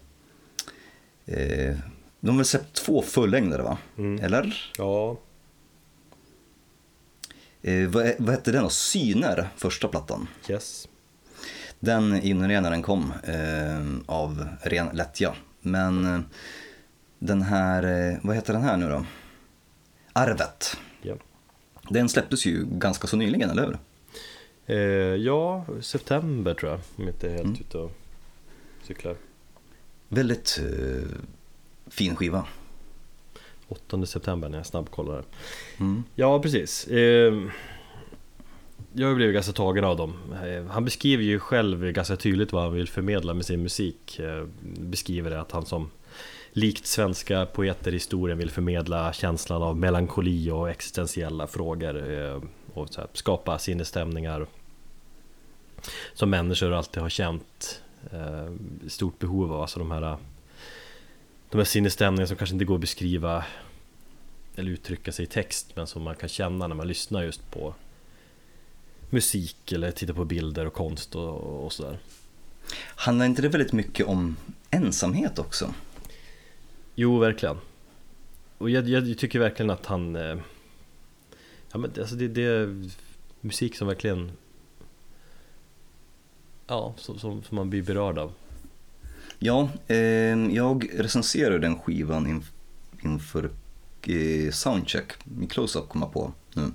Eh, 1.25 1.75
de 2.19 2.29
har 2.29 2.35
väl 2.35 2.45
släppt 2.45 2.73
två 2.73 3.01
fullängdare 3.01 3.61
va? 3.61 3.77
Eller? 4.21 4.71
Ja, 4.77 5.17
Eh, 7.63 7.87
vad, 7.87 8.13
vad 8.17 8.29
hette 8.29 8.51
den 8.51 8.63
då? 8.63 8.69
Syner, 8.69 9.49
första 9.57 9.87
plattan. 9.87 10.27
yes. 10.49 10.87
Den 11.79 12.15
ignorerade 12.15 12.61
när 12.61 12.71
den 12.71 12.81
kom 12.81 13.13
eh, 13.23 14.13
av 14.15 14.47
ren 14.61 14.89
lättja. 14.93 15.35
Men 15.61 16.05
eh, 16.05 16.19
den 17.19 17.41
här, 17.41 17.83
eh, 18.11 18.17
vad 18.21 18.35
heter 18.35 18.53
den 18.53 18.61
här 18.61 18.77
nu 18.77 18.89
då? 18.89 19.05
Arvet. 20.13 20.77
Ja. 21.01 21.15
Den 21.89 22.09
släpptes 22.09 22.45
ju 22.45 22.65
ganska 22.65 23.07
så 23.07 23.17
nyligen, 23.17 23.49
eller 23.49 23.65
hur? 23.65 23.77
Eh, 24.65 24.77
ja, 25.15 25.65
september 25.81 26.53
tror 26.53 26.71
jag, 26.71 26.79
om 26.95 27.03
jag 27.03 27.13
inte 27.13 27.29
är 27.29 27.37
helt 27.37 27.61
ute 27.61 27.77
och 27.77 27.91
cyklar. 28.83 29.15
Väldigt 30.07 30.59
eh, 30.61 31.07
fin 31.87 32.15
skiva. 32.15 32.45
8 33.67 34.05
september 34.05 34.49
när 34.49 34.57
jag 34.57 34.65
snabbkollar. 34.65 35.23
Mm. 35.79 36.03
Ja, 36.15 36.39
precis. 36.39 36.87
Eh, 36.87 37.33
jag 38.93 39.07
har 39.07 39.15
blivit 39.15 39.33
ganska 39.33 39.53
tagen 39.53 39.83
av 39.83 39.97
dem. 39.97 40.13
Eh, 40.45 40.65
Han 40.65 40.85
beskriver 40.85 41.23
ju 41.23 41.39
själv 41.39 41.91
ganska 41.91 42.15
tydligt 42.15 42.51
vad 42.53 42.63
han 42.63 42.73
vill 42.73 42.87
förmedla 42.89 43.33
med 43.33 43.45
sin 43.45 43.63
musik. 43.63 44.19
Eh, 44.19 44.45
Beskriver 44.61 45.29
det 45.29 45.41
att 45.41 45.51
han 45.51 45.65
som 45.65 45.89
likt 46.51 46.85
svenska 46.85 47.45
poeter 47.45 47.91
i 47.91 47.93
historien 47.93 48.37
vill 48.37 48.49
förmedla 48.49 49.13
känslan 49.13 49.63
av 49.63 49.77
melankoli 49.77 50.51
och 50.51 50.69
existentiella 50.69 51.47
frågor 51.47 51.95
och 52.73 52.87
här, 52.97 53.07
skapa 53.13 53.59
sinnesstämningar 53.59 54.45
som 56.13 56.29
människor 56.29 56.73
alltid 56.73 57.01
har 57.01 57.09
känt 57.09 57.81
stort 58.87 59.19
behov 59.19 59.53
av. 59.53 59.61
Alltså 59.61 59.79
de 59.79 59.91
här, 59.91 60.17
de 61.53 61.57
här 61.57 61.65
sinnesstämningarna 61.65 62.27
som 62.27 62.37
kanske 62.37 62.53
inte 62.53 62.65
går 62.65 62.75
att 62.75 62.81
beskriva 62.81 63.45
eller 64.55 64.71
uttrycka 64.71 65.11
sig 65.11 65.23
i 65.23 65.27
text 65.27 65.75
men 65.75 65.87
som 65.87 66.03
man 66.03 66.15
kan 66.15 66.29
känna 66.29 66.67
när 66.67 66.75
man 66.75 66.87
lyssnar 66.87 67.23
just 67.23 67.51
på 67.51 67.75
musik 69.09 69.71
eller 69.71 69.91
tittar 69.91 70.13
på 70.13 70.25
bilder 70.25 70.65
och 70.65 70.73
konst 70.73 71.15
och, 71.15 71.65
och 71.65 71.73
sådär. 71.73 71.99
Handlar 72.95 73.25
inte 73.25 73.41
det 73.41 73.49
väldigt 73.49 73.73
mycket 73.73 74.05
om 74.05 74.37
ensamhet 74.69 75.39
också? 75.39 75.73
Jo, 76.95 77.19
verkligen. 77.19 77.57
Och 78.57 78.69
jag, 78.69 78.89
jag 78.89 79.17
tycker 79.17 79.39
verkligen 79.39 79.69
att 79.69 79.85
han... 79.85 80.15
Eh, 80.15 80.37
ja, 81.71 81.77
men 81.77 81.91
alltså 81.99 82.15
det, 82.15 82.27
det 82.27 82.43
är 82.43 82.89
musik 83.41 83.75
som 83.75 83.87
verkligen... 83.87 84.31
Ja, 86.67 86.93
som, 86.97 87.19
som, 87.19 87.43
som 87.43 87.55
man 87.55 87.69
blir 87.69 87.83
berörd 87.83 88.17
av. 88.17 88.33
Ja, 89.45 89.69
eh, 89.87 89.97
jag 90.55 90.89
recenserade 90.93 91.59
den 91.59 91.79
skivan 91.79 92.27
inf- 92.27 92.51
inför 93.03 93.51
eh, 94.07 94.51
Soundcheck, 94.51 95.13
min 95.23 95.47
close-up 95.47 95.89
kom 95.89 96.01
jag 96.01 96.13
på 96.13 96.33
nu. 96.53 96.71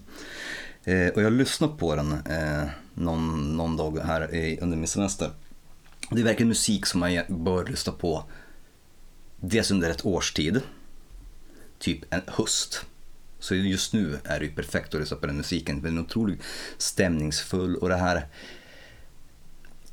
Eh, 0.84 1.08
och 1.14 1.22
jag 1.22 1.32
lyssnade 1.32 1.76
på 1.76 1.94
den 1.94 2.12
eh, 2.12 2.68
någon, 2.94 3.56
någon 3.56 3.76
dag 3.76 3.98
här 3.98 4.34
eh, 4.34 4.58
under 4.60 4.76
min 4.76 4.86
semester. 4.86 5.30
Det 6.10 6.20
är 6.20 6.24
verkligen 6.24 6.48
musik 6.48 6.86
som 6.86 7.00
man 7.00 7.20
bör 7.28 7.66
lyssna 7.66 7.92
på 7.92 8.24
dels 9.40 9.70
under 9.70 9.90
ett 9.90 10.06
års 10.06 10.32
tid, 10.32 10.60
typ 11.78 12.00
en 12.10 12.22
höst. 12.26 12.86
Så 13.38 13.54
just 13.54 13.92
nu 13.92 14.18
är 14.24 14.38
det 14.40 14.46
ju 14.46 14.52
perfekt 14.52 14.94
att 14.94 15.00
lyssna 15.00 15.16
på 15.16 15.26
den 15.26 15.36
musiken, 15.36 15.82
den 15.82 15.98
är 15.98 16.02
otroligt 16.02 16.42
stämningsfull 16.78 17.76
och 17.76 17.88
det 17.88 17.96
här 17.96 18.26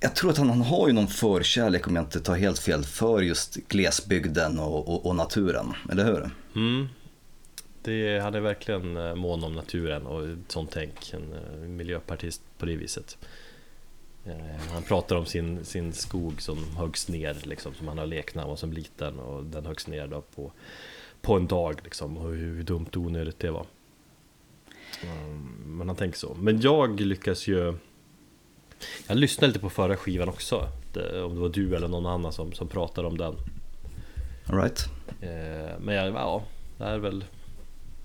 jag 0.05 0.15
tror 0.15 0.31
att 0.31 0.37
han, 0.37 0.49
han 0.49 0.61
har 0.61 0.87
ju 0.87 0.93
någon 0.93 1.07
förkärlek, 1.07 1.87
om 1.87 1.95
jag 1.95 2.05
inte 2.05 2.19
tar 2.19 2.35
helt 2.35 2.59
fel, 2.59 2.83
för 2.83 3.21
just 3.21 3.55
glesbygden 3.55 4.59
och, 4.59 4.89
och, 4.89 5.05
och 5.05 5.15
naturen, 5.15 5.73
eller 5.91 6.05
hur? 6.05 6.29
Mm. 6.55 6.87
Det, 7.81 8.19
han 8.19 8.35
är 8.35 8.39
verkligen 8.39 8.97
eh, 8.97 9.15
mån 9.15 9.43
om 9.43 9.53
naturen 9.53 10.05
och 10.05 10.23
ett 10.23 10.51
sånt 10.51 10.71
tänk, 10.73 11.13
en 11.13 11.33
eh, 11.33 11.67
miljöpartist 11.67 12.41
på 12.57 12.65
det 12.65 12.75
viset. 12.75 13.17
Eh, 14.25 14.71
han 14.73 14.83
pratar 14.83 15.15
om 15.15 15.25
sin, 15.25 15.65
sin 15.65 15.93
skog 15.93 16.41
som 16.41 16.75
höggs 16.77 17.07
ner, 17.07 17.37
liksom, 17.43 17.73
som 17.73 17.87
han 17.87 17.97
har 17.97 18.05
lekt 18.05 18.35
när 18.35 18.41
han 18.41 18.49
var 18.49 18.57
som 18.57 18.73
liten 18.73 19.19
och 19.19 19.43
den 19.43 19.65
höggs 19.65 19.87
ner 19.87 20.07
då 20.07 20.21
på, 20.21 20.51
på 21.21 21.35
en 21.35 21.47
dag 21.47 21.79
liksom, 21.83 22.17
och 22.17 22.29
hur, 22.29 22.55
hur 22.55 22.63
dumt 22.63 22.87
och 22.89 22.97
onödigt 22.97 23.39
det 23.39 23.51
var. 23.51 23.65
Men 25.65 25.87
han 25.87 25.95
tänker 25.95 26.17
så. 26.17 26.33
Men 26.39 26.61
jag 26.61 26.99
lyckas 26.99 27.47
ju 27.47 27.73
jag 29.07 29.17
lyssnade 29.17 29.47
lite 29.47 29.59
på 29.59 29.69
förra 29.69 29.97
skivan 29.97 30.29
också, 30.29 30.69
det, 30.93 31.21
om 31.21 31.35
det 31.35 31.41
var 31.41 31.49
du 31.49 31.75
eller 31.75 31.87
någon 31.87 32.05
annan 32.05 32.31
som, 32.33 32.53
som 32.53 32.67
pratade 32.67 33.07
om 33.07 33.17
den. 33.17 33.35
All 34.45 34.55
right. 34.61 34.85
Eh, 35.21 35.79
Men 35.79 35.95
jag, 35.95 36.07
ja, 36.13 36.43
det 36.77 36.83
är 36.83 36.97
väl 36.97 37.23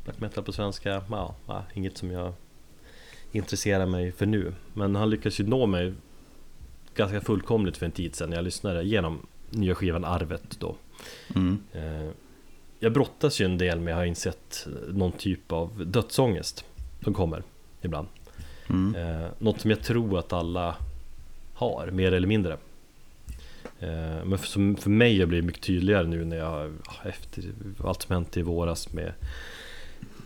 black 0.04 0.20
metal 0.20 0.44
på 0.44 0.52
svenska, 0.52 1.02
ja, 1.10 1.34
ja, 1.46 1.64
inget 1.74 1.98
som 1.98 2.10
jag 2.10 2.32
intresserar 3.32 3.86
mig 3.86 4.12
för 4.12 4.26
nu. 4.26 4.54
Men 4.74 4.96
han 4.96 5.10
lyckas 5.10 5.40
ju 5.40 5.46
nå 5.46 5.66
mig 5.66 5.92
ganska 6.94 7.20
fullkomligt 7.20 7.76
för 7.76 7.86
en 7.86 7.92
tid 7.92 8.14
sedan 8.14 8.32
jag 8.32 8.44
lyssnade 8.44 8.82
genom 8.82 9.26
nya 9.50 9.74
skivan 9.74 10.04
Arvet 10.04 10.56
då. 10.60 10.76
Mm. 11.34 11.58
Eh, 11.72 12.10
Jag 12.82 12.92
brottas 12.92 13.40
ju 13.40 13.44
en 13.44 13.58
del 13.58 13.80
med, 13.80 13.94
har 13.94 14.04
insett, 14.04 14.66
någon 14.88 15.12
typ 15.12 15.52
av 15.52 15.86
dödsångest 15.86 16.64
som 17.04 17.14
kommer 17.14 17.42
ibland. 17.82 18.08
Mm. 18.70 18.94
Eh, 18.94 19.28
något 19.38 19.60
som 19.60 19.70
jag 19.70 19.82
tror 19.82 20.18
att 20.18 20.32
alla 20.32 20.76
har, 21.54 21.90
mer 21.90 22.12
eller 22.12 22.28
mindre. 22.28 22.52
Eh, 23.80 24.24
men 24.24 24.38
för, 24.38 24.80
för 24.80 24.90
mig 24.90 25.12
har 25.12 25.20
det 25.20 25.26
blivit 25.26 25.44
mycket 25.46 25.62
tydligare 25.62 26.06
nu 26.06 26.24
när 26.24 26.36
jag, 26.36 26.72
efter 27.04 27.44
allt 27.84 28.02
som 28.02 28.12
hänt 28.14 28.36
i 28.36 28.42
våras 28.42 28.92
med 28.92 29.12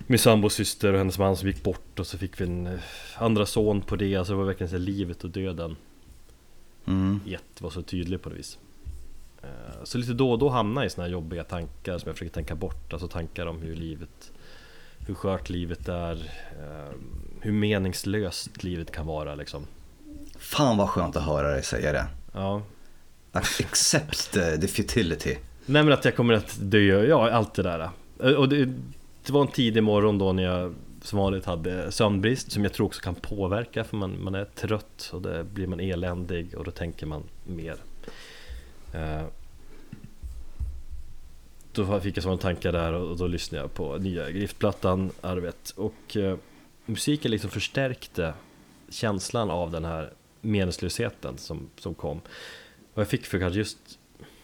min 0.07 0.19
sambos 0.19 0.55
syster 0.55 0.93
och 0.93 0.99
hennes 0.99 1.19
man 1.19 1.37
som 1.37 1.49
gick 1.49 1.63
bort 1.63 1.99
och 1.99 2.07
så 2.07 2.19
fick 2.19 2.41
vi 2.41 2.45
en 2.45 2.67
eh, 2.67 2.79
andra 3.17 3.47
son 3.47 3.81
på 3.83 3.97
det. 3.97 4.17
Alltså 4.17 4.33
det 4.33 4.37
var 4.37 4.45
verkligen 4.45 4.71
så 4.71 4.79
livet 4.79 5.25
och 5.25 5.31
döden 5.31 5.77
Mm. 6.87 7.21
ett 7.27 7.61
var 7.61 7.71
så 7.71 7.83
tydlig 7.83 8.23
på 8.23 8.29
något 8.29 8.39
vis. 8.39 8.59
Eh, 9.43 9.85
Så 9.85 9.99
lite 9.99 10.13
då 10.13 10.33
och 10.33 10.39
då 10.39 10.49
hamnar 10.49 10.83
jag 10.83 10.87
i 10.87 10.91
såna 10.91 11.05
här 11.07 11.13
jobbiga 11.13 11.45
tankar 11.45 11.99
som 11.99 12.07
jag 12.09 12.17
försöker 12.17 12.35
tänka 12.35 12.55
bort. 12.55 12.93
Alltså 12.93 13.09
tankar 13.09 13.47
om 13.47 13.63
hur 13.63 13.75
livet, 13.77 14.33
hur 15.07 15.15
skört 15.15 15.49
livet 15.51 15.89
är, 15.89 16.15
eh, 16.61 16.93
hur 17.45 17.53
meningslöst 17.53 18.63
livet 18.63 18.91
kan 18.91 19.07
vara 19.07 19.35
liksom. 19.35 19.67
Fan 20.39 20.77
vad 20.77 20.89
skönt 20.89 21.17
att 21.17 21.23
höra 21.23 21.51
dig 21.51 21.63
säga 21.63 21.93
det. 21.93 22.07
Ja, 22.33 22.63
Accept 23.33 24.33
the, 24.33 24.57
the 24.57 24.69
futility. 24.69 25.37
Nej 25.67 25.83
men 25.83 25.93
att 25.93 26.05
jag 26.05 26.17
kommer 26.17 26.35
att 26.35 26.57
dö, 26.61 27.05
ja 27.05 27.31
allt 27.31 27.55
det 27.55 27.63
där 27.63 27.91
Och 28.37 28.49
det, 28.49 28.65
det 29.27 29.33
var 29.33 29.41
en 29.41 29.49
tidig 29.49 29.83
morgon 29.83 30.19
då 30.19 30.33
när 30.33 30.43
jag 30.43 30.75
som 31.03 31.19
vanligt 31.19 31.45
hade 31.45 31.93
sömnbrist 31.93 32.53
som 32.53 32.63
jag 32.65 32.73
tror 32.73 32.87
också 32.87 33.01
kan 33.01 33.15
påverka 33.15 33.85
för 33.85 33.97
man, 33.97 34.25
man 34.25 34.35
är 34.35 34.45
trött 34.45 35.11
och 35.13 35.23
då 35.23 35.45
blir 35.45 35.67
man 35.67 35.81
eländig 35.81 36.55
och 36.59 36.65
då 36.65 36.71
tänker 36.71 37.07
man 37.07 37.23
mer 37.45 37.77
Eh, 38.95 39.23
Då 41.73 42.01
fick 42.01 42.17
jag 42.17 42.23
sådana 42.23 42.41
tankar 42.41 42.73
där 42.73 42.93
och 42.93 43.17
då 43.17 43.27
lyssnade 43.27 43.65
jag 43.65 43.75
på 43.75 43.97
nya 43.97 44.31
Griftplattan, 44.31 45.11
Arvet 45.21 45.71
och 45.77 46.17
eh, 46.17 46.37
musiken 46.87 47.31
liksom 47.31 47.51
förstärkte 47.51 48.35
känslan 48.89 49.51
av 49.51 49.71
den 49.71 49.85
här 49.85 50.13
meningslösheten 50.41 51.39
som, 51.39 51.71
som 51.77 51.95
kom 51.95 52.21
och 52.95 53.01
jag 53.01 53.09
fick 53.09 53.27
för 53.27 53.39
kanske 53.39 53.59
just 53.59 53.99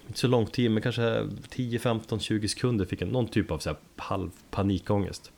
inte 0.07 0.21
så 0.21 0.27
lång 0.27 0.47
tid, 0.47 0.71
men 0.71 0.83
kanske 0.83 1.29
10, 1.49 1.79
15, 1.79 2.21
20 2.21 2.49
sekunder 2.49 2.85
fick 2.85 3.03
jag 3.03 3.13
någon 3.13 3.29
typ 3.29 3.51
av 3.51 3.59
så 3.59 3.69
här 3.69 3.79
halv 3.97 4.31
panikångest. 4.51 5.33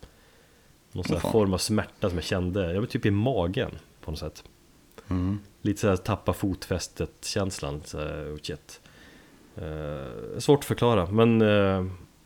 Någon 0.92 1.04
sån 1.04 1.16
här 1.16 1.30
form 1.30 1.54
av 1.54 1.58
smärta 1.58 2.08
som 2.08 2.18
jag 2.18 2.24
kände, 2.24 2.72
jag 2.72 2.80
var 2.80 2.86
typ 2.86 3.06
i 3.06 3.10
magen 3.10 3.70
på 4.00 4.10
något 4.10 4.20
sätt. 4.20 4.44
Mm. 5.08 5.38
Lite 5.62 5.80
så 5.80 5.88
här 5.88 5.96
tappa 5.96 6.32
fotfästet 6.32 7.10
känslan, 7.24 7.82
så 7.84 7.98
här, 7.98 8.34
oh 8.34 8.38
shit. 8.42 8.80
Eh, 9.56 10.38
svårt 10.38 10.58
att 10.58 10.64
förklara, 10.64 11.10
men 11.10 11.40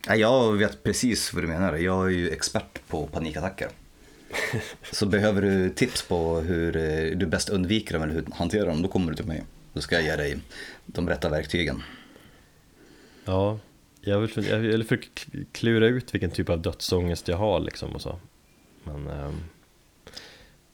Ja, 0.08 0.14
jag 0.14 0.52
vet 0.52 0.82
precis 0.82 1.34
vad 1.34 1.42
du 1.42 1.46
menar. 1.46 1.76
Jag 1.76 2.06
är 2.06 2.10
ju 2.10 2.30
expert 2.30 2.88
på 2.88 3.06
panikattacker. 3.06 3.68
Så 4.92 5.06
behöver 5.06 5.42
du 5.42 5.70
tips 5.70 6.02
på 6.02 6.40
hur 6.40 6.76
eh, 6.76 7.16
du 7.18 7.26
bäst 7.26 7.48
undviker 7.48 7.92
dem 7.94 8.02
eller 8.02 8.14
hur 8.14 8.22
du 8.22 8.32
hanterar 8.32 8.66
dem, 8.66 8.82
då 8.82 8.88
kommer 8.88 9.10
du 9.10 9.16
till 9.16 9.26
mig. 9.26 9.44
Då 9.72 9.80
ska 9.80 9.94
jag 9.94 10.04
ge 10.04 10.16
dig 10.16 10.38
de 10.86 11.08
rätta 11.08 11.28
verktygen. 11.28 11.82
ja, 13.24 13.58
jag 14.00 14.20
vill, 14.20 14.46
jag 14.46 14.58
vill 14.58 14.84
försöka 14.84 15.08
klura 15.52 15.86
ut 15.86 16.14
vilken 16.14 16.30
typ 16.30 16.48
av 16.48 16.62
dödsångest 16.62 17.28
jag 17.28 17.36
har 17.36 17.60
liksom 17.60 17.92
och 17.94 18.00
så. 18.02 18.18
Men 18.84 19.06
ehm, 19.06 19.34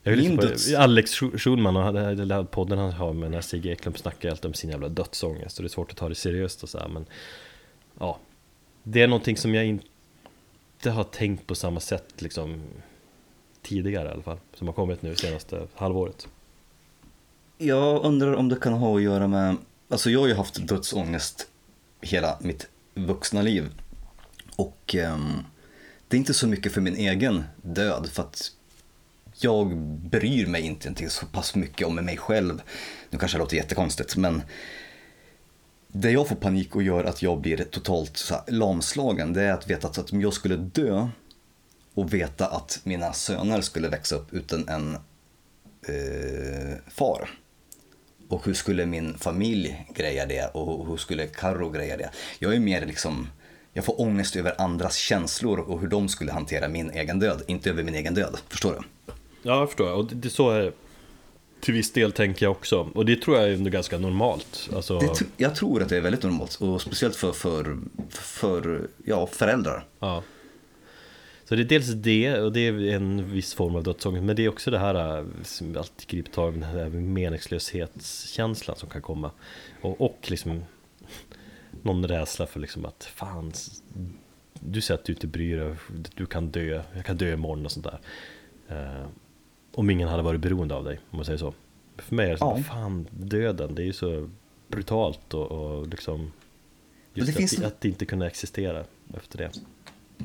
jag 0.03 0.13
vill 0.13 0.37
döds- 0.39 0.75
Alex 0.77 1.11
Schul- 1.15 1.39
Schulman 1.39 1.77
och 1.77 1.95
den 1.95 2.31
här 2.31 2.45
podden 2.45 2.79
han 2.79 2.93
har 2.93 3.13
med 3.13 3.31
när 3.31 3.41
Sigge 3.41 3.71
Eklund 3.71 3.99
snackar 3.99 4.31
alltid 4.31 4.45
om 4.47 4.55
sin 4.55 4.71
jävla 4.71 4.89
dödsångest 4.89 5.59
och 5.59 5.63
det 5.63 5.67
är 5.67 5.71
svårt 5.71 5.91
att 5.91 5.97
ta 5.97 6.09
det 6.09 6.15
seriöst 6.15 6.63
och 6.63 6.69
så 6.69 6.79
här, 6.79 6.89
men 6.89 7.07
ja, 7.99 8.19
det 8.83 9.03
är 9.03 9.07
någonting 9.07 9.37
som 9.37 9.55
jag 9.55 9.65
inte 9.67 10.91
har 10.91 11.05
tänkt 11.05 11.47
på 11.47 11.55
samma 11.55 11.81
sätt 11.81 12.23
liksom 12.23 12.63
tidigare 13.63 14.09
i 14.09 14.13
alla 14.13 14.23
fall, 14.23 14.39
som 14.55 14.67
har 14.67 14.75
kommit 14.75 15.03
nu 15.03 15.17
senaste 15.17 15.67
halvåret. 15.75 16.29
Jag 17.59 18.05
undrar 18.05 18.35
om 18.35 18.49
det 18.49 18.57
kan 18.57 18.73
ha 18.73 18.97
att 18.97 19.03
göra 19.03 19.29
med, 19.29 19.57
alltså 19.89 20.11
jag 20.11 20.21
har 20.21 20.27
ju 20.27 20.35
haft 20.35 20.69
dödsångest 20.69 21.49
hela 22.01 22.39
mitt 22.41 22.69
vuxna 22.95 23.43
liv. 23.43 23.71
Och 24.57 24.95
eh, 24.95 25.19
det 26.09 26.17
är 26.17 26.19
inte 26.19 26.35
så 26.35 26.47
mycket 26.47 26.73
för 26.73 26.81
min 26.81 26.97
egen 26.97 27.45
död 27.63 28.09
för 28.13 28.23
att 28.23 28.53
jag 29.35 29.77
bryr 29.99 30.47
mig 30.47 30.63
inte 30.63 31.09
så 31.09 31.27
pass 31.27 31.55
mycket 31.55 31.87
om 31.87 31.95
mig 31.95 32.17
själv. 32.17 32.63
Nu 33.11 33.19
kanske 33.19 33.39
det 33.39 33.43
låter 33.43 33.57
jättekonstigt 33.57 34.17
men 34.17 34.43
det 35.89 36.11
jag 36.11 36.29
får 36.29 36.37
panik 36.37 36.77
och 36.77 36.83
gör 36.83 37.05
att 37.05 37.23
jag 37.23 37.41
blir 37.41 37.57
totalt 37.57 38.17
så 38.17 38.35
här 38.35 38.43
lamslagen 38.47 39.33
det 39.33 39.43
är 39.43 39.53
att 39.53 39.71
veta 39.71 39.89
att, 39.89 39.99
att 39.99 40.13
om 40.13 40.21
jag 40.21 40.33
skulle 40.33 40.57
dö 40.57 41.09
och 41.95 42.15
veta 42.15 42.47
att 42.47 42.81
mina 42.85 43.13
söner 43.13 43.61
skulle 43.61 43.89
växa 43.89 44.17
upp 44.17 44.33
utan 44.33 44.69
en 44.69 44.95
eh, 45.89 46.77
far. 46.89 47.31
Och 48.29 48.47
hur 48.47 48.55
skulle 48.55 48.87
min 48.87 49.19
familj 49.19 49.87
greja 49.95 50.27
det 50.27 50.51
och 50.55 50.87
hur 50.87 50.97
skulle 50.97 51.27
Karo 51.27 51.71
greja 51.71 51.97
det? 51.97 52.11
Jag 52.39 52.55
är 52.55 52.61
mer 52.61 52.87
liksom, 52.87 53.29
jag 53.73 53.85
får 53.85 54.01
ångest 54.01 54.37
över 54.37 54.61
andras 54.61 54.97
känslor 54.97 55.61
och 55.61 55.81
hur 55.81 55.89
de 55.89 56.09
skulle 56.09 56.33
hantera 56.33 56.69
min 56.69 56.91
egen 56.91 57.19
död, 57.19 57.43
inte 57.47 57.71
över 57.71 57.83
min 57.83 57.95
egen 57.95 58.15
död. 58.15 58.39
Förstår 58.49 58.73
du? 58.73 59.13
Ja, 59.43 59.59
jag 59.59 59.69
förstår. 59.69 59.93
Och 59.93 60.05
det, 60.07 60.15
det 60.15 60.31
så 60.31 60.51
är 60.51 60.73
till 61.61 61.75
viss 61.75 61.93
del 61.93 62.13
tänker 62.13 62.47
jag 62.47 62.53
också. 62.53 62.91
Och 62.95 63.07
det 63.07 63.17
tror 63.17 63.37
jag 63.39 63.49
är 63.49 63.53
ändå 63.55 63.71
ganska 63.71 63.99
normalt. 63.99 64.69
Alltså, 64.75 64.99
Det, 64.99 65.25
jag 65.37 65.55
tror 65.55 65.83
att 65.83 65.89
det 65.89 65.97
är 65.97 66.01
väldigt 66.01 66.23
normalt 66.23 66.55
och 66.55 66.83
speciellt 66.83 67.17
för, 67.17 67.33
för, 67.33 67.79
för 68.11 68.89
ja, 69.05 69.27
föräldrar. 69.27 69.85
ja. 69.99 70.23
Så 71.53 71.57
det 71.57 71.63
är 71.63 71.65
dels 71.65 71.87
det, 71.89 72.41
och 72.41 72.53
det 72.53 72.61
är 72.61 72.73
en 72.95 73.31
viss 73.33 73.55
form 73.55 73.77
av 73.77 73.83
dödsångest. 73.83 74.25
Men 74.25 74.37
det 74.37 74.45
är 74.45 74.49
också 74.49 74.71
det 74.71 74.79
här 74.79 75.19
äh, 75.19 75.25
som 75.43 75.77
alltid 75.77 76.09
griper 76.09 76.33
tag 76.33 76.57
i 76.57 76.59
den 76.61 76.69
här 76.69 76.89
meningslöshetskänslan 76.89 78.77
som 78.77 78.89
kan 78.89 79.03
komma. 79.03 79.31
Och, 79.83 80.01
och 80.01 80.19
liksom 80.29 80.63
någon 81.83 82.09
rädsla 82.09 82.47
för 82.47 82.61
liksom 82.61 82.85
att 82.85 83.05
fan, 83.05 83.53
du 84.61 84.81
säger 84.81 84.99
att 84.99 85.05
du 85.05 85.13
inte 85.13 85.27
bryr 85.27 85.57
dig, 85.57 85.75
du 86.15 86.27
kan 86.27 86.51
dö, 86.51 86.83
jag 86.95 87.05
kan 87.05 87.17
dö 87.17 87.33
imorgon 87.33 87.65
och 87.65 87.73
sånt 87.73 87.87
där. 87.87 87.99
Eh, 88.69 89.07
om 89.75 89.91
ingen 89.91 90.09
hade 90.09 90.23
varit 90.23 90.41
beroende 90.41 90.75
av 90.75 90.85
dig, 90.85 91.01
om 91.11 91.17
man 91.17 91.25
säger 91.25 91.39
så. 91.39 91.55
För 91.97 92.15
mig 92.15 92.27
är 92.27 92.31
det 92.33 92.39
så, 92.39 92.55
Ja. 92.57 92.63
fan, 92.63 93.07
döden, 93.11 93.75
det 93.75 93.83
är 93.83 93.87
ju 93.87 93.93
så 93.93 94.29
brutalt 94.69 95.35
och, 95.35 95.51
och 95.53 95.87
liksom 95.87 96.33
Just 97.15 97.27
det 97.27 97.33
att, 97.33 97.37
finns- 97.37 97.63
att 97.63 97.81
det 97.81 97.89
inte 97.89 98.05
kunna 98.05 98.27
existera 98.27 98.85
efter 99.15 99.39
det. 99.39 99.51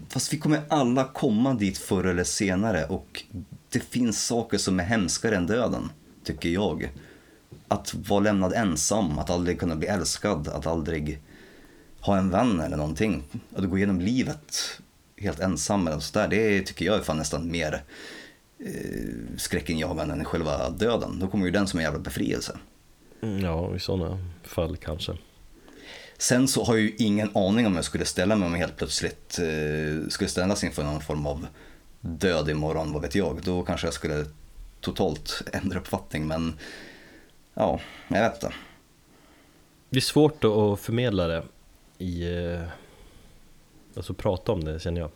Fast 0.09 0.33
vi 0.33 0.37
kommer 0.37 0.61
alla 0.69 1.03
komma 1.03 1.53
dit 1.53 1.77
förr 1.77 2.03
eller 2.03 2.23
senare 2.23 2.85
och 2.85 3.23
det 3.69 3.79
finns 3.79 4.25
saker 4.25 4.57
som 4.57 4.79
är 4.79 4.83
hemskare 4.83 5.35
än 5.35 5.47
döden, 5.47 5.89
tycker 6.23 6.49
jag. 6.49 6.89
Att 7.67 7.93
vara 7.93 8.19
lämnad 8.19 8.53
ensam, 8.53 9.19
att 9.19 9.29
aldrig 9.29 9.59
kunna 9.59 9.75
bli 9.75 9.87
älskad, 9.87 10.47
att 10.47 10.67
aldrig 10.67 11.19
ha 11.99 12.17
en 12.17 12.29
vän 12.29 12.59
eller 12.59 12.77
någonting. 12.77 13.23
Att 13.55 13.69
gå 13.69 13.77
igenom 13.77 14.01
livet 14.01 14.81
helt 15.17 15.39
ensam 15.39 15.87
eller 15.87 15.99
sådär, 15.99 16.27
det 16.27 16.61
tycker 16.61 16.85
jag 16.85 16.95
är 16.95 17.01
fan 17.01 17.17
nästan 17.17 17.51
mer 17.51 17.83
eh, 18.59 19.37
skräckinjagande 19.37 20.13
än 20.13 20.25
själva 20.25 20.69
döden. 20.69 21.19
Då 21.19 21.27
kommer 21.27 21.45
ju 21.45 21.51
den 21.51 21.67
som 21.67 21.79
en 21.79 21.83
jävla 21.83 21.99
befrielse. 21.99 22.57
Mm, 23.21 23.39
ja, 23.39 23.75
i 23.75 23.79
sådana 23.79 24.19
fall 24.43 24.77
kanske. 24.77 25.17
Sen 26.17 26.47
så 26.47 26.63
har 26.63 26.73
jag 26.75 26.83
ju 26.83 26.95
ingen 26.97 27.31
aning 27.37 27.67
om 27.67 27.75
jag 27.75 27.85
skulle 27.85 28.05
ställa 28.05 28.35
mig 28.35 28.45
om 28.45 28.51
jag 28.53 28.59
helt 28.59 28.77
plötsligt 28.77 29.39
eh, 29.39 30.09
skulle 30.09 30.29
ställas 30.29 30.63
inför 30.63 30.83
någon 30.83 31.01
form 31.01 31.25
av 31.25 31.47
död 32.01 32.49
imorgon, 32.49 32.93
vad 32.93 33.01
vet 33.01 33.15
jag. 33.15 33.41
Då 33.43 33.63
kanske 33.63 33.87
jag 33.87 33.93
skulle 33.93 34.25
totalt 34.81 35.41
ändra 35.53 35.79
uppfattning, 35.79 36.27
men 36.27 36.53
ja, 37.53 37.79
jag 38.07 38.21
vet 38.21 38.33
inte. 38.43 38.55
Det 39.89 39.97
är 39.97 40.01
svårt 40.01 40.43
att- 40.43 40.79
förmedla 40.79 41.27
det 41.27 41.43
i... 41.97 42.23
eh, 42.53 42.61
Alltså 43.95 44.13
prata 44.13 44.51
om 44.51 44.63
det 44.63 44.79
känner 44.79 45.01
jag. 45.01 45.09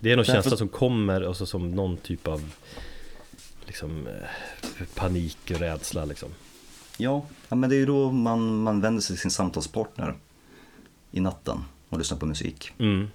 Det 0.00 0.12
är 0.12 0.16
någon 0.16 0.24
Därför- 0.24 0.32
känsla 0.42 0.56
som 0.56 0.68
kommer, 0.68 1.20
alltså 1.22 1.46
som 1.46 1.70
någon 1.70 1.96
typ 1.96 2.28
av 2.28 2.50
liksom 3.66 4.06
eh, 4.06 4.86
panik 4.94 5.38
och 5.44 5.58
rädsla 5.60 6.04
liksom. 6.04 6.28
Ja, 6.96 7.26
ja 7.48 7.56
men 7.56 7.70
det 7.70 7.76
är 7.76 7.78
ju 7.78 7.86
då 7.86 8.12
man, 8.12 8.62
man 8.62 8.80
vänder 8.80 9.00
sig 9.00 9.16
till 9.16 9.20
sin 9.20 9.30
samtalspartner 9.30 10.14
i 11.10 11.20
natten 11.20 11.64
och 11.88 11.98
lyssnar 11.98 12.18
på 12.18 12.26
musik. 12.26 12.72
Mm. 12.78 13.08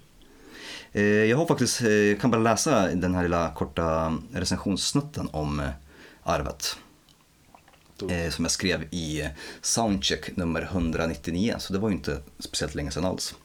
Eh, 0.91 1.03
jag 1.03 1.37
har 1.37 1.45
faktiskt, 1.45 1.81
eh, 1.81 1.89
jag 1.89 2.21
kan 2.21 2.31
bara 2.31 2.41
läsa 2.41 2.87
den 2.87 3.15
här 3.15 3.23
lilla 3.23 3.51
korta 3.51 4.17
recensionssnutten 4.33 5.29
om 5.31 5.59
eh, 5.59 5.69
arvet. 6.23 6.77
Som 8.29 8.45
jag 8.45 8.51
skrev 8.51 8.83
i 8.91 9.29
Soundcheck 9.61 10.37
nummer 10.37 10.61
199, 10.61 11.55
så 11.59 11.73
det 11.73 11.79
var 11.79 11.89
ju 11.89 11.95
inte 11.95 12.17
speciellt 12.39 12.75
länge 12.75 12.91
sedan 12.91 13.05
alls. 13.05 13.35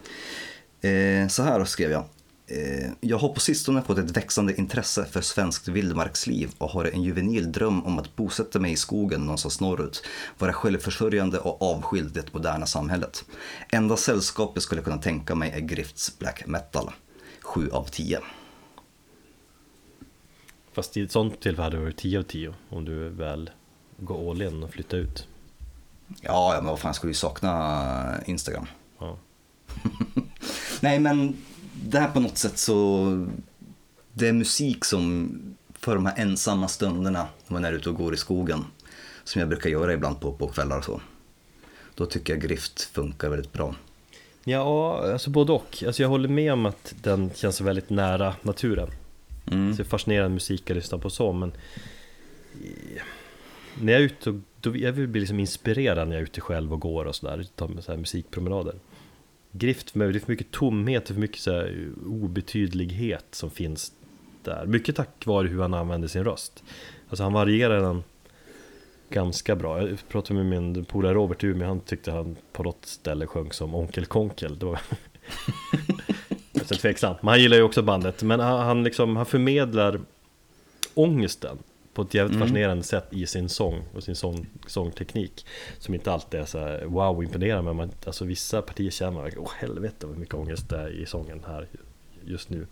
Så 1.29 1.43
här 1.43 1.65
skrev 1.65 1.91
jag. 1.91 2.05
Eh, 2.49 2.91
jag 3.01 3.19
har 3.19 3.29
på 3.29 3.41
sistone 3.41 3.83
fått 3.83 3.99
ett 3.99 4.17
växande 4.17 4.57
intresse 4.57 5.05
för 5.05 5.21
svenskt 5.21 5.69
vildmarksliv 5.69 6.51
och 6.59 6.71
har 6.71 6.85
en 6.85 7.03
juvenil 7.03 7.53
dröm 7.53 7.85
om 7.85 7.99
att 7.99 8.17
bosätta 8.17 8.59
mig 8.59 8.73
i 8.73 8.77
skogen 8.77 9.21
någonstans 9.21 9.61
norrut, 9.61 10.03
vara 10.39 10.53
självförsörjande 10.53 11.39
och 11.39 11.63
avskild 11.63 12.15
det 12.15 12.35
moderna 12.35 12.67
samhället. 12.67 13.25
Enda 13.73 13.97
sällskap 13.97 14.51
jag 14.55 14.63
skulle 14.63 14.83
kunna 14.83 14.99
tänka 14.99 15.35
mig 15.35 15.51
är 15.51 15.61
Grifts 15.61 16.19
black 16.19 16.47
metal. 16.47 16.91
7 17.43 17.71
av 17.71 17.85
10. 17.85 18.21
Fast 20.73 20.97
i 20.97 21.03
ett 21.03 21.13
sånt 21.13 21.41
tillfälle 21.41 21.63
hade 21.63 21.77
det 21.77 21.83
varit 21.83 21.97
10 21.97 22.19
av 22.19 22.23
10 22.23 22.55
om 22.69 22.85
du 22.85 23.09
väl 23.09 23.51
går 23.99 24.31
all 24.31 24.43
in 24.43 24.63
och 24.63 24.71
flyttar 24.71 24.99
ut. 24.99 25.29
Ja, 26.21 26.55
ja, 26.55 26.61
men 26.61 26.71
vad 26.71 26.79
fan, 26.79 26.89
jag 26.89 26.97
skulle 26.97 27.11
ju 27.11 27.15
sakna 27.15 28.21
Instagram. 28.27 28.67
Ja. 28.99 29.19
Nej, 30.81 31.01
men 31.01 31.37
det 31.91 31.99
här 31.99 32.11
på 32.11 32.21
något 32.21 32.39
sätt 32.39 32.59
så... 32.59 33.27
Det 34.13 34.29
är 34.29 34.33
musik 34.33 34.85
som 34.85 35.31
för 35.79 35.95
de 35.95 36.07
här 36.07 36.15
ensamma 36.19 36.69
stunderna 36.69 37.27
när 37.47 37.53
man 37.53 37.65
är 37.65 37.73
ute 37.73 37.89
och 37.91 37.97
går 37.97 38.15
i 38.15 38.17
skogen. 38.17 38.65
Som 39.25 39.41
jag 39.41 39.49
brukar 39.49 39.71
göra 39.71 39.93
ibland 39.93 40.21
på, 40.21 40.33
på 40.33 40.49
kvällar 40.49 40.79
och 40.79 40.85
så. 40.85 41.01
Då 41.95 42.07
tycker 42.07 42.33
jag 42.33 42.43
Grift 42.43 42.81
funkar 42.83 43.29
väldigt 43.29 43.53
bra. 43.53 43.75
Ja, 44.45 45.03
alltså 45.13 45.31
både 45.31 45.53
och. 45.53 45.83
Alltså 45.87 46.03
jag 46.03 46.09
håller 46.09 46.29
med 46.29 46.53
om 46.53 46.67
att 46.67 46.95
den 47.03 47.31
känns 47.35 47.61
väldigt 47.61 47.91
nära 47.91 48.35
naturen. 48.43 48.89
Mm. 49.51 49.73
Så 49.73 49.77
det 49.77 49.83
är 49.87 49.91
fascinerande 49.91 50.35
musik 50.35 50.71
att 50.71 50.77
lyssna 50.77 50.99
på 50.99 51.11
så, 51.11 51.33
men 51.33 51.53
i- 52.63 52.99
när 53.81 53.93
jag 53.93 54.03
är 54.03 54.07
ute 54.07 54.31
och, 54.31 54.37
då, 54.61 54.77
jag 54.77 54.93
vill 54.93 55.09
bli 55.09 55.21
liksom 55.21 55.41
inspirerad 55.41 56.09
när 56.09 56.15
jag 56.17 56.21
är 56.21 56.25
ute 56.27 56.41
själv 56.41 56.73
och 56.73 56.81
går 56.81 57.05
och 57.05 57.15
sådär, 57.15 57.47
tar 57.55 57.81
så 57.81 57.93
här 57.93 57.99
musikpromenader. 57.99 58.75
Grift 59.59 59.91
för 59.91 59.99
mig, 59.99 60.13
det 60.13 60.19
är 60.19 60.21
för 60.21 60.33
mycket 60.33 60.51
tomhet 60.51 61.03
och 61.03 61.15
för 61.15 61.21
mycket 61.21 61.41
så 61.41 61.51
här 61.51 61.93
eh, 62.07 62.13
obetydlighet 62.13 63.27
som 63.31 63.51
finns 63.51 63.93
där. 64.43 64.67
Mycket 64.67 64.97
tack 64.97 65.27
vare 65.27 65.49
hur 65.49 65.63
han 65.63 65.75
använder 65.75 66.09
sin 66.09 66.25
röst. 66.25 66.65
Alltså 67.09 67.23
han 67.23 67.33
varierar 67.33 67.81
den 67.81 68.05
ganska 69.09 69.57
bra. 69.57 69.89
Jag 69.89 70.09
pratade 70.09 70.45
med 70.45 70.63
min 70.63 70.85
polare 70.85 71.15
Robert 71.15 71.45
i 71.45 71.47
Umeå, 71.47 71.69
han 71.69 71.81
tyckte 71.81 72.11
han 72.11 72.37
på 72.53 72.63
något 72.63 72.87
ställe 72.87 73.27
sjöng 73.27 73.53
som 73.53 73.75
Onkel 73.75 74.07
Konkel. 74.07 74.59
Det 74.59 74.67
var 74.67 74.81
så 76.65 76.75
tveksamt, 76.75 77.23
men 77.23 77.29
han 77.29 77.41
gillar 77.41 77.57
ju 77.57 77.63
också 77.63 77.83
bandet. 77.83 78.23
Men 78.23 78.41
han, 78.41 78.67
han, 78.67 78.85
liksom, 78.85 79.17
han 79.17 79.27
förmedlar 79.27 80.01
ångesten 80.95 81.59
på 81.97 82.03
ett 82.03 82.15
jävligt 82.15 82.37
Mm. 82.37 82.49
fascinerande 82.49 82.83
sätt 82.85 83.07
i 83.11 83.27
sin 83.27 83.49
sång 83.49 83.83
och 83.95 84.03
sin 84.03 84.17
sång, 84.17 84.47
sångteknik. 84.67 85.47
Som 85.79 85.95
inte 85.95 86.13
alltid 86.13 86.41
är 86.41 86.45
så 86.45 86.59
här, 86.59 86.85
wow 86.85 87.23
imponerande, 87.25 87.63
men 87.63 87.77
man, 87.77 87.91
alltså 88.07 88.25
vissa 88.25 88.63
partier 88.63 88.91
känner 88.91 89.13
man, 89.13 89.31
åh 89.37 89.51
helvete 89.59 90.07
vad 90.07 90.19
mycket 90.19 90.35
ångest 90.35 90.69
det 90.69 90.77
är 90.79 90.89
i 90.89 91.07
sången 91.07 91.43
här 91.47 91.69
just 92.25 92.51
nu. 92.51 92.67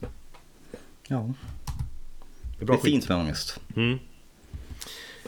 Ja, 1.09 1.33
Det 2.43 2.57
är 2.57 2.59
det 2.59 2.64
bra 2.64 2.75
är 2.75 2.81
skit. 2.81 2.93
fint 2.93 3.09
med 3.09 3.18
ångest. 3.18 3.61
Mm. 3.77 3.99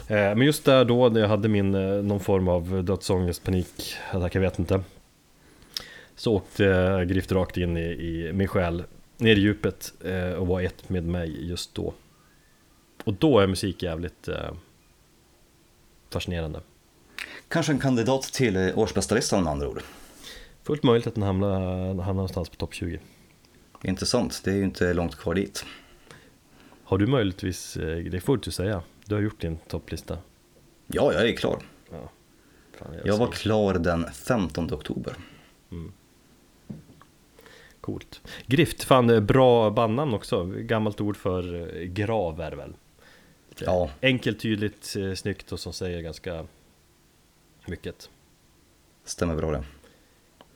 Eh, 0.07 0.35
Men 0.35 0.41
just 0.41 0.65
där 0.65 0.85
då, 0.85 1.09
när 1.09 1.21
jag 1.21 1.27
hade 1.27 1.47
min, 1.47 1.75
eh, 1.75 2.03
någon 2.03 2.19
form 2.19 2.47
av 2.47 2.83
dödsångest, 2.83 3.43
panik, 3.43 3.93
attack, 4.11 4.35
jag 4.35 4.41
vet 4.41 4.59
inte 4.59 4.81
Så 6.15 6.33
åkte 6.35 7.05
Grift 7.09 7.31
rakt 7.31 7.57
in 7.57 7.77
i, 7.77 7.81
i 7.81 8.33
min 8.33 8.47
själ, 8.47 8.83
ner 9.17 9.35
i 9.35 9.39
djupet 9.39 9.93
eh, 10.05 10.31
och 10.31 10.47
var 10.47 10.61
ett 10.61 10.89
med 10.89 11.03
mig 11.03 11.47
just 11.49 11.75
då 11.75 11.93
Och 13.07 13.13
då 13.13 13.39
är 13.39 13.47
musik 13.47 13.83
jävligt 13.83 14.27
eh, 14.27 14.51
fascinerande 16.09 16.61
Kanske 17.47 17.71
en 17.71 17.79
kandidat 17.79 18.23
till 18.23 18.55
eh, 18.55 18.77
årsbästa-listan 18.77 19.43
med 19.43 19.51
andra 19.51 19.69
ord. 19.69 19.81
Fullt 20.63 20.83
möjligt 20.83 21.07
att 21.07 21.13
den 21.15 21.23
hamnar, 21.23 21.59
hamnar 21.87 22.13
någonstans 22.13 22.49
på 22.49 22.55
topp 22.55 22.73
20 22.73 22.99
Intressant, 23.83 24.41
det 24.43 24.51
är 24.51 24.55
ju 24.55 24.63
inte 24.63 24.93
långt 24.93 25.15
kvar 25.15 25.33
dit. 25.35 25.65
Har 26.83 26.97
du 26.97 27.07
möjligtvis, 27.07 27.77
eh, 27.77 27.97
det 27.97 28.19
får 28.21 28.37
du 28.37 28.51
säga, 28.51 28.81
du 29.05 29.15
har 29.15 29.21
gjort 29.21 29.41
din 29.41 29.57
topplista 29.67 30.17
Ja, 30.87 31.13
jag 31.13 31.29
är 31.29 31.35
klar. 31.35 31.59
ja. 31.91 32.09
Fan, 32.77 32.93
Jag 33.05 33.17
var 33.17 33.25
säger- 33.25 33.31
klar 33.39 33.73
den 33.73 34.05
15 34.13 34.73
oktober. 34.73 35.13
Coolt. 37.81 38.21
Grift, 38.45 38.83
fan 38.83 39.09
eh, 39.09 39.19
bra 39.19 39.69
bandnamn 39.69 40.13
också. 40.13 40.45
Gammalt 40.45 41.01
ord 41.01 41.17
för 41.17 41.69
grav 41.85 42.41
är 42.41 42.51
väl? 42.51 42.73
Ja. 43.65 43.89
Enkelt, 44.01 44.39
tydligt, 44.39 44.95
eh, 44.95 45.13
snyggt 45.13 45.51
och 45.51 45.59
som 45.59 45.73
säger 45.73 46.01
ganska 46.01 46.45
mycket. 47.65 48.09
Stämmer 49.03 49.35
bra 49.35 49.51
det. 49.51 49.63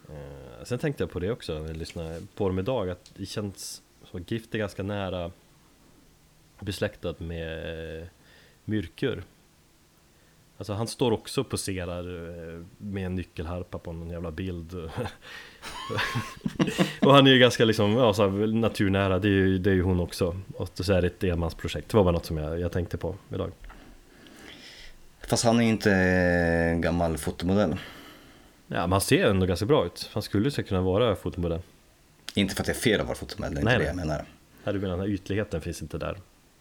Eh, 0.09 0.63
Sen 0.63 0.79
tänkte 0.79 1.03
jag 1.03 1.11
på 1.11 1.19
det 1.19 1.31
också 1.31 1.59
när 1.59 1.67
jag 1.67 1.77
lyssnade 1.77 2.21
på 2.35 2.47
dem 2.47 2.59
idag 2.59 2.89
att 2.89 3.11
det 3.15 3.25
känns 3.25 3.81
som 4.03 4.21
att 4.21 4.31
Gift 4.31 4.55
är 4.55 4.59
ganska 4.59 4.83
nära 4.83 5.31
besläktad 6.59 7.15
med 7.17 8.01
eh, 8.01 8.07
Myrkur 8.65 9.23
Alltså 10.57 10.73
han 10.73 10.87
står 10.87 11.11
också 11.11 11.41
och 11.41 11.49
poserar 11.49 12.03
med 12.77 13.05
en 13.05 13.15
nyckelharpa 13.15 13.79
på 13.79 13.91
någon 13.93 14.09
jävla 14.09 14.31
bild 14.31 14.73
Och 17.01 17.13
han 17.13 17.27
är 17.27 17.31
ju 17.31 17.39
ganska 17.39 17.65
liksom, 17.65 17.91
ja, 17.91 18.13
så 18.13 18.29
här, 18.29 18.47
naturnära, 18.47 19.19
det 19.19 19.27
är, 19.27 19.31
ju, 19.31 19.57
det 19.57 19.69
är 19.69 19.73
ju 19.73 19.81
hon 19.81 19.99
också 19.99 20.37
Och 20.57 20.69
så 20.73 20.93
är 20.93 21.01
det 21.01 21.07
ett 21.07 21.23
enmansprojekt, 21.23 21.89
det 21.89 21.97
var 21.97 22.03
bara 22.03 22.11
något 22.11 22.25
som 22.25 22.37
jag, 22.37 22.59
jag 22.59 22.71
tänkte 22.71 22.97
på 22.97 23.15
idag 23.33 23.51
Fast 25.27 25.45
han 25.45 25.61
är 25.61 25.65
inte 25.65 25.91
en 25.91 26.81
gammal 26.81 27.17
fotomodell. 27.17 27.75
Ja 28.67 28.81
men 28.81 28.91
han 28.91 29.01
ser 29.01 29.25
ändå 29.29 29.45
ganska 29.45 29.65
bra 29.65 29.85
ut, 29.85 30.09
han 30.13 30.23
skulle 30.23 30.43
ju 30.45 30.51
säkert 30.51 30.69
kunna 30.69 30.81
vara 30.81 31.15
fotomodell 31.15 31.59
Inte 32.35 32.55
för 32.55 32.61
att 32.61 32.65
det 32.65 32.71
är 32.71 32.75
fel 32.75 32.99
att 32.99 33.05
vara 33.07 33.17
fotomodell, 33.17 33.53
det 33.55 33.61
är 33.61 33.65
Nej, 33.65 33.73
inte 33.73 33.85
det 33.85 33.93
nej. 33.93 34.01
jag 34.01 34.07
menar. 34.07 34.25
Ja, 34.63 34.71
du 34.71 34.79
menar 34.79 34.97
den 34.97 34.99
här 34.99 35.13
ytligheten 35.13 35.61
finns 35.61 35.81
inte 35.81 35.97
där 35.97 36.17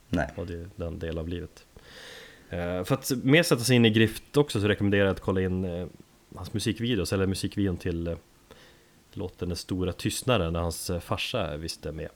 Nej. 0.08 0.28
och 0.36 0.46
det 0.46 0.54
är 0.54 0.68
den 0.76 0.98
del 0.98 1.18
av 1.18 1.28
livet. 1.28 1.64
Eh, 2.50 2.84
För 2.84 2.92
att 2.92 3.10
mer 3.22 3.42
sätta 3.42 3.62
sig 3.64 3.76
in 3.76 3.84
i 3.84 3.90
Grift 3.90 4.36
också 4.36 4.60
så 4.60 4.68
rekommenderar 4.68 5.04
jag 5.04 5.12
att 5.12 5.20
kolla 5.20 5.40
in 5.40 5.64
eh, 5.64 5.86
hans 6.36 6.52
musikvideos, 6.52 7.12
eller 7.12 7.26
musikvideon 7.26 7.76
till 7.76 8.06
eh, 8.06 8.14
låten 9.16 9.48
Den 9.48 9.56
stora 9.56 9.92
tystnaden 9.92 10.52
där 10.52 10.60
hans 10.60 10.90
eh, 10.90 11.00
farsa 11.00 11.56
visst 11.56 11.86
är 11.86 11.92
med. 11.92 12.08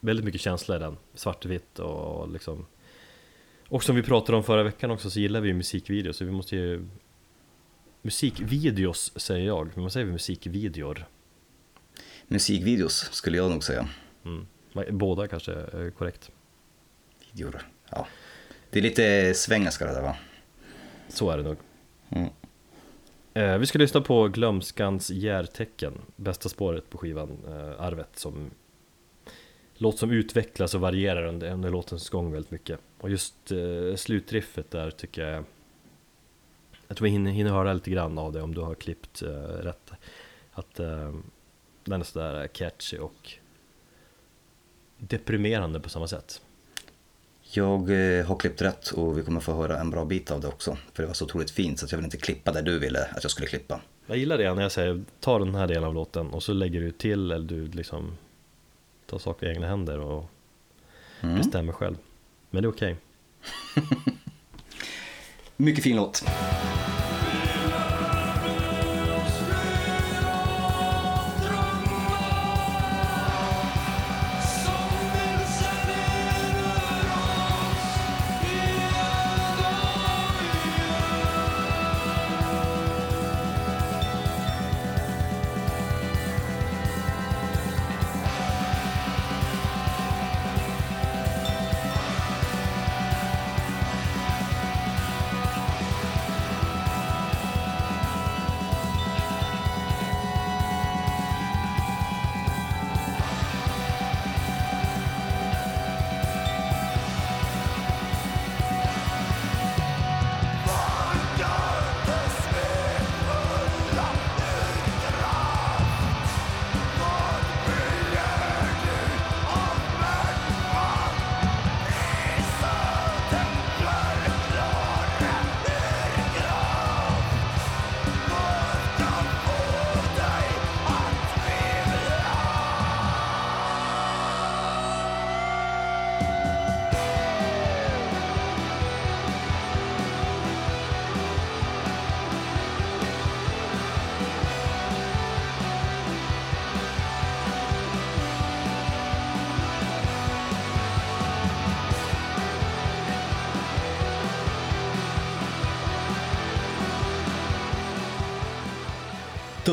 Väldigt 0.00 0.24
mycket 0.24 0.40
känsla 0.40 0.76
i 0.76 0.78
den, 0.78 0.96
svartvitt 1.14 1.78
och 1.78 2.32
liksom 2.32 2.66
Och 3.68 3.84
som 3.84 3.96
vi 3.96 4.02
pratade 4.02 4.38
om 4.38 4.44
förra 4.44 4.62
veckan 4.62 4.90
också 4.90 5.10
så 5.10 5.20
gillar 5.20 5.40
vi 5.40 5.52
musikvideos 5.52 6.16
så 6.16 6.24
vi 6.24 6.30
måste 6.30 6.56
ju 6.56 6.88
Musikvideos 8.02 9.12
säger 9.16 9.46
jag, 9.46 9.70
men 9.74 9.82
man 9.82 9.90
säger 9.90 10.04
väl 10.04 10.12
musikvideor? 10.12 11.06
Musikvideos 12.26 13.08
skulle 13.12 13.36
jag 13.36 13.50
nog 13.50 13.64
säga. 13.64 13.88
Mm. 14.24 14.46
Båda 14.98 15.28
kanske 15.28 15.52
är 15.52 15.90
korrekt. 15.90 16.30
Videor. 17.32 17.68
Ja. 17.90 18.06
Det 18.70 18.78
är 18.78 18.82
lite 18.82 19.34
svengelska 19.34 19.86
det 19.86 19.92
där 19.92 20.02
va? 20.02 20.16
Så 21.08 21.30
är 21.30 21.36
det 21.36 21.42
nog. 21.42 21.56
Mm. 22.08 22.28
Eh, 23.34 23.58
vi 23.58 23.66
ska 23.66 23.78
lyssna 23.78 24.00
på 24.00 24.28
Glömskans 24.28 25.10
järtecken, 25.10 25.98
bästa 26.16 26.48
spåret 26.48 26.90
på 26.90 26.98
skivan, 26.98 27.38
eh, 27.48 27.82
Arvet, 27.82 28.18
som 28.18 28.50
låt 29.74 29.98
som 29.98 30.10
utvecklas 30.10 30.74
och 30.74 30.80
varierar 30.80 31.24
under, 31.24 31.50
under 31.50 31.70
låtens 31.70 32.10
gång 32.10 32.32
väldigt 32.32 32.50
mycket. 32.50 32.80
Och 33.00 33.10
just 33.10 33.52
eh, 33.52 33.96
slutriffet 33.96 34.70
där 34.70 34.90
tycker 34.90 35.28
jag, 35.28 35.44
jag 36.88 36.96
tror 36.96 37.04
vi 37.04 37.10
hinner, 37.10 37.30
hinner 37.30 37.50
höra 37.50 37.72
lite 37.72 37.90
grann 37.90 38.18
av 38.18 38.32
det 38.32 38.42
om 38.42 38.54
du 38.54 38.60
har 38.60 38.74
klippt 38.74 39.22
eh, 39.22 39.28
rätt. 39.42 39.92
Att 40.52 40.80
eh, 40.80 41.14
den 41.84 42.00
är 42.00 42.04
sådär 42.04 42.46
catchy 42.46 42.98
och 42.98 43.32
deprimerande 44.98 45.80
på 45.80 45.88
samma 45.88 46.08
sätt. 46.08 46.42
Jag 47.54 47.90
eh, 48.18 48.26
har 48.26 48.36
klippt 48.36 48.62
rätt 48.62 48.88
och 48.90 49.18
vi 49.18 49.22
kommer 49.22 49.40
få 49.40 49.54
höra 49.54 49.78
en 49.80 49.90
bra 49.90 50.04
bit 50.04 50.30
av 50.30 50.40
det 50.40 50.48
också. 50.48 50.78
För 50.92 51.02
det 51.02 51.06
var 51.06 51.14
så 51.14 51.24
otroligt 51.24 51.50
fint 51.50 51.78
så 51.78 51.84
att 51.84 51.92
jag 51.92 51.96
vill 51.98 52.04
inte 52.04 52.16
klippa 52.16 52.52
där 52.52 52.62
du 52.62 52.78
ville 52.78 53.04
att 53.04 53.22
jag 53.24 53.30
skulle 53.30 53.46
klippa. 53.48 53.80
Jag 54.06 54.16
gillar 54.16 54.38
det 54.38 54.54
när 54.54 54.62
jag 54.62 54.72
säger 54.72 55.04
ta 55.20 55.38
den 55.38 55.54
här 55.54 55.66
delen 55.66 55.84
av 55.84 55.94
låten 55.94 56.26
och 56.30 56.42
så 56.42 56.52
lägger 56.52 56.80
du 56.80 56.90
till 56.90 57.30
eller 57.32 57.46
du 57.48 57.66
liksom 57.66 58.16
tar 59.06 59.18
saker 59.18 59.46
i 59.46 59.50
egna 59.50 59.66
händer 59.68 59.98
och 59.98 60.24
Mm. 61.20 61.36
bestämmer 61.36 61.72
själv. 61.72 61.96
Men 62.50 62.62
det 62.62 62.66
är 62.66 62.70
okej. 62.70 62.96
Mycket 65.56 65.84
fin 65.84 65.96
låt. 65.96 66.24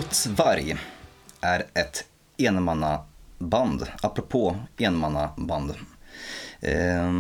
Dödsvarg 0.10 0.76
är 1.42 1.66
ett 1.74 2.06
enmannaband, 2.38 3.88
apropå 4.02 4.56
enmannaband. 4.78 5.74
Eh, 6.60 7.12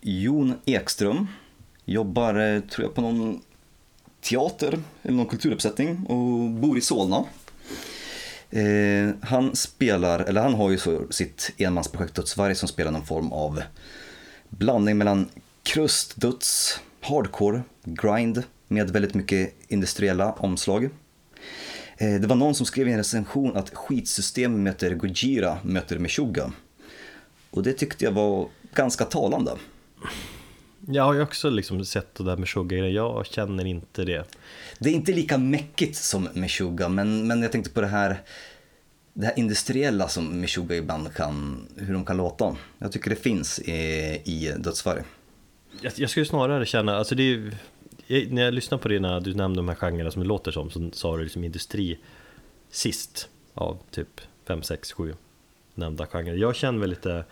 Jon 0.00 0.54
Ekström 0.64 1.26
jobbar, 1.84 2.34
eh, 2.34 2.60
tror 2.60 2.86
jag, 2.86 2.94
på 2.94 3.00
någon 3.00 3.42
teater 4.20 4.78
eller 5.02 5.16
någon 5.16 5.26
kulturuppsättning 5.26 6.06
och 6.06 6.50
bor 6.50 6.78
i 6.78 6.80
Solna. 6.80 7.24
Eh, 8.50 9.10
han 9.22 9.56
spelar, 9.56 10.20
eller 10.20 10.42
han 10.42 10.54
har 10.54 10.70
ju 10.70 10.78
så 10.78 11.02
sitt 11.10 11.50
enmansprojekt 11.58 12.14
Dödsvarg 12.14 12.54
som 12.54 12.68
spelar 12.68 12.90
någon 12.90 13.06
form 13.06 13.32
av 13.32 13.62
blandning 14.48 14.98
mellan 14.98 15.28
krust, 15.62 16.20
döds, 16.20 16.80
hardcore, 17.00 17.62
grind 17.84 18.42
med 18.68 18.90
väldigt 18.90 19.14
mycket 19.14 19.54
industriella 19.68 20.32
omslag. 20.32 20.90
Eh, 22.00 22.20
Det 22.20 22.26
var 22.26 22.36
någon 22.36 22.54
som 22.54 22.66
skrev 22.66 22.88
i 22.88 22.92
en 22.92 22.96
recension 22.98 23.56
att 23.56 23.70
skitsystem 23.74 24.62
möter 24.62 24.94
Gojira 24.94 25.58
möter 25.64 25.98
Meshuggah. 25.98 26.50
Och 27.50 27.62
det 27.62 27.72
tyckte 27.72 28.04
jag 28.04 28.12
var 28.12 28.48
ganska 28.74 29.04
talande. 29.04 29.52
Jag 30.86 31.02
har 31.04 31.14
ju 31.14 31.22
också 31.22 31.50
liksom 31.50 31.84
sett 31.84 32.14
det 32.14 32.24
där 32.24 32.36
med 32.36 32.48
sugar 32.48 32.76
jag 32.84 33.26
känner 33.26 33.64
inte 33.64 34.04
det. 34.04 34.24
Det 34.78 34.90
är 34.90 34.94
inte 34.94 35.12
lika 35.12 35.38
mäckigt 35.38 35.96
som 35.96 36.28
Meshuggah, 36.34 36.88
men, 36.90 37.26
men 37.26 37.42
jag 37.42 37.52
tänkte 37.52 37.70
på 37.70 37.80
det 37.80 37.86
här, 37.86 38.16
det 39.14 39.26
här 39.26 39.38
industriella 39.38 40.08
som 40.08 40.40
Meshuggah 40.40 40.78
ibland 40.78 41.14
kan, 41.14 41.66
hur 41.76 41.92
de 41.94 42.04
kan 42.04 42.16
låta. 42.16 42.56
Jag 42.78 42.92
tycker 42.92 43.10
det 43.10 43.16
finns 43.16 43.58
i, 43.58 43.72
i 44.24 44.52
Dödsvarg. 44.58 45.02
Jag, 45.80 45.92
jag 45.96 46.10
skulle 46.10 46.26
snarare 46.26 46.66
känna, 46.66 46.96
alltså 46.96 47.14
det 47.14 47.22
är 47.22 47.24
ju- 47.26 47.52
jag, 48.10 48.32
när 48.32 48.42
jag 48.42 48.54
lyssnar 48.54 48.78
på 48.78 48.88
dina, 48.88 49.10
när 49.10 49.20
du 49.20 49.34
nämnde 49.34 49.58
de 49.58 49.68
här 49.68 49.74
genrerna 49.74 50.10
som 50.10 50.22
det 50.22 50.28
låter 50.28 50.50
som, 50.50 50.70
så 50.70 50.90
sa 50.92 51.16
du 51.16 51.22
liksom 51.22 51.44
industri 51.44 51.98
sist 52.70 53.28
av 53.54 53.78
typ 53.90 54.20
5, 54.46 54.62
6, 54.62 54.92
7 54.92 55.14
nämnda 55.74 56.06
genrer. 56.06 56.34
Jag 56.34 56.56
känner 56.56 56.78
väl 56.80 56.90
lite 56.90 57.24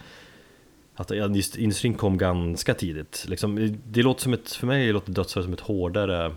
att 0.95 1.11
just 1.37 1.57
industrin 1.57 1.95
kom 1.95 2.18
ganska 2.18 2.74
tidigt. 2.74 3.24
Liksom, 3.29 3.79
det 3.85 4.03
låter 4.03 4.22
som 4.22 4.33
ett, 4.33 4.53
för 4.53 4.66
mig 4.66 4.93
låter 4.93 5.12
dödsfall 5.12 5.43
som 5.43 5.53
ett 5.53 5.61
hårdare 5.61 6.35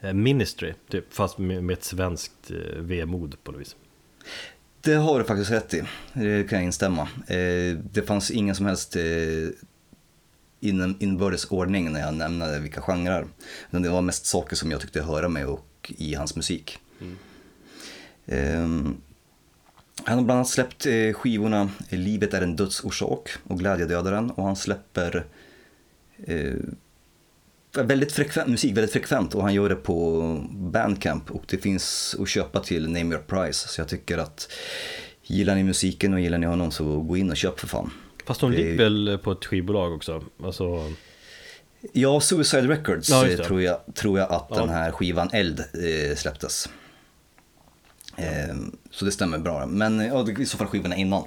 eh, 0.00 0.12
ministry, 0.12 0.74
typ, 0.88 1.14
fast 1.14 1.38
med, 1.38 1.70
ett 1.70 1.84
svenskt 1.84 2.50
eh, 2.50 2.80
vemod 2.80 3.36
på 3.42 3.52
något 3.52 3.60
vis. 3.60 3.76
Det 4.80 4.94
har 4.94 5.18
du 5.18 5.24
faktiskt 5.24 5.50
rätt 5.50 5.74
i. 5.74 5.82
Det 6.12 6.48
kan 6.48 6.58
jag 6.58 6.64
instämma. 6.64 7.02
Eh, 7.26 7.78
det 7.92 8.06
fanns 8.06 8.30
ingen 8.30 8.54
som 8.54 8.66
helst 8.66 8.96
in- 10.60 10.96
inbördes 11.00 11.44
ordning 11.44 11.92
när 11.92 12.00
jag 12.00 12.14
nämnde 12.14 12.58
vilka 12.58 12.80
genrer. 12.80 13.26
Men 13.70 13.82
det 13.82 13.88
var 13.88 14.02
mest 14.02 14.26
saker 14.26 14.56
som 14.56 14.70
jag 14.70 14.80
tyckte 14.80 15.02
höra 15.02 15.28
med 15.28 15.46
och 15.46 15.92
i 15.96 16.14
hans 16.14 16.36
musik. 16.36 16.78
Ehm, 18.26 18.96
Han 20.04 20.18
har 20.18 20.24
bland 20.24 20.38
annat 20.38 20.48
släppt 20.48 20.86
eh, 20.86 21.12
skivorna 21.12 21.70
Livet 21.88 22.34
är 22.34 22.42
en 22.42 22.56
dödsorsak 22.56 23.30
och 23.44 23.58
Glädjedödaren 23.58 24.30
och 24.30 24.44
han 24.44 24.56
släpper 24.56 25.24
eh, 26.24 26.54
väldigt 27.72 28.12
frekvent, 28.12 28.48
musik 28.48 28.76
väldigt 28.76 28.92
frekvent 28.92 29.34
och 29.34 29.42
han 29.42 29.54
gör 29.54 29.68
det 29.68 29.74
på 29.76 30.20
Bandcamp 30.52 31.30
och 31.30 31.44
det 31.46 31.58
finns 31.58 32.16
att 32.20 32.28
köpa 32.28 32.60
till 32.60 32.82
Name 32.86 33.14
Your 33.14 33.18
Price 33.26 33.68
så 33.68 33.80
jag 33.80 33.88
tycker 33.88 34.18
att 34.18 34.52
gillar 35.22 35.54
ni 35.54 35.62
musiken 35.64 36.14
och 36.14 36.20
gillar 36.20 36.38
ni 36.38 36.46
honom 36.46 36.70
så 36.70 37.00
gå 37.00 37.16
in 37.16 37.30
och 37.30 37.36
köp 37.36 37.60
för 37.60 37.66
fan. 37.66 37.90
Fast 38.26 38.40
de 38.40 38.50
Det 38.50 38.56
ligger 38.56 38.76
väl 38.76 39.18
på 39.18 39.32
ett 39.32 39.44
skivbolag 39.44 39.92
också? 39.94 40.24
Alltså, 40.44 40.92
Ja, 41.92 42.20
Suicide 42.20 42.68
Records 42.68 43.08
Ja, 43.10 43.24
tror, 43.46 43.62
jag, 43.62 43.80
tror 43.94 44.18
jag 44.18 44.32
att 44.32 44.46
Ja. 44.50 44.56
den 44.56 44.68
här 44.68 44.90
skivan 44.92 45.30
Eld 45.32 45.60
eh, 45.60 46.16
släpptes. 46.16 46.68
Eh, 48.16 48.56
så 48.90 49.04
det 49.04 49.12
stämmer 49.12 49.38
bra. 49.38 49.66
Men 49.66 49.98
ja, 50.00 50.30
i 50.38 50.46
så 50.46 50.56
fall 50.58 50.66
skivorna 50.66 50.96
innan. 50.96 51.24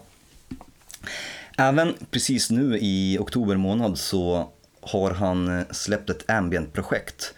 Även 1.57 1.93
precis 2.11 2.49
nu 2.49 2.77
i 2.81 3.17
oktober 3.19 3.55
månad 3.55 3.97
så 3.97 4.49
har 4.81 5.11
han 5.11 5.59
eh, 5.59 5.65
släppt 5.71 6.09
ett 6.09 6.29
ambient-projekt 6.29 7.33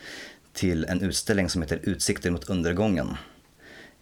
till 0.54 0.86
en 0.86 1.02
utställning 1.02 1.50
som 1.50 1.62
heter 1.62 1.80
Utsikter 1.84 2.30
mot 2.32 2.50
undergången. 2.50 3.18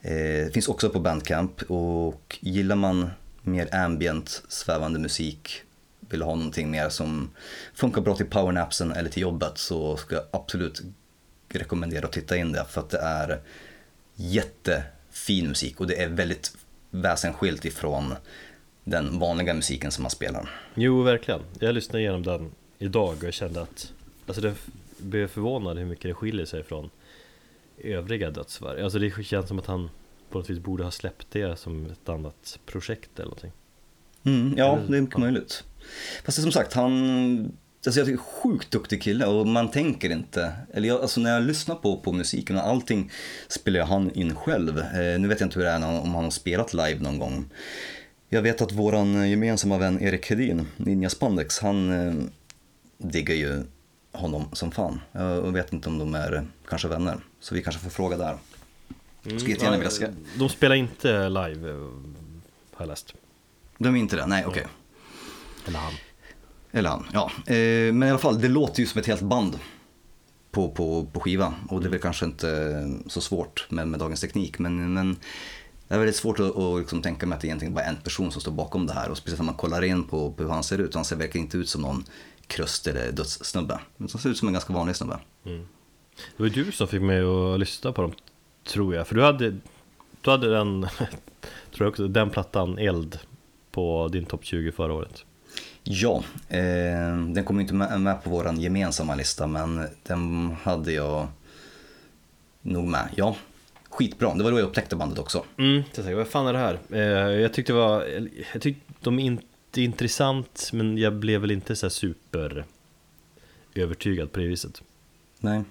Eh, 0.02 0.52
finns 0.54 0.68
också 0.68 0.90
på 0.90 1.00
Bandcamp 1.00 1.62
och 1.62 2.38
gillar 2.42 2.76
man 2.76 3.10
mer 3.52 3.76
ambient, 3.76 4.44
svävande 4.48 5.00
musik, 5.00 5.62
vill 6.00 6.22
ha 6.22 6.36
någonting 6.36 6.72
mer 6.72 6.90
som 6.90 7.30
funkar 7.74 8.02
bra 8.02 8.16
till 8.16 8.26
powernapsen 8.26 8.92
eller 8.92 9.10
till 9.10 9.22
jobbet 9.22 9.58
så 9.58 9.98
ska 9.98 10.16
jag 10.16 10.26
absolut 10.32 10.82
rekommendera 11.50 12.06
att 12.06 12.12
titta 12.12 12.38
in 12.38 12.52
det 12.52 12.66
för 12.70 12.82
att 12.82 12.90
det 12.90 13.00
är 13.00 13.40
jättefin 14.16 15.48
musik 15.48 15.80
och 15.80 15.88
det 15.88 16.04
är 16.04 16.10
väldigt 16.10 16.58
väsensskilt 16.90 17.66
ifrån 17.66 18.16
den 18.84 19.20
vanliga 19.20 19.54
musiken 19.54 19.92
som 19.92 20.02
man 20.02 20.12
spelar. 20.12 20.50
jo 20.76 21.02
verkligen. 21.02 21.42
Jag 21.60 21.76
lyssnade 21.76 22.00
igenom 22.00 22.24
den 22.24 22.52
idag 22.78 23.18
och 23.18 23.24
jag 23.24 23.34
kände 23.34 23.62
att 23.62 23.94
Alltså 24.30 24.42
det 24.42 24.56
blev 24.98 25.28
förvånad 25.28 25.78
hur 25.78 25.86
mycket 25.86 26.04
det 26.04 26.14
skiljer 26.14 26.46
sig 26.46 26.64
från 26.64 26.90
övriga 27.78 28.30
dödsvarg. 28.32 28.82
Alltså 28.82 29.00
det 29.00 29.24
känns 29.24 29.48
som 29.48 29.60
att 29.60 29.66
han 29.66 29.90
på 30.30 30.38
något 30.38 30.50
vis 30.50 30.60
borde 30.60 30.84
ha 30.84 30.92
släppt 30.92 31.28
det 31.32 31.60
som 31.60 31.86
ett 31.86 32.10
annat 32.10 32.60
projekt 32.66 33.10
eller 33.16 33.26
någonting. 33.26 33.52
Mm, 34.24 34.54
ja, 34.58 34.78
Eller- 34.78 34.88
det 34.92 34.98
är 34.98 35.02
mycket 35.02 35.14
ja. 35.16 35.20
möjligt. 35.20 35.64
Fast 36.26 36.42
som 36.42 36.52
sagt, 36.52 36.74
han... 36.74 37.52
Alltså 37.86 38.00
jag 38.00 38.08
tycker 38.08 38.24
sjukt 38.24 38.72
duktig 38.72 39.02
kille 39.02 39.26
och 39.26 39.48
man 39.48 39.72
tänker 39.72 40.10
inte, 40.10 40.54
eller 40.74 40.88
jag, 40.88 41.02
alltså 41.02 41.22
när 41.22 41.34
jag 41.34 41.44
lyssnar 41.44 41.76
på, 41.76 41.98
på 41.98 42.12
musiken 42.12 42.56
och 42.58 42.68
allting 42.68 43.12
spelar 43.48 43.86
han 43.86 44.12
in 44.12 44.36
själv. 44.36 44.80
Eh, 44.80 45.20
nu 45.20 45.28
vet 45.28 45.40
jag 45.40 45.48
inte 45.48 45.60
hur 45.60 45.66
det 45.66 45.72
är 45.72 45.80
han- 45.80 46.00
om 46.00 46.16
han 46.16 46.24
har 46.24 46.32
spelat 46.32 46.74
live 46.74 47.00
någon 47.00 47.20
gång. 47.20 47.46
Jag 48.30 48.42
vet 48.42 48.62
att 48.62 48.72
våran 48.72 49.30
gemensamma 49.30 49.78
vän 49.78 50.02
Erik 50.02 50.30
Hedin, 50.30 50.68
Ninja 50.78 51.10
Spandex, 51.10 51.60
han 51.60 52.08
eh, 52.08 52.14
diggar 52.98 53.36
ju 53.36 53.64
honom 54.12 54.50
som 54.54 54.72
fan. 54.72 55.02
Jag 55.12 55.52
vet 55.52 55.74
inte 55.74 55.90
om 55.90 56.00
de 56.00 56.16
är 56.16 56.48
kanske 56.70 56.88
vänner, 56.88 57.18
så 57.40 57.56
vi 57.56 57.64
kanske 57.64 57.82
får 57.82 57.90
fråga 57.90 58.18
där. 58.18 58.38
Skulle 59.22 59.40
jättegärna 59.40 59.78
vilja 59.78 59.92
se. 59.92 60.08
De 60.36 60.50
spelar 60.50 60.76
inte 60.76 61.30
live, 61.30 61.70
eh, 61.70 61.76
har 62.74 62.86
jag 62.86 62.88
läst. 62.88 63.14
De 63.78 63.96
är 63.96 64.00
inte 64.00 64.16
det? 64.16 64.26
Nej, 64.26 64.46
okej. 64.46 64.68
Eller 65.68 65.80
han. 65.80 65.94
Eller 66.72 66.90
han, 66.90 67.06
ja. 67.14 67.32
Eh, 67.54 67.94
men 67.94 68.04
i 68.04 68.10
alla 68.10 68.20
fall, 68.20 68.42
det 68.42 68.48
låter 68.48 68.80
ju 68.80 68.86
som 68.86 69.00
ett 69.00 69.08
helt 69.08 69.22
band 69.22 69.60
på, 70.52 70.70
på, 70.70 71.06
på 71.14 71.20
skiva. 71.20 71.54
Och 71.70 71.82
det 71.82 71.88
är 71.88 71.92
väl 71.92 72.00
kanske 72.00 72.26
inte 72.26 72.90
så 73.08 73.22
svårt 73.22 73.66
med, 73.70 73.88
med 73.88 74.00
dagens 74.00 74.22
teknik. 74.22 74.60
Men, 74.60 74.94
men 74.94 75.18
det 75.88 75.96
är 75.96 76.00
väldigt 76.00 76.16
svårt 76.16 76.40
att, 76.40 76.58
att 76.58 76.80
liksom 76.80 77.02
tänka 77.02 77.26
mig 77.26 77.36
att 77.36 77.42
det 77.42 77.46
är 77.46 77.50
egentligen 77.50 77.74
bara 77.74 77.86
en 77.86 77.96
person 77.96 78.32
som 78.32 78.42
står 78.42 78.52
bakom 78.52 78.86
det 78.86 78.94
här. 78.94 79.10
Och 79.10 79.18
speciellt 79.18 79.40
när 79.40 79.46
man 79.46 79.56
kollar 79.56 79.84
in 79.84 80.04
på, 80.04 80.32
på 80.32 80.44
hur 80.44 80.50
han 80.50 80.64
ser 80.64 80.78
ut. 80.78 80.96
Han 80.96 81.06
ser 81.06 81.16
verkligen 81.16 81.46
inte 81.46 81.58
ut 81.58 81.70
som 81.70 81.82
någon 81.82 82.04
kröst 82.48 82.88
eller 82.88 83.12
dödssnubbe. 83.12 83.80
Han 84.00 84.10
ser 84.10 84.30
ut 84.30 84.38
som 84.38 84.48
en 84.48 84.54
ganska 84.54 84.74
vanlig 84.74 84.96
snubbe. 84.96 85.20
Det 86.38 86.44
var 86.44 86.50
du 86.50 86.72
som 86.72 86.88
fick 86.88 87.02
mig 87.02 87.22
att 87.22 87.60
lyssna 87.60 87.92
på 87.92 88.02
dem, 88.02 88.14
tror 88.64 88.96
jag. 88.96 89.08
För 89.08 89.16
du 89.16 89.24
hade, 89.24 89.56
du 90.22 90.32
hade 90.32 90.50
den, 90.50 90.82
tror 91.72 91.86
jag 91.86 91.88
också, 91.88 92.08
den 92.08 92.30
plattan 92.30 92.78
Eld 92.78 93.20
på 93.72 94.10
din 94.12 94.26
topp 94.26 94.46
20 94.46 94.72
förra 94.72 94.94
året. 94.94 95.26
Ja, 95.84 96.24
eh, 96.48 97.18
den 97.28 97.44
kommer 97.44 97.62
inte 97.62 97.74
med, 97.74 98.02
med 98.02 98.24
på 98.24 98.30
vår 98.30 98.54
gemensamma 98.54 99.16
lista 99.16 99.48
men 99.48 99.88
den 100.04 100.56
hade 100.64 100.92
jag 100.92 101.28
nog 102.62 102.88
med. 102.88 103.10
Ja, 103.16 103.36
skitbra. 103.90 104.34
Det 104.34 104.44
var 104.44 104.52
då 104.52 104.60
jag 104.60 104.66
upptäckte 104.66 104.96
bandet 104.96 105.20
också. 105.20 105.44
Mm, 105.58 105.76
jag 105.76 105.86
tänkte, 105.94 106.16
vad 106.16 106.28
fan 106.28 106.48
är 106.48 106.54
det 106.54 106.60
här? 106.60 106.80
Eh, 106.90 107.42
jag 107.42 107.54
tyckte 107.54 107.74
det 107.74 107.78
var, 107.78 108.06
jag 108.54 108.62
tyckte 108.62 108.94
de 109.00 109.20
är 109.20 109.24
inte 109.24 109.82
intressant, 109.82 110.70
men 110.74 110.98
jag 110.98 111.14
blev 111.14 111.42
väl 111.42 111.52
inte 111.52 111.76
så 111.76 111.90
super 111.90 112.66
övertygad 113.76 114.32
på 114.32 114.40
det 114.40 114.48
viset. 114.48 114.82
Nej. 115.40 115.64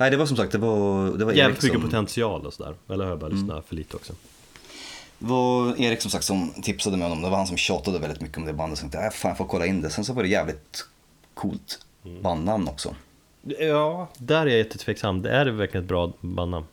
Nej, 0.00 0.10
det 0.10 0.16
var 0.16 0.26
som 0.26 0.36
sagt, 0.36 0.52
det 0.52 0.58
var, 0.58 1.10
det 1.18 1.24
var 1.24 1.32
Erik 1.32 1.38
Jävligt 1.38 1.62
mycket 1.62 1.80
som, 1.80 1.90
potential 1.90 2.46
och 2.46 2.52
sådär, 2.52 2.74
eller 2.88 3.04
har 3.04 3.10
jag 3.10 3.18
bara 3.18 3.30
lyssnat 3.30 3.66
för 3.66 3.76
lite 3.76 3.96
också? 3.96 4.12
det 5.18 5.26
var 5.26 5.80
Erik 5.80 6.00
som 6.00 6.10
sagt 6.10 6.24
som 6.24 6.50
tipsade 6.62 6.96
mig 6.96 7.04
om 7.04 7.10
dem. 7.10 7.22
Det 7.22 7.28
var 7.28 7.36
han 7.36 7.46
som 7.46 7.56
tjatade 7.56 7.98
väldigt 7.98 8.20
mycket 8.20 8.38
om 8.38 8.44
det 8.44 8.52
bandet. 8.52 8.78
Så 8.78 8.84
jag 8.84 8.92
tänkte, 8.92 9.06
äh, 9.06 9.12
fan 9.12 9.28
jag 9.28 9.38
får 9.38 9.44
kolla 9.44 9.66
in 9.66 9.82
det. 9.82 9.90
Sen 9.90 10.04
så 10.04 10.12
var 10.12 10.22
det 10.22 10.28
jävligt 10.28 10.84
coolt 11.34 11.86
bandnamn 12.22 12.68
också. 12.68 12.94
Ja, 13.42 14.08
där 14.18 14.46
är 14.46 14.46
jag 14.46 14.58
jättetveksam. 14.58 15.22
Det 15.22 15.30
är 15.30 15.46
verkligen 15.46 15.84
ett 15.84 15.88
bra 15.88 16.12
bandnamn. 16.20 16.66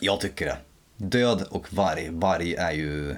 Jag 0.00 0.20
tycker 0.20 0.46
det. 0.46 0.56
Död 0.96 1.46
och 1.50 1.72
varg. 1.72 2.08
Varg 2.10 2.54
är 2.54 2.72
ju 2.72 3.16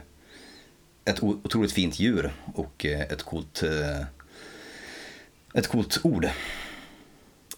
ett 1.05 1.23
otroligt 1.23 1.73
fint 1.73 1.99
djur 1.99 2.33
och 2.55 2.87
eh, 2.87 3.01
ett 3.01 3.23
coolt, 3.23 3.62
eh, 3.62 4.07
ett 5.55 5.69
coolt 5.69 6.01
ord. 6.03 6.29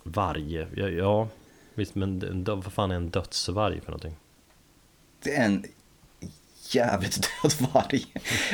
Varg, 0.03 0.67
ja, 0.75 0.89
ja 0.89 1.29
visst 1.77 1.95
men 1.95 2.45
vad 2.47 2.72
fan 2.72 2.91
är 2.91 2.95
en 2.97 3.11
dödsvarg 3.11 3.81
för 3.81 3.91
någonting? 3.91 4.16
Det 5.22 5.35
är 5.37 5.45
en 5.45 5.64
jävligt 6.70 7.29
död 7.43 7.53
varg. 7.72 8.07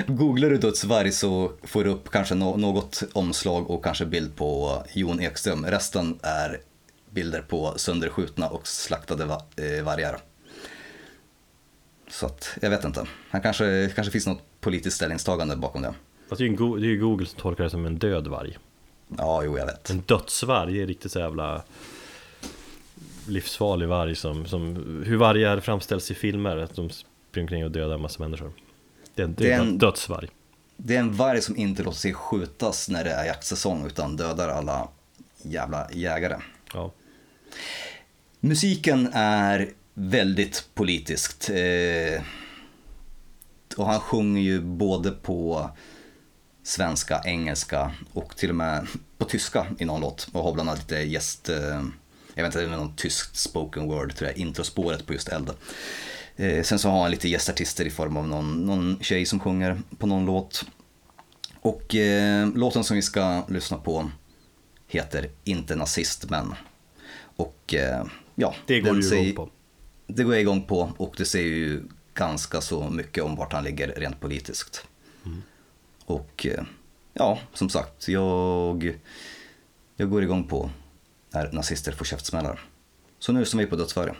Googlar 0.07 0.51
du 0.51 0.57
dödsvarg 0.59 1.13
så 1.13 1.53
får 1.63 1.85
du 1.85 1.91
upp 1.91 2.11
kanske 2.11 2.35
nå- 2.35 2.57
något 2.57 3.03
omslag 3.13 3.71
och 3.71 3.85
kanske 3.85 4.07
bild 4.07 4.37
på 4.37 4.83
Jon 4.93 5.21
Ekström. 5.21 5.67
Resten 5.67 6.19
är 6.23 6.61
bilder 7.11 7.43
på 7.43 7.73
sönderskjutna 7.77 8.49
och 8.49 8.67
slaktade 8.67 9.25
eh, 9.25 9.85
vargar. 9.85 10.19
Så 12.09 12.27
att, 12.27 12.59
jag 12.63 12.71
vet 12.71 12.85
inte. 12.85 13.07
Han 13.31 13.41
kanske, 13.41 13.93
kanske 13.95 14.11
finns 14.13 14.27
något 14.27 14.43
politiskt 14.61 14.97
ställningstagande 14.97 15.57
bakom 15.57 15.83
det. 15.83 15.95
Fast 16.29 16.39
det 16.39 16.45
är 16.45 16.79
ju 16.79 16.99
Google 17.01 17.27
som 17.27 17.41
tolkar 17.41 17.65
det 17.65 17.71
som 17.71 17.87
en 17.87 17.99
död 17.99 18.27
varg. 18.27 18.59
Ja, 19.19 19.43
jo, 19.45 19.59
jag 19.59 19.67
vet. 19.67 19.91
En 19.91 20.01
dödsvarg 20.01 20.83
är 20.83 20.87
riktigt 20.87 21.13
så 21.13 21.19
jävla 21.19 21.63
livsfarlig 23.29 23.89
varg 23.89 24.15
som, 24.15 24.47
som 24.47 24.75
hur 25.07 25.17
vargar 25.17 25.61
framställs 25.61 26.11
i 26.11 26.15
filmer, 26.15 26.57
att 26.57 26.75
de 26.77 26.91
springer 26.91 27.45
omkring 27.45 27.65
och 27.65 27.71
dödar 27.71 27.95
en 27.95 28.01
massa 28.01 28.23
människor. 28.23 28.53
Det 29.15 29.23
är 29.23 29.27
det 29.27 29.45
är 29.45 29.49
Det 29.49 29.53
är 29.55 29.61
en- 29.61 29.79
dödsvarg. 29.79 30.29
Det 30.77 30.97
är 30.97 31.01
en 31.01 31.13
varg 31.17 31.41
som 31.43 31.57
inte 31.57 31.83
låter 31.83 31.99
sig 31.99 32.15
skjutas 32.15 32.89
när 32.89 33.05
det 33.05 33.11
är 33.11 33.25
jaktsäsong 33.25 33.87
utan 33.87 34.17
dödar 34.17 34.49
alla 34.49 34.89
jävla 35.43 35.89
jägare. 35.93 36.37
Ja. 36.75 36.93
Musiken 38.41 39.11
är 39.13 39.71
väldigt 39.95 40.69
politiskt. 40.75 41.51
Eh, 41.51 42.23
och 43.77 43.87
han 43.87 44.01
sjunger 44.01 44.43
ju 44.43 44.61
både 44.61 45.11
på 45.11 45.71
svenska, 46.63 47.21
engelska 47.25 47.93
och 48.13 48.37
till 48.37 48.51
och 48.51 48.57
med 48.57 48.87
på 49.19 49.25
tyska 49.25 49.67
i 49.79 49.85
någon 49.85 50.01
låt. 50.01 50.29
Och 50.33 50.43
har 50.43 50.53
bland 50.53 50.69
annat 50.69 50.81
lite 50.83 50.97
gäst, 51.03 51.49
eh, 51.49 51.83
jag 52.35 52.43
vet 52.43 52.49
inte, 52.49 52.59
det 52.59 52.65
är 52.65 52.69
väl 52.71 52.79
någon 52.79 52.97
tyskt 52.97 53.37
spoken 53.37 53.89
word 53.89 54.15
tror 54.17 54.31
jag, 54.31 54.39
introspåret 54.39 55.07
på 55.07 55.13
just 55.13 55.29
Eld. 55.29 55.51
Eh, 56.37 56.63
sen 56.63 56.79
så 56.79 56.89
har 56.89 57.03
han 57.03 57.11
lite 57.11 57.29
gästartister 57.29 57.85
i 57.85 57.91
form 57.91 58.17
av 58.17 58.29
någon, 58.29 58.67
någon 58.67 58.99
tjej 59.01 59.27
som 59.27 59.41
sjunger 59.41 59.81
på 59.99 60.07
någon 60.07 60.27
låt. 60.27 60.65
Och 61.61 61.95
eh, 61.95 62.49
låten 62.55 62.85
som 62.85 62.97
vi 62.97 63.03
ska 63.03 63.47
lyssna 63.49 63.77
på 63.79 64.11
heter 64.87 65.31
Inte 65.45 65.77
nazist 65.77 66.31
men. 66.31 66.55
Och 67.37 67.75
eh, 67.75 68.05
ja, 68.35 68.55
Det 68.67 68.81
går 68.81 68.93
den 68.93 69.03
säger- 69.03 69.23
igång 69.23 69.47
på. 69.47 69.53
Det 70.07 70.25
går 70.25 70.35
jag 70.35 70.41
igång 70.41 70.63
på 70.63 70.93
och 70.97 71.15
det 71.19 71.25
säger 71.25 71.49
ju 71.49 71.83
ganska 72.15 72.61
så 72.61 72.91
mycket 72.91 73.25
om 73.25 73.37
vart 73.37 73.53
han 73.53 73.65
ligger 73.65 73.89
rent 73.89 74.21
politiskt. 74.21 74.85
Och 76.05 76.47
eh, 76.47 76.65
ja, 77.15 77.39
som 77.55 77.69
sagt, 77.69 78.09
jag, 78.09 78.99
jag 79.97 80.11
går 80.11 80.23
igång 80.23 80.45
på 80.45 80.71
när 81.35 81.53
nazister 81.53 81.93
får 81.93 82.05
käftsmällar. 82.05 82.61
Så 83.19 83.33
nu 83.33 83.41
lyssnar 83.41 83.63
vi 83.63 83.67
på 83.67 83.77
Dödsfärja. 83.77 84.17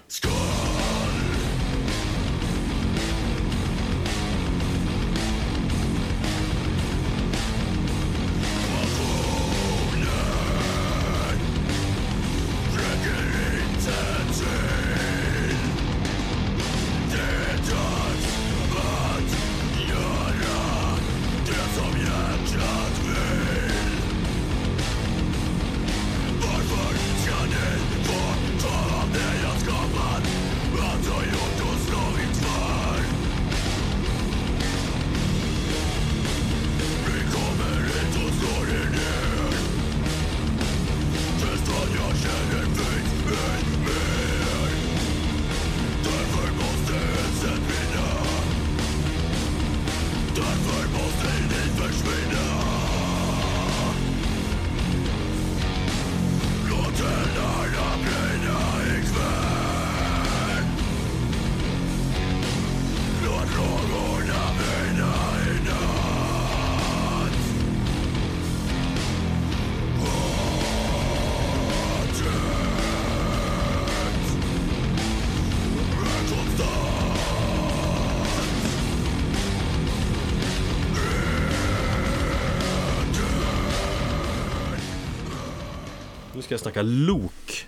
Snacka 86.73 86.83
lok. 86.83 87.67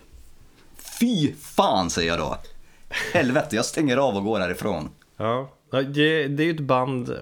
Fy 1.01 1.33
fan 1.35 1.91
säger 1.91 2.11
jag 2.11 2.19
då. 2.19 2.39
Helvete, 3.13 3.57
jag 3.57 3.65
stänger 3.65 3.97
av 3.97 4.17
och 4.17 4.25
går 4.25 4.41
härifrån. 4.41 4.91
Ja, 5.17 5.51
Ja, 5.71 5.83
det, 5.83 6.29
det 6.29 6.43
är 6.43 6.45
ju 6.45 6.55
ett 6.55 6.61
band 6.61 7.19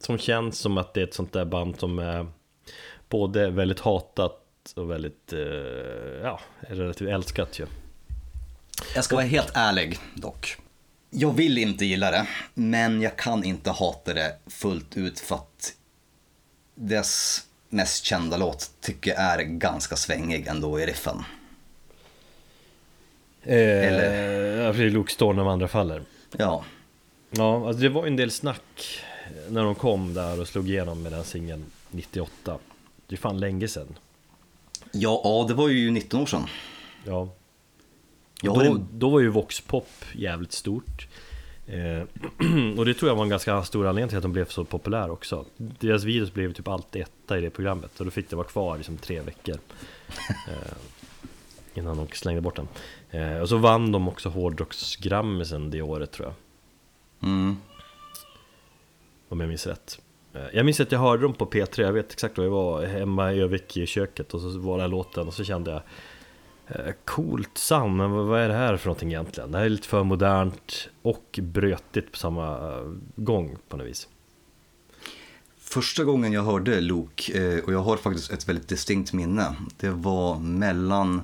som 0.00 0.18
känns 0.18 0.58
som 0.58 0.78
att 0.78 0.94
det 0.94 1.00
är 1.00 1.04
ett 1.04 1.14
sånt 1.14 1.32
där 1.32 1.44
band 1.44 1.78
som 1.78 1.98
är 1.98 2.26
både 3.08 3.50
väldigt 3.50 3.80
hatat 3.80 4.42
och 4.76 4.90
väldigt, 4.90 5.32
eh, 5.32 5.38
ja, 6.22 6.40
relativt 6.60 7.08
älskat 7.08 7.58
ju. 7.58 7.66
Jag 8.94 9.04
ska 9.04 9.16
vara 9.16 9.26
helt 9.26 9.50
ärlig 9.54 9.98
dock. 10.14 10.56
Jag 11.10 11.32
vill 11.32 11.58
inte 11.58 11.84
gilla 11.84 12.10
det, 12.10 12.26
men 12.54 13.02
jag 13.02 13.16
kan 13.16 13.44
inte 13.44 13.70
hata 13.70 14.14
det 14.14 14.36
fullt 14.46 14.96
ut 14.96 15.20
för 15.20 15.34
att 15.34 15.74
dess 16.74 17.47
mest 17.68 18.04
kända 18.04 18.36
låt 18.36 18.70
tycker 18.80 19.10
jag 19.10 19.20
är 19.20 19.42
ganska 19.42 19.96
svängig 19.96 20.46
ändå 20.46 20.80
i 20.80 20.86
riffen. 20.86 21.24
Eller? 23.42 24.62
Ja, 24.62 24.72
för 24.72 24.90
Luke 24.90 25.12
står 25.12 25.34
när 25.34 25.50
andra 25.52 25.68
faller. 25.68 26.02
Ja, 26.36 26.64
Ja, 27.30 27.66
alltså 27.66 27.82
det 27.82 27.88
var 27.88 28.06
en 28.06 28.16
del 28.16 28.30
snack 28.30 29.00
när 29.48 29.64
de 29.64 29.74
kom 29.74 30.14
där 30.14 30.40
och 30.40 30.48
slog 30.48 30.68
igenom 30.68 31.02
med 31.02 31.12
den 31.12 31.24
singeln 31.24 31.64
98. 31.90 32.58
Det 33.06 33.14
är 33.14 33.18
fan 33.18 33.40
länge 33.40 33.68
sedan. 33.68 33.96
ja, 34.92 35.20
ja 35.24 35.44
det 35.48 35.54
var 35.54 35.68
ju 35.68 35.90
19 35.90 36.20
år 36.20 36.26
sedan. 36.26 36.46
Ja. 37.04 37.28
Då, 38.42 38.80
då 38.92 39.10
var 39.10 39.20
ju 39.20 39.28
Voxpop 39.28 39.90
jävligt 40.12 40.52
stort. 40.52 41.08
Eh, 41.68 42.02
och 42.78 42.84
det 42.84 42.94
tror 42.94 43.10
jag 43.10 43.16
var 43.16 43.22
en 43.22 43.28
ganska 43.28 43.62
stor 43.62 43.86
anledning 43.86 44.08
till 44.08 44.18
att 44.18 44.22
de 44.22 44.32
blev 44.32 44.46
så 44.46 44.64
populära 44.64 45.12
också. 45.12 45.44
Deras 45.56 46.04
videos 46.04 46.32
blev 46.32 46.52
typ 46.52 46.68
alltid 46.68 47.02
etta 47.02 47.38
i 47.38 47.40
det 47.40 47.50
programmet 47.50 48.00
och 48.00 48.04
då 48.04 48.10
fick 48.10 48.30
det 48.30 48.36
vara 48.36 48.46
kvar 48.46 48.76
liksom 48.76 48.96
tre 48.96 49.20
veckor. 49.20 49.58
Eh, 50.48 50.76
innan 51.74 51.96
de 51.96 52.08
slängde 52.12 52.40
bort 52.40 52.56
den. 52.56 52.68
Eh, 53.10 53.40
och 53.40 53.48
så 53.48 53.56
vann 53.56 53.92
de 53.92 54.08
också 54.08 54.28
hårdrocksgrammisen 54.28 55.70
det 55.70 55.82
året 55.82 56.12
tror 56.12 56.28
jag. 56.28 56.34
Mm. 57.30 57.56
Om 59.28 59.40
jag 59.40 59.48
minns 59.48 59.66
rätt. 59.66 60.00
Jag 60.52 60.66
minns 60.66 60.80
att 60.80 60.92
jag 60.92 60.98
hörde 60.98 61.22
dem 61.22 61.34
på 61.34 61.46
P3, 61.46 61.82
jag 61.82 61.92
vet 61.92 62.12
exakt 62.12 62.38
vad 62.38 62.46
jag 62.46 62.50
var 62.50 62.86
hemma 62.86 63.32
i 63.32 63.40
Övik 63.40 63.76
i 63.76 63.86
köket 63.86 64.34
och 64.34 64.40
så 64.40 64.58
var 64.58 64.72
den 64.72 64.80
här 64.80 64.88
låten 64.88 65.26
och 65.26 65.34
så 65.34 65.44
kände 65.44 65.70
jag 65.70 65.82
Eh, 66.70 66.92
coolt 67.04 67.58
sound, 67.58 67.96
men 67.96 68.10
vad 68.10 68.40
är 68.40 68.48
det 68.48 68.54
här 68.54 68.76
för 68.76 68.86
någonting 68.86 69.08
egentligen? 69.08 69.52
Det 69.52 69.58
här 69.58 69.64
är 69.64 69.68
lite 69.68 69.88
för 69.88 70.04
modernt 70.04 70.88
och 71.02 71.38
brötigt 71.42 72.12
på 72.12 72.18
samma 72.18 72.58
eh, 72.58 72.92
gång 73.16 73.56
på 73.68 73.76
något 73.76 73.86
vis. 73.86 74.08
Första 75.58 76.04
gången 76.04 76.32
jag 76.32 76.42
hörde 76.42 76.80
Luke, 76.80 77.42
eh, 77.42 77.64
och 77.64 77.72
jag 77.72 77.82
har 77.82 77.96
faktiskt 77.96 78.32
ett 78.32 78.48
väldigt 78.48 78.68
distinkt 78.68 79.12
minne, 79.12 79.54
det 79.76 79.90
var 79.90 80.38
mellan 80.38 81.22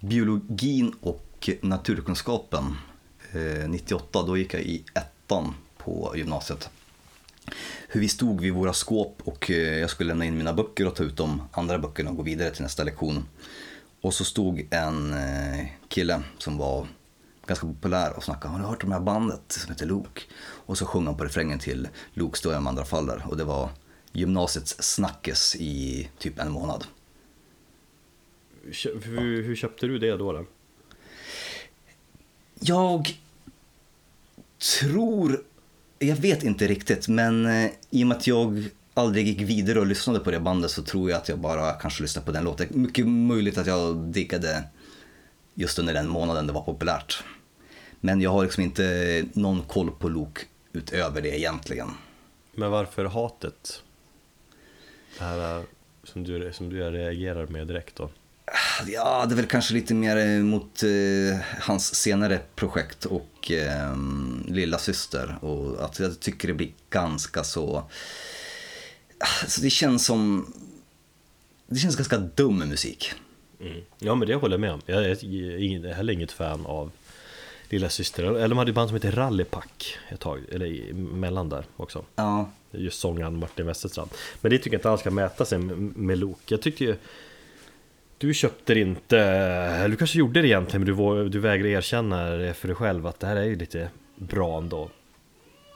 biologin 0.00 0.94
och 1.00 1.50
naturkunskapen. 1.60 2.76
98, 3.68 4.22
då 4.22 4.36
gick 4.36 4.54
jag 4.54 4.62
i 4.62 4.84
ettan 4.94 5.54
på 5.78 6.12
gymnasiet. 6.16 6.70
Hur 7.88 8.00
vi 8.00 8.08
stod 8.08 8.40
vid 8.40 8.52
våra 8.52 8.72
skåp 8.72 9.22
och 9.24 9.50
jag 9.50 9.90
skulle 9.90 10.08
lämna 10.08 10.24
in 10.24 10.38
mina 10.38 10.52
böcker 10.52 10.86
och 10.86 10.94
ta 10.94 11.04
ut 11.04 11.16
de 11.16 11.42
andra 11.52 11.78
böckerna 11.78 12.10
och 12.10 12.16
gå 12.16 12.22
vidare 12.22 12.50
till 12.50 12.62
nästa 12.62 12.84
lektion. 12.84 13.24
Och 14.04 14.14
så 14.14 14.24
stod 14.24 14.66
en 14.70 15.14
eh, 15.14 15.66
kille 15.88 16.22
som 16.38 16.58
var 16.58 16.86
ganska 17.46 17.66
populär 17.66 18.16
och 18.16 18.24
snackade 18.24 18.54
Har 18.54 18.60
du 18.60 18.66
hört 18.66 18.84
om 18.84 18.90
det 18.90 18.96
här 18.96 19.02
bandet 19.02 19.42
som 19.48 19.70
heter 19.70 19.86
Luke? 19.86 20.20
Och 20.40 20.78
så 20.78 20.86
sjöng 20.86 21.06
han 21.06 21.16
på 21.16 21.24
refrängen 21.24 21.58
till 21.58 21.88
Luke 22.12 22.38
står 22.38 22.52
jag 22.52 22.62
med 22.62 22.70
andra 22.70 22.84
faller 22.84 23.24
och 23.28 23.36
det 23.36 23.44
var 23.44 23.70
gymnasiets 24.12 24.76
snackes 24.78 25.56
i 25.56 26.08
typ 26.18 26.38
en 26.38 26.52
månad. 26.52 26.86
Hur, 29.02 29.42
hur 29.42 29.56
köpte 29.56 29.86
du 29.86 29.98
det 29.98 30.16
då? 30.16 30.32
då? 30.32 30.46
Jag 32.60 33.18
tror, 34.80 35.44
jag 35.98 36.16
vet 36.16 36.42
inte 36.42 36.66
riktigt, 36.66 37.08
men 37.08 37.46
eh, 37.46 37.70
i 37.90 38.02
och 38.02 38.06
med 38.06 38.16
att 38.16 38.26
jag 38.26 38.68
aldrig 38.94 39.26
gick 39.26 39.40
vidare 39.40 39.80
och 39.80 39.86
lyssnade 39.86 40.20
på 40.20 40.30
det 40.30 40.40
bandet 40.40 40.70
så 40.70 40.82
tror 40.82 41.10
jag 41.10 41.16
att 41.16 41.28
jag 41.28 41.38
bara 41.38 41.72
kanske 41.72 42.02
lyssnade 42.02 42.26
på 42.26 42.32
den 42.32 42.44
låten. 42.44 42.66
Mycket 42.70 43.08
möjligt 43.08 43.58
att 43.58 43.66
jag 43.66 43.96
diggade 43.96 44.64
just 45.54 45.78
under 45.78 45.94
den 45.94 46.08
månaden 46.08 46.46
det 46.46 46.52
var 46.52 46.62
populärt. 46.62 47.22
Men 48.00 48.20
jag 48.20 48.30
har 48.30 48.42
liksom 48.42 48.62
inte 48.62 49.24
någon 49.32 49.62
koll 49.62 49.90
på 49.90 50.08
Luke 50.08 50.40
utöver 50.72 51.22
det 51.22 51.38
egentligen. 51.38 51.90
Men 52.54 52.70
varför 52.70 53.04
hatet? 53.04 53.82
Det 55.18 55.24
här 55.24 55.58
eh, 55.58 55.64
som 56.04 56.24
du, 56.24 56.52
som 56.52 56.68
du 56.68 56.90
reagerar 56.90 57.46
med 57.46 57.66
direkt 57.66 57.96
då? 57.96 58.10
Ja, 58.86 59.26
det 59.26 59.34
är 59.34 59.36
väl 59.36 59.46
kanske 59.46 59.74
lite 59.74 59.94
mer 59.94 60.16
eh, 60.16 60.42
mot 60.42 60.82
eh, 60.82 61.38
hans 61.60 61.94
senare 61.94 62.40
projekt 62.54 63.04
och 63.04 63.50
eh, 63.50 63.96
lilla 64.48 64.78
syster 64.78 65.36
och 65.40 65.84
att 65.84 65.98
jag 65.98 66.20
tycker 66.20 66.48
det 66.48 66.54
blir 66.54 66.72
ganska 66.90 67.44
så... 67.44 67.84
Alltså 69.42 69.60
det 69.60 69.70
känns 69.70 70.06
som... 70.06 70.52
Det 71.66 71.78
känns 71.78 71.96
ganska 71.96 72.18
dum 72.18 72.58
musik. 72.58 73.12
Ja 73.98 74.14
men 74.14 74.28
det 74.28 74.34
håller 74.34 74.54
jag 74.54 74.60
med 74.60 74.72
om. 74.72 74.80
Jag 74.86 75.04
är 75.04 75.94
heller 75.94 76.12
inget 76.12 76.32
fan 76.32 76.66
av 76.66 76.90
Lilla 77.68 77.88
Syster. 77.88 78.24
Eller 78.24 78.48
de 78.48 78.58
hade 78.58 78.70
ett 78.70 78.74
band 78.74 78.88
som 78.88 78.94
heter 78.96 79.12
Rallypack 79.12 79.98
ett 80.08 80.20
tag, 80.20 80.40
eller 80.52 80.92
mellan 80.94 81.48
där 81.48 81.64
också. 81.76 82.04
Ja, 82.16 82.50
Just 82.70 83.00
sångaren 83.00 83.36
Martin 83.36 83.66
Westerstrand. 83.66 84.10
Men 84.40 84.50
det 84.50 84.58
tycker 84.58 84.70
jag 84.70 84.78
inte 84.78 84.88
han 84.88 84.98
ska 84.98 85.10
mäta 85.10 85.44
sig 85.44 85.58
med, 85.58 86.18
Lok. 86.18 86.40
Jag 86.46 86.62
tyckte 86.62 86.84
ju 86.84 86.96
Du 88.18 88.34
köpte 88.34 88.74
det 88.74 88.80
inte, 88.80 89.18
eller 89.18 89.88
du 89.88 89.96
kanske 89.96 90.18
gjorde 90.18 90.42
det 90.42 90.48
egentligen 90.48 90.84
men 90.84 90.96
du, 90.96 91.28
du 91.28 91.38
vägrar 91.38 91.66
erkänna 91.66 92.30
det 92.30 92.54
för 92.54 92.68
dig 92.68 92.76
själv 92.76 93.06
att 93.06 93.20
det 93.20 93.26
här 93.26 93.36
är 93.36 93.44
ju 93.44 93.56
lite 93.56 93.88
bra 94.16 94.58
ändå. 94.58 94.90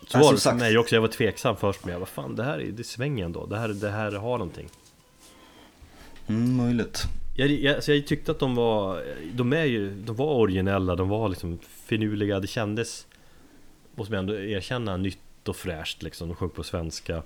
Så 0.09 0.18
var 0.18 0.32
det 0.32 0.39
för 0.40 0.55
mig 0.55 0.78
också, 0.78 0.94
jag 0.94 1.01
var 1.01 1.09
tveksam 1.09 1.56
först 1.56 1.85
men 1.85 1.93
jag 1.93 1.98
vad 2.01 2.09
fan 2.09 2.36
det 2.36 2.44
här 2.44 2.59
är, 2.60 2.72
det 2.72 2.85
svänger 2.85 3.24
ändå. 3.24 3.47
Det 3.47 3.59
här, 3.59 3.68
det 3.68 3.90
här 3.90 4.12
har 4.12 4.39
någonting. 4.39 4.68
mm, 6.26 6.56
möjligt. 6.56 7.02
Jag, 7.36 7.48
jag, 7.48 7.74
alltså 7.74 7.93
jag 7.93 8.06
tyckte 8.06 8.30
att 8.32 8.39
de 8.39 8.55
var, 8.55 9.02
de 9.32 9.52
är 9.52 9.64
ju, 9.64 9.90
de 9.94 10.16
var 10.16 10.35
originella, 10.35 10.97
de 10.97 11.09
var 11.09 11.28
liksom 11.28 11.59
finurliga, 11.86 12.40
det 12.40 12.47
kändes 12.47 13.06
Måste 13.94 14.12
man 14.12 14.18
ändå 14.18 14.35
erkänna, 14.39 14.97
nytt 14.97 15.48
och 15.48 15.56
fräscht 15.56 16.02
liksom, 16.02 16.28
de 16.28 16.35
sjöng 16.36 16.51
på 16.51 16.62
svenska. 16.62 17.22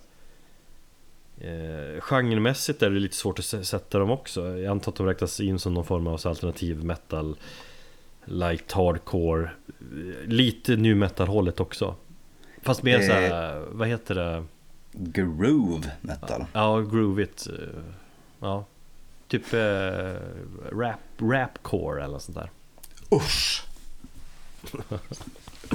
Eh, 1.41 2.01
Genremässigt 2.01 2.83
är 2.83 2.91
det 2.91 2.99
lite 3.01 3.17
svårt 3.17 3.39
att 3.39 3.45
sä- 3.45 3.63
sätta 3.63 3.99
dem 3.99 4.11
också. 4.11 4.59
Jag 4.59 4.71
antar 4.71 4.93
att 4.93 4.97
de 4.97 5.07
räknas 5.07 5.41
in 5.41 5.59
som 5.59 5.75
någon 5.75 5.85
form 5.85 6.07
av 6.07 6.21
alternativ 6.25 6.85
metal 6.85 7.37
Light 8.25 8.73
hardcore 8.73 9.43
eh, 9.43 10.29
Lite 10.29 10.77
nu 10.77 10.95
metal 10.95 11.27
hållet 11.29 11.61
också 11.61 11.95
Fast 12.63 12.83
mer 12.83 13.01
Eh. 13.01 13.07
såhär, 13.07 13.65
vad 13.71 13.89
heter 13.89 14.15
det? 14.15 14.45
Groove 14.93 15.91
metal. 16.01 16.45
Ja, 16.53 16.81
groovigt 16.81 17.47
eh, 17.47 17.83
Ja 18.41 18.65
Typ 19.29 19.53
eh, 19.53 20.15
rap, 20.73 20.99
rapcore 21.21 22.05
eller 22.05 22.19
sånt 22.19 22.39
där 22.39 22.51
Usch! 23.15 23.65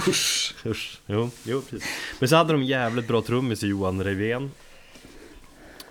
Usch! 0.08 0.56
Usch, 0.66 1.00
jo, 1.06 1.30
jo 1.44 1.62
precis 1.62 1.90
Men 2.20 2.30
så 2.30 2.36
hade 2.36 2.54
de 2.54 2.64
jävligt 2.64 3.08
bra 3.08 3.22
trummis 3.22 3.64
i 3.64 3.68
Johan 3.68 4.04
Revén 4.04 4.52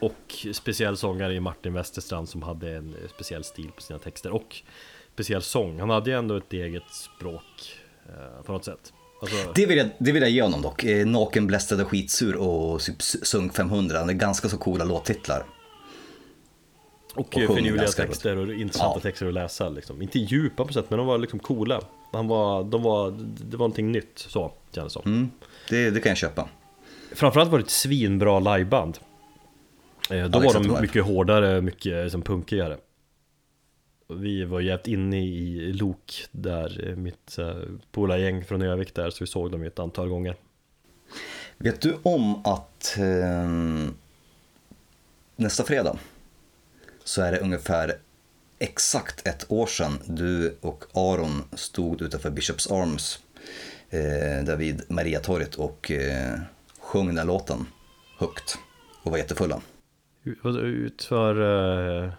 Och 0.01 0.47
speciell 0.53 0.97
sångare 0.97 1.35
i 1.35 1.41
Martin 1.41 1.73
Westerstrand 1.73 2.29
som 2.29 2.43
hade 2.43 2.77
en 2.77 2.95
eh, 2.95 3.09
speciell 3.15 3.45
stil 3.45 3.71
på 3.77 3.83
sina 3.83 3.99
texter 3.99 4.31
och 4.31 4.57
speciell 5.15 5.43
sång. 5.43 5.81
Han 5.81 5.91
hade 5.91 6.11
ju 6.11 6.17
ändå 6.19 6.37
ett 6.37 6.53
eget 6.53 6.91
språk 6.91 7.79
eh, 8.09 8.43
på 8.43 8.53
något 8.53 8.65
sätt. 8.65 8.93
Alltså, 9.21 9.53
Det 9.55 9.67
vill, 9.67 9.79
jag, 9.79 9.89
det 9.99 10.13
vill 10.13 10.23
jag 10.23 10.31
ge 10.31 10.43
honom 10.43 10.63
dock. 10.63 10.85
Eh, 10.85 11.07
Naken, 11.07 11.47
blästrad 11.47 11.81
och 11.81 11.89
skitsur 11.89 12.37
och 12.37 12.81
typ 12.81 13.03
Sunk 13.03 13.55
500. 13.55 14.05
Det 14.05 14.13
är 14.13 14.15
ganska 14.15 14.49
så 14.49 14.57
coola 14.59 14.85
låttitlar. 14.85 15.45
och 17.15 17.21
och 17.21 17.57
finurliga 17.57 17.87
texter 17.87 18.37
och 18.37 18.55
intressanta 18.55 18.93
Ja. 18.97 19.01
texter 19.01 19.27
att 19.27 19.35
läsa 19.35 19.69
liksom. 19.69 20.03
Inte 20.03 20.19
djupa 20.19 20.65
på 20.65 20.73
sätt 20.73 20.87
men 20.89 20.99
de 20.99 21.07
var 21.07 21.19
liksom 21.19 21.39
coola. 21.39 21.81
Han 22.13 22.29
var, 22.29 22.65
de 22.65 22.83
var, 22.83 23.11
det 23.51 23.57
var 23.57 23.59
någonting 23.59 23.93
nytt 23.93 24.13
så 24.29 24.53
kändes 24.75 24.95
det 24.95 25.01
som. 25.03 25.13
Mm, 25.13 25.31
det, 25.69 25.91
det 25.91 26.01
kan 26.01 26.11
jag 26.11 26.17
köpa. 26.19 26.49
Framförallt 27.15 27.51
var 27.51 27.59
det 27.59 27.65
ett 27.65 27.71
svinbra 27.71 28.41
liveband. 28.57 28.99
Eh, 30.11 30.25
Då 30.25 30.39
Alex 30.39 30.55
var 30.55 30.63
de 30.63 30.81
mycket 30.81 31.05
hårdare, 31.05 31.61
mycket 31.61 32.03
liksom, 32.05 32.23
punkigare. 32.23 32.77
Vi 34.09 34.45
var 34.45 34.61
jävligt 34.61 34.87
inne 34.87 35.25
i 35.27 35.73
Lok 35.73 36.25
där, 36.33 36.89
eh, 36.89 36.97
mitt 36.97 37.39
eh, 37.39 37.57
polargäng 37.93 38.45
från 38.45 38.63
Övik 38.63 38.95
där, 38.95 39.11
så 39.11 39.25
vi 39.25 39.27
såg 39.27 39.51
dem 39.53 39.63
ett 39.63 39.79
antal 39.79 40.09
gånger. 40.09 40.37
Vet 41.59 41.81
du 41.81 41.97
om 42.03 42.47
att 42.47 42.97
eh, 42.99 43.49
nästa 45.37 45.65
fredag 45.65 45.99
så 47.05 47.23
är 47.23 47.33
det 47.33 47.39
ungefär 47.39 47.93
exakt 48.59 49.27
ett 49.27 49.47
år 49.49 49.67
sedan 49.67 49.99
du 50.07 50.57
och 50.61 50.85
Aron 50.95 51.43
stod 51.53 52.03
utanför 52.03 52.31
Bishops 52.31 52.71
Arms 52.71 53.19
eh, 53.91 54.45
där 54.45 54.57
vid 54.57 54.83
Mariatorget 54.89 55.55
och 55.55 55.91
eh, 55.91 56.39
sjöng 56.81 57.15
den 57.15 57.27
låten 57.27 57.67
högt 58.19 58.59
och 59.03 59.11
var 59.11 59.19
jättefulla. 59.19 59.61
U- 60.25 60.37
vad- 60.43 60.57
Utför... 60.57 62.05
eh, 62.05 62.13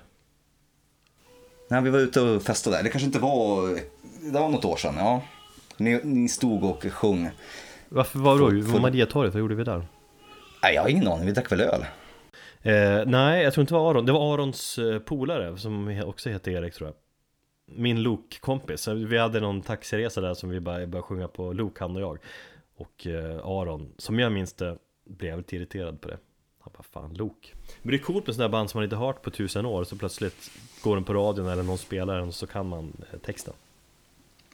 Nej, 1.68 1.82
vi 1.82 1.90
var 1.90 2.00
ute 2.00 2.22
och 2.22 2.44
festade 2.44 2.76
där. 2.76 2.84
Det 2.84 2.90
kanske 2.90 3.06
inte 3.06 3.20
var, 3.20 3.70
det 4.34 4.40
var 4.40 4.50
något 4.50 4.66
år 4.66 4.76
sedan, 4.76 4.96
ja. 4.98 5.22
Ni, 5.78 6.00
ni 6.04 6.30
stod 6.30 6.64
och 6.64 6.84
sjöng. 6.84 7.30
Varför 7.90 8.20
var 8.20 8.38
då? 8.40 8.50
Full- 8.50 8.82
Mariatorget, 8.82 9.34
vad 9.34 9.40
gjorde 9.40 9.56
vi 9.56 9.64
där? 9.64 9.88
Nej, 10.64 10.76
jag 10.76 10.82
har 10.82 10.90
ingen 10.90 11.08
aning, 11.08 11.26
vi 11.26 11.32
drack 11.32 11.52
väl 11.52 11.62
öl. 11.62 11.86
Eh, 12.62 13.06
nej, 13.06 13.44
jag 13.44 13.54
tror 13.54 13.62
inte 13.62 13.74
det 13.74 13.80
var 13.80 13.90
Aron. 13.92 14.06
Det 14.06 14.12
var 14.12 14.34
Arons 14.34 14.78
eh, 14.78 15.00
polare 15.00 15.58
som 15.58 16.02
också 16.06 16.30
heter 16.30 16.52
Erik 16.52 16.74
tror 16.74 16.88
jag. 16.90 16.96
Min 17.78 18.04
Lok-kompis. 18.04 18.88
Vi 18.88 19.18
hade 19.18 19.40
någon 19.40 19.62
taxiresa 19.62 20.22
där 20.22 20.34
som 20.34 20.50
vi 20.50 20.60
bara 20.60 20.76
började 20.76 21.02
sjunga 21.02 21.28
på 21.28 21.54
Lok, 21.54 21.80
han 21.80 21.96
och 21.96 22.02
jag. 22.02 22.18
Och 22.78 23.08
eh, 23.08 23.38
Aron, 23.46 23.94
som 23.98 24.20
jag 24.20 24.32
minns 24.32 24.54
det, 24.54 24.78
blev 25.10 25.32
väldigt 25.32 25.54
irriterad 25.54 26.02
på 26.02 26.08
det. 26.08 26.18
Bara, 26.78 26.84
fan 27.02 27.14
Lok. 27.14 27.54
Men 27.82 27.92
det 27.92 27.98
är 27.98 28.02
coolt 28.04 28.28
med 28.28 28.36
sådana 28.36 28.50
band 28.50 28.70
som 28.70 28.78
man 28.78 28.84
inte 28.84 28.96
hört 28.96 29.22
på 29.22 29.32
tusen 29.32 29.66
år, 29.66 29.84
så 29.84 29.96
plötsligt 29.96 30.52
går 30.82 30.96
den 30.96 31.04
på 31.04 31.14
radion 31.14 31.48
eller 31.48 31.64
någon 31.64 31.78
spelar 31.78 32.18
den 32.20 32.34
så 32.34 32.48
kan 32.48 32.70
man 32.70 32.94
eh, 33.14 33.20
texten. 33.20 33.54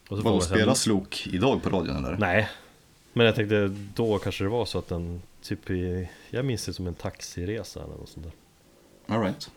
Och 0.09 0.17
så 0.17 0.41
så 0.41 0.55
här- 0.55 0.73
Slok 0.73 1.27
idag 1.27 1.63
på 1.63 1.69
radion 1.69 2.05
eller? 2.05 2.17
Nej, 2.17 2.49
men 3.13 3.25
jag 3.25 3.35
tänkte 3.35 3.75
då 3.95 4.17
kanske 4.19 4.43
det 4.43 4.49
var 4.49 4.65
så 4.65 4.79
att 4.79 4.87
den 4.87 5.21
typ 5.41 5.69
i, 5.69 6.09
jag 6.29 6.45
minns 6.45 6.65
det 6.65 6.73
som 6.73 6.87
en 6.87 6.93
taxiresa 6.93 7.83
eller 7.83 7.93
något 7.95 8.09
sånt 8.09 8.25
där. 8.25 9.15
All 9.15 9.21
right. 9.23 9.51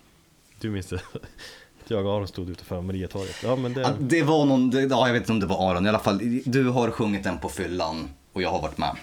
Du 0.61 0.71
minns 0.71 0.87
det? 0.87 1.01
Jag 1.89 2.07
och 2.07 2.13
Aron 2.17 2.29
stod 2.29 2.51
utanför 2.51 2.81
Mariatorget. 2.81 3.37
Ja 3.45 3.57
men 3.57 3.73
Ja, 3.73 3.89
det, 3.99 4.19
det 4.19 4.23
var 4.23 4.45
någon, 4.45 4.71
det, 4.71 4.81
ja, 4.83 5.07
jag 5.07 5.13
vet 5.13 5.23
inte 5.23 5.33
om 5.33 5.41
det 5.41 5.47
var 5.47 5.71
Aron, 5.71 5.87
i 5.87 5.89
alla 5.89 5.99
fall. 5.99 6.41
Du 6.45 6.69
har 6.69 6.91
sjungit 6.91 7.25
den 7.25 7.39
på 7.39 7.49
fyllan 7.49 8.09
och 8.33 8.43
jag 8.43 8.51
har 8.51 8.63
varit 8.63 8.79
med. 8.79 8.97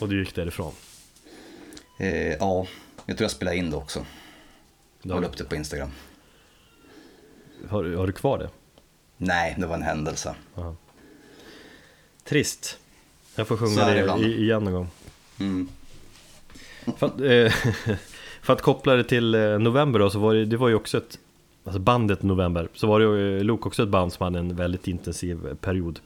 och 0.00 0.08
du 0.08 0.20
gick 0.24 0.34
därifrån. 0.34 0.72
Eh, 1.98 2.32
ja, 2.34 2.66
jag 3.08 3.16
tror 3.16 3.24
jag 3.24 3.30
spelade 3.30 3.56
in 3.56 3.70
det 3.70 3.76
också. 3.76 4.06
Jag 5.02 5.14
Har, 5.14 5.20
la 5.20 5.26
upp 5.28 5.36
det 5.36 5.44
på 5.44 5.56
Instagram. 5.56 5.90
har, 7.68 7.84
du- 7.84 7.96
har 7.96 8.06
du 8.06 8.12
kvar 8.12 8.38
det? 8.38 8.50
Nej, 9.16 9.54
det 9.58 9.66
var 9.66 9.74
en 9.74 9.82
händelse. 9.82 10.34
Ja. 10.54 10.76
Trist. 12.24 12.78
Jag 13.36 13.48
får 13.48 13.56
sjunga 13.56 13.86
det 13.86 14.16
det 14.16 14.24
igen 14.26 14.64
någon 14.64 14.72
gång. 14.72 14.88
Mm. 15.40 15.68
För 16.96 17.06
att, 17.06 17.20
eh, 17.20 17.72
för 18.42 18.52
att 18.52 18.62
koppla 18.62 18.94
det 18.94 19.04
till 19.04 19.34
eh, 19.34 19.58
november 19.58 19.98
då, 20.00 20.10
så 20.10 20.18
var 20.18 20.34
det, 20.34 20.44
det 20.44 20.56
var 20.56 20.68
ju 20.68 20.74
också 20.74 20.98
ett 20.98 21.18
Alltså 21.64 21.78
bandet 21.80 22.22
November, 22.22 22.68
så 22.74 22.86
var 22.86 23.00
det 23.00 23.06
ju 23.06 23.38
eh, 23.38 23.44
Lok 23.44 23.66
också 23.66 23.82
ett 23.82 23.88
band 23.88 24.12
som 24.12 24.24
hade 24.24 24.38
en 24.38 24.56
väldigt 24.56 24.88
intensiv 24.88 25.46
eh, 25.48 25.54
period 25.54 26.00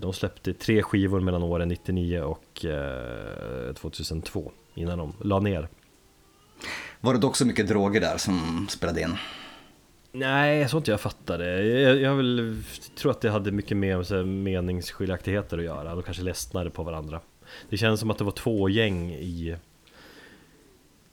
De 0.00 0.12
släppte 0.12 0.52
tre 0.54 0.82
skivor 0.82 1.20
mellan 1.20 1.42
åren 1.42 1.68
99 1.68 2.20
och 2.20 2.64
eh, 2.64 3.74
2002 3.74 4.52
innan 4.74 4.98
de 4.98 5.12
la 5.20 5.40
ner 5.40 5.68
Var 7.00 7.14
det 7.14 7.20
dock 7.20 7.36
så 7.36 7.46
mycket 7.46 7.68
droger 7.68 8.00
där 8.00 8.16
som 8.16 8.66
spelade 8.70 9.00
in? 9.00 9.16
Nej, 10.12 10.58
jag 10.60 10.70
tror 10.70 10.80
inte 10.80 10.90
jag 10.90 11.00
fattade. 11.00 11.62
Jag, 11.64 12.00
jag 12.00 12.14
vill, 12.14 12.62
tror 12.96 13.10
att 13.10 13.20
det 13.20 13.30
hade 13.30 13.52
mycket 13.52 13.76
mer 13.76 14.14
med 14.14 14.26
meningsskiljaktigheter 14.28 15.58
att 15.58 15.64
göra. 15.64 15.94
De 15.94 16.02
kanske 16.02 16.22
ledsnade 16.22 16.70
på 16.70 16.82
varandra. 16.82 17.20
Det 17.68 17.76
känns 17.76 18.00
som 18.00 18.10
att 18.10 18.18
det 18.18 18.24
var 18.24 18.32
två 18.32 18.68
gäng 18.68 19.10
i, 19.10 19.56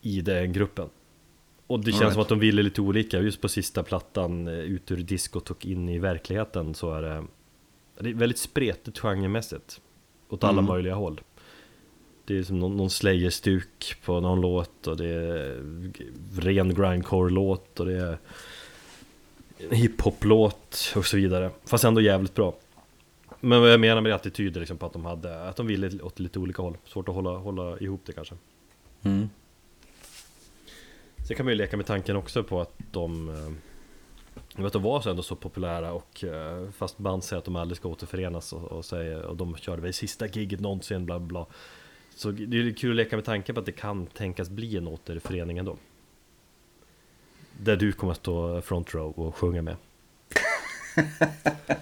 i 0.01 0.21
den 0.21 0.53
gruppen. 0.53 0.89
Och 1.67 1.79
det 1.79 1.91
känns 1.91 2.01
Alright. 2.01 2.13
som 2.13 2.21
att 2.21 2.29
de 2.29 2.39
ville 2.39 2.61
lite 2.61 2.81
olika. 2.81 3.19
Just 3.19 3.41
på 3.41 3.49
sista 3.49 3.83
plattan, 3.83 4.47
eh, 4.47 4.53
ut 4.53 4.91
ur 4.91 4.97
diskot 4.97 5.51
och 5.51 5.65
in 5.65 5.89
i 5.89 5.99
verkligheten, 5.99 6.73
så 6.73 6.93
är 6.93 7.01
det, 7.01 7.23
det 7.99 8.09
är 8.09 8.13
väldigt 8.13 8.37
spretigt 8.39 8.99
genremässigt. 8.99 9.81
Åt 10.29 10.43
alla 10.43 10.59
Mm. 10.59 10.65
möjliga 10.65 10.95
håll. 10.95 11.21
Det 12.27 12.37
är 12.37 12.43
som 12.43 12.59
någon, 12.59 12.77
någon 12.77 12.89
Slayer-stuk 12.89 13.95
på 14.05 14.19
någon 14.19 14.41
låt 14.41 14.87
och 14.87 14.97
det 14.97 15.07
är 15.07 15.63
ren 16.41 16.73
grindcore-låt 16.73 17.79
och 17.79 17.85
det 17.85 17.97
är 17.97 18.17
hiphop-låt 19.75 20.93
och 20.95 21.05
så 21.05 21.17
vidare. 21.17 21.51
Fast 21.65 21.83
ändå 21.83 22.01
jävligt 22.01 22.35
bra. 22.35 22.55
Men 23.39 23.61
vad 23.61 23.71
jag 23.71 23.79
menar 23.79 24.01
med 24.01 24.11
det 24.11 24.15
attityder 24.15 24.59
liksom 24.59 24.77
på 24.77 24.85
att 24.85 24.93
de 24.93 25.05
hade, 25.05 25.49
att 25.49 25.55
de 25.55 25.67
ville 25.67 26.01
åt 26.01 26.19
lite 26.19 26.39
olika 26.39 26.61
håll. 26.61 26.77
Svårt 26.85 27.09
att 27.09 27.15
hålla, 27.15 27.29
hålla 27.29 27.79
ihop 27.79 28.01
det 28.05 28.13
kanske. 28.13 28.35
Mm. 29.03 29.29
Sen 31.27 31.37
kan 31.37 31.45
man 31.45 31.51
ju 31.51 31.57
leka 31.57 31.77
med 31.77 31.85
tanken 31.85 32.15
också 32.15 32.43
på 32.43 32.61
att 32.61 32.73
de 32.91 33.29
eh, 33.29 33.35
jag 34.55 34.63
vet, 34.63 34.65
att 34.65 34.73
de 34.73 34.83
var 34.83 35.01
så 35.01 35.09
ändå 35.09 35.23
så 35.23 35.35
populära 35.35 35.93
och 35.93 36.23
eh, 36.23 36.69
fast 36.71 36.97
band 36.97 37.23
säger 37.23 37.37
att 37.37 37.45
de 37.45 37.55
aldrig 37.55 37.77
ska 37.77 37.89
återförenas 37.89 38.53
och, 38.53 38.63
och, 38.63 38.85
säger, 38.85 39.21
och 39.21 39.35
de 39.35 39.55
körde 39.55 39.81
väl 39.81 39.93
sista 39.93 40.27
giget 40.27 40.59
någonsin 40.59 41.05
bla 41.05 41.19
bla 41.19 41.27
bla. 41.27 41.45
Så 42.17 42.31
det 42.31 42.57
är 42.57 42.73
kul 42.73 42.89
att 42.91 42.95
leka 42.95 43.15
med 43.15 43.25
tanken 43.25 43.55
på 43.55 43.59
att 43.59 43.65
det 43.65 43.71
kan 43.71 44.07
tänkas 44.07 44.49
bli 44.49 44.77
en 44.77 44.87
återförening 44.87 45.57
ändå. 45.57 45.77
Där 47.59 47.75
du 47.75 47.91
kommer 47.91 48.11
att 48.11 48.17
stå 48.17 48.61
front 48.61 48.93
row 48.93 49.19
och 49.19 49.35
sjunga 49.35 49.61
med. 49.61 49.75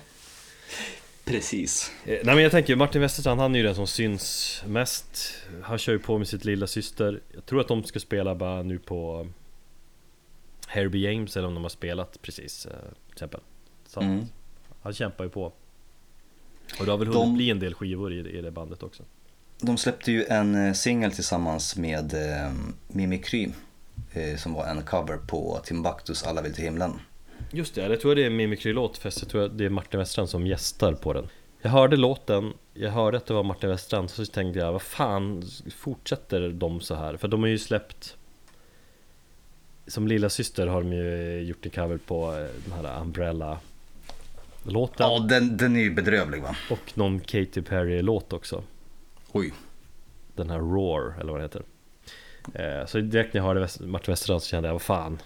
Precis. 1.26 1.92
Eh, 2.06 2.20
Nej 2.24 2.36
men 2.36 2.44
jag 2.44 2.52
tänker 2.52 2.76
Martin 2.76 3.02
Westerstrand 3.02 3.42
han 3.42 3.56
är 3.56 3.60
ju 3.60 3.66
den 3.66 3.76
som 3.76 3.88
syns 3.88 4.64
mest 4.68 5.36
Han 5.62 5.78
kör 5.78 5.94
ju 5.94 6.00
på 6.00 6.18
med 6.18 6.28
sitt 6.28 6.46
lilla 6.46 6.68
syster 6.68 7.22
Jag 7.34 7.46
tror 7.46 7.62
att 7.62 7.68
de 7.68 7.84
ska 7.84 8.00
spela 8.00 8.36
bara 8.36 8.64
nu 8.64 8.80
på 8.80 9.28
Herbie 10.68 11.12
James 11.12 11.38
eller 11.38 11.48
om 11.48 11.54
de 11.54 11.64
har 11.64 11.70
spelat 11.70 12.22
precis 12.22 12.66
eh, 12.66 12.72
till 13.06 13.14
exempel 13.14 13.42
Så 13.88 14.00
Mm. 14.02 14.26
han 14.82 14.94
kämpar 14.94 15.24
ju 15.24 15.30
på 15.30 15.44
Och 16.80 16.86
det 16.86 16.92
har 16.92 16.98
väl 16.98 17.08
hunnit 17.08 17.22
De- 17.24 17.36
bli 17.36 17.50
en 17.50 17.60
del 17.60 17.74
skivor 17.74 18.14
i, 18.14 18.38
i 18.38 18.42
det 18.42 18.52
bandet 18.52 18.84
också 18.84 19.04
De 19.60 19.78
släppte 19.78 20.12
ju 20.12 20.26
en 20.26 20.68
eh, 20.68 20.74
singel 20.74 21.12
tillsammans 21.12 21.76
med 21.76 22.14
eh, 22.14 22.54
Mimikry 22.88 23.50
eh, 24.14 24.38
som 24.38 24.54
var 24.54 24.66
en 24.66 24.82
cover 24.82 25.18
på 25.18 25.60
Timbuktus 25.64 26.24
Alla 26.24 26.42
vill 26.42 26.54
till 26.54 26.64
himlen. 26.64 27.00
Just 27.52 27.76
det, 27.76 27.82
jag 27.82 28.02
tror 28.02 28.16
det 28.16 28.26
är 28.26 28.30
Mimikry-låt 28.30 28.98
fast 28.98 29.22
jag 29.22 29.30
tror 29.30 29.46
att 29.46 29.58
det 29.58 29.66
är 29.66 29.70
Martin 29.70 30.00
Westerstrand 30.00 30.30
som 30.30 30.48
gästar 30.48 30.94
på 30.94 31.14
den 31.14 31.28
Jag 31.62 31.70
hörde 31.70 31.96
låten, 31.98 32.54
jag 32.74 32.92
hörde 32.92 33.18
att 33.18 33.26
det 33.26 33.34
var 33.34 33.44
Martin 33.44 33.70
Westerstrand 33.70 34.10
så 34.10 34.26
tänkte 34.26 34.60
jag 34.60 34.72
vad 34.72 34.82
fan 34.82 35.44
fortsätter 35.78 36.50
de 36.50 36.82
så 36.82 36.96
här? 36.96 37.18
För 37.18 37.28
de 37.28 37.42
har 37.42 37.48
ju 37.48 37.58
släppt 37.58 38.18
Som 39.88 40.08
lilla 40.08 40.30
syster 40.30 40.68
har 40.68 40.82
de 40.82 40.94
ju 40.94 41.40
gjort 41.42 41.66
en 41.66 41.72
cover 41.72 41.98
på 41.98 42.34
eh, 42.34 42.48
den 42.66 42.86
här 42.86 43.02
Umbrella 43.02 43.60
Låten 44.64 45.08
Ja, 45.08 45.20
den, 45.20 45.58
den 45.58 45.76
är 45.76 45.82
ju 45.82 45.92
bedrövlig 45.92 46.42
va? 46.42 46.56
och 46.70 46.92
någon 46.98 47.20
Katy 47.20 47.62
Perry-låt 47.62 48.34
också 48.34 48.64
Oj. 49.36 49.54
Den 50.36 50.50
här 50.50 50.60
Roar, 50.60 51.16
eller 51.20 51.32
vad 51.32 51.42
den 51.42 51.50
heter 51.50 51.64
eh, 52.54 52.86
Så 52.86 53.00
direkt 53.00 53.34
när 53.34 53.42
jag 53.42 53.48
hörde 53.48 53.68
Martin 53.80 54.12
Westerstrand 54.12 54.42
så 54.42 54.48
kände 54.48 54.70
jag, 54.70 54.74
vad 54.74 54.82
fan 54.82 55.22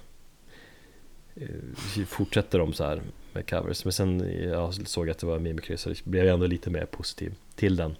eh, 1.35 2.05
Fortsätter 2.05 2.59
de 2.59 2.73
så 2.73 2.83
här 2.83 3.01
med 3.33 3.49
covers 3.49 3.85
Men 3.85 3.93
sen 3.93 4.41
jag 4.43 4.87
såg 4.87 5.09
att 5.09 5.19
det 5.19 5.27
var 5.27 5.39
Mimikry 5.39 5.77
så 5.77 5.93
blev 6.03 6.25
jag 6.25 6.33
ändå 6.33 6.47
lite 6.47 6.69
mer 6.69 6.85
positiv 6.85 7.35
till 7.55 7.75
den 7.75 7.95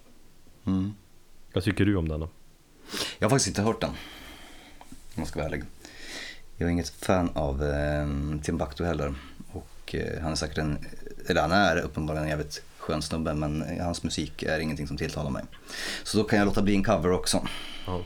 Mm. 0.66 0.94
Vad 1.52 1.64
tycker 1.64 1.84
du 1.84 1.96
om 1.96 2.08
den 2.08 2.20
då? 2.20 2.28
Jag 3.18 3.24
har 3.26 3.30
faktiskt 3.30 3.48
inte 3.48 3.62
hört 3.62 3.80
den. 3.80 3.90
Om 3.90 3.96
jag 5.14 5.26
ska 5.26 5.38
vara 5.38 5.48
ärlig. 5.48 5.64
Jag 6.56 6.66
är 6.66 6.70
inget 6.70 6.90
fan 6.90 7.30
av 7.34 7.64
eh, 7.64 8.08
Timbuktu 8.42 8.84
heller. 8.84 9.14
Och 9.52 9.94
eh, 9.94 10.22
han 10.22 10.32
är 10.32 10.36
säkert 10.36 10.58
en, 10.58 10.86
eller 11.26 11.40
han 11.40 11.52
är 11.52 11.76
uppenbarligen 11.76 12.24
en 12.24 12.30
jävligt 12.30 12.62
skön 12.90 13.02
snubbe 13.02 13.34
men 13.34 13.64
hans 13.80 14.02
musik 14.02 14.42
är 14.42 14.58
ingenting 14.58 14.86
som 14.86 14.96
tilltalar 14.96 15.30
mig. 15.30 15.44
Så 16.02 16.18
då 16.18 16.24
kan 16.24 16.38
jag 16.38 16.46
låta 16.46 16.62
bli 16.62 16.74
en 16.74 16.84
cover 16.84 17.12
också. 17.12 17.46
Ja. 17.86 18.00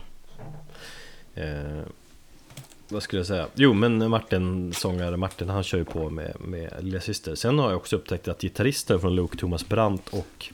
Eh, 1.35 1.83
vad 2.89 3.03
skulle 3.03 3.19
jag 3.19 3.27
säga? 3.27 3.47
Jo, 3.53 3.73
men 3.73 4.09
Martin, 4.09 4.73
sångare 4.73 5.17
Martin, 5.17 5.49
han 5.49 5.63
kör 5.63 5.77
ju 5.77 5.85
på 5.85 6.09
med, 6.09 6.35
med 6.39 6.73
Lilla 6.79 6.99
Syster. 6.99 7.35
Sen 7.35 7.59
har 7.59 7.69
jag 7.69 7.77
också 7.77 7.95
upptäckt 7.95 8.27
att 8.27 8.41
gitarrister 8.41 8.97
från 8.97 9.15
Luke, 9.15 9.37
Thomas 9.37 9.67
Brandt 9.67 10.09
och 10.09 10.47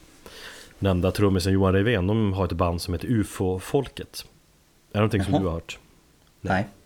nämnda 0.80 1.12
trummisen 1.12 1.54
Johan 1.54 1.74
Revén, 1.74 2.08
de 2.08 2.34
har 2.34 2.46
ett 2.46 2.52
band 2.52 2.82
som 2.82 2.94
heter 2.94 3.08
UFO-folket. 3.08 4.26
Är 4.92 4.94
det 4.94 5.00
någonting 5.00 5.24
som 5.24 5.34
Jaha. 5.34 5.42
du 5.42 5.48
har 5.48 5.54
hört? 5.54 5.80
Nej. 6.42 6.62
Eh, 6.62 6.81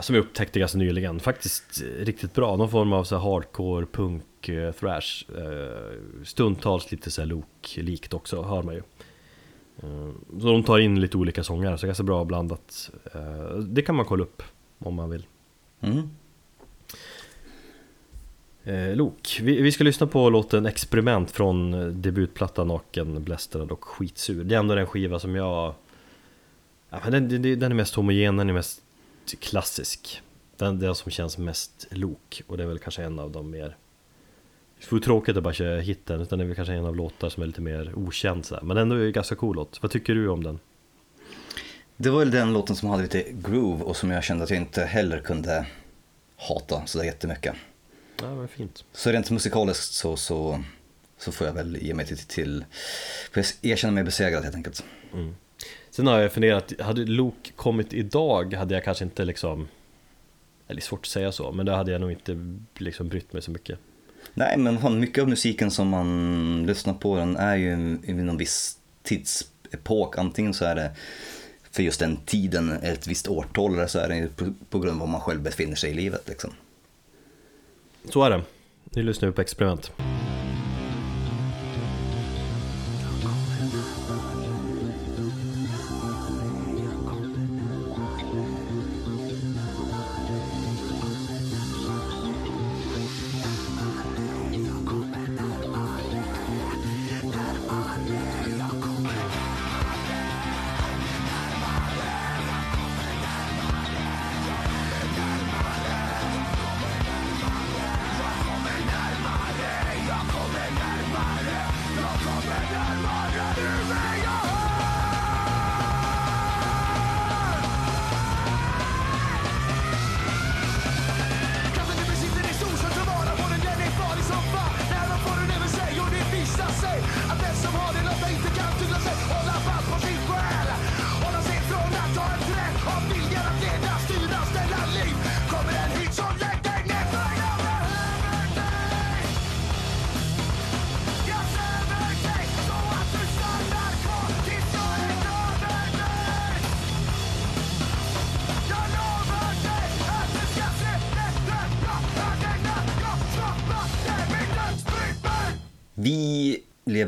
som 0.00 0.14
jag 0.14 0.24
upptäckte 0.24 0.58
ganska 0.58 0.78
nyligen. 0.78 1.20
Faktiskt 1.20 1.82
eh, 1.82 2.04
riktigt 2.04 2.34
bra. 2.34 2.56
Någon 2.56 2.70
form 2.70 2.92
av 2.92 3.04
så 3.04 3.16
hardcore, 3.16 3.86
punk, 3.86 4.48
eh, 4.48 4.72
thrash. 4.72 5.24
Eh, 5.36 6.24
stundtals 6.24 6.90
lite 6.90 7.10
så 7.10 7.20
här 7.20 7.28
Luke-likt 7.28 8.14
också, 8.14 8.42
hör 8.42 8.62
man 8.62 8.74
ju. 8.74 8.82
Eh, 9.82 10.10
så 10.40 10.46
de 10.46 10.62
tar 10.62 10.78
in 10.78 11.00
lite 11.00 11.16
olika 11.16 11.44
sångare, 11.44 11.78
så 11.78 11.86
ganska 11.86 12.04
bra 12.04 12.24
blandat. 12.24 12.90
Eh, 13.14 13.58
det 13.58 13.82
kan 13.82 13.94
man 13.94 14.06
kolla 14.06 14.22
upp 14.22 14.42
om 14.78 14.94
man 14.94 15.10
vill. 15.10 15.26
Mm. 15.80 16.10
Eh, 18.64 18.96
Lok, 18.96 19.38
vi, 19.42 19.62
vi 19.62 19.72
ska 19.72 19.84
lyssna 19.84 20.06
på 20.06 20.30
låten 20.30 20.66
Experiment 20.66 21.30
från 21.30 21.74
eh, 21.74 21.86
debutplattan 21.86 22.68
Naken, 22.68 23.24
Blästrad 23.24 23.72
och 23.72 23.84
Skitsur. 23.84 24.44
Det 24.44 24.54
är 24.54 24.58
ändå 24.58 24.74
den 24.74 24.86
skiva 24.86 25.18
som 25.18 25.34
jag... 25.34 25.74
Ja, 26.90 27.10
den, 27.10 27.28
den 27.28 27.62
är 27.62 27.74
mest 27.74 27.94
homogen, 27.94 28.36
den 28.36 28.48
är 28.48 28.52
mest 28.52 28.82
klassisk. 29.36 30.22
Den, 30.56 30.78
den 30.78 30.94
som 30.94 31.10
känns 31.10 31.38
mest 31.38 31.86
Lok 31.90 32.42
och 32.46 32.56
det 32.56 32.62
är 32.62 32.66
väl 32.66 32.78
kanske 32.78 33.02
en 33.02 33.18
av 33.18 33.30
de 33.30 33.50
mer... 33.50 33.76
Det 34.80 34.92
vore 34.92 35.02
tråkigt 35.02 35.36
att 35.36 35.42
bara 35.42 35.54
köra 35.54 35.80
hitten, 35.80 36.20
utan 36.20 36.38
det 36.38 36.44
är 36.44 36.46
väl 36.46 36.56
kanske 36.56 36.74
en 36.74 36.84
av 36.84 36.96
låtar 36.96 37.28
som 37.28 37.42
är 37.42 37.46
lite 37.46 37.60
mer 37.60 37.92
okänd 37.94 38.46
så 38.46 38.54
här. 38.54 38.62
Men 38.62 38.76
ändå 38.76 38.96
är 38.96 39.00
det 39.00 39.12
ganska 39.12 39.34
cool 39.34 39.56
låt. 39.56 39.82
Vad 39.82 39.90
tycker 39.90 40.14
du 40.14 40.28
om 40.28 40.44
den? 40.44 40.58
Det 41.96 42.10
var 42.10 42.18
väl 42.18 42.30
den 42.30 42.52
låten 42.52 42.76
som 42.76 42.88
hade 42.88 43.02
lite 43.02 43.24
groove 43.32 43.84
och 43.84 43.96
som 43.96 44.10
jag 44.10 44.24
kände 44.24 44.44
att 44.44 44.50
jag 44.50 44.58
inte 44.58 44.84
heller 44.84 45.20
kunde 45.20 45.66
hata 46.36 46.86
sådär 46.86 47.04
jättemycket. 47.04 47.54
Ja, 48.20 48.34
men 48.34 48.48
fint. 48.48 48.84
Så 48.92 49.10
rent 49.10 49.30
musikaliskt 49.30 49.92
så, 49.92 50.16
så, 50.16 50.64
så 51.18 51.32
får 51.32 51.46
jag 51.46 51.54
väl 51.54 51.76
ge 51.76 51.94
mig 51.94 52.06
till, 52.06 52.18
till 52.18 52.64
för 53.32 53.40
jag 53.40 53.72
erkänner 53.72 53.94
mig 53.94 54.04
besegrad 54.04 54.42
helt 54.42 54.56
enkelt. 54.56 54.84
Sen 55.98 56.06
har 56.06 56.18
jag 56.18 56.32
funderat, 56.32 56.72
hade 56.80 57.04
Luke 57.04 57.50
kommit 57.56 57.92
idag 57.92 58.54
hade 58.54 58.74
jag 58.74 58.84
kanske 58.84 59.04
inte 59.04 59.24
liksom 59.24 59.68
Eller 60.68 60.80
svårt 60.80 61.00
att 61.00 61.06
säga 61.06 61.32
så, 61.32 61.52
men 61.52 61.66
då 61.66 61.72
hade 61.72 61.92
jag 61.92 62.00
nog 62.00 62.12
inte 62.12 62.56
liksom 62.76 63.08
brytt 63.08 63.32
mig 63.32 63.42
så 63.42 63.50
mycket 63.50 63.78
Nej 64.34 64.58
men 64.58 64.78
fan, 64.78 65.00
mycket 65.00 65.22
av 65.22 65.28
musiken 65.28 65.70
som 65.70 65.88
man 65.88 66.66
lyssnar 66.66 66.94
på 66.94 67.16
den 67.16 67.36
är 67.36 67.56
ju 67.56 67.98
i 68.04 68.12
någon 68.12 68.36
viss 68.36 68.78
tidsepok. 69.02 70.18
Antingen 70.18 70.54
så 70.54 70.64
är 70.64 70.74
det 70.74 70.90
för 71.70 71.82
just 71.82 72.00
den 72.00 72.16
tiden, 72.16 72.72
ett 72.72 73.06
visst 73.06 73.28
årtal, 73.28 73.74
eller 73.74 73.86
så 73.86 73.98
är 73.98 74.08
det 74.08 74.28
på 74.70 74.78
grund 74.78 74.94
av 74.94 74.98
var 74.98 75.06
man 75.06 75.20
själv 75.20 75.42
befinner 75.42 75.76
sig 75.76 75.90
i 75.90 75.94
livet 75.94 76.28
liksom. 76.28 76.50
Så 78.04 78.22
är 78.22 78.30
det, 78.30 78.42
nu 78.84 79.02
lyssnar 79.02 79.28
vi 79.28 79.34
på 79.34 79.40
experiment 79.40 79.92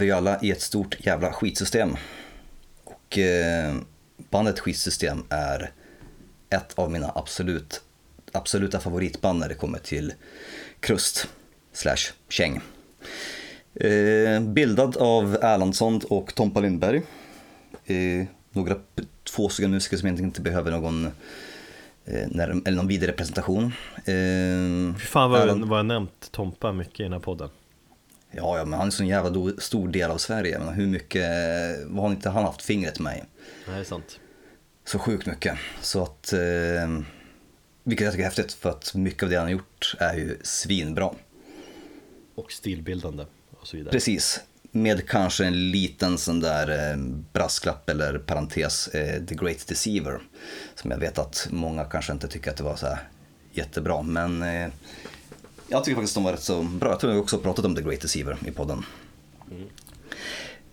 lever 0.01 0.07
ju 0.07 0.13
alla 0.19 0.41
i 0.43 0.51
ett 0.51 0.61
stort 0.63 0.97
jävla 1.07 1.33
skitsystem. 1.33 1.97
Och 2.85 3.19
eh, 3.19 3.75
bandet 4.31 4.59
Skitsystem 4.61 5.23
är 5.29 5.71
ett 6.51 6.79
av 6.79 6.91
mina 6.91 7.13
absolut, 7.15 7.83
absoluta 8.33 8.81
favoritband 8.81 9.39
när 9.39 9.49
det 9.49 9.55
kommer 9.55 9.79
till 9.79 10.13
krust 10.81 11.29
slash 11.73 12.13
käng. 12.29 12.61
Eh, 13.75 14.41
bildad 14.41 14.97
av 14.97 15.35
Erlandsson 15.43 16.01
och 16.09 16.35
Tompa 16.35 16.61
Lindberg. 16.61 17.03
Eh, 17.85 18.27
några 18.53 18.77
två 19.25 19.49
stycken 19.49 19.71
musiker 19.71 19.97
som 19.97 20.07
egentligen 20.07 20.29
inte 20.31 20.41
behöver 20.41 20.71
någon, 20.71 21.11
eller 22.05 22.71
någon 22.71 22.89
vidare 22.89 23.13
presentation. 23.13 23.65
Eh, 23.97 24.99
Fy 24.99 25.07
fan 25.07 25.31
vad, 25.31 25.41
Erland- 25.43 25.65
vad 25.69 25.79
jag 25.79 25.87
nämnt 25.87 26.29
Tompa 26.33 26.73
mycket 26.73 27.01
i 27.01 27.03
den 27.03 27.13
här 27.13 27.21
podden 27.21 27.49
Ja, 28.31 28.59
ja, 28.59 28.65
men 28.65 28.73
han 28.73 28.81
är 28.81 28.85
en 28.85 28.93
sån 28.93 29.07
jävla 29.07 29.53
stor 29.59 29.89
del 29.89 30.11
av 30.11 30.19
Sverige. 30.19 30.59
Men 30.59 30.75
hur 30.75 30.87
mycket, 30.87 31.31
vad 31.87 32.05
har 32.05 32.11
inte 32.11 32.31
han 32.31 32.45
haft 32.45 32.63
fingret 32.63 32.99
med 32.99 33.17
i? 33.17 33.21
Nej, 33.67 33.75
det 33.75 33.81
är 33.81 33.85
sant 33.85 34.21
Så 34.85 34.99
sjukt 34.99 35.27
mycket. 35.27 35.59
Så 35.81 36.03
att, 36.03 36.33
eh, 36.33 36.41
vilket 37.85 38.05
jag 38.05 38.13
tycker 38.13 38.25
är 38.25 38.29
häftigt 38.29 38.53
för 38.53 38.71
att 38.71 38.95
mycket 38.95 39.23
av 39.23 39.29
det 39.31 39.37
han 39.37 39.45
har 39.45 39.53
gjort 39.53 39.95
är 39.99 40.15
ju 40.15 40.39
svinbra. 40.43 41.11
Och 42.35 42.53
stilbildande 42.53 43.25
och 43.61 43.67
så 43.67 43.77
vidare 43.77 43.93
Precis, 43.93 44.41
med 44.71 45.09
kanske 45.09 45.45
en 45.45 45.71
liten 45.71 46.19
sån 46.19 46.41
där 46.41 46.91
eh, 46.91 46.97
brasklapp 47.33 47.91
eller 47.91 48.19
parentes, 48.19 48.89
eh, 48.89 49.25
The 49.25 49.35
Great 49.35 49.67
Deceiver. 49.67 50.21
Som 50.75 50.91
jag 50.91 50.99
vet 50.99 51.19
att 51.19 51.49
många 51.51 51.85
kanske 51.85 52.13
inte 52.13 52.29
tycker 52.29 52.51
att 52.51 52.57
det 52.57 52.63
var 52.63 52.77
så 52.77 52.87
här 52.87 53.09
jättebra, 53.53 54.03
men 54.03 54.43
eh, 54.43 54.69
jag 55.71 55.85
tycker 55.85 55.97
faktiskt 55.97 56.15
de 56.15 56.25
var 56.25 56.33
rätt 56.33 56.43
så 56.43 56.63
bra. 56.63 56.91
Jag 56.91 57.01
tror 57.01 57.13
jag 57.13 57.23
också 57.23 57.39
pratat 57.39 57.65
om 57.65 57.75
The 57.77 57.83
Great 57.83 58.01
Deceiver 58.01 58.37
i 58.47 58.51
podden. 58.51 58.85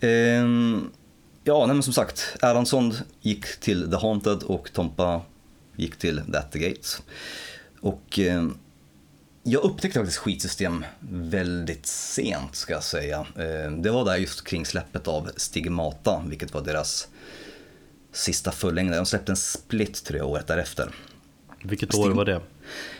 Ehm, 0.00 0.90
ja, 1.44 1.66
nej, 1.66 1.74
men 1.74 1.82
som 1.82 1.92
sagt, 1.92 2.36
Erlandsson 2.42 2.94
gick 3.20 3.60
till 3.60 3.90
The 3.90 3.96
Haunted 3.96 4.42
och 4.42 4.72
Tompa 4.72 5.22
gick 5.76 5.96
till 5.96 6.20
The 6.32 6.38
At 6.38 6.52
The 6.52 6.58
Gates. 6.58 7.02
Och 7.80 8.18
ehm, 8.18 8.58
jag 9.42 9.62
upptäckte 9.64 9.98
faktiskt 9.98 10.18
skitsystem 10.18 10.84
väldigt 11.10 11.86
sent 11.86 12.54
ska 12.56 12.72
jag 12.72 12.82
säga. 12.84 13.26
Eh, 13.36 13.70
Det 13.72 13.90
var 13.90 14.04
där 14.04 14.16
just 14.16 14.44
kring 14.44 14.66
släppet 14.66 15.08
av 15.08 15.30
Stigmata, 15.36 16.22
vilket 16.28 16.54
var 16.54 16.60
deras 16.62 17.08
sista 18.12 18.52
fullängd. 18.52 18.92
De 18.94 19.06
släppte 19.06 19.32
en 19.32 19.36
split 19.36 20.04
tror 20.04 20.18
jag 20.18 20.28
året 20.28 20.46
därefter. 20.46 20.90
Vilket 21.62 21.88
Stig- 21.94 22.00
år 22.06 22.10
var 22.10 22.24
det? 22.24 22.40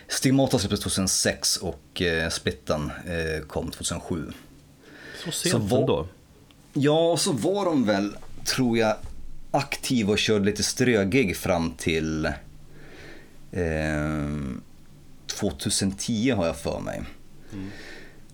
Stigmata 0.09 0.59
släpptes 0.59 0.81
2006 0.81 1.57
och 1.57 2.03
eh, 2.03 2.29
splitten 2.31 2.91
eh, 3.07 3.43
kom 3.47 3.71
2007. 3.71 4.33
Så 5.25 5.31
sent 5.33 5.53
Så 5.53 5.59
vad- 5.59 5.81
ändå 5.81 6.07
Ja, 6.73 7.17
så 7.19 7.33
var 7.33 7.65
de 7.65 7.85
väl, 7.85 8.17
tror 8.45 8.79
jag, 8.79 8.97
aktiva 9.51 10.13
och 10.13 10.19
körde 10.19 10.45
lite 10.45 10.63
strögig 10.63 11.37
fram 11.37 11.71
till 11.73 12.27
eh, 13.53 13.63
2010 15.27 16.31
har 16.31 16.47
jag 16.47 16.57
för 16.57 16.81
mig. 16.81 17.03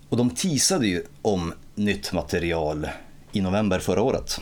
Och 0.09 0.17
de 0.17 0.31
teasade 0.31 0.87
ju 0.87 1.03
om 1.23 1.53
nytt 1.75 2.13
material 2.13 2.89
i 3.33 3.41
november 3.41 3.79
förra 3.79 4.03
året. 4.03 4.41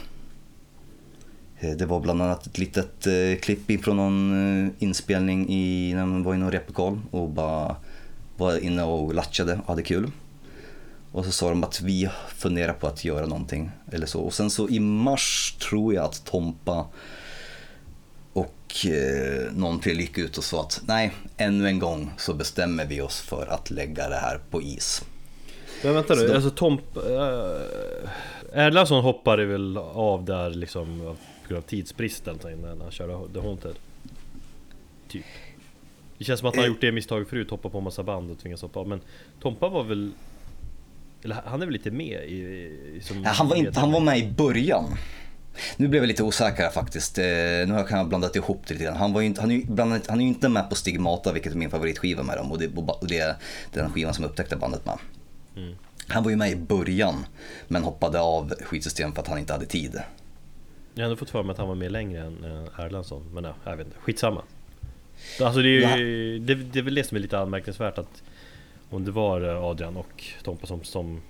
Eh, 1.62 1.70
Det 1.76 1.86
var 1.86 2.00
bland 2.00 2.22
annat 2.22 2.46
ett 2.46 2.58
litet 2.58 3.06
eh, 3.06 3.38
klipp 3.40 3.84
från 3.84 3.96
någon 3.96 4.64
eh, 4.66 4.72
inspelning 4.78 5.48
i, 5.50 5.94
när 5.94 6.06
man 6.06 6.22
var 6.22 6.34
i 6.34 6.38
någon 6.38 6.52
replokal 6.52 7.00
och 7.10 7.28
bara 7.28 7.76
var 8.36 8.64
inne 8.64 8.82
och 8.82 9.14
latchade 9.14 9.52
och 9.62 9.68
hade 9.68 9.82
kul. 9.82 10.10
Och 11.12 11.24
så 11.24 11.32
sa 11.32 11.48
de 11.48 11.64
att 11.64 11.80
vi 11.80 12.08
funderar 12.36 12.72
på 12.72 12.86
att 12.86 13.04
göra 13.04 13.26
någonting 13.26 13.70
eller 13.92 14.06
så. 14.06 14.20
Och 14.20 14.34
sen 14.34 14.50
så 14.50 14.68
i 14.68 14.80
mars 14.80 15.56
tror 15.68 15.94
jag 15.94 16.04
att 16.04 16.24
Tompa 16.24 16.86
och 18.32 18.86
eh, 18.86 19.52
någon 19.52 19.80
till 19.80 20.00
gick 20.00 20.18
ut 20.18 20.38
och 20.38 20.44
sa 20.44 20.60
att 20.60 20.80
nej, 20.86 21.12
ännu 21.36 21.66
en 21.68 21.78
gång 21.78 22.10
så 22.16 22.34
bestämmer 22.34 22.84
vi 22.86 23.00
oss 23.00 23.20
för 23.20 23.46
att 23.46 23.70
lägga 23.70 24.08
det 24.08 24.16
här 24.16 24.40
på 24.50 24.62
is. 24.62 25.02
Men 25.84 25.94
vänta 25.94 26.14
nu, 26.14 26.26
då- 26.28 26.34
alltså 26.34 26.50
Tom... 26.50 26.78
Äh, 26.96 28.62
Erlandsson 28.66 29.02
hoppade 29.04 29.44
väl 29.46 29.78
av 29.78 30.24
där 30.24 30.50
liksom 30.50 31.16
på 31.42 31.48
grund 31.48 31.64
av 31.64 31.68
tidsbristen 31.68 32.38
när 32.44 32.68
han 32.82 32.90
körde 32.90 33.32
The 33.34 33.40
Haunted? 33.40 33.74
Typ. 35.08 35.24
Det 36.18 36.24
känns 36.24 36.40
som 36.40 36.48
att 36.48 36.54
han 36.54 36.62
har 36.62 36.68
Eh. 36.68 36.72
gjort 36.72 36.80
det 36.80 36.92
misstaget 36.92 37.28
förut, 37.28 37.50
hoppa 37.50 37.68
på 37.68 37.80
massa 37.80 38.02
band 38.02 38.30
och 38.30 38.38
tvingas 38.38 38.62
hoppa 38.62 38.80
av. 38.80 38.88
Men 38.88 39.00
Tompa 39.40 39.68
var 39.68 39.84
väl... 39.84 40.12
Eller 41.24 41.36
han 41.44 41.62
är 41.62 41.66
väl 41.66 41.72
lite 41.72 41.90
med 41.90 42.24
i... 42.24 42.34
i 42.34 43.00
som 43.02 43.22
Ja, 43.22 43.30
han, 43.30 43.48
var 43.48 43.56
inte, 43.56 43.80
han 43.80 43.92
var 43.92 44.00
med 44.00 44.18
i 44.18 44.30
början. 44.32 44.84
Nu 45.76 45.88
blev 45.88 46.02
jag 46.02 46.08
lite 46.08 46.22
osäker 46.22 46.70
faktiskt. 46.70 47.18
Eh, 47.18 47.24
nu 47.24 47.72
har 47.72 47.86
jag 47.90 48.08
blandat 48.08 48.36
ihop 48.36 48.62
det 48.66 48.74
lite 48.74 48.84
grann. 48.84 48.96
Han, 48.96 49.12
var 49.12 49.22
inte, 49.22 49.40
han, 49.40 49.50
är 49.50 49.54
ju 49.54 49.64
blandat, 49.64 50.06
han 50.06 50.18
är 50.18 50.22
ju 50.22 50.28
inte 50.28 50.48
med 50.48 50.68
på 50.68 50.74
Stigmata, 50.74 51.32
vilket 51.32 51.52
är 51.52 51.56
min 51.56 51.70
favoritskiva 51.70 52.22
med 52.22 52.36
dem. 52.36 52.52
Och 52.52 52.58
det, 52.58 52.76
och 52.76 53.06
det 53.06 53.18
är 53.18 53.36
den 53.72 53.90
skivan 53.92 54.14
som 54.14 54.22
jag 54.24 54.30
upptäckte 54.30 54.56
bandet 54.56 54.86
med. 54.86 54.98
Mm. 55.56 55.74
Han 56.08 56.22
var 56.24 56.30
ju 56.30 56.36
med 56.36 56.50
i 56.50 56.56
början, 56.56 57.26
men 57.68 57.82
hoppade 57.82 58.20
av 58.20 58.54
skitsystem 58.62 59.12
för 59.12 59.22
att 59.22 59.28
han 59.28 59.38
inte 59.38 59.52
hade 59.52 59.66
tid. 59.66 60.00
Jag 60.94 61.02
har 61.02 61.04
ändå 61.04 61.16
fått 61.16 61.30
för 61.30 61.42
mig 61.42 61.52
att 61.52 61.58
han 61.58 61.68
var 61.68 61.74
med 61.74 61.92
längre 61.92 62.22
än 62.22 62.44
äh, 62.44 62.84
Erlandsson. 62.84 63.22
Men 63.32 63.44
ja, 63.44 63.54
jag 63.64 63.76
vet 63.76 63.86
inte, 63.86 63.98
skitsamma. 63.98 64.42
Alltså 65.40 65.62
det 65.62 65.84
är 65.84 65.96
ju, 65.96 66.38
det, 66.38 66.54
det 66.54 66.78
är 66.78 66.82
väl 66.82 66.94
det 66.94 67.04
som 67.04 67.16
är 67.16 67.20
lite 67.20 67.38
anmärkningsvärt 67.38 67.98
att 67.98 68.22
om 68.90 69.04
det 69.04 69.10
var 69.10 69.40
eh, 69.40 69.64
Adrian 69.64 69.96
och 69.96 70.24
Tompa 70.42 70.66
som, 70.66 70.84
som 70.84 71.20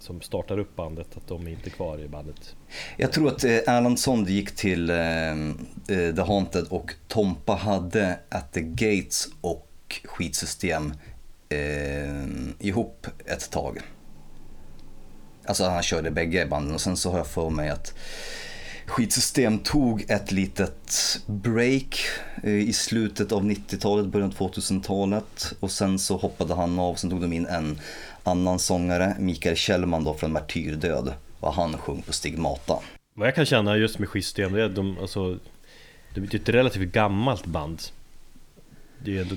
som 0.00 0.20
startar 0.20 0.58
upp 0.58 0.76
bandet, 0.76 1.16
att 1.16 1.26
de 1.26 1.46
är 1.46 1.50
inte 1.50 1.70
kvar 1.70 1.98
i 1.98 2.08
bandet. 2.08 2.56
Jag 2.96 3.12
tror 3.12 3.28
att 3.28 3.44
eh, 3.44 3.50
Erlandsson 3.50 4.24
gick 4.24 4.54
till 4.54 4.90
eh, 4.90 4.96
eh, 4.98 6.14
The 6.14 6.22
Haunted 6.22 6.66
och 6.68 6.94
Tompa 7.08 7.54
hade 7.54 8.18
At 8.28 8.52
the 8.52 8.60
Gates 8.60 9.28
och 9.40 10.00
Skitsystem 10.04 10.92
eh, 11.48 12.66
ihop 12.66 13.06
ett 13.26 13.50
tag. 13.50 13.78
Alltså 15.48 15.64
han 15.64 15.82
körde 15.82 16.10
bägge 16.10 16.46
banden 16.46 16.74
och 16.74 16.80
sen 16.80 16.96
så 16.96 17.10
har 17.10 17.18
jag 17.18 17.26
för 17.26 17.50
mig 17.50 17.70
att 17.70 17.94
Skitsystem 18.86 19.58
tog 19.58 20.04
ett 20.08 20.32
litet 20.32 21.20
break 21.26 22.00
eh, 22.42 22.68
i 22.68 22.72
slutet 22.72 23.32
av 23.32 23.44
90-talet, 23.44 24.06
början 24.06 24.28
av 24.28 24.50
2000-talet 24.50 25.52
och 25.60 25.70
sen 25.70 25.98
så 25.98 26.16
hoppade 26.16 26.54
han 26.54 26.78
av, 26.78 26.94
sen 26.94 27.10
tog 27.10 27.20
de 27.20 27.32
in 27.32 27.46
en 27.46 27.80
annan 28.22 28.58
sångare, 28.58 29.16
Mikael 29.18 29.56
Kjellman 29.56 30.04
då 30.04 30.14
från 30.14 30.32
Martyrdöd 30.32 31.12
och 31.40 31.54
han 31.54 31.78
sjöng 31.78 32.02
på 32.02 32.12
Stigmata. 32.12 32.78
Vad 33.14 33.26
jag 33.26 33.34
kan 33.34 33.46
känna 33.46 33.76
just 33.76 33.98
med 33.98 34.08
skitsystem, 34.08 34.52
det 34.52 34.64
är 34.64 34.68
de, 34.68 34.98
alltså, 34.98 35.38
det 36.14 36.34
är 36.34 36.36
ett 36.36 36.48
relativt 36.48 36.92
gammalt 36.92 37.46
band. 37.46 37.82
Det 39.04 39.18
är 39.18 39.22
ändå 39.22 39.34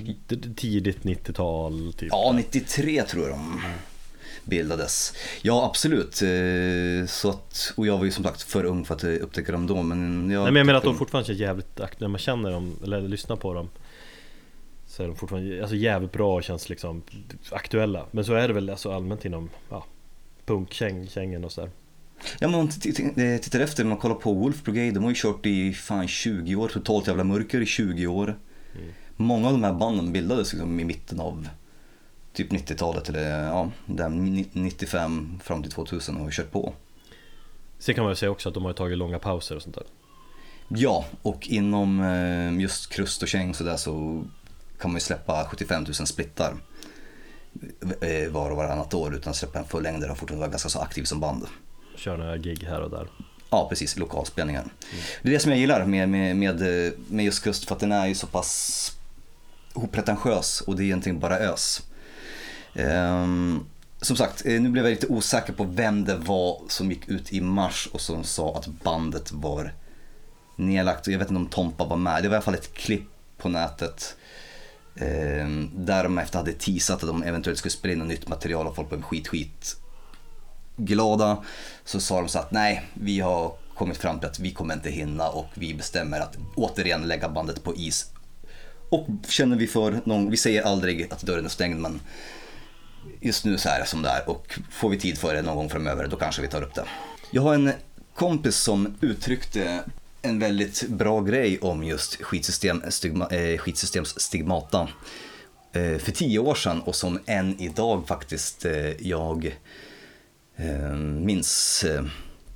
tidigt 0.55 1.03
90-tal 1.03 1.93
typ. 1.97 2.09
Ja, 2.11 2.33
93 2.35 3.03
tror 3.03 3.23
jag 3.29 3.37
de 3.37 3.61
bildades. 4.45 5.13
Ja, 5.41 5.65
absolut. 5.65 6.21
Eh, 6.21 7.07
Så 7.07 7.29
att, 7.29 7.73
och 7.75 7.87
jag 7.87 7.97
var 7.97 8.05
ju 8.05 8.11
som 8.11 8.23
sagt 8.23 8.41
för 8.41 8.63
ung 8.65 8.85
för 8.85 8.95
att 8.95 9.03
upptäcka 9.03 9.51
dem 9.51 9.67
då. 9.67 9.81
Men 9.81 10.31
jag, 10.31 10.43
Nej 10.43 10.51
men 10.51 10.59
jag 10.59 10.65
menar 10.65 10.77
att 10.77 10.83
de 10.83 10.97
fortfarande 10.97 11.27
känns 11.27 11.39
jävligt 11.39 11.79
aktuella, 11.79 12.07
när 12.07 12.07
man 12.07 12.19
känner 12.19 12.51
dem, 12.51 12.75
eller 12.83 13.01
lyssnar 13.01 13.35
på 13.35 13.53
dem 13.53 13.69
Så 14.87 15.03
är 15.03 15.07
de 15.07 15.15
fortfarande 15.15 15.61
alltså 15.61 15.75
jävligt 15.75 16.11
bra 16.11 16.35
och 16.35 16.43
känns 16.43 16.69
liksom 16.69 17.01
aktuella 17.51 18.05
Men 18.11 18.25
så 18.25 18.33
är 18.33 18.47
det 18.47 18.53
väl 18.53 18.69
alltså 18.69 18.91
allmänt 18.91 19.25
inom 19.25 19.49
ja, 19.69 19.85
punkkängen 20.45 21.45
och 21.45 21.51
sådär 21.51 21.71
Ja, 22.39 22.47
men 22.47 22.59
om 22.59 22.69
man 22.85 23.25
eh, 23.25 23.39
tittar 23.41 23.59
efter, 23.59 23.83
man 23.83 23.97
kollar 23.97 24.15
på 24.15 24.33
Wolf 24.33 24.63
Brigade, 24.63 24.91
de 24.91 25.03
har 25.03 25.11
ju 25.11 25.15
kört 25.17 25.45
i 25.45 25.73
fan 25.73 26.07
20 26.07 26.55
år, 26.55 26.67
totalt 26.67 27.07
jävla 27.07 27.23
mörker 27.23 27.61
i 27.61 27.65
20 27.65 28.07
år. 28.07 28.37
Många 29.15 29.47
av 29.47 29.53
de 29.53 29.63
här 29.63 29.73
banden 29.73 30.11
bildades 30.11 30.53
liksom 30.53 30.79
i 30.79 30.85
mitten 30.85 31.19
av 31.19 31.47
typ 32.33 32.51
90-talet 32.51 33.09
eller 33.09 33.43
ja, 33.43 33.71
där 33.85 34.09
ni- 34.09 34.49
95 34.53 35.39
fram 35.43 35.61
till 35.63 35.71
2000 35.71 36.15
och 36.17 36.23
har 36.23 36.31
kört 36.31 36.51
på. 36.51 36.73
Sen 37.79 37.95
kan 37.95 38.03
man 38.03 38.11
ju 38.11 38.15
säga 38.15 38.31
också 38.31 38.49
att 38.49 38.55
de 38.55 38.65
har 38.65 38.73
tagit 38.73 38.97
långa 38.97 39.19
pauser 39.19 39.55
och 39.55 39.61
sånt 39.61 39.75
där 39.75 39.83
Ja, 40.67 41.05
och 41.21 41.47
inom 41.47 42.01
eh, 42.01 42.59
just 42.61 42.89
krust 42.89 43.21
och 43.21 43.27
käng 43.27 43.53
så 43.53 43.63
där 43.63 43.77
så 43.77 44.23
kan 44.79 44.91
man 44.91 44.95
ju 44.95 44.99
släppa 44.99 45.45
75 45.49 45.83
000 45.83 45.93
splittar 45.93 46.53
eh, 48.01 48.31
var 48.31 48.51
och 48.51 48.57
varannat 48.57 48.93
år 48.93 49.15
utan 49.15 49.29
att 49.31 49.35
släppa 49.35 49.59
en 49.59 49.65
fullängdare 49.65 50.11
och 50.11 50.17
fortfarande 50.17 50.39
vara 50.39 50.51
ganska 50.51 50.69
så 50.69 50.79
aktiv 50.79 51.03
som 51.03 51.19
band. 51.19 51.45
Kör 51.95 52.17
några 52.17 52.37
gig 52.37 52.63
här 52.63 52.81
och 52.81 52.89
där 52.89 53.07
Ja, 53.49 53.67
precis, 53.69 53.97
lokalspelningar. 53.97 54.65
Det 55.21 55.29
är 55.29 55.33
det 55.33 55.39
som 55.39 55.51
jag 55.51 55.59
gillar 55.59 55.85
med, 55.85 56.09
med, 56.09 56.35
med, 56.35 56.61
med 57.07 57.25
just 57.25 57.43
krust 57.43 57.65
för 57.67 57.75
att 57.75 57.79
den 57.81 57.91
är 57.91 58.07
ju 58.07 58.15
så 58.15 58.27
pass 58.27 58.91
opretentiös 59.73 60.61
och 60.61 60.75
det 60.75 60.83
är 60.83 60.85
egentligen 60.85 61.19
bara 61.19 61.37
ös. 61.39 61.81
Um, 62.73 63.65
som 64.01 64.15
sagt, 64.15 64.45
eh, 64.45 64.61
nu 64.61 64.69
blev 64.69 64.85
jag 64.85 64.91
lite 64.91 65.07
osäker 65.07 65.53
på 65.53 65.63
vem 65.63 66.05
det 66.05 66.15
var 66.15 66.61
som 66.67 66.91
gick 66.91 67.09
ut 67.09 67.33
i 67.33 67.41
mars 67.41 67.89
och 67.91 68.01
som 68.01 68.23
sa 68.23 68.55
att 68.55 68.67
bandet 68.67 69.31
var 69.31 69.73
nedlagt. 70.55 71.07
Jag 71.07 71.19
vet 71.19 71.29
inte 71.29 71.39
om 71.39 71.47
Tompa 71.47 71.85
var 71.85 71.97
med. 71.97 72.23
Det 72.23 72.29
var 72.29 72.35
i 72.35 72.37
alla 72.37 72.43
fall 72.43 72.53
ett 72.53 72.73
klipp 72.73 73.09
på 73.37 73.49
nätet 73.49 74.15
eh, 74.95 75.47
där 75.75 76.03
de 76.03 76.17
efter 76.17 76.37
hade 76.37 76.53
teasat 76.53 77.03
att 77.03 77.09
de 77.09 77.23
eventuellt 77.23 77.59
skulle 77.59 77.71
spela 77.71 77.93
in 77.93 77.99
något 77.99 78.07
nytt 78.07 78.27
material 78.27 78.67
och 78.67 78.75
folk 78.75 78.89
blev 78.89 79.01
skit, 79.01 79.27
skit 79.27 79.75
glada. 80.77 81.43
Så 81.85 81.99
sa 81.99 82.21
de 82.21 82.29
så 82.29 82.39
att 82.39 82.51
nej, 82.51 82.85
vi 82.93 83.19
har 83.19 83.53
kommit 83.75 83.97
fram 83.97 84.19
till 84.19 84.29
att 84.29 84.39
vi 84.39 84.51
kommer 84.51 84.73
inte 84.73 84.89
hinna 84.89 85.29
och 85.29 85.47
vi 85.53 85.73
bestämmer 85.73 86.19
att 86.19 86.37
återigen 86.55 87.07
lägga 87.07 87.29
bandet 87.29 87.63
på 87.63 87.75
is. 87.75 88.11
Och 88.89 89.07
känner 89.27 89.57
vi 89.57 89.67
för 89.67 90.01
någon, 90.03 90.29
vi 90.29 90.37
säger 90.37 90.63
aldrig 90.63 91.13
att 91.13 91.21
dörren 91.21 91.45
är 91.45 91.49
stängd 91.49 91.79
men 91.79 91.99
just 93.21 93.45
nu 93.45 93.57
så 93.57 93.69
är 93.69 93.79
det 93.79 93.85
som 93.85 94.01
det 94.01 94.09
är 94.09 94.29
och 94.29 94.59
får 94.71 94.89
vi 94.89 94.99
tid 94.99 95.17
för 95.17 95.33
det 95.33 95.41
någon 95.41 95.55
gång 95.55 95.69
framöver 95.69 96.07
då 96.07 96.15
kanske 96.15 96.41
vi 96.41 96.47
tar 96.47 96.61
upp 96.61 96.73
det. 96.75 96.85
Jag 97.31 97.41
har 97.41 97.53
en 97.53 97.71
kompis 98.15 98.55
som 98.55 98.97
uttryckte 99.01 99.83
en 100.21 100.39
väldigt 100.39 100.87
bra 100.87 101.21
grej 101.21 101.59
om 101.59 101.83
just 101.83 102.21
skitsystem, 102.21 102.83
stigma, 102.89 103.27
eh, 103.27 103.57
skitsystems 103.57 104.19
stigmata 104.19 104.89
eh, 105.73 105.97
för 105.97 106.11
tio 106.11 106.39
år 106.39 106.55
sedan 106.55 106.81
och 106.81 106.95
som 106.95 107.19
än 107.25 107.59
idag 107.59 108.07
faktiskt 108.07 108.65
eh, 108.65 109.07
jag 109.07 109.57
eh, 110.55 110.95
minns 110.95 111.83
eh, 111.83 112.03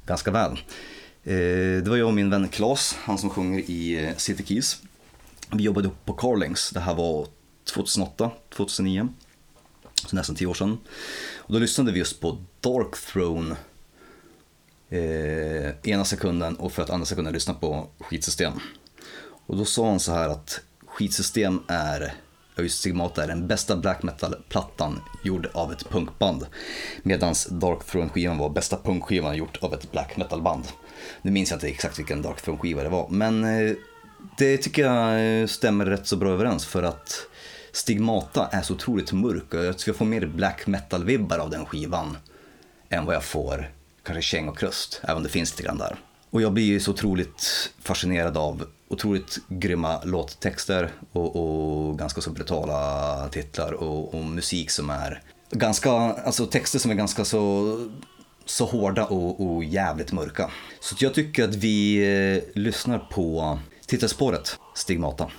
ganska 0.06 0.32
väl. 0.32 0.52
Eh, 1.24 1.84
det 1.84 1.88
var 1.88 1.98
jag 1.98 2.08
och 2.08 2.14
min 2.14 2.30
vän 2.30 2.48
Klas, 2.48 2.98
han 3.04 3.18
som 3.18 3.30
sjunger 3.30 3.60
i 3.60 4.06
eh, 4.06 4.16
City 4.18 4.44
Keys. 4.44 4.78
Vi 5.52 5.64
jobbade 5.64 5.88
upp 5.88 6.06
på 6.06 6.14
Carlings, 6.14 6.70
det 6.70 6.80
här 6.80 6.96
var 6.96 7.28
2008, 7.74 8.32
2009. 8.56 9.08
Så 10.06 10.16
nästan 10.16 10.36
tio 10.36 10.48
år 10.48 10.54
sedan. 10.54 10.78
Och 11.38 11.54
då 11.54 11.60
lyssnade 11.60 11.92
vi 11.92 12.00
just 12.00 12.22
på 12.22 12.38
Dark 12.62 12.98
Throne 12.98 13.56
eh, 14.90 15.90
ena 15.90 16.06
sekunden 16.06 16.56
och 16.56 16.72
för 16.72 16.84
att 16.84 16.90
andra 16.90 17.06
sekunden 17.06 17.34
lyssna 17.34 17.54
på 17.54 17.88
skitsystem. 18.00 18.54
Och 19.46 19.58
då 19.58 19.66
sa 19.66 19.90
han 19.90 20.00
så 20.00 20.12
här 20.12 20.30
att 20.30 20.62
skitsystem 20.86 21.62
är, 21.68 22.14
ja 22.56 22.64
just 22.64 22.80
Stigmata 22.80 23.24
är 23.24 23.28
den 23.28 23.48
bästa 23.48 23.76
black 23.76 24.04
metal-plattan 24.04 25.02
gjord 25.24 25.48
av 25.54 25.72
ett 25.72 25.90
punkband. 25.90 26.46
Medan 27.04 27.34
Dark 27.50 27.86
Throne-skivan 27.86 28.38
var 28.38 28.50
bästa 28.50 28.78
punkskivan 28.78 29.36
gjort 29.36 29.58
av 29.62 29.74
ett 29.74 29.92
black 29.92 30.18
metal-band. 30.18 30.68
Nu 31.22 31.32
minns 31.32 31.50
jag 31.50 31.58
inte 31.58 31.68
exakt 31.68 32.00
vilken 32.00 32.22
Dark 32.22 32.42
Throne-skiva 32.42 32.84
det 32.84 32.90
var, 32.90 33.10
men 33.10 33.44
eh, 33.44 33.76
det 34.38 34.58
tycker 34.58 34.86
jag 34.86 35.42
eh, 35.42 35.48
stämmer 35.48 35.86
rätt 35.86 36.08
så 36.08 36.18
bra 36.18 36.32
överens 36.32 36.66
för 36.66 36.84
att 36.84 37.28
Stigmata 37.76 38.48
är 38.52 38.62
så 38.62 38.74
otroligt 38.74 39.12
mörk 39.12 39.54
och 39.54 39.66
jag 39.66 39.96
får 39.96 40.06
mer 40.06 40.26
black 40.26 40.68
metal-vibbar 40.68 41.38
av 41.38 41.50
den 41.50 41.66
skivan 41.66 42.18
än 42.90 43.06
vad 43.06 43.16
jag 43.16 43.24
får 43.24 43.72
kanske 44.04 44.22
käng 44.22 44.48
och 44.48 44.58
krust, 44.58 45.02
även 45.04 45.18
om 45.18 45.24
det 45.24 45.30
finns 45.30 45.52
lite 45.52 45.64
grann 45.64 45.78
där. 45.78 45.96
Och 46.30 46.42
jag 46.42 46.54
blir 46.54 46.64
ju 46.64 46.80
så 46.80 46.92
otroligt 46.92 47.72
fascinerad 47.82 48.38
av 48.38 48.66
otroligt 48.88 49.38
grymma 49.48 50.04
låttexter 50.04 50.92
och, 51.12 51.36
och 51.36 52.00
ganska 52.00 52.22
så 52.22 52.30
brutala 52.30 53.30
titlar 53.32 53.74
och, 53.74 54.14
och 54.14 54.26
musik 54.26 54.72
som 54.72 54.90
är 54.90 55.22
ganska, 55.52 55.92
alltså 55.92 56.46
texter 56.46 56.80
som 56.80 56.92
är 56.92 56.96
ganska 56.96 57.26
så, 57.26 57.78
så 58.46 58.66
hårda 58.66 59.06
och, 59.06 59.56
och 59.56 59.64
jävligt 59.64 60.12
mörka. 60.12 60.52
Så 60.80 60.96
jag 61.00 61.14
tycker 61.14 61.44
att 61.44 61.56
vi 61.56 61.98
eh, 62.36 62.62
lyssnar 62.62 63.00
på 63.00 63.60
titelspåret 63.88 64.60
Stigmata. 64.76 65.32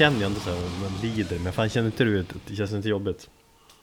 Känner 0.00 0.18
ju 0.18 0.24
ändå 0.24 0.40
så 0.40 0.50
här, 0.50 0.60
man 0.82 0.92
lider. 1.02 1.38
Men 1.38 1.52
fan 1.52 1.68
känner 1.68 1.86
inte 1.86 2.04
du 2.04 2.24
det 2.46 2.56
känns 2.56 2.72
inte 2.72 2.88
jobbigt? 2.88 3.30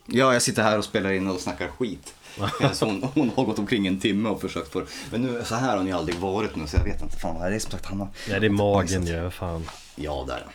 Ja, 0.06 0.34
jag 0.34 0.41
sitter 0.41 0.64
här 0.64 0.77
och 0.77 0.84
spelar 0.84 1.11
in 1.11 1.27
och 1.27 1.39
snackar 1.39 1.68
skit. 1.68 2.15
Så 2.73 2.85
hon, 2.85 3.03
hon 3.03 3.31
har 3.35 3.45
gått 3.45 3.60
omkring 3.60 3.88
en 3.88 3.99
timme 3.99 4.30
och 4.30 4.41
försökt 4.41 4.72
få 4.72 4.84
Men 5.11 5.22
nu, 5.22 5.44
så 5.44 5.56
här 5.56 5.77
har 5.77 5.84
ni 5.84 5.91
aldrig 5.91 6.18
varit 6.18 6.56
nu 6.56 6.68
så 6.68 6.77
jag 6.77 6.84
vet 6.84 7.02
inte. 7.02 7.18
Fan 7.18 7.35
vad 7.35 7.48
är 7.48 7.52
det 7.52 7.60
som 7.60 7.72
sagt 7.72 7.85
han 7.85 7.99
har... 7.99 8.07
Nej 8.30 8.39
det 8.39 8.45
är 8.45 8.49
magen 8.49 9.06
ju, 9.06 9.30
fan. 9.30 9.69
Ja, 9.95 10.27
där 10.27 10.45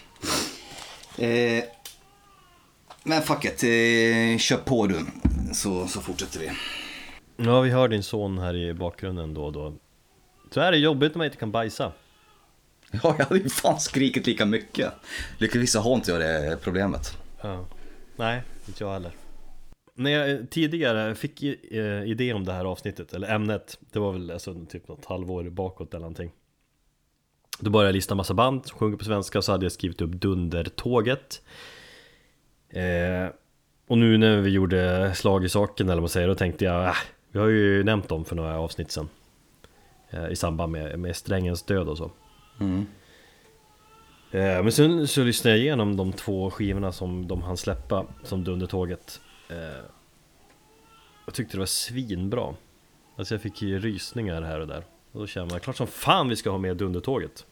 eh, 1.26 1.64
Men 3.02 3.22
fuck 3.22 3.44
it, 3.44 3.62
eh, 3.62 4.38
kör 4.38 4.64
på 4.64 4.86
du. 4.86 5.00
Så, 5.52 5.88
så 5.88 6.00
fortsätter 6.00 6.40
vi. 6.40 6.50
Ja 7.36 7.60
vi 7.60 7.70
hör 7.70 7.88
din 7.88 8.02
son 8.02 8.38
här 8.38 8.56
i 8.56 8.74
bakgrunden 8.74 9.34
då 9.34 9.44
och 9.44 9.52
då. 9.52 9.74
Så 10.50 10.60
är 10.60 10.72
det 10.72 10.78
jobbigt 10.78 11.14
när 11.14 11.18
man 11.18 11.24
inte 11.24 11.38
kan 11.38 11.52
bajsa. 11.52 11.92
Ja, 13.02 13.14
jag 13.18 13.26
hade 13.26 13.40
ju 13.40 13.48
fan 13.48 13.80
skrikit 13.80 14.26
lika 14.26 14.46
mycket. 14.46 14.92
Lyckligtvis 15.38 15.74
har 15.74 15.94
inte 15.94 16.10
jag 16.10 16.20
det 16.20 16.58
problemet. 16.62 17.18
Ja. 17.42 17.66
Nej, 18.16 18.42
inte 18.66 18.84
jag 18.84 18.92
heller. 18.92 19.12
När 19.94 20.10
jag 20.10 20.50
tidigare 20.50 21.14
fick 21.14 21.42
eh, 21.42 22.02
idé 22.04 22.32
om 22.32 22.44
det 22.44 22.52
här 22.52 22.64
avsnittet, 22.64 23.12
eller 23.12 23.34
ämnet, 23.34 23.78
det 23.92 23.98
var 23.98 24.12
väl 24.12 24.30
alltså 24.30 24.64
typ 24.68 24.88
något 24.88 25.04
halvår 25.04 25.50
bakåt 25.50 25.94
eller 25.94 26.00
någonting. 26.00 26.32
Då 27.58 27.70
började 27.70 27.88
jag 27.88 27.94
lista 27.94 28.14
massa 28.14 28.34
band 28.34 28.66
som 28.66 28.78
sjunger 28.78 28.96
på 28.96 29.04
svenska, 29.04 29.42
så 29.42 29.52
hade 29.52 29.64
jag 29.64 29.72
skrivit 29.72 30.00
upp 30.00 30.10
Dundertåget. 30.10 31.42
Eh, 32.68 33.28
och 33.86 33.98
nu 33.98 34.18
när 34.18 34.40
vi 34.40 34.50
gjorde 34.50 35.12
slag 35.14 35.44
i 35.44 35.48
saken 35.48 35.86
eller 35.86 35.94
vad 35.94 36.02
man 36.02 36.08
säger, 36.08 36.28
då 36.28 36.34
tänkte 36.34 36.64
jag, 36.64 36.84
äh, 36.84 36.94
vi 37.30 37.38
har 37.38 37.48
ju 37.48 37.84
nämnt 37.84 38.08
dem 38.08 38.24
för 38.24 38.36
några 38.36 38.58
avsnitt 38.58 38.90
sen. 38.90 39.08
Eh, 40.10 40.28
I 40.28 40.36
samband 40.36 40.72
med, 40.72 40.98
med 40.98 41.16
strängens 41.16 41.62
död 41.62 41.88
och 41.88 41.98
så. 41.98 42.10
Mm. 42.60 42.86
Eh, 44.30 44.62
Men 44.62 44.72
sen 44.72 45.08
så 45.08 45.22
lyssnade 45.22 45.56
jag 45.56 45.62
igenom 45.64 45.96
de 45.96 46.12
två 46.12 46.50
skivorna 46.50 46.92
som 46.92 47.28
de 47.28 47.42
hann 47.42 47.56
släppa 47.56 48.06
som 48.24 48.44
Dundertåget 48.44 49.20
eh, 49.48 49.84
Jag 51.26 51.34
tyckte 51.34 51.56
det 51.56 51.58
var 51.58 51.66
svinbra 51.66 52.54
Alltså 53.16 53.34
jag 53.34 53.42
fick 53.42 53.62
ju 53.62 53.78
rysningar 53.78 54.42
här 54.42 54.60
och 54.60 54.66
där 54.66 54.84
Och 55.12 55.20
då 55.20 55.26
kände 55.26 55.54
man, 55.54 55.60
klart 55.60 55.76
som 55.76 55.86
fan 55.86 56.28
vi 56.28 56.36
ska 56.36 56.50
ha 56.50 56.58
med 56.58 56.76
Dundertåget 56.76 57.46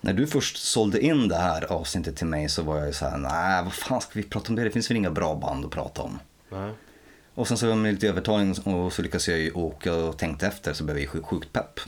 När 0.00 0.12
du 0.12 0.26
först 0.26 0.56
sålde 0.56 1.00
in 1.00 1.28
det 1.28 1.36
här 1.36 1.72
avsnittet 1.72 2.16
till 2.16 2.26
mig 2.26 2.48
så 2.48 2.62
var 2.62 2.76
jag 2.78 2.86
ju 2.86 2.92
så 2.92 3.04
här, 3.06 3.18
nej 3.18 3.64
vad 3.64 3.72
fan 3.72 4.00
ska 4.00 4.10
vi 4.14 4.22
prata 4.22 4.48
om 4.48 4.56
det? 4.56 4.64
Det 4.64 4.70
finns 4.70 4.90
väl 4.90 4.96
inga 4.96 5.10
bra 5.10 5.34
band 5.34 5.64
att 5.64 5.70
prata 5.70 6.02
om. 6.02 6.18
Nej 6.48 6.72
Och 7.34 7.48
sen 7.48 7.56
så 7.56 7.74
med 7.74 7.94
lite 7.94 8.08
övertalning 8.08 8.54
och 8.64 8.92
så 8.92 9.02
lyckades 9.02 9.28
jag 9.28 9.38
ju 9.38 9.52
åka 9.52 9.94
och 9.94 10.18
tänkte 10.18 10.46
efter 10.46 10.72
så 10.72 10.84
blev 10.84 10.98
jag 10.98 11.14
ju 11.14 11.22
sjukt 11.22 11.52
pepp. 11.52 11.80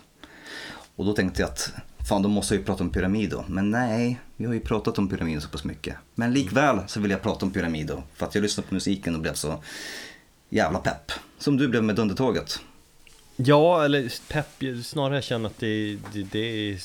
Och 0.99 1.05
då 1.05 1.13
tänkte 1.13 1.43
jag 1.43 1.51
att 1.51 1.73
fan 2.09 2.23
då 2.23 2.29
måste 2.29 2.55
jag 2.55 2.61
ju 2.61 2.65
prata 2.65 2.85
om 2.85 2.91
Pyramido. 2.91 3.45
Men 3.49 3.71
nej, 3.71 4.21
vi 4.37 4.47
har 4.47 4.55
ju 4.55 4.61
pratat 4.61 4.99
om 4.99 5.09
Pyramido 5.09 5.41
så 5.41 5.49
pass 5.49 5.65
mycket. 5.65 5.97
Men 6.15 6.33
likväl 6.33 6.81
så 6.87 7.01
vill 7.01 7.11
jag 7.11 7.23
prata 7.23 7.47
om 7.47 7.53
Pyramido. 7.53 8.03
För 8.15 8.27
att 8.27 8.35
jag 8.35 8.43
lyssnade 8.43 8.69
på 8.69 8.75
musiken 8.75 9.15
och 9.15 9.21
blev 9.21 9.35
så 9.35 9.63
jävla 10.49 10.79
pepp. 10.79 11.13
Som 11.39 11.57
du 11.57 11.69
blev 11.69 11.85
med 11.85 11.97
Dundertåget. 11.97 12.61
Ja, 13.37 13.85
eller 13.85 14.13
pepp, 14.29 14.85
snarare 14.85 15.15
jag 15.15 15.25
känner 15.25 15.47
att 15.47 15.59
det, 15.59 15.99
det, 16.13 16.23
det 16.23 16.39
är 16.39 16.81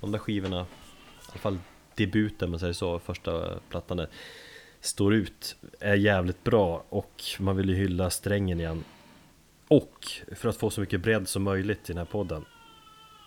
De 0.00 0.12
där 0.12 0.18
skivorna 0.18 0.60
I 0.60 1.30
alla 1.30 1.38
fall 1.40 1.58
debuten, 1.94 2.46
om 2.46 2.50
man 2.50 2.60
säger 2.60 2.72
så, 2.72 2.98
första 2.98 3.58
plattan 3.68 3.96
där 3.96 4.08
Står 4.80 5.14
ut, 5.14 5.56
är 5.80 5.94
jävligt 5.94 6.44
bra 6.44 6.84
och 6.88 7.22
man 7.38 7.56
vill 7.56 7.68
ju 7.68 7.74
hylla 7.74 8.10
strängen 8.10 8.60
igen 8.60 8.84
Och 9.68 10.06
för 10.36 10.48
att 10.48 10.56
få 10.56 10.70
så 10.70 10.80
mycket 10.80 11.00
bredd 11.00 11.28
som 11.28 11.42
möjligt 11.42 11.90
i 11.90 11.92
den 11.92 11.98
här 11.98 12.04
podden 12.04 12.44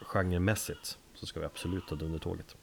Genremässigt 0.06 0.98
Så 1.14 1.26
ska 1.26 1.40
vi 1.40 1.46
absolut 1.46 1.90
ha 1.90 1.98
Dundertåget 1.98 2.56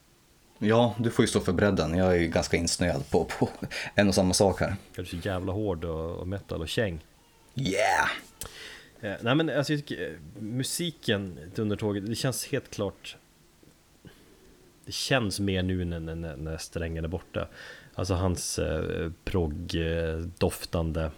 Ja, 0.59 0.94
du 0.98 1.10
får 1.10 1.23
ju 1.23 1.27
stå 1.27 1.40
för 1.40 1.52
bredden. 1.52 1.98
Jag 1.98 2.16
är 2.16 2.20
ju 2.20 2.28
ganska 2.28 2.56
insnöad 2.56 3.10
på, 3.10 3.24
på 3.24 3.48
en 3.94 4.09
och 4.09 4.15
samma 4.15 4.35
sak 4.35 4.60
här. 4.60 4.77
Är 4.97 5.05
så 5.05 5.16
jävla 5.16 5.52
hård 5.52 5.85
och, 5.85 6.16
och 6.16 6.28
metal 6.28 6.60
och 6.60 6.69
käng 6.69 7.05
Yeah! 7.55 8.09
Eh, 9.01 9.16
nej 9.23 9.35
men 9.35 9.51
alltså 9.51 9.73
jag 9.73 9.86
tycker, 9.86 10.10
eh, 10.10 10.43
musiken 10.43 11.39
till 11.55 11.62
Undertåget, 11.62 12.06
det 12.06 12.15
känns 12.15 12.47
helt 12.47 12.70
klart 12.70 13.16
Det 14.85 14.93
känns 14.93 15.40
mer 15.40 15.62
nu 15.62 15.85
när, 15.85 16.01
när, 16.01 16.36
när 16.36 16.56
strängen 16.56 17.05
är 17.05 17.09
borta 17.09 17.48
Alltså 17.94 18.15
hans 18.15 18.59
eh, 18.59 19.10
progg-doftande 19.24 21.10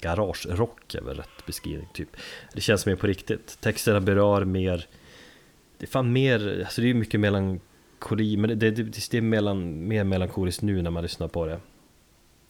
Garagerock 0.00 0.94
är 0.94 1.02
väl 1.02 1.16
rätt 1.16 1.46
beskrivning 1.46 1.88
typ 1.94 2.08
Det 2.52 2.60
känns 2.60 2.86
mer 2.86 2.96
på 2.96 3.06
riktigt 3.06 3.60
Texterna 3.60 4.00
berör 4.00 4.44
mer 4.44 4.86
det 5.78 5.84
är 5.84 5.90
fan 5.90 6.12
mer, 6.12 6.60
alltså 6.64 6.80
det 6.80 6.90
är 6.90 6.94
mycket 6.94 7.20
melankoli 7.20 8.36
Men 8.36 8.48
det, 8.48 8.54
det, 8.54 8.70
det, 8.70 9.10
det 9.10 9.16
är 9.16 9.22
mellan, 9.22 9.88
mer 9.88 10.04
melankoliskt 10.04 10.62
nu 10.62 10.82
när 10.82 10.90
man 10.90 11.02
lyssnar 11.02 11.28
på 11.28 11.46
det. 11.46 11.60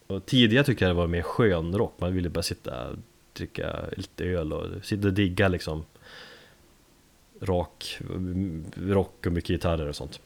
Och 0.07 0.27
tidigare 0.27 0.65
tyckte 0.65 0.85
jag 0.85 0.91
det 0.91 0.99
var 0.99 1.07
mer 1.07 1.23
skön 1.23 1.79
rock, 1.79 1.95
man 1.99 2.15
ville 2.15 2.29
bara 2.29 2.43
sitta 2.43 2.89
och 2.89 2.97
dricka 3.33 3.77
lite 3.97 4.25
öl 4.25 4.53
och 4.53 4.85
sitta 4.85 5.09
och 5.09 5.15
digga 5.15 5.49
liksom 5.49 5.85
Rock, 7.41 7.99
rock 8.77 9.27
och 9.27 9.33
mycket 9.33 9.49
gitarrer 9.49 9.89
och 9.89 9.97
sånt. 9.97 10.21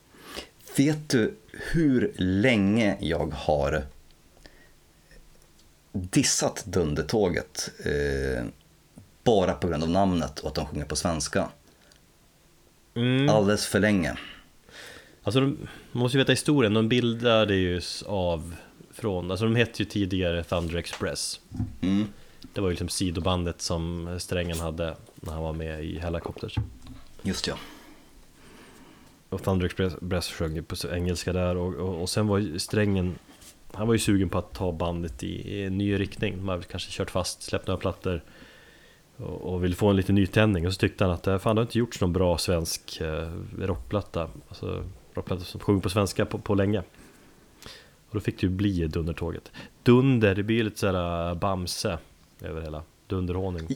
Vet 0.77 1.09
du 1.09 1.35
hur 1.73 2.13
länge 2.17 2.97
jag 3.01 3.35
har 3.35 3.87
dissat 5.93 6.65
Dundertåget 6.67 7.71
eh, 7.85 8.45
bara 9.25 9.53
på 9.53 9.69
grund 9.69 9.83
av 9.83 9.91
namnet 9.91 10.39
och 10.39 10.49
att 10.49 10.55
de 10.55 10.67
sjunger 10.67 10.85
på 10.85 10.97
svenska? 10.97 11.49
Mm. 12.99 13.29
Alldeles 13.29 13.67
för 13.67 13.81
länge. 13.81 14.17
Alltså 15.23 15.41
de, 15.41 15.47
man 15.93 16.03
måste 16.03 16.19
ju 16.19 16.23
veta 16.23 16.33
historien, 16.33 16.75
de 16.75 16.89
bildade 16.89 17.55
ju 17.55 17.81
av 18.07 18.55
från, 18.91 19.31
alltså 19.31 19.45
de 19.45 19.57
hette 19.57 19.83
ju 19.83 19.89
tidigare 19.89 20.45
Thunder 20.45 20.77
Express 20.77 21.41
Mm. 21.81 22.07
Det 22.53 22.61
var 22.61 22.69
ju 22.69 22.73
liksom 22.73 22.89
sidobandet 22.89 23.63
som 23.63 24.17
Strängen 24.21 24.59
hade 24.59 24.97
när 25.15 25.33
han 25.33 25.43
var 25.43 25.53
med 25.53 25.85
i 25.85 25.99
Helicopters 25.99 26.57
Just 27.23 27.47
ja. 27.47 27.55
Och 29.29 29.43
Thunder 29.43 29.67
Express 29.67 30.29
sjöng 30.29 30.55
ju 30.55 30.63
på 30.63 30.77
engelska 30.93 31.33
där 31.33 31.57
och, 31.57 31.75
och, 31.75 32.03
och 32.03 32.11
sen 32.11 32.27
var 32.27 32.39
ju 32.39 32.59
Strängen 32.59 33.19
Han 33.73 33.87
var 33.87 33.95
ju 33.95 33.99
sugen 33.99 34.29
på 34.29 34.39
att 34.39 34.55
ta 34.55 34.73
bandet 34.73 35.23
i, 35.23 35.27
i 35.27 35.65
en 35.65 35.79
ny 35.79 36.01
riktning 36.01 36.45
Man 36.45 36.49
hade 36.49 36.65
kanske 36.65 36.91
kört 36.91 37.11
fast, 37.11 37.43
släppt 37.43 37.67
några 37.67 37.81
plattor 37.81 38.23
och, 39.19 39.65
ville 39.65 39.75
få 39.75 39.89
en 39.91 39.97
liten 39.97 40.15
nytändning 40.15 40.67
och 40.67 40.73
så 40.73 40.79
tyckte 40.79 41.05
han 41.05 41.13
att 41.13 41.27
"Eh, 41.27 41.39
fan 41.39 41.57
det 41.57 41.61
har 41.61 41.67
inte 41.67 41.79
gjorts 41.79 42.01
någon 42.01 42.13
bra 42.13 42.39
svensk 42.39 43.01
eh, 43.01 43.31
rockplatta 43.59 44.31
Alltså 44.49 44.85
rockplatta 45.15 45.45
som 45.45 45.61
sjunger 45.61 45.81
på 45.81 45.91
svenska 45.91 46.27
på, 46.27 46.39
på 46.39 46.55
länge 46.55 46.79
Och 48.09 48.15
då 48.15 48.21
fick 48.21 48.41
det 48.41 48.47
ju 48.47 48.51
bli 48.51 48.87
Dundertåget 48.87 49.53
Dunder, 49.83 50.35
det 50.35 50.43
blir 50.43 50.57
ju 50.57 50.63
lite 50.63 50.79
såhär 50.79 51.35
Bamse 51.35 51.99
över 52.43 52.61
hela 52.63 52.83
Dunderhonung 53.07 53.69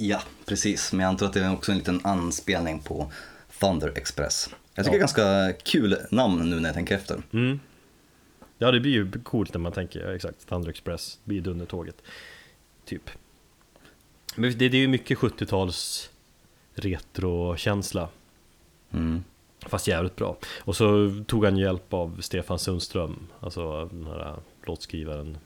Ja, 0.00 0.22
precis. 0.46 0.92
Men 0.92 1.00
jag 1.00 1.08
antar 1.08 1.26
att 1.26 1.32
det 1.32 1.40
är 1.40 1.52
också 1.52 1.72
en 1.72 1.78
liten 1.78 2.00
anspelning 2.04 2.78
på 2.78 3.12
Thunder 3.60 3.92
Express. 3.96 4.48
Jag 4.74 4.84
tycker 4.84 4.98
Ja. 4.98 5.06
det 5.06 5.22
är 5.22 5.46
ganska 5.46 5.52
kul 5.64 5.96
namn 6.10 6.50
nu 6.50 6.60
när 6.60 6.68
jag 6.68 6.74
tänker 6.74 6.94
efter. 6.94 7.22
Mm. 7.32 7.60
Ja 8.58 8.70
det 8.70 8.80
blir 8.80 8.92
ju 8.92 9.10
coolt 9.22 9.54
när 9.54 9.60
man 9.60 9.72
tänker, 9.72 10.00
ja, 10.08 10.14
exakt, 10.14 10.48
Thunder 10.48 10.70
Express, 10.70 11.18
blir 11.24 11.40
Dundertåget 11.40 11.96
Typ 12.84 13.10
Men 14.38 14.58
det, 14.58 14.68
det 14.68 14.76
är 14.76 14.80
ju 14.80 14.88
mycket 14.88 15.18
70-tals 15.18 16.10
retrokänsla. 16.74 18.08
Mm. 18.90 19.24
Fast 19.66 19.86
jävligt 19.88 20.16
bra. 20.16 20.36
Och 20.60 20.76
så 20.76 21.14
tog 21.26 21.44
han 21.44 21.56
hjälp 21.56 21.92
av 21.92 22.20
Stefan 22.20 22.58
Sundström 22.58 23.26
Alltså 23.40 23.84
den 23.92 24.06
här 24.06 24.36
låtskrivaren 24.62 25.38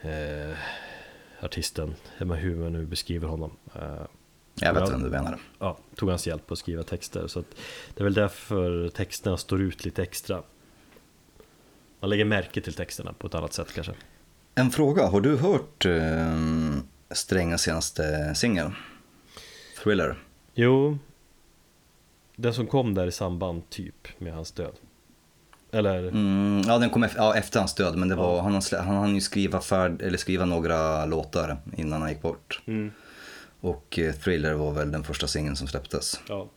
eh, 0.00 0.56
Artisten, 1.40 1.94
hur 2.16 2.56
man 2.56 2.72
nu 2.72 2.86
beskriver 2.86 3.28
honom. 3.28 3.50
Eh, 3.74 4.02
Jag 4.54 4.74
vet 4.74 4.90
vem 4.90 5.02
du 5.02 5.10
menar. 5.10 5.38
ja, 5.58 5.78
tog 5.96 6.08
hans 6.08 6.26
hjälp 6.26 6.52
att 6.52 6.58
skriva 6.58 6.82
texter. 6.82 7.26
Så 7.26 7.40
Det 7.94 8.00
är 8.00 8.04
väl 8.04 8.14
därför 8.14 8.88
texterna 8.88 9.36
står 9.36 9.60
ut 9.60 9.84
lite 9.84 10.02
extra. 10.02 10.42
Man 12.00 12.10
lägger 12.10 12.24
märke 12.24 12.60
till 12.60 12.74
texterna 12.74 13.12
på 13.12 13.26
ett 13.26 13.34
annat 13.34 13.52
sätt 13.52 13.72
kanske 13.74 13.92
En 14.54 14.70
fråga, 14.70 15.06
har 15.06 15.20
du 15.20 15.36
hört 15.36 15.86
eh, 15.86 16.36
Strängens 17.10 17.62
senaste 17.62 18.34
singel? 18.34 18.70
Thriller. 19.82 20.18
Jo 20.54 20.98
Den 22.36 22.54
som 22.54 22.66
kom 22.66 22.94
där 22.94 23.06
i 23.06 23.12
samband 23.12 23.70
typ 23.70 24.08
med 24.18 24.32
hans 24.34 24.52
död 24.52 24.74
Eller 25.72 25.98
Mm, 26.08 26.62
ja, 26.66 26.78
den 26.78 26.90
kom 26.90 27.02
efter, 27.02 27.18
ja, 27.20 27.34
efter 27.36 27.58
hans 27.58 27.74
död, 27.74 27.96
men 27.96 28.08
det 28.08 28.14
var, 28.14 28.40
han, 28.42 28.52
hann 28.52 28.60
slä- 28.62 28.82
han 28.82 28.96
hann 28.96 29.14
ju 29.14 29.20
skriva, 29.20 29.60
färd, 29.60 30.02
eller 30.02 30.18
skriva 30.18 30.44
några 30.44 31.04
låtar 31.06 31.56
innan 31.76 32.00
han 32.00 32.10
gick 32.10 32.22
bort. 32.22 32.62
mm, 32.66 32.92
Och 33.60 33.98
eh, 33.98 34.12
Thriller 34.14 34.54
var 34.54 34.72
väl 34.72 34.92
den 34.92 35.04
första 35.04 35.26
singeln 35.26 35.56
som 35.56 35.66
släpptes. 35.68 36.20
ja. 36.28 36.48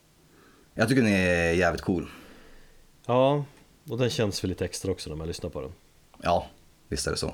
Jag 0.78 0.88
tycker 0.90 1.02
den 1.02 1.12
är 1.12 1.52
jävligt 1.54 1.82
cool. 1.82 2.08
ja, 3.06 3.46
och 3.90 3.98
den 3.98 4.10
känns 4.10 4.44
väl 4.44 4.50
lite 4.50 4.66
extra 4.66 4.92
också 4.92 5.10
när 5.10 5.18
man 5.18 5.28
lyssnar 5.28 5.50
på 5.50 5.62
den 5.62 5.72
Ja, 6.22 6.48
visst 6.88 7.08
är 7.08 7.12
det 7.12 7.18
så. 7.18 7.34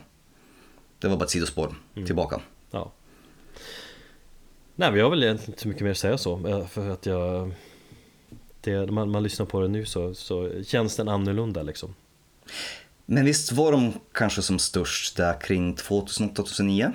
Det 1.01 1.07
var 1.07 1.17
bara 1.17 1.25
ett 1.25 1.29
sidospår. 1.29 1.75
Tillbaka. 1.93 2.41
Ja 2.71 2.91
Nej 4.75 4.91
vi 4.91 5.01
har 5.01 5.09
väl 5.09 5.23
egentligen 5.23 5.51
inte 5.51 5.61
så 5.61 5.67
mycket 5.67 5.83
mer 5.83 5.91
att 5.91 5.97
säga 5.97 6.17
så 6.17 6.47
eh, 6.47 6.67
För 6.67 6.89
att 6.89 7.05
jag 7.05 7.51
det, 8.61 8.91
man, 8.91 9.11
man 9.11 9.23
lyssnar 9.23 9.45
på 9.45 9.61
det 9.61 9.67
nu 9.67 9.85
så, 9.85 10.13
så 10.13 10.63
känns 10.63 10.95
den 10.95 11.07
annorlunda 11.07 11.63
liksom. 11.63 11.95
Men 13.05 13.25
visst 13.25 13.51
var 13.51 13.71
de 13.71 13.93
kanske 14.11 14.41
som 14.41 14.59
störst 14.59 15.17
där 15.17 15.41
kring 15.41 15.75
2008-2009? 15.75 16.93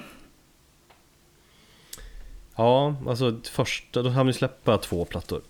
Ja, 2.56 2.96
alltså 3.06 3.40
första, 3.44 4.02
då 4.02 4.10
hann 4.10 4.26
vi 4.26 4.32
släppa 4.32 4.78
två 4.78 5.04
plattor. 5.04 5.42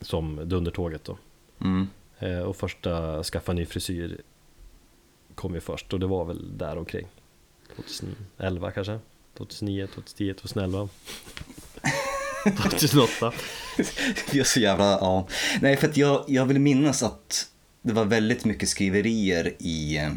Som 0.00 0.48
Dundertåget 0.48 1.04
då. 1.04 1.18
Mm. 1.60 1.88
Eh, 2.18 2.38
och 2.38 2.56
första 2.56 3.22
Skaffa 3.22 3.52
ny 3.52 3.66
frisyr 3.66 4.20
kom 5.34 5.54
ju 5.54 5.60
först 5.60 5.92
och 5.92 6.00
det 6.00 6.06
var 6.06 6.24
väl 6.24 6.58
där 6.58 6.78
omkring 6.78 7.06
2011 7.76 8.70
kanske? 8.70 8.98
2009, 9.36 9.86
2010, 9.86 10.34
2011 10.34 10.88
2008 12.56 13.32
Vi 14.32 14.40
är 14.40 14.44
så 14.44 14.60
jävla, 14.60 14.84
ja. 14.84 15.28
Nej, 15.60 15.76
för 15.76 15.88
att 15.88 15.96
jag, 15.96 16.24
jag 16.28 16.46
vill 16.46 16.58
minnas 16.58 17.02
att 17.02 17.48
det 17.82 17.92
var 17.92 18.04
väldigt 18.04 18.44
mycket 18.44 18.68
skriverier 18.68 19.54
i 19.58 19.96
eh, 19.96 20.12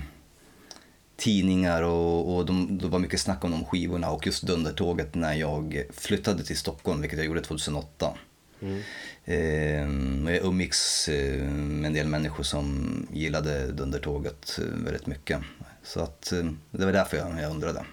tidningar 1.18 1.82
och, 1.82 2.36
och 2.36 2.46
de, 2.46 2.78
det 2.78 2.88
var 2.88 3.00
mycket 3.00 3.20
snack 3.20 3.44
om 3.44 3.52
de 3.52 3.66
skivorna 3.66 4.12
och 4.12 4.26
just 4.26 4.44
Dundertåget 4.44 5.16
när 5.16 5.34
jag 5.34 5.84
flyttade 5.94 6.44
till 6.44 6.58
Stockholm, 6.58 7.02
vilket 7.02 7.20
jag 7.20 7.26
gjorde 7.26 7.42
2008. 7.42 8.18
mm. 8.62 8.82
Eh, 9.28 10.26
och 10.26 10.32
jag 10.32 10.46
umgicks 10.46 11.10
eh, 11.10 11.44
med 11.52 11.88
en 11.88 11.94
del 11.94 12.08
människor 12.08 12.44
som 12.44 13.08
gillade 13.14 13.72
Dundertåget 13.72 14.60
eh, 14.62 14.84
väldigt 14.84 15.08
mycket. 15.08 15.40
Så 15.86 16.00
att 16.00 16.32
eh, 16.32 16.46
det 16.72 16.86
var 16.86 16.94
därför 16.94 17.18
jag, 17.18 17.42
jag 17.42 17.52
undrade. 17.52 17.86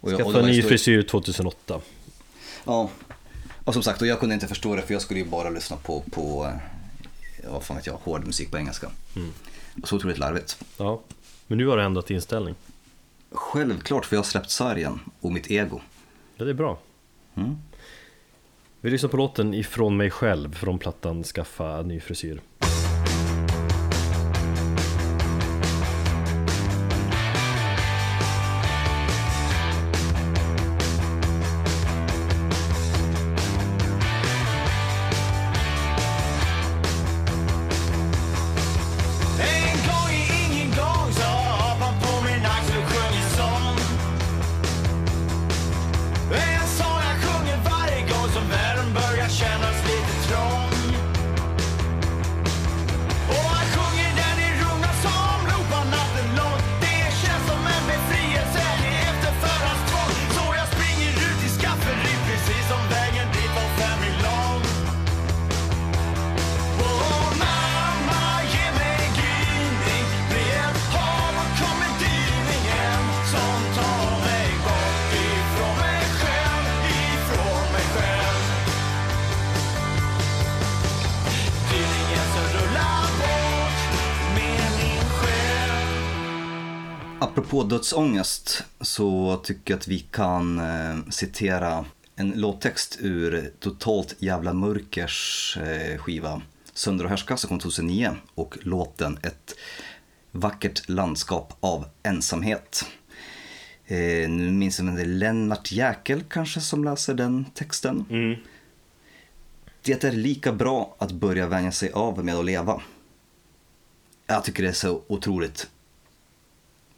Och 0.00 0.12
jag, 0.12 0.20
Skaffa 0.20 0.38
en 0.38 0.46
ny 0.46 0.62
frisyr 0.62 1.02
2008 1.02 1.80
Ja, 2.64 2.90
och 3.64 3.74
som 3.74 3.82
sagt, 3.82 4.00
och 4.02 4.06
jag 4.06 4.20
kunde 4.20 4.34
inte 4.34 4.48
förstå 4.48 4.76
det 4.76 4.82
för 4.82 4.92
jag 4.92 5.02
skulle 5.02 5.20
ju 5.20 5.26
bara 5.26 5.50
lyssna 5.50 5.76
på, 5.76 6.02
på 6.10 6.52
eh, 7.42 7.50
vad 7.52 7.62
fan 7.62 7.76
vet 7.76 7.86
jag, 7.86 7.94
hård 7.94 8.26
musik 8.26 8.50
på 8.50 8.58
engelska. 8.58 8.90
Mm. 9.16 9.32
Så 9.84 9.96
otroligt 9.96 10.18
larvigt. 10.18 10.64
Ja, 10.76 11.00
men 11.46 11.58
nu 11.58 11.66
har 11.66 11.76
du 11.76 11.82
ändrat 11.82 12.10
inställning 12.10 12.54
Självklart, 13.32 14.06
för 14.06 14.16
jag 14.16 14.18
har 14.20 14.26
släppt 14.26 14.50
sargen 14.50 15.00
och 15.20 15.32
mitt 15.32 15.50
ego. 15.50 15.80
Ja, 16.36 16.44
det 16.44 16.50
är 16.50 16.54
bra 16.54 16.78
Mm. 17.34 17.56
Vi 18.80 18.90
lyssnar 18.90 19.10
på 19.10 19.16
låten 19.16 19.54
Ifrån 19.54 19.96
mig 19.96 20.10
själv 20.10 20.54
från 20.54 20.78
plattan 20.78 21.24
Skaffa 21.24 21.82
ny 21.82 22.00
frisyr 22.00 22.40
Apropå 87.50 87.68
dödsångest 87.68 88.64
så 88.80 89.36
tycker 89.36 89.74
jag 89.74 89.78
att 89.78 89.88
vi 89.88 89.98
kan 89.98 90.58
eh, 90.58 90.98
citera 91.10 91.84
en 92.16 92.30
låttext 92.30 92.98
ur 93.00 93.52
Totalt 93.58 94.14
jävla 94.18 94.52
mörkers 94.52 95.58
eh, 95.62 95.98
skiva 95.98 96.42
Sönder 96.72 97.04
och 97.04 97.10
härska 97.10 97.36
som 97.36 97.48
kom 97.48 97.58
2009 97.58 98.16
och 98.34 98.58
låten 98.60 99.18
Ett 99.22 99.54
vackert 100.30 100.88
landskap 100.88 101.56
av 101.60 101.84
ensamhet. 102.02 102.84
Eh, 103.86 104.30
nu 104.30 104.50
minns 104.50 104.78
jag 104.78 104.88
inte, 104.88 105.02
det 105.02 105.08
är 105.08 105.14
Lennart 105.14 105.72
Jäkel 105.72 106.22
kanske 106.28 106.60
som 106.60 106.84
läser 106.84 107.14
den 107.14 107.44
texten. 107.54 108.04
mm. 108.10 108.36
Det 109.82 110.04
är 110.04 110.12
lika 110.12 110.52
bra 110.52 110.96
att 110.98 111.12
börja 111.12 111.46
vänja 111.46 111.72
sig 111.72 111.92
av 111.92 112.24
med 112.24 112.34
att 112.34 112.44
leva. 112.44 112.80
Jag 114.26 114.44
tycker 114.44 114.62
det 114.62 114.68
är 114.68 114.72
så 114.72 115.02
otroligt 115.06 115.68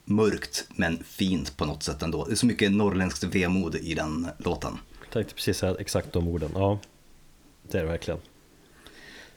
mörkt 0.04 0.64
men 0.68 1.04
fint 1.04 1.56
på 1.56 1.64
något 1.64 1.82
sätt 1.82 2.02
ändå. 2.02 2.24
Det 2.24 2.32
är 2.32 2.36
så 2.36 2.46
mycket 2.46 2.72
norrländskt 2.72 3.24
vemod 3.24 3.74
i 3.74 3.94
den 3.94 4.28
låten. 4.38 4.78
Tänkte 5.12 5.34
precis 5.34 5.58
säga 5.58 5.76
exakt 5.78 6.12
de 6.12 6.28
orden, 6.28 6.50
ja 6.54 6.78
Det 7.70 7.78
är 7.78 7.82
det 7.82 7.88
verkligen 7.88 8.20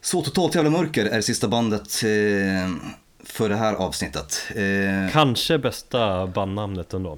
Så 0.02 0.22
Totalt 0.22 0.56
jävla 0.56 0.70
mörker 0.70 1.06
är 1.06 1.22
sista 1.22 1.48
bandet 1.48 2.04
eh, 2.04 2.76
för 3.24 3.50
det 3.50 3.56
här 3.56 3.74
avsnittet. 3.74 4.44
Eh, 4.56 5.12
Kanske 5.12 5.58
bästa 5.58 6.28
bandnamnet 6.28 6.94
ändå 6.94 7.18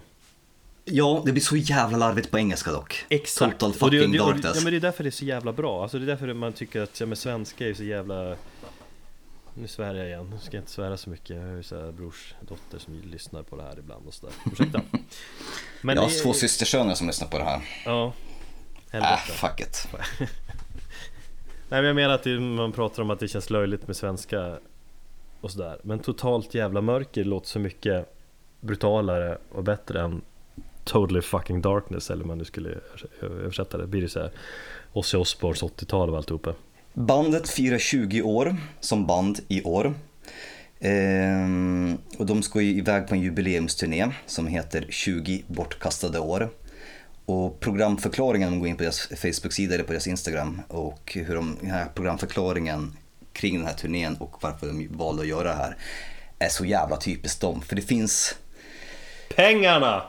ja, 0.91 1.21
det 1.25 1.31
blir 1.31 1.41
så 1.41 1.55
jävla 1.57 1.97
larvigt 1.97 2.31
på 2.31 2.37
engelska 2.37 2.71
dock. 2.71 3.05
Total 3.39 3.69
Och 3.69 3.71
det, 3.71 3.79
fucking 3.79 4.11
det, 4.11 4.19
och, 4.19 4.27
darkness. 4.27 4.55
Ja 4.55 4.61
men 4.63 4.71
det 4.71 4.77
är 4.77 4.81
därför 4.81 5.03
det 5.03 5.09
är 5.09 5.11
så 5.11 5.25
jävla 5.25 5.53
bra, 5.53 5.83
alltså 5.83 5.99
det 5.99 6.05
är 6.05 6.07
därför 6.07 6.33
man 6.33 6.53
tycker 6.53 6.81
att, 6.81 6.99
ja 6.99 7.05
men 7.05 7.17
svenska 7.17 7.67
är 7.67 7.73
så 7.73 7.83
jävla 7.83 8.35
Nu 9.59 9.67
svär 9.67 9.95
jag 9.95 10.07
igen, 10.07 10.29
nu 10.33 10.37
ska 10.39 10.57
jag 10.57 10.61
inte 10.61 10.71
svära 10.71 10.97
så 10.97 11.09
mycket. 11.09 11.35
Jag 11.35 11.43
har 11.43 11.51
ju 11.55 11.63
så 11.63 11.75
här 11.81 11.91
brors 11.91 12.35
dotter 12.41 12.77
som 12.79 13.01
lyssnar 13.03 13.43
på 13.43 13.55
det 13.55 13.63
här 13.63 13.79
ibland 13.79 14.07
och 14.07 14.13
sådär. 14.13 14.35
Ursäkta. 14.51 14.81
Men 15.81 15.95
jag 15.95 16.03
har 16.03 16.09
det- 16.09 16.15
två 16.15 16.33
systersöner 16.33 16.93
som 16.95 17.07
lyssnar 17.07 17.27
på 17.27 17.37
det 17.37 17.43
här. 17.43 17.61
Ja. 17.85 18.05
Äh, 18.05 18.11
Helvete 18.91 19.31
fuck 19.31 19.59
it. 19.59 19.87
Nej 21.69 21.81
men 21.81 21.85
jag 21.85 21.95
menar 21.95 22.13
att 22.13 22.25
man 22.57 22.71
pratar 22.71 23.01
om 23.03 23.09
att 23.09 23.19
det 23.19 23.27
känns 23.27 23.49
löjligt 23.49 23.87
med 23.87 23.95
svenska 23.95 24.57
och 25.41 25.51
sådär. 25.51 25.79
Men 25.83 25.99
totalt 25.99 26.53
jävla 26.53 26.81
mörker 26.81 27.23
låter 27.23 27.47
så 27.47 27.59
mycket 27.59 28.13
brutalare 28.59 29.37
och 29.51 29.63
bättre 29.63 30.01
än 30.01 30.21
Totally 30.83 31.21
fucking 31.21 31.61
darkness 31.61 32.11
eller 32.11 32.25
man 32.25 32.37
nu 32.37 32.45
skulle 32.45 32.79
översätta 33.21 33.77
det. 33.77 33.87
Blir 33.87 34.01
det 34.01 34.09
såhär 34.09 34.31
Ozzy 34.93 35.17
Osbournes 35.17 35.63
80-tal 35.63 36.09
och 36.09 36.17
alltihopa 36.17 36.53
Bandet 36.97 37.49
firar 37.49 37.77
20 37.77 38.21
år 38.21 38.55
som 38.79 39.05
band 39.07 39.39
i 39.47 39.63
år. 39.63 39.93
Ehm, 40.79 41.97
och 42.17 42.25
de 42.25 42.43
ska 42.43 42.61
ju 42.61 42.77
iväg 42.77 43.07
på 43.07 43.15
en 43.15 43.21
jubileumsturné 43.21 44.07
som 44.25 44.47
heter 44.47 44.85
20 44.89 45.43
bortkastade 45.47 46.19
år. 46.19 46.49
Och 47.25 47.59
programförklaringen, 47.59 48.47
om 48.47 48.53
man 48.53 48.59
går 48.59 48.67
in 48.67 48.77
på 48.77 48.83
deras 48.83 49.07
Facebook-sida 49.07 49.73
eller 49.75 49.83
på 49.83 49.91
deras 49.91 50.07
Instagram 50.07 50.61
och 50.67 51.17
hur 51.25 51.35
de, 51.35 51.57
den 51.61 51.71
här 51.71 51.85
programförklaringen 51.95 52.97
kring 53.33 53.57
den 53.57 53.67
här 53.67 53.73
turnén 53.73 54.15
och 54.15 54.37
varför 54.41 54.67
de 54.67 54.87
valde 54.91 55.21
att 55.21 55.27
göra 55.27 55.49
det 55.49 55.55
här 55.55 55.77
är 56.39 56.49
så 56.49 56.65
jävla 56.65 56.97
typiskt 56.97 57.41
dem. 57.41 57.61
För 57.61 57.75
det 57.75 57.81
finns 57.81 58.35
Pengarna! 59.35 60.03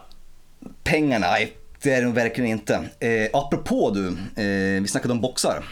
pengarna, 0.85 1.27
nej 1.31 1.53
det 1.83 1.93
är 1.93 2.03
de 2.03 2.15
verkligen 2.15 2.51
inte. 2.51 2.89
Eh, 3.01 3.29
apropå 3.33 3.91
du, 3.91 4.09
eh, 4.43 4.83
vi 4.83 4.89
snackade 4.89 5.13
om 5.13 5.21
boxar 5.21 5.65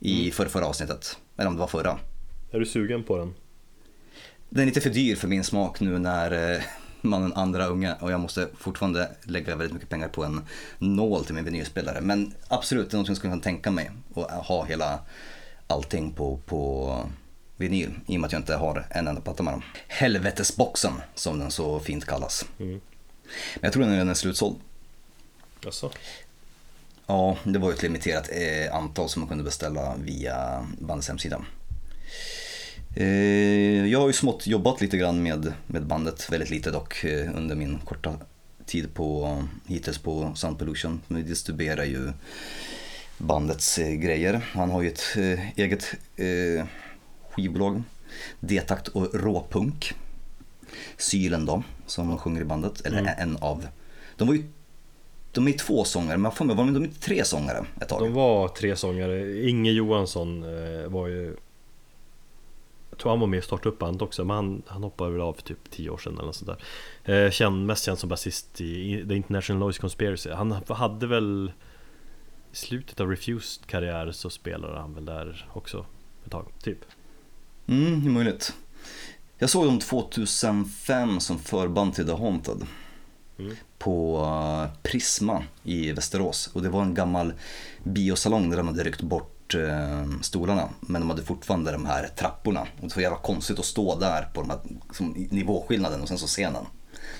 i 0.00 0.30
förra, 0.30 0.48
förra 0.48 0.66
avsnittet. 0.66 1.18
Eller 1.36 1.48
om 1.48 1.54
det 1.54 1.60
var 1.60 1.66
förra. 1.66 1.98
Är 2.50 2.60
du 2.60 2.66
sugen 2.66 3.02
på 3.02 3.18
den? 3.18 3.34
Den 4.48 4.62
är 4.62 4.66
lite 4.66 4.80
för 4.80 4.90
dyr 4.90 5.16
för 5.16 5.28
min 5.28 5.44
smak 5.44 5.80
nu 5.80 5.98
när 5.98 6.54
eh, 6.54 6.62
man 7.00 7.22
är 7.22 7.26
en 7.26 7.32
andra 7.32 7.66
unge 7.66 7.94
och 8.00 8.12
jag 8.12 8.20
måste 8.20 8.48
fortfarande 8.58 9.10
lägga 9.22 9.56
väldigt 9.56 9.74
mycket 9.74 9.88
pengar 9.88 10.08
på 10.08 10.24
en 10.24 10.40
nål 10.78 11.24
till 11.24 11.34
min 11.34 11.44
vinylspelare. 11.44 12.00
Men 12.00 12.34
absolut, 12.48 12.90
det 12.90 12.94
är 12.94 12.98
något 12.98 13.08
jag 13.08 13.16
skulle 13.16 13.30
kunna 13.30 13.42
tänka 13.42 13.70
mig 13.70 13.90
att 14.14 14.46
ha 14.46 14.64
hela 14.64 14.98
allting 15.66 16.12
på, 16.12 16.40
på 16.46 17.00
vinyl 17.56 17.90
i 18.06 18.16
och 18.16 18.20
med 18.20 18.26
att 18.26 18.32
jag 18.32 18.40
inte 18.40 18.56
har 18.56 18.86
en 18.90 19.08
enda 19.08 19.20
platta 19.20 19.42
med 19.42 19.54
dem. 19.54 19.62
Helvetesboxen 19.88 20.92
som 21.14 21.38
den 21.38 21.50
så 21.50 21.80
fint 21.80 22.04
kallas. 22.04 22.46
Mm. 22.58 22.80
Men 23.54 23.60
jag 23.60 23.72
tror 23.72 23.82
den 23.84 24.08
är 24.08 24.14
slutsåld. 24.14 24.56
Jaså? 25.64 25.90
Ja, 27.06 27.36
det 27.44 27.58
var 27.58 27.68
ju 27.68 27.74
ett 27.74 27.82
limiterat 27.82 28.28
eh, 28.32 28.74
antal 28.76 29.08
som 29.08 29.20
man 29.20 29.28
kunde 29.28 29.44
beställa 29.44 29.96
via 29.96 30.66
bandets 30.78 31.08
hemsida. 31.08 31.44
Eh, 32.96 33.86
jag 33.86 34.00
har 34.00 34.06
ju 34.06 34.12
smått 34.12 34.46
jobbat 34.46 34.80
lite 34.80 34.96
grann 34.96 35.22
med, 35.22 35.52
med 35.66 35.86
bandet, 35.86 36.32
väldigt 36.32 36.50
lite 36.50 36.70
dock, 36.70 37.04
eh, 37.04 37.36
under 37.36 37.56
min 37.56 37.78
korta 37.78 38.14
tid 38.66 38.94
på, 38.94 39.42
hittills 39.66 39.98
på 39.98 40.32
Sound 40.34 40.58
Pollution. 40.58 41.00
Vi 41.08 41.22
distribuerar 41.22 41.84
ju 41.84 42.12
bandets 43.18 43.76
grejer. 43.76 44.40
Han 44.52 44.70
har 44.70 44.82
ju 44.82 44.88
ett 44.88 45.16
eget 45.56 45.94
eh, 46.16 46.66
skivbolag, 47.30 47.82
Detakt 48.40 48.88
och 48.88 49.14
Råpunk. 49.14 49.94
Sylen 50.98 51.46
då, 51.46 51.62
som 51.86 52.18
sjunger 52.18 52.40
i 52.40 52.44
bandet, 52.44 52.80
eller 52.80 52.98
Mm. 52.98 53.14
en 53.18 53.36
av. 53.36 53.66
De 54.16 54.28
var 54.28 54.34
ju 54.34 54.44
de 55.36 55.48
är 55.48 55.52
två 55.52 55.84
sångare, 55.84 56.18
men 56.18 56.32
får 56.32 56.44
mig, 56.44 56.56
var 56.56 56.64
de 56.64 56.84
inte 56.84 57.00
tre 57.00 57.24
sångare 57.24 57.66
ett 57.80 57.88
tag? 57.88 58.00
De 58.00 58.12
var 58.12 58.48
tre 58.48 58.76
sångare, 58.76 59.48
Inge 59.48 59.70
Johansson 59.70 60.42
eh, 60.42 60.88
var 60.88 61.06
ju 61.06 61.36
Jag 62.90 62.98
tror 62.98 63.10
han 63.10 63.20
var 63.20 63.26
med 63.26 63.38
och 63.38 63.44
startade 63.44 63.68
upp 63.68 63.78
bandet 63.78 64.02
också, 64.02 64.24
men 64.24 64.36
han, 64.36 64.62
han 64.66 64.82
hoppade 64.82 65.10
väl 65.10 65.20
av 65.20 65.32
för 65.32 65.42
typ 65.42 65.70
10 65.70 65.90
år 65.90 65.98
sedan 65.98 66.12
eller 66.12 66.26
något 66.26 66.36
sånt 66.36 66.58
där 67.04 67.24
eh, 67.24 67.30
känd, 67.30 67.66
Mest 67.66 67.84
känd 67.84 67.98
som 67.98 68.08
basist 68.08 68.60
i 68.60 69.04
The 69.08 69.14
International 69.14 69.60
Noise 69.60 69.80
Conspiracy 69.80 70.30
Han 70.30 70.52
hade 70.68 71.06
väl 71.06 71.52
I 72.52 72.56
slutet 72.56 73.00
av 73.00 73.10
Refused 73.10 73.66
karriär 73.66 74.12
så 74.12 74.30
spelade 74.30 74.78
han 74.78 74.94
väl 74.94 75.04
där 75.04 75.48
också 75.52 75.86
ett 76.24 76.32
tag, 76.32 76.46
typ 76.62 76.78
Mm, 77.68 78.00
det 78.00 78.06
är 78.06 78.12
möjligt. 78.12 78.54
Jag 79.38 79.50
såg 79.50 79.66
dem 79.66 79.78
2005 79.78 81.20
som 81.20 81.38
förband 81.38 81.94
till 81.94 82.06
The 82.06 82.12
Haunted. 82.12 82.66
Mm. 83.38 83.56
På 83.78 84.68
Prisma 84.82 85.44
i 85.62 85.92
Västerås. 85.92 86.50
Och 86.52 86.62
det 86.62 86.68
var 86.68 86.82
en 86.82 86.94
gammal 86.94 87.32
biosalong 87.82 88.50
där 88.50 88.56
de 88.56 88.68
hade 88.68 88.84
ryckt 88.84 89.02
bort 89.02 89.54
eh, 89.54 90.20
stolarna. 90.22 90.68
Men 90.80 91.00
de 91.00 91.10
hade 91.10 91.22
fortfarande 91.22 91.72
de 91.72 91.86
här 91.86 92.08
trapporna. 92.18 92.60
Och 92.60 92.88
det 92.88 92.96
var 92.96 93.02
jävla 93.02 93.18
konstigt 93.18 93.58
att 93.58 93.64
stå 93.64 93.98
där 93.98 94.28
på 94.34 94.40
de 94.40 94.50
här, 94.50 94.58
som, 94.92 95.28
nivåskillnaden 95.30 96.02
och 96.02 96.08
sen 96.08 96.18
så 96.18 96.26
scenen. 96.26 96.64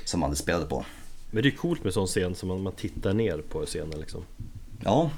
Som 0.04 0.20
man 0.20 0.30
hade 0.30 0.36
spelade 0.36 0.66
på. 0.66 0.84
Men 1.30 1.42
det 1.42 1.48
är 1.48 1.56
coolt 1.56 1.84
med 1.84 1.92
sån 1.92 2.06
scen 2.06 2.34
som 2.34 2.48
man, 2.48 2.62
man 2.62 2.72
tittar 2.72 3.14
ner 3.14 3.38
på 3.38 3.66
scenen 3.66 4.00
liksom 4.00 4.24
Ja, 4.84 5.10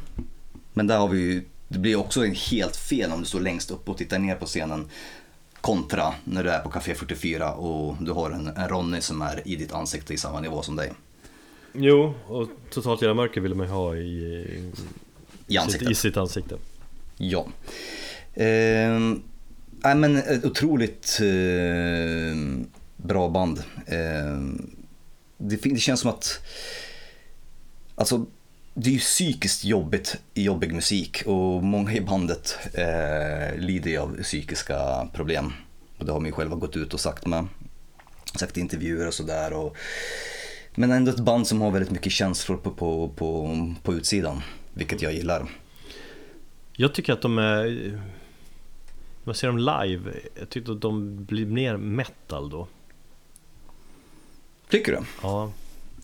men 0.72 0.86
där 0.86 0.98
har 0.98 1.08
vi 1.08 1.18
ju, 1.18 1.44
det 1.68 1.78
blir 1.78 1.96
också 1.96 2.24
en 2.24 2.34
helt 2.34 2.76
fel 2.76 3.12
om 3.12 3.20
du 3.20 3.26
står 3.26 3.40
längst 3.40 3.70
upp 3.70 3.88
och 3.88 3.98
tittar 3.98 4.18
ner 4.18 4.34
på 4.34 4.46
scenen 4.46 4.88
kontra 5.60 6.14
när 6.24 6.44
du 6.44 6.50
är 6.50 6.60
på 6.60 6.70
Café 6.70 6.94
44 6.94 7.52
och 7.52 7.96
du 8.00 8.12
har 8.12 8.30
en, 8.30 8.46
en 8.46 8.68
Ronny 8.68 9.00
som 9.00 9.22
är 9.22 9.48
i 9.48 9.56
ditt 9.56 9.72
ansikte 9.72 10.14
i 10.14 10.16
samma 10.16 10.40
nivå 10.40 10.62
som 10.62 10.76
dig. 10.76 10.92
Jo, 11.80 12.14
och 12.26 12.48
totalt 12.70 13.02
jävla 13.02 13.14
mörker 13.14 13.40
vill 13.40 13.54
man 13.54 13.66
ju 13.66 13.72
ha 13.72 13.96
i, 13.96 14.00
I 15.46 15.52
sitt, 15.52 15.58
ansiktet. 15.60 15.90
i 15.90 15.94
sitt 15.94 16.16
ansikte 16.16 16.56
Ja. 17.16 17.46
Ehm, 18.34 19.22
nej, 19.70 19.94
men 19.94 20.16
ett 20.16 20.44
otroligt 20.44 21.18
eh, 21.20 22.36
bra 22.96 23.28
band. 23.28 23.62
Ehm, 23.86 24.76
det, 25.36 25.56
det 25.56 25.78
känns 25.78 26.00
som 26.00 26.10
att, 26.10 26.40
alltså 27.94 28.26
det 28.74 28.90
är 28.90 28.94
ju 28.94 28.98
psykiskt 28.98 29.64
jobbigt 29.64 30.16
i 30.34 30.42
jobbig 30.42 30.72
musik 30.74 31.22
och 31.26 31.64
många 31.64 31.92
i 31.92 32.00
bandet 32.00 32.58
eh, 32.74 33.58
lider 33.58 33.90
ju 33.90 33.98
av 33.98 34.22
psykiska 34.22 35.08
problem. 35.12 35.52
Och 35.98 36.04
det 36.04 36.12
har 36.12 36.20
de 36.20 36.26
ju 36.26 36.32
själva 36.32 36.56
gått 36.56 36.76
ut 36.76 36.94
och 36.94 37.00
sagt 37.00 37.26
med. 37.26 37.46
Sagt 38.34 38.56
i 38.56 38.60
intervjuer 38.60 39.06
och 39.06 39.14
sådär. 39.14 39.52
Och, 39.52 39.76
men 40.78 40.92
ändå 40.92 41.10
ett 41.10 41.20
band 41.20 41.46
som 41.46 41.60
har 41.60 41.70
väldigt 41.70 41.90
mycket 41.90 42.12
känslor 42.12 42.56
på, 42.56 42.70
på, 42.70 43.08
på, 43.08 43.56
på 43.82 43.94
utsidan. 43.94 44.42
Vilket 44.74 45.02
jag 45.02 45.14
gillar. 45.14 45.50
Jag 46.72 46.94
tycker 46.94 47.12
att 47.12 47.22
de 47.22 47.38
är 47.38 47.64
När 47.64 48.00
man 49.24 49.34
ser 49.34 49.46
dem 49.46 49.58
live 49.58 50.12
Jag 50.38 50.48
tycker 50.48 50.72
att 50.72 50.80
de 50.80 51.24
blir 51.24 51.46
mer 51.46 51.76
metal 51.76 52.50
då 52.50 52.68
Tycker 54.68 54.92
du? 54.92 54.98
Ja 55.22 55.52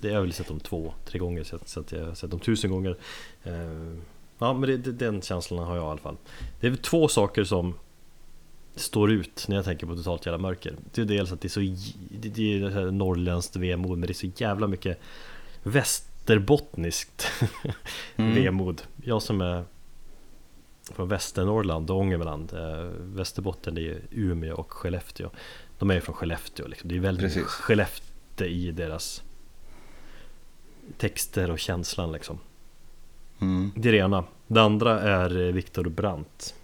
det, 0.01 0.09
Jag 0.09 0.15
har 0.15 0.21
väl 0.21 0.33
sett 0.33 0.49
dem 0.49 0.61
två, 0.61 0.95
tre 1.05 1.19
gånger 1.19 1.45
så, 1.45 1.59
så 1.65 1.85
jag 1.89 2.05
har 2.05 2.15
sett 2.15 2.31
dem 2.31 2.41
tusen 2.41 2.71
gånger 2.71 2.97
Eh, 3.45 3.53
Ja 4.39 4.53
men 4.53 4.71
det, 4.71 4.77
det, 4.77 4.93
den 4.93 5.23
känslan 5.23 5.67
har 5.67 5.77
jag 5.77 5.85
i 5.85 5.89
alla 5.89 5.99
fall 5.99 6.17
Det 6.61 6.67
är 6.67 6.71
väl 6.71 6.79
två 6.79 7.09
saker 7.09 7.45
som 7.45 7.75
Står 8.77 9.11
ut 9.13 9.45
när 9.49 9.57
jag 9.57 9.65
tänker 9.65 9.87
på 9.87 9.97
totalt 9.97 10.27
jävla 10.27 10.39
mörker 10.39 10.77
Det 10.93 11.01
är 11.01 11.05
dels 11.07 11.33
att 11.33 11.41
det 11.41 11.47
är 11.47 11.51
så 11.51 11.61
Det 12.11 12.55
är 12.55 12.91
norrländskt 12.91 13.57
vemod 13.57 13.99
men 13.99 14.07
det 14.07 14.13
är 14.13 14.31
så 14.31 14.31
jävla 14.37 14.67
mycket 14.67 15.01
Västerbottniskt 15.63 17.27
Mm. 18.17 18.35
vemod 18.35 18.83
Jag 19.05 19.23
som 19.23 19.41
är 19.41 19.65
från 20.93 21.09
Västernorrland 21.09 21.91
och 21.91 21.97
Ångermanland 21.99 22.53
eh, 22.53 22.91
Västerbotten 23.01 23.75
det 23.75 23.89
är 23.89 24.01
Umeå 24.11 24.55
och 24.55 24.73
Skellefteå 24.73 25.31
De 25.79 25.91
är 25.91 25.95
ju 25.95 26.01
från 26.01 26.15
Skellefteå 26.15 26.67
liksom. 26.67 26.89
Det 26.89 26.97
är 26.97 27.01
väldigt 27.01 27.25
Precis. 27.25 27.45
Skellefteå 27.47 28.47
i 28.47 28.71
deras 28.71 29.23
Texter 30.99 31.51
och 31.51 31.59
känslan 31.59 32.13
liksom 32.13 32.39
Mm. 33.41 33.73
Det 33.77 33.89
är 33.89 33.93
det 33.93 33.99
ena 33.99 34.25
Det 34.47 34.63
andra 34.63 35.01
är 35.01 35.47
eh, 35.47 35.53
Viktor 35.53 35.85
Brandt 35.85 36.55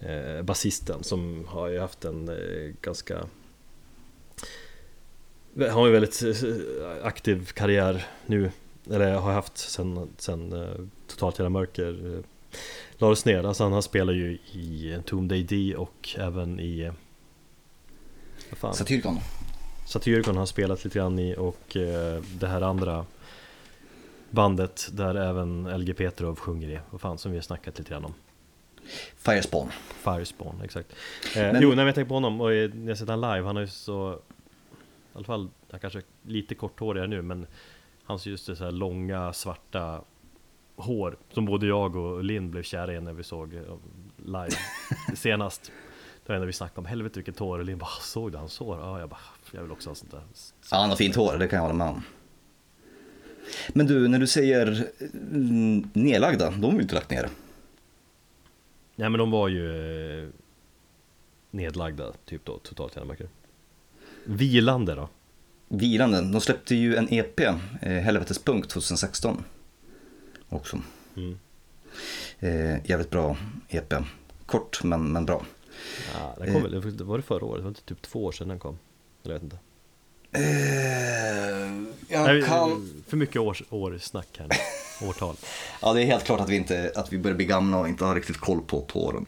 eh, 0.00 0.42
Basisten 0.42 1.02
som 1.04 1.44
har 1.48 1.68
ju 1.68 1.80
haft 1.80 2.04
en 2.04 2.28
eh, 2.28 2.74
ganska 2.80 3.26
har 5.70 5.86
ju 5.86 5.92
väldigt 5.92 6.22
eh, 6.22 7.06
aktiv 7.06 7.46
karriär 7.54 8.06
nu 8.26 8.50
Eller 8.90 9.14
har 9.14 9.32
haft 9.32 9.58
sen, 9.58 10.08
sen 10.18 10.52
eh, 10.52 10.84
Totalt 11.06 11.38
Jävla 11.38 11.50
Mörker 11.50 12.14
eh, 12.14 12.20
lades 12.98 13.24
ner 13.24 13.44
Alltså 13.44 13.62
han 13.62 13.72
har 13.72 13.82
spelat 13.82 14.14
ju 14.14 14.32
i 14.52 14.98
Tomb 15.06 15.32
AD 15.32 15.74
och 15.76 16.08
även 16.18 16.60
i 16.60 16.90
Vad 18.50 18.58
fan? 18.58 18.74
Satyricon. 18.74 19.18
Satyricon 19.86 20.36
har 20.36 20.46
spelat 20.46 20.84
lite 20.84 20.98
grann 20.98 21.18
i 21.18 21.34
och 21.36 21.76
eh, 21.76 22.22
det 22.38 22.46
här 22.46 22.60
andra 22.60 23.06
bandet 24.30 24.88
där 24.92 25.14
även 25.14 25.80
LG 25.80 25.94
Petrov 25.96 26.36
sjunger 26.36 26.68
i, 26.68 26.78
vad 26.90 27.00
fan 27.00 27.18
som 27.18 27.30
vi 27.30 27.36
har 27.36 27.42
snackat 27.42 27.78
lite 27.78 27.90
grann 27.90 28.04
om 28.04 28.14
Firespawn. 29.16 29.68
Firespawn, 30.04 30.60
exakt 30.64 30.92
eh, 31.36 31.42
Men- 31.42 31.62
Jo, 31.62 31.74
när 31.74 31.86
jag 31.86 31.94
tänker 31.94 32.08
på 32.08 32.14
honom 32.14 32.40
och 32.40 32.48
när 32.50 32.88
jag 32.88 32.98
sett 32.98 33.08
honom 33.08 33.30
live, 33.34 33.46
han 33.46 33.56
har 33.56 33.62
ju 33.62 33.68
så 33.68 34.12
I 34.12 35.16
alla 35.16 35.24
fall, 35.24 35.48
han 35.70 35.80
kanske 35.80 35.98
är 35.98 36.04
lite 36.22 36.54
korthårigare 36.54 37.06
nu 37.06 37.22
men 37.22 37.46
Hans 38.04 38.26
just 38.26 38.46
det 38.46 38.56
så 38.56 38.64
här 38.64 38.70
långa 38.70 39.32
svarta 39.32 40.00
hår 40.76 41.16
Som 41.32 41.44
både 41.44 41.66
jag 41.66 41.96
och 41.96 42.24
Linn 42.24 42.50
blev 42.50 42.62
kära 42.62 42.94
i 42.94 43.00
när 43.00 43.12
vi 43.12 43.22
såg 43.22 43.54
eh, 43.54 43.60
live 44.24 44.50
senast 45.14 45.72
Det 46.26 46.32
var 46.32 46.38
när 46.38 46.46
vi 46.46 46.52
snackade 46.52 46.78
om 46.80 46.86
helvete 46.86 47.18
vilket 47.18 47.38
hår 47.38 47.58
och 47.58 47.64
Linn 47.64 47.78
bara 47.78 47.88
såg 48.00 48.32
du 48.32 48.38
hans 48.38 48.58
hår? 48.58 48.78
Ja, 48.78 49.00
jag 49.00 49.08
bara 49.08 49.20
jag 49.52 49.62
vill 49.62 49.72
också 49.72 49.90
ha 49.90 49.94
sånt 49.94 50.10
där 50.10 50.22
Ja, 50.70 50.76
han 50.76 50.88
har 50.90 50.96
fint 50.96 51.16
hår, 51.16 51.36
det 51.38 51.48
kan 51.48 51.56
jag 51.56 51.62
hålla 51.62 51.74
med 51.74 51.88
om. 51.88 52.02
Men 53.68 53.86
du, 53.86 54.08
när 54.08 54.18
du 54.18 54.26
säger 54.26 54.86
mm, 55.12 55.90
nedlagda, 55.92 56.50
de 56.50 56.64
har 56.64 56.72
ju 56.72 56.80
inte 56.82 56.94
lagt 56.94 57.10
ner. 57.10 57.28
Nej 58.96 59.10
men 59.10 59.18
de 59.18 59.30
var 59.30 59.48
ju 59.48 60.22
eh, 60.22 60.28
nedlagda 61.50 62.12
typ 62.24 62.44
då, 62.44 62.58
totalt 62.58 62.96
jävla 62.96 63.08
mörker. 63.08 63.28
Vilande 64.24 64.94
då? 64.94 65.08
Vilande, 65.68 66.20
de 66.20 66.40
släppte 66.40 66.74
ju 66.74 66.96
en 66.96 67.12
EP, 67.12 67.40
eh, 67.40 67.54
Helvetespunkt 67.80 68.70
2016. 68.70 69.44
Också. 70.48 70.80
Mm. 71.16 71.38
Eh, 72.38 72.90
jävligt 72.90 73.10
bra 73.10 73.36
EP. 73.68 73.94
Kort 74.46 74.84
men, 74.84 75.12
men 75.12 75.26
bra. 75.26 75.44
Ja, 76.14 76.34
den 76.38 76.52
kom 76.52 76.62
väl, 76.62 76.96
det 76.96 77.04
var 77.04 77.16
det 77.16 77.22
förra 77.22 77.44
året? 77.44 77.58
Det 77.58 77.62
var 77.62 77.68
inte 77.68 77.82
typ 77.82 78.02
två 78.02 78.24
år 78.24 78.32
sedan 78.32 78.48
den 78.48 78.58
kom? 78.58 78.78
Eller 79.24 79.34
jag 79.34 79.40
vet 79.40 79.52
inte. 79.52 79.58
Eh, 80.36 81.82
jag 82.08 82.44
kan... 82.44 83.02
För 83.08 83.16
mycket 83.16 83.40
års, 83.40 83.62
år 83.70 83.98
snack 84.00 84.28
här 84.38 84.48
nu. 84.48 84.54
Årtal. 85.08 85.36
Ja, 85.82 85.92
det 85.92 86.02
är 86.02 86.06
helt 86.06 86.24
klart 86.24 86.40
att 86.40 86.48
vi, 86.48 86.56
inte, 86.56 86.92
att 86.94 87.12
vi 87.12 87.18
börjar 87.18 87.36
bli 87.36 87.46
gamla 87.46 87.78
och 87.78 87.88
inte 87.88 88.04
har 88.04 88.14
riktigt 88.14 88.36
koll 88.38 88.60
på, 88.62 88.80
på 88.80 89.04
åren. 89.06 89.26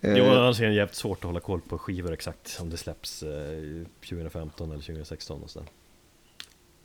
Eh, 0.00 0.16
Jo, 0.16 0.24
annars 0.24 0.60
är 0.60 0.66
det 0.66 0.74
jävligt 0.74 0.96
svårt 0.96 1.18
att 1.18 1.24
hålla 1.24 1.40
koll 1.40 1.60
på 1.60 1.78
skivor 1.78 2.12
exakt 2.12 2.58
om 2.60 2.70
det 2.70 2.76
släpps 2.76 3.22
eh, 3.22 3.86
2015 4.08 4.70
eller 4.70 4.82
2016 4.82 5.42
och 5.42 5.50
sådär. 5.50 5.68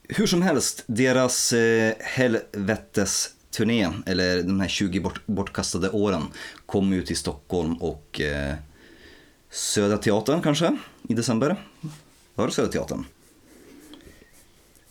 Hur 0.10 0.28
som 0.28 0.42
helst, 0.42 0.84
deras 0.88 1.54
eh, 1.54 1.94
helvetes 2.00 3.30
turné, 3.52 3.90
eller 4.06 4.44
de 4.44 4.60
här 4.60 4.68
20 4.68 5.00
bort, 5.00 5.22
bortkastade 5.26 5.90
åren, 5.90 6.24
kom 6.66 6.94
ju 6.94 7.04
till 7.04 7.18
Stockholm 7.18 7.76
och 7.76 8.22
eh, 8.22 8.56
Södra 9.50 9.98
Teatern 9.98 10.42
kanske, 10.42 10.78
i 11.10 11.14
december. 11.14 11.56
Var 12.36 12.48
det 12.48 12.54
Södra 12.54 12.72
Teatern? 12.72 13.06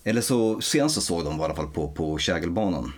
Eller 0.03 0.21
så, 0.21 0.61
senast 0.61 0.95
jag 0.95 1.03
såg 1.03 1.25
dem 1.25 1.37
var 1.37 1.45
i 1.45 1.47
alla 1.47 1.55
fall 1.55 1.67
på, 1.67 1.91
på 1.91 2.17
Kägelbanan. 2.17 2.93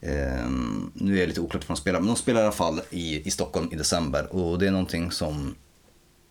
Eh, 0.00 0.48
nu 0.94 1.16
är 1.16 1.20
det 1.20 1.26
lite 1.26 1.40
oklart 1.40 1.68
var 1.68 1.76
de 1.76 1.80
spelar, 1.80 2.00
men 2.00 2.06
de 2.06 2.16
spelar 2.16 2.40
i 2.40 2.44
alla 2.44 2.52
fall 2.52 2.80
i, 2.90 3.28
i 3.28 3.30
Stockholm 3.30 3.68
i 3.72 3.76
december 3.76 4.34
och 4.34 4.58
det 4.58 4.66
är 4.66 4.70
någonting 4.70 5.10
som 5.10 5.54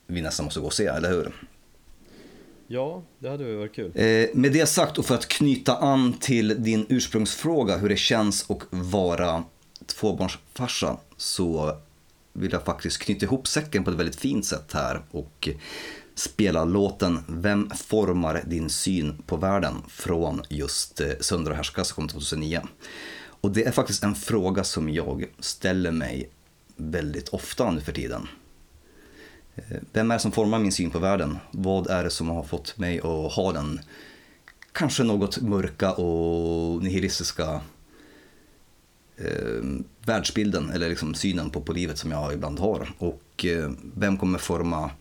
vi 0.08 0.22
nästan 0.22 0.44
måste 0.44 0.60
gå 0.60 0.66
och 0.66 0.74
se, 0.74 0.86
eller 0.86 1.10
hur? 1.10 1.32
Ja, 2.68 3.04
det 3.20 3.30
hade 3.30 3.56
varit 3.56 3.76
kul. 3.76 3.92
Eh, 3.96 4.30
med 4.34 4.52
det 4.54 4.66
sagt 4.66 4.98
och 4.98 5.06
för 5.06 5.16
att 5.16 5.28
knyta 5.28 5.78
an 5.78 6.14
till 6.14 6.64
din 6.64 6.86
ursprungsfråga 6.90 7.78
hur 7.78 7.90
det 7.90 7.98
känns 7.98 8.52
att 8.52 8.60
vara 8.70 9.44
tvåbarnsfarsa 9.86 10.98
så 11.18 11.78
vill 12.34 12.52
jag 12.52 12.66
faktiskt 12.66 12.98
knyta 12.98 13.26
ihop 13.26 13.48
säcken 13.48 13.84
på 13.84 13.92
ett 13.92 13.98
väldigt 13.98 14.16
fint 14.16 14.46
sätt 14.46 14.74
här 14.74 15.02
och 15.12 15.50
spela 16.16 16.66
låten 16.66 17.20
Vem 17.28 17.70
formar 17.70 18.44
din 18.46 18.70
syn 18.70 19.24
på 19.26 19.38
världen 19.38 19.76
från 19.88 20.42
just 20.50 21.02
eh, 21.02 21.12
Söndra 21.20 21.52
och 21.52 21.58
härska 21.58 21.84
som 21.84 21.96
kom 21.96 22.08
2009. 22.08 22.62
Och 23.24 23.52
det 23.52 23.64
är 23.64 23.72
faktiskt 23.72 24.04
en 24.04 24.16
fråga 24.16 24.64
som 24.64 24.90
jag 24.90 25.26
ställer 25.40 25.92
mig 25.92 26.30
väldigt 26.76 27.30
ofta 27.30 27.72
nu 27.72 27.82
för 27.82 27.92
tiden. 27.92 28.28
Eh, 29.56 29.78
vem 29.94 30.12
är 30.12 30.16
det 30.16 30.22
som 30.22 30.32
formar 30.32 30.60
min 30.60 30.72
syn 30.72 30.92
på 30.92 31.00
världen? 31.00 31.38
Vad 31.52 31.88
är 31.88 32.04
det 32.04 32.10
som 32.10 32.30
har 32.30 32.44
fått 32.44 32.78
mig 32.78 32.98
att 33.00 33.34
ha 33.34 33.52
den 33.52 33.80
kanske 34.72 35.04
något 35.04 35.42
mörka 35.42 35.92
och 35.92 36.84
nihilistiska 36.84 37.62
eh, 39.18 39.64
världsbilden 40.06 40.70
eller 40.70 40.90
liksom 40.90 41.14
synen 41.14 41.50
på, 41.50 41.62
på 41.62 41.74
livet 41.74 41.98
som 41.98 42.12
jag 42.12 42.34
ibland 42.34 42.60
har. 42.60 42.94
Och 42.98 43.46
eh, 43.46 43.72
vem 43.96 44.18
kommer 44.18 44.40
forma 44.40 44.92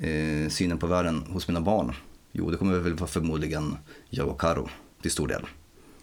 eh, 0.00 0.48
synen 0.48 0.78
på 0.78 0.86
världen 0.86 1.22
hos 1.32 1.48
mina 1.48 1.60
barn? 1.60 1.94
Jo, 2.32 2.50
det 2.50 2.56
kommer 2.56 2.78
väl 2.78 2.96
förmodligen 2.96 3.76
jag 4.08 4.28
och 4.28 4.40
Karo 4.40 4.68
till 5.02 5.10
stor 5.10 5.28
del. 5.28 5.42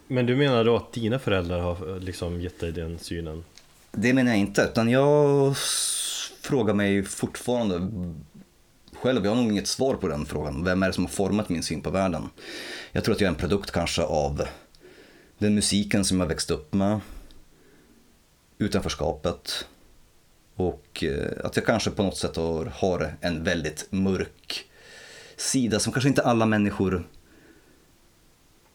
Men 0.08 0.26
du 0.26 0.36
menar 0.36 0.64
då 0.64 0.76
att 0.76 0.94
dina 0.94 1.20
föräldrar 1.20 1.60
har 1.60 1.96
eh, 1.96 2.00
liksom 2.00 2.42
gett 2.42 2.60
dig 2.60 2.72
den 2.72 3.00
synen? 3.00 3.44
Det 3.92 4.14
menar 4.14 4.32
jag 4.32 4.40
inte, 4.40 4.70
utan 4.72 4.90
jag 4.90 5.56
frågar 6.42 6.74
mig 6.74 7.04
fortfarande 7.04 7.92
själv, 8.94 9.26
jag 9.26 9.32
har 9.32 9.42
nog 9.42 9.52
inget 9.52 9.68
svar 9.68 9.96
på 9.96 10.08
den 10.08 10.26
frågan. 10.26 10.64
Vem 10.64 10.84
är 10.84 10.88
det 10.88 10.94
som 10.94 11.06
har 11.06 11.12
format 11.12 11.50
min 11.50 11.64
syn 11.64 11.82
på 11.82 11.90
världen? 11.90 12.30
Jag 12.92 13.04
tror 13.04 13.16
att 13.16 13.22
jag 13.22 13.28
är 13.28 13.32
en 13.32 13.40
produkt 13.40 13.72
kanske 13.72 14.02
av 14.02 14.42
den 15.38 15.56
musiken 15.56 16.06
som 16.06 16.20
jag 16.20 16.28
växte 16.28 16.54
upp 16.54 16.74
med, 16.74 17.00
utanförskapet 18.58 19.66
och 20.58 21.04
eh, 21.04 21.46
att 21.46 21.56
jag 21.56 21.66
kanske 21.66 21.92
på 21.92 22.04
något 22.04 22.18
sätt 22.18 22.36
har, 22.36 22.66
har 22.66 23.16
en 23.22 23.44
väldigt 23.44 23.88
mörk 23.90 24.66
sida 25.36 25.80
som 25.80 25.94
kanske 25.94 26.10
inte 26.10 26.24
alla 26.24 26.46
människor 26.46 27.08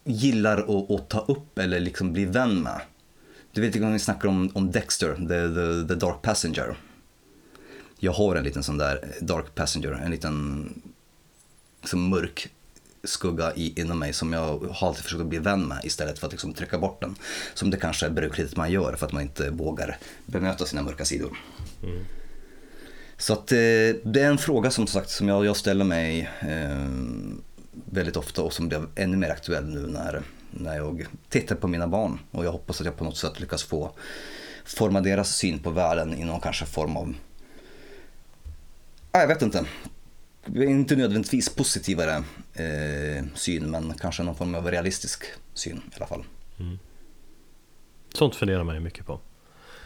gillar 0.05 0.59
att, 0.59 0.91
att 0.91 1.09
ta 1.09 1.21
upp 1.21 1.59
eller 1.59 1.81
liksom 1.81 2.13
bli 2.13 2.25
vän 2.25 2.63
med. 2.63 2.81
Du 3.53 3.61
vet 3.61 3.75
när 3.75 3.93
vi 3.93 3.99
snackar 3.99 4.29
om, 4.29 4.51
om 4.55 4.71
Dexter, 4.71 5.15
the, 5.15 5.25
the, 5.25 5.89
the 5.89 6.07
Dark 6.07 6.23
Passenger. 6.23 6.77
Jag 7.99 8.13
har 8.13 8.37
en 8.37 8.45
liten 8.45 8.63
sån 8.63 8.79
där 8.79 9.15
Dark 9.21 9.55
Passenger, 9.55 9.93
en 9.93 10.11
liten 10.11 10.69
liksom 11.81 12.09
mörk 12.09 12.49
skugga 13.05 13.55
i, 13.55 13.81
inom 13.81 13.99
mig 13.99 14.13
som 14.13 14.33
jag 14.33 14.59
har 14.59 14.89
alltid 14.89 15.05
försökt 15.05 15.21
att 15.21 15.27
bli 15.27 15.39
vän 15.39 15.69
med 15.69 15.85
istället 15.85 16.19
för 16.19 16.27
att 16.27 16.33
liksom 16.33 16.55
trycka 16.55 16.79
bort 16.79 17.01
den. 17.01 17.17
Som 17.55 17.71
det 17.71 17.77
kanske 17.77 18.07
är 18.07 18.11
brukligt 18.11 18.51
att 18.51 18.57
man 18.57 18.73
gör 18.73 18.97
för 18.97 19.07
att 19.07 19.13
man 19.13 19.23
inte 19.23 19.51
vågar 19.51 19.99
bemöta 20.27 20.65
sina 20.65 20.83
mörka 20.83 21.05
sidor. 21.05 21.39
Så 23.17 23.33
att 23.33 23.53
eh, 23.53 23.57
det 24.05 24.21
är 24.21 24.27
en 24.27 24.39
fråga 24.39 24.71
som 24.71 24.87
sagt 24.87 25.11
som 25.11 25.29
jag, 25.29 25.47
jag 25.47 25.57
ställer 25.57 25.85
mig 25.85 26.31
eh, 26.41 26.89
väldigt 27.73 28.17
ofta 28.17 28.43
och 28.43 28.53
som 28.53 28.69
blev 28.69 28.89
ännu 28.95 29.17
mer 29.17 29.31
aktuell 29.31 29.65
nu 29.65 29.87
när, 29.87 30.23
när 30.51 30.77
jag 30.77 31.07
tittar 31.29 31.57
på 31.57 31.69
mina 31.69 31.87
barn. 31.87 32.19
Och 32.31 32.45
jag 32.45 32.53
hoppas 32.53 32.81
att 32.81 32.87
jag 32.87 32.97
på 32.97 33.05
något 33.05 33.17
sätt 33.17 33.41
lyckas 33.41 33.63
få 33.63 33.93
forma 34.65 35.01
deras 35.01 35.37
syn 35.37 35.59
på 35.59 35.71
världen 35.71 36.15
i 36.15 36.25
någon 36.25 36.41
kanske 36.41 36.67
form 36.67 36.97
av, 36.97 37.15
ah, 39.11 39.21
jag 39.21 39.29
vet 39.29 39.43
inte, 39.43 39.65
inte 40.55 40.97
nödvändigtvis 40.97 41.49
positivare 41.49 42.25
eh, 42.55 43.25
syn 43.35 43.71
men 43.71 43.95
kanske 43.95 44.23
någon 44.23 44.37
form 44.37 44.55
av 44.55 44.71
realistisk 44.71 45.25
syn 45.55 45.77
i 45.77 45.97
alla 45.97 46.07
fall. 46.07 46.25
Sånt 48.15 48.37
funderar 48.37 48.65
man 48.65 48.75
ju 48.75 48.81
mycket 48.81 49.07
på. 49.07 49.21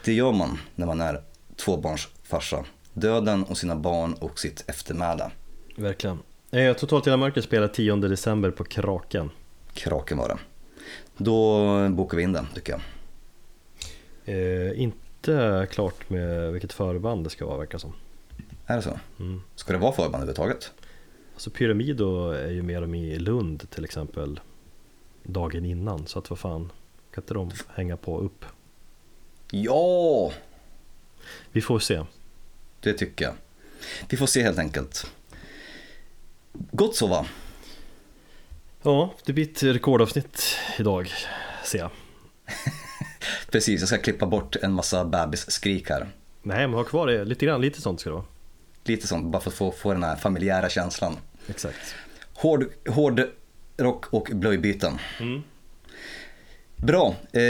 Det 0.05 0.12
gör 0.12 0.32
man 0.32 0.59
när 0.74 0.86
man 0.86 1.01
är 1.01 1.23
tvåbarnsfarsa. 1.56 2.64
Döden 2.92 3.44
och 3.44 3.58
sina 3.58 3.76
barn 3.76 4.14
och 4.14 4.38
sitt 4.38 4.64
eftermäle. 4.66 5.30
Verkligen. 5.76 6.18
Eh, 6.50 6.72
Totalt 6.76 7.06
hela 7.06 7.16
mörker 7.16 7.40
spelar 7.40 7.68
10 7.68 7.96
december 7.96 8.50
på 8.50 8.64
Kraken. 8.64 9.30
Kraken 9.74 10.18
var 10.18 10.28
det. 10.28 10.38
Då 11.16 11.88
bokar 11.88 12.16
vi 12.16 12.22
in 12.22 12.32
den 12.32 12.46
tycker 12.54 12.72
jag. 12.72 12.80
Eh, 14.24 14.80
inte 14.82 15.66
klart 15.70 16.10
med 16.10 16.52
vilket 16.52 16.72
förband 16.72 17.24
det 17.24 17.30
ska 17.30 17.46
vara 17.46 17.58
verkar 17.58 17.78
som. 17.78 17.92
Är 18.66 18.76
det 18.76 18.82
så? 18.82 18.98
Mm. 19.20 19.42
Ska 19.54 19.72
det 19.72 19.78
vara 19.78 19.92
förband 19.92 20.14
överhuvudtaget? 20.14 20.72
Alltså 21.34 21.50
Pyramido 21.50 22.30
är 22.30 22.50
ju 22.50 22.62
med 22.62 22.82
dem 22.82 22.94
i 22.94 23.18
Lund 23.18 23.70
till 23.70 23.84
exempel 23.84 24.40
dagen 25.22 25.64
innan 25.64 26.06
så 26.06 26.18
att 26.18 26.30
vad 26.30 26.38
fan 26.38 26.72
kan 27.14 27.22
inte 27.22 27.34
de 27.34 27.50
hänga 27.74 27.96
på 27.96 28.20
upp? 28.20 28.44
Ja, 29.50 30.32
Vi 31.52 31.60
får 31.60 31.78
se. 31.78 32.02
det 32.80 32.92
tycker 32.92 33.24
jag. 33.24 33.34
Vi 34.08 34.16
får 34.16 34.26
se 34.26 34.42
helt 34.42 34.58
enkelt. 34.58 35.10
Gott 36.52 36.96
så 36.96 37.06
va? 37.06 37.26
Ja, 38.82 39.14
det 39.24 39.32
blir 39.32 39.44
ett 39.50 39.62
rekordavsnitt 39.62 40.56
idag 40.78 41.10
ser 41.64 41.78
jag. 41.78 41.90
Precis, 43.50 43.80
jag 43.80 43.88
ska 43.88 43.98
klippa 43.98 44.26
bort 44.26 44.56
en 44.56 44.72
massa 44.72 45.04
bebisskrik 45.04 45.90
här. 45.90 46.08
Nej 46.42 46.66
men 46.66 46.74
ha 46.74 46.84
kvar 46.84 47.06
det 47.06 47.24
lite 47.24 47.46
grann, 47.46 47.60
lite 47.60 47.80
sånt 47.80 48.00
ska 48.00 48.10
det 48.10 48.14
vara. 48.14 48.24
Lite 48.84 49.06
sånt, 49.06 49.26
bara 49.26 49.42
för 49.42 49.50
att 49.50 49.56
få, 49.56 49.72
få 49.72 49.92
den 49.92 50.02
här 50.02 50.16
familjära 50.16 50.68
känslan. 50.68 51.16
Exakt. 51.48 51.94
Hård, 52.34 52.66
hård 52.88 53.22
rock 53.76 54.12
och 54.12 54.28
blöjbyten. 54.32 54.98
Mm. 55.20 55.42
Bra, 56.76 57.08
eh, 57.32 57.42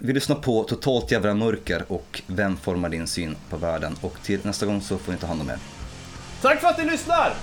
vi 0.00 0.12
lyssnar 0.12 0.36
på 0.36 0.64
Totalt 0.64 1.10
jävla 1.10 1.34
mörker 1.34 1.84
och 1.88 2.22
Vem 2.26 2.56
formar 2.56 2.88
din 2.88 3.06
syn 3.06 3.36
på 3.50 3.56
världen? 3.56 3.96
Och 4.00 4.16
till 4.22 4.40
nästa 4.42 4.66
gång 4.66 4.80
så 4.80 4.98
får 4.98 5.12
ni 5.12 5.18
ta 5.18 5.26
hand 5.26 5.40
om 5.40 5.50
er. 5.50 5.58
Tack 6.42 6.60
för 6.60 6.68
att 6.68 6.78
ni 6.78 6.84
lyssnar! 6.84 7.34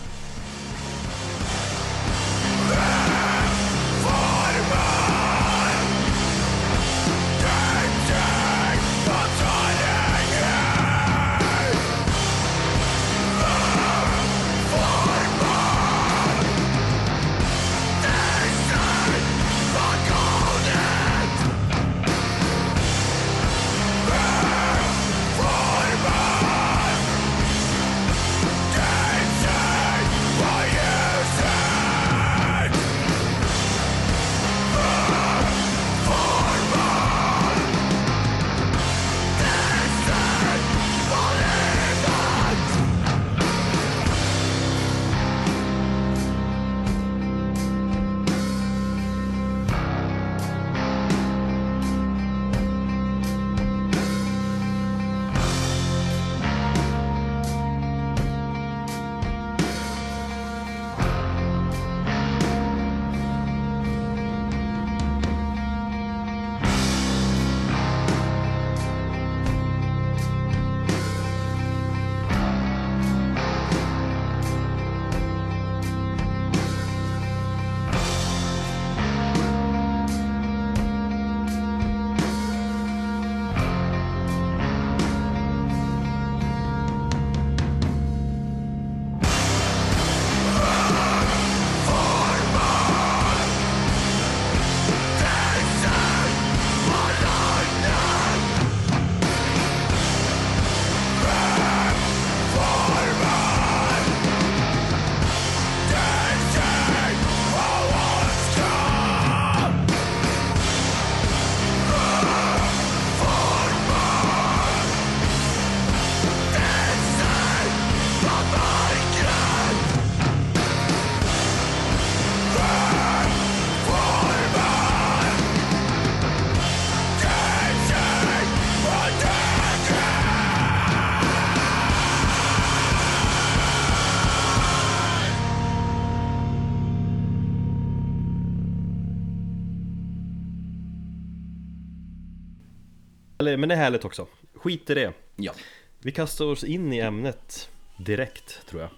Men 143.57 143.69
det 143.69 143.75
är 143.75 143.79
härligt 143.79 144.05
också. 144.05 144.27
Skit 144.53 144.89
i 144.89 144.93
det. 144.93 145.13
Ja. 145.35 145.53
Vi 145.99 146.11
kastar 146.11 146.45
oss 146.45 146.63
in 146.63 146.93
i 146.93 146.99
ämnet 146.99 147.69
direkt, 147.97 148.67
tror 148.67 148.81
jag. 148.81 148.91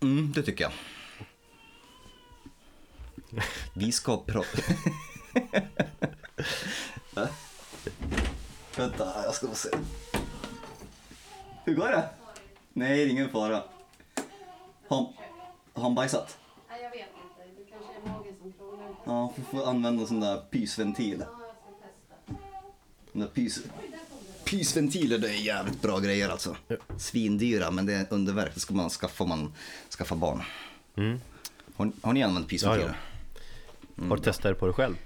Mm, 0.00 0.32
det 0.32 0.42
tycker 0.42 0.64
jag. 0.64 0.72
Vi 3.74 3.92
ska 3.92 4.16
prata... 4.16 4.48
Vänta, 8.76 9.24
jag 9.24 9.34
ska 9.34 9.46
bara 9.46 9.56
se. 9.56 9.68
Hur 11.64 11.74
går 11.74 11.88
det? 11.88 12.08
Nej, 12.72 12.96
det 12.96 13.02
är 13.02 13.06
ingen 13.08 13.28
fara. 13.28 13.62
Har, 14.88 15.12
han 15.74 15.94
bajsat? 15.94 16.38
Nej, 16.68 16.82
jag 16.82 16.90
vet 16.90 17.00
inte. 17.00 17.60
Det 17.62 17.70
kanske 17.70 17.92
är 17.94 18.00
magen 18.08 18.34
som 18.40 18.52
krånglar. 18.52 18.96
Ja, 19.04 19.32
vi 19.36 19.42
får 19.42 19.68
använda 19.68 20.02
en 20.02 20.08
sån 20.08 20.20
där 20.20 20.36
pysventil. 20.50 21.18
Ja, 21.20 21.26
jag 21.46 21.56
ska 21.56 21.86
testa. 21.86 22.42
Pys, 23.34 23.60
pysventiler, 24.44 25.18
det 25.18 25.28
är 25.28 25.32
jävligt 25.32 25.82
bra 25.82 25.98
grejer 25.98 26.28
alltså. 26.28 26.56
Svindyra, 26.98 27.70
men 27.70 27.86
det 27.86 27.94
är 27.94 28.06
underverk. 28.10 28.54
Det 28.54 28.60
ska 28.60 28.74
man 28.74 28.90
skaffa 28.90 29.24
om 29.24 29.28
man 29.30 29.52
skaffar 29.90 30.16
barn. 30.16 30.42
Mm. 30.96 31.20
Har, 31.76 31.92
har 32.02 32.12
ni 32.12 32.22
använt 32.22 32.48
pysventiler? 32.48 32.96
Ja, 33.96 34.04
Har 34.08 34.16
du 34.16 34.22
testat 34.22 34.42
det 34.42 34.54
på 34.54 34.66
dig 34.66 34.74
själv? 34.74 34.96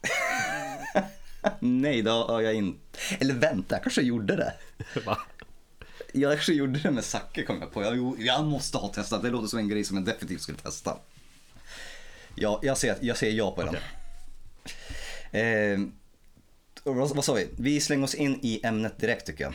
Nej, 1.60 2.02
det 2.02 2.10
har 2.10 2.40
jag 2.40 2.54
inte. 2.54 2.98
Eller 3.20 3.34
vänta, 3.34 3.74
jag 3.74 3.82
kanske 3.82 4.02
gjorde 4.02 4.36
det. 4.36 4.52
Va? 5.06 5.18
Jag 6.12 6.32
kanske 6.32 6.52
gjorde 6.52 6.78
det 6.78 6.90
med 6.90 7.04
Zacke 7.04 7.42
kom 7.42 7.60
jag 7.60 7.72
på. 7.72 7.82
Jag, 7.82 8.16
jag 8.18 8.44
måste 8.44 8.78
ha 8.78 8.88
testat, 8.88 9.22
det 9.22 9.30
låter 9.30 9.48
som 9.48 9.58
en 9.58 9.68
grej 9.68 9.84
som 9.84 9.96
jag 9.96 10.06
definitivt 10.06 10.42
skulle 10.42 10.58
testa. 10.58 10.98
Ja, 12.34 12.60
jag 12.62 12.76
jag 13.00 13.16
säger 13.16 13.36
ja 13.36 13.50
på 13.50 13.62
den. 13.62 13.76
Eh, 15.30 15.80
och 15.80 16.05
vad, 16.94 17.14
vad 17.14 17.24
sa 17.24 17.34
vi? 17.34 17.48
Vi 17.58 17.80
slänger 17.80 18.04
oss 18.04 18.14
in 18.14 18.38
i 18.42 18.60
ämnet 18.64 18.98
direkt 18.98 19.26
tycker 19.26 19.44
jag. 19.44 19.54